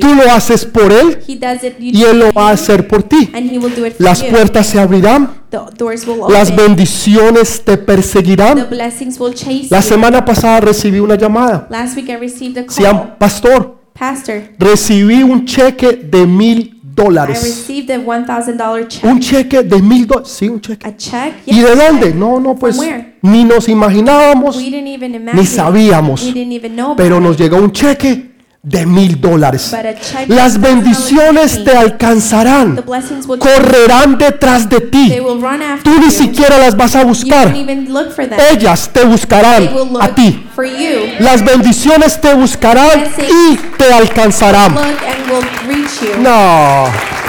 Tú 0.00 0.14
lo 0.14 0.32
haces 0.32 0.64
por 0.64 0.92
Él 0.92 1.18
y 1.78 2.02
Él 2.02 2.18
lo 2.18 2.32
va 2.32 2.48
a 2.48 2.52
hacer 2.52 2.88
por 2.88 3.04
ti. 3.04 3.30
Las 3.98 4.22
you. 4.22 4.30
puertas 4.30 4.66
se 4.66 4.80
abrirán, 4.80 5.44
las 6.28 6.54
bendiciones 6.54 7.62
te 7.64 7.76
perseguirán. 7.76 8.68
La 9.70 9.82
semana 9.82 10.24
pasada 10.24 10.60
recibí 10.60 10.98
una 10.98 11.14
llamada. 11.14 11.68
Pastor, 13.18 13.78
recibí 14.58 15.22
un 15.22 15.44
cheque 15.44 15.92
de 15.92 16.26
mil 16.26 16.73
dólares. 16.94 17.42
received 17.42 17.90
a 17.90 17.98
$1,000 17.98 18.88
check. 18.88 19.04
Un 19.04 19.20
cheque 19.20 19.62
de 19.62 19.82
mil 19.82 20.06
dólares. 20.06 20.30
Sí, 20.30 20.48
un 20.48 20.60
cheque. 20.60 20.96
Check? 20.96 21.34
¿Y 21.46 21.54
Yes, 21.56 21.64
de 21.64 21.70
a 21.70 21.74
dónde? 21.86 22.06
check. 22.08 22.14
No, 22.16 22.40
no, 22.40 22.54
pues 22.54 22.78
ni 23.22 23.44
nos 23.44 23.68
imaginábamos, 23.68 24.56
ni 24.58 25.46
sabíamos. 25.46 26.32
Pero 26.96 27.20
nos 27.20 27.38
llegó 27.38 27.56
un 27.58 27.72
cheque 27.72 28.33
de 28.64 28.86
mil 28.86 29.20
dólares. 29.20 29.76
Las 30.28 30.56
of 30.56 30.62
$1,000 30.62 30.64
bendiciones 30.68 31.64
te 31.64 31.76
alcanzarán, 31.76 32.82
correrán 33.38 34.16
detrás 34.18 34.68
de 34.68 34.80
ti. 34.80 35.14
Tú 35.82 36.00
ni 36.00 36.10
siquiera 36.10 36.58
las 36.58 36.74
vas 36.74 36.96
a 36.96 37.04
buscar. 37.04 37.54
Ellas 38.50 38.90
te 38.92 39.04
buscarán 39.04 39.68
a 40.00 40.08
ti. 40.08 40.46
Las 41.20 41.44
bendiciones 41.44 42.20
te 42.20 42.34
buscarán 42.34 43.04
y 43.18 43.56
te 43.76 43.92
alcanzarán. 43.92 44.74
No. 46.20 47.23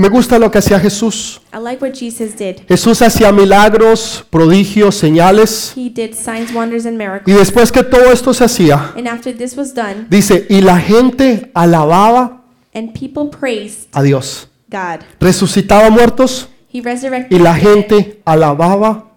Me 0.00 0.08
gusta 0.08 0.38
lo 0.38 0.50
que 0.50 0.56
hacía 0.56 0.80
Jesús. 0.80 1.42
I 1.52 1.58
like 1.62 1.84
what 1.84 1.92
Jesus 1.92 2.34
did. 2.34 2.62
Jesús 2.66 3.02
hacía 3.02 3.30
milagros, 3.32 4.24
prodigios, 4.30 4.94
señales. 4.94 5.74
He 5.76 5.90
did 5.90 6.14
signs, 6.14 6.54
wonders, 6.54 6.86
and 6.86 6.94
Y 6.94 7.04
miracles. 7.04 7.36
después 7.38 7.70
que 7.70 7.82
todo 7.82 8.10
esto 8.10 8.32
se 8.32 8.44
hacía, 8.44 8.94
And 8.96 9.06
after 9.06 9.36
this 9.36 9.58
was 9.58 9.74
done, 9.74 10.06
dice, 10.08 10.46
y 10.48 10.62
la 10.62 10.78
gente 10.78 11.50
alababa 11.52 12.40
and 12.72 12.98
people 12.98 13.28
praised 13.28 13.88
a 13.92 14.02
Dios. 14.02 14.48
God. 14.70 15.00
resucitaba 15.20 15.90
muertos 15.90 16.48
He 16.72 16.80
resurrected 16.80 17.36
y 17.36 17.38
la 17.38 17.54
gente 17.54 18.22
alababa 18.24 19.10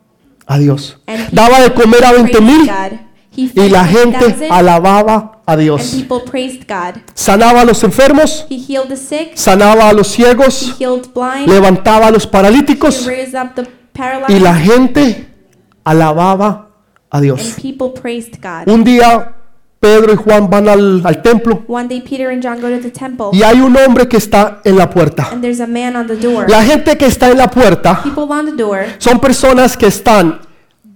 a 0.46 0.58
Dios. 0.58 0.98
Daba 1.32 1.62
de 1.62 1.74
comer 1.74 2.04
a 2.04 2.12
20 2.12 2.30
praised 2.30 2.44
mil 2.46 2.68
God. 2.68 3.00
Y 3.36 3.70
la 3.70 3.86
gente 3.86 4.26
20,000 4.26 4.52
alababa 4.52 5.42
a 5.46 5.54
and 5.54 5.62
Dios. 5.62 5.92
people 5.96 6.20
praised 6.30 6.68
God. 6.68 7.02
Sanaba 7.14 7.62
a 7.62 7.66
los 7.66 7.84
enfermos, 7.84 8.46
He 8.50 8.56
healed 8.58 8.88
the 8.90 8.96
sick. 8.98 9.32
sanaba 9.36 9.90
a 9.90 9.94
los 9.94 10.08
ciegos, 10.08 10.76
levantaba 11.48 12.08
a 12.08 12.12
los 12.12 12.28
paralíticos 12.28 13.08
y 14.28 14.40
la 14.40 14.56
gente 14.56 15.28
alababa 15.84 16.70
a 17.10 17.22
Dios. 17.22 17.56
people 17.62 17.90
praised 18.00 18.42
God. 18.42 18.72
Un 18.72 18.84
día 18.84 19.34
Pedro 19.80 20.14
y 20.14 20.16
Juan 20.16 20.50
van 20.50 20.70
al, 20.70 21.02
al 21.04 21.22
templo 21.22 21.64
One 21.68 21.90
day 21.90 22.00
Peter 22.02 22.30
and 22.30 22.42
John 22.42 22.62
go 22.62 22.70
to 22.70 22.80
the 22.82 22.90
temple 22.90 23.28
y 23.34 23.44
hay 23.44 23.60
un 23.60 23.76
hombre 23.76 24.08
que 24.08 24.16
está 24.18 24.62
en 24.64 24.78
la 24.78 24.90
puerta. 24.90 25.28
and 25.34 25.42
there's 25.42 25.60
a 25.60 25.68
man 25.68 25.96
on 25.98 26.08
the 26.08 26.16
door. 26.16 26.50
La 26.50 26.64
gente 26.64 26.98
que 26.98 27.06
está 27.06 27.30
en 27.30 27.38
la 27.38 27.50
puerta 27.50 28.02
son 29.00 29.20
personas 29.20 29.76
que 29.76 29.88
están 29.88 30.40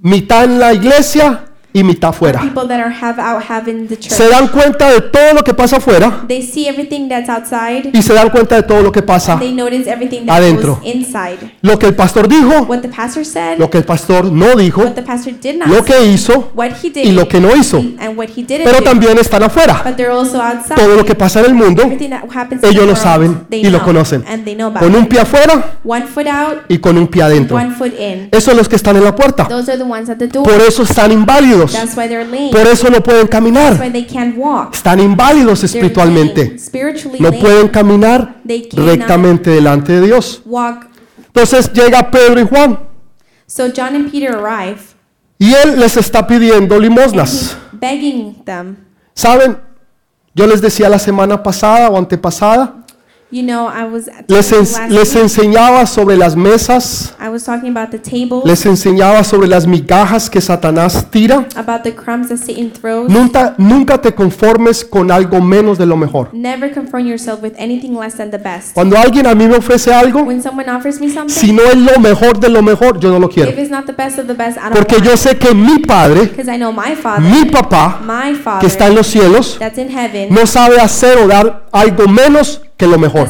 mitad 0.02 0.46
en 0.46 0.60
la 0.60 0.74
iglesia 0.74 1.47
y 1.78 1.84
mitad 1.84 2.12
church. 2.12 4.10
Se 4.10 4.28
dan 4.30 4.48
cuenta 4.48 4.92
de 4.92 5.02
todo 5.02 5.34
lo 5.36 5.44
que 5.44 5.54
pasa 5.54 5.78
afuera 5.78 6.24
They 6.28 6.42
see 6.42 6.68
everything 6.68 7.08
that's 7.08 7.30
outside. 7.30 7.92
y 7.94 8.02
se 8.02 8.14
dan 8.14 8.30
cuenta 8.30 8.56
de 8.56 8.64
todo 8.64 8.82
lo 8.82 8.92
que 8.92 9.04
pasa. 9.04 9.38
They 9.38 9.54
notice 9.54 9.90
everything 9.90 10.26
that 10.26 10.38
Adentro. 10.38 10.82
Lo 11.62 11.78
que 11.78 11.86
el 11.88 11.96
pastor 11.96 12.28
dijo, 12.28 12.64
What 12.64 12.80
the 12.80 12.90
pastor 12.90 13.24
said, 13.24 13.60
lo 13.60 13.70
que 13.70 13.78
el 13.78 13.84
pastor 13.84 14.32
no 14.32 14.56
dijo, 14.56 14.84
lo 15.66 15.86
que 15.86 16.06
hizo 16.06 16.52
y 16.96 17.12
lo 17.12 17.28
que 17.28 17.40
no 17.40 17.56
hizo. 17.56 17.84
Pero 18.48 18.82
también 18.82 19.20
están 19.20 19.44
afuera. 19.44 19.84
Todo 20.76 20.96
lo 20.96 21.06
que 21.06 21.14
pasa 21.16 21.42
en 21.42 21.46
el 21.48 21.54
mundo, 21.54 21.84
ellos 22.64 22.88
lo 22.88 22.96
saben 22.96 23.46
y 23.52 23.70
lo 23.70 23.84
conocen. 23.84 24.24
Con 24.80 24.96
un 24.96 25.08
pie 25.08 25.20
afuera 25.20 25.78
y 26.68 26.80
con 26.80 26.98
un 26.98 27.08
pie 27.08 27.22
adentro. 27.22 27.60
Esos 28.32 28.44
son 28.44 28.58
los 28.58 28.68
que 28.68 28.76
están 28.78 28.96
en 28.96 29.04
la 29.04 29.16
puerta. 29.16 29.48
Por 29.48 30.62
eso 30.68 30.84
están 30.84 31.12
inválidos. 31.12 31.67
That's 31.72 31.96
why 31.96 32.08
they're 32.08 32.26
lame. 32.26 32.52
Por 32.52 32.68
eso 32.68 32.90
no 32.90 33.02
pueden 33.02 33.28
caminar. 33.28 33.80
why 33.80 33.92
they 33.92 34.06
can't 34.06 34.38
walk. 34.38 34.74
Están 34.74 35.00
inválidos 35.00 35.64
espiritualmente. 35.64 36.58
No 37.20 37.32
pueden 37.32 37.68
caminar 37.70 38.42
rectamente 38.74 39.50
delante 39.50 39.94
de 39.94 40.08
Dios. 40.08 40.42
Entonces 41.26 41.72
llega 41.72 42.10
Pedro 42.10 42.42
y 42.42 42.46
Juan 42.46 42.80
So 43.46 43.72
John 43.74 43.96
and 43.96 44.12
Peter 44.12 44.36
arrive 44.36 44.78
y 45.40 45.54
él 45.54 45.80
les 45.80 45.96
está 45.98 46.28
pidiendo 46.28 46.80
limosnas. 46.80 47.58
¿Saben? 49.14 49.58
Yo 50.34 50.46
les 50.46 50.62
decía 50.62 50.90
la 50.90 51.00
semana 51.00 51.42
pasada 51.42 51.90
o 51.90 51.98
antepasada, 51.98 52.86
You 53.30 53.44
know, 53.44 53.68
I 53.68 53.84
was 53.84 54.08
les, 54.30 54.52
last 54.54 54.90
les 54.90 55.16
enseñaba 55.18 55.86
sobre 55.86 56.16
las 56.16 56.38
mesas, 56.38 57.14
I 57.20 57.28
was 57.28 57.44
talking 57.44 57.76
about 57.76 57.92
the 57.92 58.00
table, 58.00 58.42
les 58.46 58.66
enseñaba 58.66 59.22
sobre 59.26 59.50
las 59.50 59.68
migajas 59.68 60.30
que 60.30 60.40
Satanás 60.40 61.08
tira. 61.12 61.46
about 61.58 61.84
the 61.84 61.94
crumbs 61.94 62.30
that 62.30 62.38
Satan 62.38 62.72
throws. 62.72 63.10
Nunca, 63.10 63.54
nunca 63.58 64.00
te 64.00 64.16
conformes 64.16 64.86
con 64.86 65.12
algo 65.12 65.42
menos 65.42 65.78
de 65.78 65.86
lo 65.86 65.98
mejor. 65.98 66.30
Never 66.32 66.74
confront 66.74 67.06
yourself 67.06 67.44
with 67.44 67.52
anything 67.58 67.98
less 68.00 68.16
than 68.16 68.32
the 68.32 68.38
best. 68.38 68.74
Cuando 68.74 68.98
alguien 68.98 69.28
a 69.28 69.36
mí 69.36 69.46
me 69.46 69.58
ofrece 69.58 69.94
algo, 69.94 70.22
When 70.24 70.42
someone 70.42 70.70
offers 70.70 71.02
me 71.02 71.10
something, 71.10 71.36
si 71.36 71.52
no 71.52 71.64
es 71.64 71.76
lo 71.76 72.00
mejor 72.00 72.40
de 72.40 72.48
lo 72.48 72.62
mejor, 72.64 72.98
yo 72.98 73.12
no 73.12 73.20
lo 73.20 73.28
if 73.28 73.34
quiero. 73.34 73.52
it's 73.52 73.70
not 73.70 73.86
the 73.86 73.92
best 73.92 74.20
of 74.20 74.28
the 74.28 74.36
best, 74.36 74.58
I 74.58 74.70
don't 74.70 74.76
Porque 74.76 75.02
yo 75.04 75.18
sé 75.18 75.38
que 75.38 75.54
mi 75.54 75.80
Padre, 75.80 76.28
Because 76.28 76.50
I 76.50 76.58
know 76.58 76.72
my 76.72 76.96
father, 76.96 77.22
mi 77.30 77.44
papá, 77.44 78.00
my 78.06 78.34
father, 78.36 78.62
que 78.62 78.68
está 78.68 78.88
en 78.88 78.96
los 78.96 79.08
cielos, 79.08 79.58
that's 79.60 79.78
in 79.78 79.90
heaven, 79.90 80.34
no 80.34 80.46
sabe 80.46 80.80
hacer 80.80 81.18
o 81.18 81.28
dar 81.28 81.66
algo 81.74 82.08
menos 82.08 82.62
que 82.78 82.86
lo 82.88 83.00
mejor. 83.00 83.28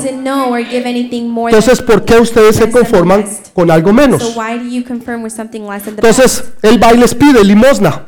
Entonces, 1.48 1.82
¿por 1.82 2.04
qué 2.04 2.20
ustedes 2.20 2.58
se 2.58 2.70
conforman 2.70 3.24
con 3.54 3.72
algo 3.72 3.94
menos? 3.94 4.36
Entonces, 5.88 6.44
él 6.62 6.84
va 6.84 6.94
y 6.94 6.98
les 6.98 7.16
pide 7.16 7.44
limosna. 7.46 8.04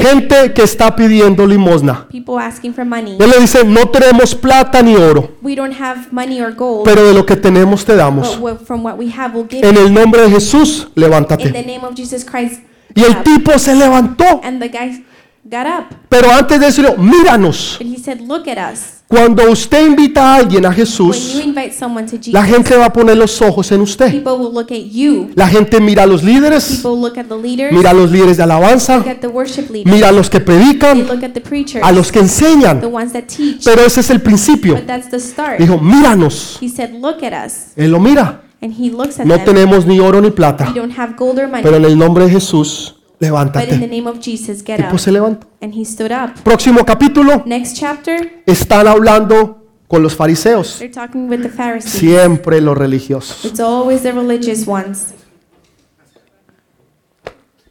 Gente 0.00 0.52
que 0.54 0.62
está 0.62 0.94
pidiendo 0.94 1.44
limosna. 1.44 2.06
Él 2.12 3.30
le 3.30 3.40
dice, 3.40 3.64
no 3.64 3.88
tenemos 3.88 4.34
plata 4.36 4.80
ni 4.80 4.94
oro, 4.94 5.38
pero 6.84 7.04
de 7.04 7.14
lo 7.14 7.26
que 7.26 7.34
tenemos 7.36 7.84
te 7.84 7.96
damos. 7.96 8.38
En 9.50 9.76
el 9.76 9.92
nombre 9.92 10.22
de 10.22 10.30
Jesús, 10.30 10.86
levántate. 10.94 11.52
Y 12.94 13.02
el 13.02 13.22
tipo 13.24 13.58
se 13.58 13.74
levantó, 13.74 14.40
pero 16.08 16.30
antes 16.30 16.60
de 16.60 16.66
decirlo, 16.66 16.96
míranos. 16.96 17.78
Cuando 19.12 19.50
usted 19.50 19.86
invita 19.86 20.22
a 20.22 20.36
alguien 20.36 20.64
a 20.64 20.72
Jesús, 20.72 21.32
to 21.44 21.52
la 21.52 22.42
Jesus, 22.42 22.56
gente 22.56 22.76
va 22.78 22.86
a 22.86 22.92
poner 22.94 23.14
los 23.14 23.42
ojos 23.42 23.70
en 23.70 23.82
usted. 23.82 24.10
people 24.10 24.32
will 24.32 24.54
look 24.54 24.72
at 24.72 24.90
you. 24.90 25.28
La 25.34 25.46
gente 25.48 25.80
mira 25.82 26.04
a 26.04 26.06
los 26.06 26.22
líderes, 26.22 26.80
People 26.82 26.98
look 26.98 27.18
at 27.18 27.26
the 27.26 27.36
leaders, 27.36 27.74
mira 27.74 27.90
a 27.90 27.92
los 27.92 28.10
líderes 28.10 28.38
de 28.38 28.42
alabanza, 28.42 29.04
leaders, 29.04 29.84
mira 29.84 30.08
a 30.08 30.12
los 30.12 30.30
que 30.30 30.40
predican, 30.40 31.06
a 31.82 31.92
los 31.92 32.10
que 32.10 32.20
enseñan. 32.20 32.80
teach. 32.80 33.62
Pero 33.62 33.82
ese 33.84 34.00
es 34.00 34.08
el 34.08 34.22
principio. 34.22 34.76
But 34.76 34.86
that's 34.86 35.10
the 35.10 35.20
start. 35.20 35.58
Dijo, 35.58 35.78
míranos. 35.78 36.56
He 36.62 36.70
said, 36.70 36.92
Look 36.94 37.22
at 37.22 37.34
us. 37.46 37.72
Él 37.76 37.90
lo 37.90 38.00
mira. 38.00 38.40
And 38.62 38.72
he 38.72 38.88
looks 38.90 39.20
at 39.20 39.26
No 39.26 39.34
them. 39.36 39.44
tenemos 39.44 39.84
ni 39.84 40.00
oro 40.00 40.22
ni 40.22 40.28
We 40.28 40.34
plata, 40.34 40.72
don't 40.74 40.96
have 40.98 41.16
gold 41.18 41.38
or 41.38 41.48
money. 41.48 41.62
pero 41.62 41.76
en 41.76 41.84
el 41.84 41.98
nombre 41.98 42.24
de 42.24 42.30
Jesús, 42.30 42.94
But 43.30 43.40
in 43.44 43.52
the 43.52 43.86
levántate. 43.86 43.88
name 43.90 44.06
of 44.08 44.18
Jesus, 44.20 44.62
get 44.64 44.78
El 44.80 44.86
tipo 44.86 44.94
up. 44.94 44.98
se 45.00 45.12
levantó. 45.12 45.46
And 45.60 45.72
he 45.74 45.84
stood 45.84 46.10
up. 46.12 46.34
Próximo 46.42 46.84
capítulo, 46.84 47.42
Next 47.46 47.76
chapter, 47.78 48.42
están 48.46 48.86
hablando 48.88 49.58
con 49.88 50.02
los 50.02 50.16
fariseos. 50.16 50.78
they're 50.78 50.92
talking 50.92 51.28
with 51.28 51.42
the 51.42 51.48
Pharisees. 51.48 51.92
Siempre 51.92 52.60
los 52.60 52.76
religiosos. 52.76 53.44
It's 53.44 53.60
always 53.60 54.02
the 54.02 54.12
religious 54.12 54.66
ones. 54.66 55.14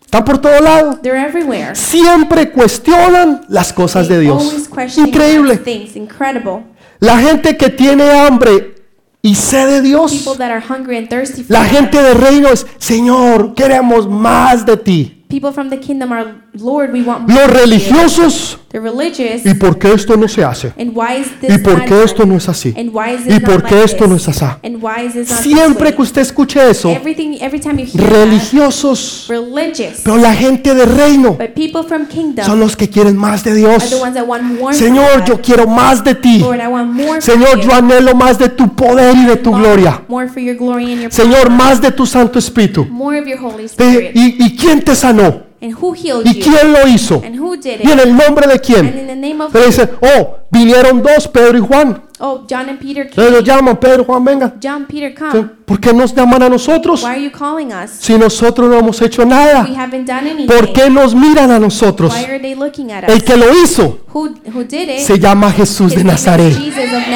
Están 0.06 0.26
por 0.26 0.38
todo 0.40 0.60
lado. 0.62 1.00
They're 1.02 1.18
everywhere. 1.26 1.74
Siempre 1.76 2.52
cuestionan 2.52 3.46
las 3.48 3.72
cosas 3.72 4.08
de 4.08 4.16
They 4.16 4.26
Dios. 4.26 4.44
always 4.44 4.68
question 4.68 5.08
Increíble. 5.08 5.58
Things. 5.58 5.96
Incredible. 5.96 6.64
La 7.00 7.18
gente 7.18 7.56
que 7.58 7.70
tiene 7.70 8.10
hambre 8.12 8.76
y 9.22 9.36
sed 9.36 9.68
de 9.70 9.82
Dios. 9.82 10.12
People 10.12 10.38
that 10.38 10.52
are 10.52 10.60
hungry 10.62 10.98
and 10.98 11.08
thirsty 11.10 11.44
for 11.44 11.52
La 11.54 11.64
gente 11.66 12.02
de 12.02 12.14
reino 12.14 12.50
es, 12.50 12.68
Señor, 12.78 13.54
queremos 13.56 14.08
más 14.08 14.66
de 14.66 14.78
ti. 14.78 15.21
People 15.32 15.52
from 15.54 15.70
the 15.70 15.80
kingdom 15.80 16.12
are, 16.12 16.36
Lord, 16.54 16.92
we 16.94 17.02
want 17.02 17.28
more. 17.28 17.34
Los 17.34 17.46
of 17.48 17.54
you." 17.54 17.60
religiosos, 17.62 18.58
The 18.72 18.80
religious. 18.80 19.46
¿y 19.46 19.54
por 19.56 19.78
qué 19.80 19.92
esto 19.94 20.16
no 20.16 20.28
se 20.28 20.44
hace? 20.44 20.74
And 20.80 20.92
why 20.96 21.18
is 21.22 21.28
this 21.42 21.50
¿Y 21.54 21.58
por 21.58 21.80
not 21.80 21.88
qué 21.88 22.04
esto 22.04 22.26
no 22.26 22.36
es 22.38 22.48
así? 22.48 22.74
And 22.78 22.90
why 22.94 23.16
is 23.16 23.24
this 23.26 23.36
¿Y 23.36 23.40
por 23.40 23.56
like 23.64 23.68
qué 23.68 23.84
esto 23.84 24.08
no 24.08 24.16
es 24.16 24.28
así? 24.30 24.46
And 24.64 24.78
why 24.82 25.06
is 25.06 25.14
this 25.14 25.30
not 25.30 25.40
this 25.42 25.52
Siempre 25.54 25.96
que 25.96 26.02
usted 26.02 26.22
escuche 26.22 26.70
eso, 26.70 26.90
Everything, 26.90 27.38
every 27.42 27.60
time 27.60 27.78
you 27.82 27.86
hear 27.86 28.02
that, 28.10 28.26
religiosos, 28.26 29.26
religious. 29.30 30.02
pero 30.04 30.18
la 30.18 30.34
gente 30.34 30.74
de 30.74 30.86
reino 30.86 31.34
But 31.34 31.54
people 31.54 31.84
from 31.84 32.06
kingdom 32.08 32.46
son 32.46 32.60
los 32.60 32.76
que 32.76 32.90
quieren 32.90 33.18
más 33.18 33.44
de 33.44 33.52
are 33.52 33.60
the 33.62 33.68
Dios. 33.68 33.94
ones 34.02 34.14
that 34.16 34.26
want 34.28 34.44
more 34.44 34.74
from 34.74 34.88
Señor, 34.88 35.26
yo 35.26 35.42
quiero 35.42 35.68
más 35.68 36.04
de 36.04 36.16
ti. 36.16 36.40
Lord, 36.40 36.60
I 36.62 36.68
want 36.68 36.92
more 36.94 37.22
Señor, 37.22 37.60
yo 37.62 37.74
anhelo 37.74 38.16
más 38.16 38.38
de 38.40 38.50
tu 38.50 38.74
poder 38.76 39.16
y 39.18 39.26
de 39.26 39.38
tu 39.38 39.52
gloria. 39.52 40.04
More 40.08 40.28
for 40.30 40.40
your 40.42 40.56
glory 40.56 40.92
and 40.94 41.02
your 41.04 41.12
Señor, 41.12 41.50
más 41.50 41.82
de 41.82 41.92
tu 41.92 42.06
Santo 42.06 42.40
Espíritu. 42.40 42.86
More 42.86 43.20
of 43.20 43.28
your 43.28 43.40
Holy 43.40 43.68
Te- 43.68 43.84
Spirit. 43.84 44.12
¿Y, 44.16 44.46
y 44.46 44.56
quién 44.56 44.82
te 44.82 44.96
sanó? 44.96 45.21
And 45.62 45.76
who 45.80 45.94
healed 45.94 46.26
¿Y 46.26 46.40
quién 46.40 46.74
lo 46.74 46.88
hizo? 46.88 47.22
And 47.24 47.40
who 47.40 47.56
did 47.56 47.82
¿Y 47.84 47.92
en 47.92 48.00
el 48.00 48.16
nombre 48.16 48.48
de 48.48 48.54
And 48.54 48.62
quién? 48.62 48.86
in 48.88 49.08
the 49.08 49.16
name 49.16 49.44
of 49.44 49.52
Pero 49.52 49.66
dice, 49.66 49.90
oh, 50.02 50.38
vinieron 50.50 51.02
dos, 51.04 51.28
Pedro 51.28 51.58
y 51.58 51.62
Juan. 51.62 52.02
Oh, 52.24 52.46
John 52.48 52.70
and 52.70 52.78
Peter 52.80 53.08
Entonces 53.08 53.32
los 53.34 53.42
came. 53.44 53.58
llaman, 53.58 53.78
Pedro, 53.78 54.04
Juan, 54.06 54.24
venga. 54.24 54.54
John, 54.62 54.86
Peter, 54.86 55.14
come. 55.16 55.50
¿Por 55.66 55.80
qué 55.80 55.92
nos 55.92 56.14
llaman 56.14 56.44
a 56.44 56.50
nosotros? 56.50 57.02
Why 57.02 57.10
are 57.10 57.24
you 57.24 57.32
calling 57.32 57.72
us? 57.74 57.90
Si 58.00 58.16
nosotros 58.16 58.70
no 58.70 58.78
hemos 58.78 59.02
hecho 59.02 59.24
We 59.24 59.30
nada. 59.30 59.62
haven't 59.76 60.06
done 60.06 60.30
anything. 60.30 60.46
¿Por 60.46 60.72
qué 60.72 60.90
nos 60.90 61.16
miran 61.16 61.50
a 61.50 61.58
nosotros? 61.58 62.14
Why 62.14 62.26
are 62.26 62.40
they 62.40 62.54
looking 62.54 62.92
at 62.92 63.06
El 63.10 63.18
us? 63.18 63.24
que 63.24 63.36
lo 63.38 63.46
hizo 63.64 64.02
Who, 64.14 64.36
who 64.54 64.64
did 64.64 64.88
it? 64.90 65.00
se 65.00 65.18
llama 65.18 65.52
Jesús 65.52 65.96
de 65.96 66.04
Nazaret. 66.04 66.54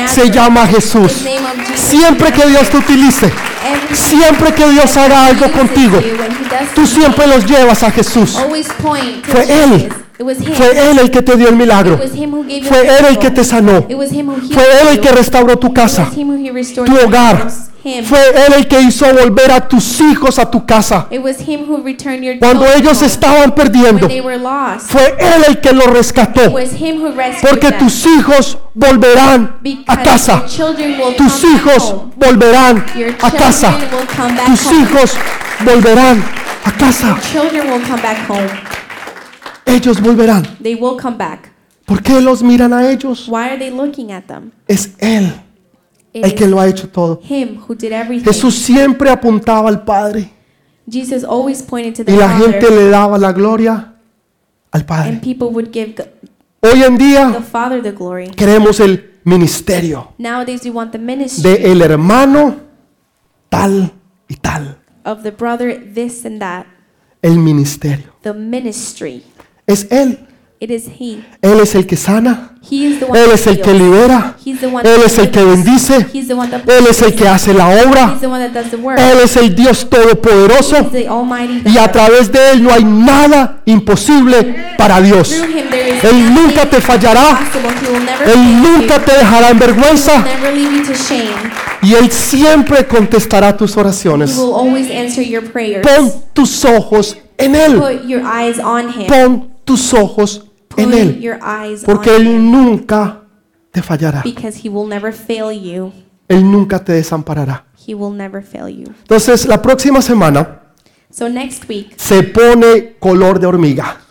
Se 0.07 0.31
llama 0.31 0.65
Jesús. 0.65 1.11
Siempre 1.75 2.31
que 2.31 2.47
Dios 2.47 2.67
te 2.69 2.77
utilice, 2.77 3.31
siempre 3.93 4.53
que 4.53 4.67
Dios 4.69 4.97
haga 4.97 5.27
algo 5.27 5.51
contigo, 5.51 5.99
tú 6.73 6.87
siempre 6.87 7.27
los 7.27 7.45
llevas 7.45 7.83
a 7.83 7.91
Jesús. 7.91 8.37
always 8.37 8.67
point 8.81 9.23
to 9.25 9.31
Fue 9.31 9.45
Jesus. 9.45 9.71
Él. 9.83 9.89
It 10.17 10.23
was 10.23 10.37
him. 10.37 10.53
Fue 10.53 10.91
Él 10.91 10.99
el 10.99 11.11
que 11.11 11.21
te 11.21 11.35
dio 11.35 11.49
el 11.49 11.55
milagro. 11.55 11.97
Fue 11.97 12.99
Él 12.99 13.05
el 13.09 13.19
que 13.19 13.31
te 13.31 13.43
sanó. 13.43 13.85
Fue 13.85 14.81
Él 14.81 14.87
el 14.91 14.99
que 15.01 15.11
restauró 15.11 15.57
tu 15.57 15.73
casa, 15.73 16.09
tu 16.09 16.97
hogar. 17.05 17.49
Fue 18.03 18.19
Él 18.47 18.53
el 18.57 18.67
que 18.67 18.81
hizo 18.81 19.05
volver 19.13 19.51
a 19.51 19.67
tus 19.67 19.99
hijos 20.01 20.39
a 20.39 20.49
tu 20.49 20.65
casa. 20.65 21.07
Cuando 22.39 22.65
ellos 22.75 23.01
estaban 23.01 23.53
perdiendo, 23.53 24.09
fue 24.79 25.15
Él 25.19 25.43
el 25.49 25.59
que 25.59 25.73
los 25.73 25.87
rescató. 25.87 26.51
Porque 27.41 27.71
tus 27.73 28.05
hijos 28.07 28.57
volverán 28.73 29.59
a 29.85 30.01
casa. 30.01 30.45
Tus 30.45 31.43
come 31.43 31.43
back 31.43 31.43
hijos 31.43 31.93
volverán 32.15 32.85
a 33.21 33.31
casa. 33.31 33.77
Tus 34.45 34.71
hijos 34.71 35.13
volverán 35.59 36.23
a 36.63 36.71
casa. 36.71 37.17
Children 37.31 37.69
will 37.69 37.81
come 37.81 38.01
back 38.01 38.17
home. 38.29 38.49
Ellos 39.75 40.01
volverán. 40.01 40.43
They 40.61 40.75
will 40.75 40.97
come 41.01 41.17
back. 41.17 41.51
¿Por 41.85 42.01
qué 42.01 42.19
los 42.21 42.41
miran 42.41 42.73
a 42.73 42.89
ellos? 42.89 43.27
Why 43.27 43.49
are 43.49 43.57
they 43.57 43.69
looking 43.71 44.11
at 44.11 44.23
them? 44.25 44.51
Es 44.67 44.91
Él 44.99 45.31
It 46.13 46.23
el 46.25 46.33
que 46.35 46.45
is 46.45 46.49
lo 46.49 46.59
ha 46.59 46.67
hecho 46.67 46.87
todo. 46.89 47.19
Him 47.27 47.57
who 47.67 47.75
did 47.75 47.91
everything. 47.91 48.23
Jesús 48.25 48.55
siempre 48.55 49.09
apuntaba 49.09 49.69
al 49.69 49.83
Padre 49.83 50.31
Jesus 50.89 51.23
always 51.23 51.61
pointed 51.61 51.95
to 51.95 52.03
the 52.05 52.13
y 52.13 52.17
la 52.17 52.29
Father, 52.29 52.51
gente 52.61 52.69
le 52.75 52.89
daba 52.89 53.17
la 53.17 53.31
gloria 53.33 53.95
al 54.71 54.81
and 54.81 54.85
Padre. 54.87 55.19
people 55.21 55.47
would 55.49 55.71
give 55.73 55.95
g- 55.95 56.03
Hoy 56.61 56.83
en 56.83 56.97
the 56.97 57.03
día 57.03 57.33
Father 57.41 57.81
the 57.81 57.91
glory. 57.91 58.29
queremos 58.29 58.79
el 58.79 59.11
ministerio 59.23 60.13
Nowadays, 60.17 60.61
want 60.71 60.91
the 60.91 60.97
ministry 60.99 61.43
de 61.51 61.71
el 61.71 61.81
hermano 61.81 62.55
tal 63.49 63.91
y 64.27 64.35
tal. 64.35 64.77
of 65.03 65.21
the 65.23 65.31
brother, 65.31 65.75
this 65.93 66.25
and 66.25 66.39
that. 66.39 66.65
El 67.21 67.37
ministerio. 67.39 68.13
The 68.21 68.33
ministry. 68.33 69.23
Es 69.67 69.87
Él. 69.89 70.19
It 70.59 70.71
is 70.71 70.87
He. 70.87 71.17
Él 71.41 71.59
es 71.59 71.75
el 71.75 71.85
que 71.85 71.97
sana. 71.97 72.51
He 72.69 72.87
is 72.87 72.99
the 72.99 73.05
one 73.05 73.19
Él 73.19 73.31
es 73.33 73.45
el 73.45 73.59
que 73.59 73.73
libera. 73.73 74.35
He's 74.43 74.59
the 74.59 74.67
one 74.67 74.87
Él 74.87 75.01
es 75.05 75.17
el 75.19 75.29
que 75.29 75.43
bendice. 75.43 76.07
He's 76.13 76.27
the 76.27 76.33
one 76.33 76.49
that 76.49 76.61
Él 76.67 76.87
es 76.89 77.01
el 77.01 77.13
que 77.13 77.27
hace 77.27 77.53
la 77.53 77.67
obra. 77.67 78.13
He's 78.13 78.21
the 78.21 78.27
one 78.27 78.39
that 78.39 78.53
does 78.53 78.71
the 78.71 78.77
work. 78.77 78.97
Él 78.97 79.19
es 79.23 79.35
el 79.35 79.53
Dios 79.53 79.89
todopoderoso. 79.89 80.85
The 80.85 81.07
Y 81.65 81.77
a 81.77 81.91
través 81.91 82.31
de 82.31 82.51
Él 82.51 82.63
no 82.63 82.71
hay 82.71 82.83
nada 82.85 83.61
imposible 83.65 84.73
para 84.77 85.01
Dios. 85.01 85.31
Él 85.33 86.33
nunca 86.33 86.69
te 86.69 86.79
fallará. 86.79 87.39
Él 88.25 88.61
nunca 88.61 88.99
te 89.03 89.17
dejará 89.17 89.49
en 89.49 89.59
vergüenza. 89.59 90.25
Y 91.81 91.93
Él 91.93 92.11
siempre 92.11 92.87
contestará 92.87 93.55
tus 93.57 93.75
He 93.75 93.79
oraciones. 93.79 94.37
will 94.37 94.53
always 94.55 94.89
answer 94.89 95.23
your 95.23 95.43
prayers. 95.43 95.85
Pon 95.85 96.11
tus 96.33 96.63
ojos 96.63 97.17
en 97.37 97.55
Él. 97.55 97.81
Pon 99.07 99.54
tus 99.65 99.93
ojos 99.93 100.45
en 100.77 100.93
Él. 100.93 101.39
Porque 101.85 102.15
Él 102.15 102.51
nunca 102.51 103.23
te 103.71 103.81
fallará. 103.81 104.23
Él 106.27 106.51
nunca 106.51 106.83
te 106.83 106.93
desamparará. 106.93 107.65
Entonces, 107.87 109.45
la 109.45 109.61
próxima 109.61 110.01
semana 110.01 110.61
So 111.11 111.29
next 111.29 111.69
week, 111.69 111.93
se 111.95 112.23
pone 112.23 112.95
color 112.99 113.39
de 113.39 113.47
hormiga. 113.47 114.01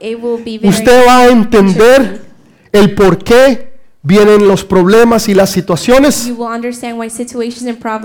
it 0.00 0.18
will 0.22 0.42
be 0.42 0.56
very 0.56 0.68
Usted 0.68 1.06
va 1.06 1.18
a 1.18 1.28
entender 1.28 2.22
el 2.72 2.94
por 2.94 3.18
qué 3.18 3.74
vienen 4.02 4.48
los 4.48 4.64
problemas 4.64 5.28
y 5.28 5.34
las 5.34 5.50
situaciones, 5.50 6.32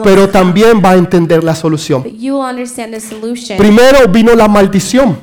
pero 0.03 0.28
también 0.30 0.82
va 0.84 0.91
a 0.91 0.95
entender 0.95 1.45
la 1.45 1.56
solución. 1.56 2.03
Primero 3.57 4.07
vino 4.10 4.36
la 4.36 4.48
maldición, 4.49 5.18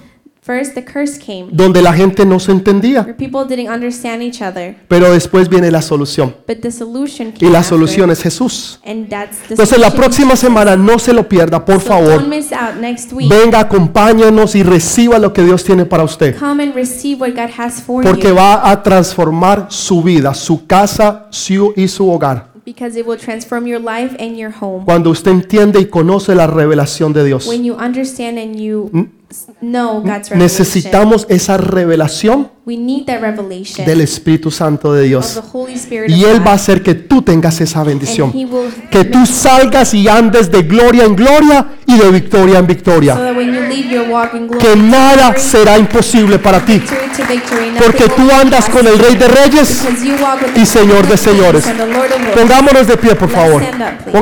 First, 0.48 0.72
the 0.72 0.82
curse 0.82 1.18
came, 1.18 1.48
donde 1.52 1.82
la 1.82 1.92
gente 1.92 2.24
no 2.24 2.40
se 2.40 2.52
entendía, 2.52 3.02
where 3.02 3.12
people 3.12 3.44
didn't 3.46 3.68
understand 3.70 4.22
each 4.22 4.40
other. 4.40 4.76
pero 4.88 5.12
después 5.12 5.46
viene 5.50 5.70
la 5.70 5.82
solución. 5.82 6.34
But 6.48 6.60
the 6.62 6.70
solution 6.72 7.28
Y 7.28 7.32
came 7.40 7.52
la 7.52 7.58
after. 7.58 7.76
solución 7.76 8.10
es 8.10 8.22
Jesús. 8.22 8.80
And 8.86 9.10
that's 9.10 9.36
the 9.46 9.52
Entonces 9.54 9.78
la 9.78 9.90
solution. 9.90 10.00
próxima 10.00 10.36
semana 10.36 10.74
no 10.74 10.98
se 10.98 11.12
lo 11.12 11.28
pierda, 11.28 11.62
por 11.66 11.82
So 11.82 11.90
don't 11.90 12.06
favor. 12.08 12.26
miss 12.26 12.50
out 12.50 12.76
next 12.80 13.12
week. 13.12 13.28
Venga, 13.28 13.60
acompáñenos 13.60 14.54
y 14.54 14.62
reciba 14.62 15.18
lo 15.18 15.34
que 15.34 15.44
Dios 15.44 15.62
tiene 15.64 15.84
para 15.84 16.02
usted. 16.04 16.34
Come 16.38 16.62
and 16.62 16.74
receive 16.74 17.20
what 17.20 17.34
God 17.34 17.50
has 17.58 17.82
for 17.82 18.02
Porque 18.02 18.28
you. 18.30 18.34
va 18.34 18.70
a 18.70 18.82
transformar 18.82 19.66
su 19.68 20.02
vida, 20.02 20.32
su 20.32 20.66
casa 20.66 21.26
su- 21.28 21.74
y 21.76 21.88
su 21.88 22.10
hogar. 22.10 22.48
Because 22.64 22.98
it 22.98 23.06
will 23.06 23.18
transform 23.18 23.66
your 23.66 23.80
life 23.80 24.16
and 24.18 24.36
your 24.36 24.52
home. 24.58 24.84
Cuando 24.84 25.10
usted 25.10 25.30
entiende 25.30 25.78
y 25.80 25.86
conoce 25.86 26.34
la 26.34 26.46
revelación 26.46 27.12
de 27.12 27.24
Dios. 27.24 27.46
When 27.46 27.64
you 27.64 27.74
understand 27.74 28.38
and 28.38 28.56
you 28.56 28.90
s- 28.94 29.04
know 29.60 30.00
God's 30.00 30.30
revelation. 30.30 30.38
Necesitamos 30.38 31.26
esa 31.28 31.56
revelación 31.58 32.50
We 32.64 32.76
need 32.76 33.06
that 33.06 33.20
revelation 33.22 33.86
del 33.86 34.02
Espíritu 34.02 34.50
Santo 34.50 34.92
de 34.92 35.02
of 35.02 35.06
Dios. 35.08 35.34
the 35.34 35.40
Holy 35.52 35.74
Spirit 35.74 36.10
Y 36.10 36.22
of 36.24 36.30
Él 36.32 36.38
God. 36.40 36.46
va 36.48 36.50
a 36.52 36.54
hacer 36.54 36.82
que 36.82 36.94
tú 36.94 37.22
tengas 37.22 37.60
esa 37.62 37.82
bendición. 37.82 38.30
and 38.30 38.40
He 38.40 38.44
will 38.44 38.70
Que 38.90 39.04
tú 39.04 39.24
salgas 39.24 39.94
y 39.94 40.06
andes 40.08 40.50
de 40.50 40.62
gloria 40.64 41.04
en 41.04 41.16
gloria 41.16 41.66
y 41.86 41.96
de 41.96 42.10
victoria 42.10 42.58
en 42.58 42.64
so 42.64 42.68
victoria. 42.68 43.14
that 43.16 43.34
when 43.34 43.54
you 43.54 43.60
leave 43.68 43.90
your 43.90 44.08
walk 44.10 44.34
in 44.34 44.48
glory 44.48 44.62
Que 44.62 44.76
nada 44.76 45.34
será 45.38 45.78
imposible 45.78 46.38
para 46.38 46.60
ti. 46.64 46.78
to 46.80 47.24
victory, 47.26 47.72
Porque 47.82 48.04
tú 48.08 48.26
be 48.26 48.32
andas 48.34 48.68
con 48.68 48.86
el 48.86 48.98
Rey 48.98 49.14
de. 49.16 49.28
Reyes 49.28 49.82
Because 49.86 50.04
you 50.06 50.14
walk 50.22 50.42
with 50.42 50.50
y 50.56 50.60
the 50.60 50.66
Señor 50.66 51.06
de 51.06 51.08
King 51.08 51.12
of 51.14 51.20
Kings 51.20 51.20
señores. 51.20 51.66
and 51.68 51.78
the 51.78 51.86
Lord 51.86 52.12
of 52.12 52.20
Lords. 52.20 52.34
Pongámonos 52.40 52.86
de 52.86 52.96
pie, 52.98 53.14
por 53.14 53.28
Let's 53.30 53.40
favor. 53.40 53.62
stand 53.62 53.82
up, 53.82 53.98
please. 54.04 54.12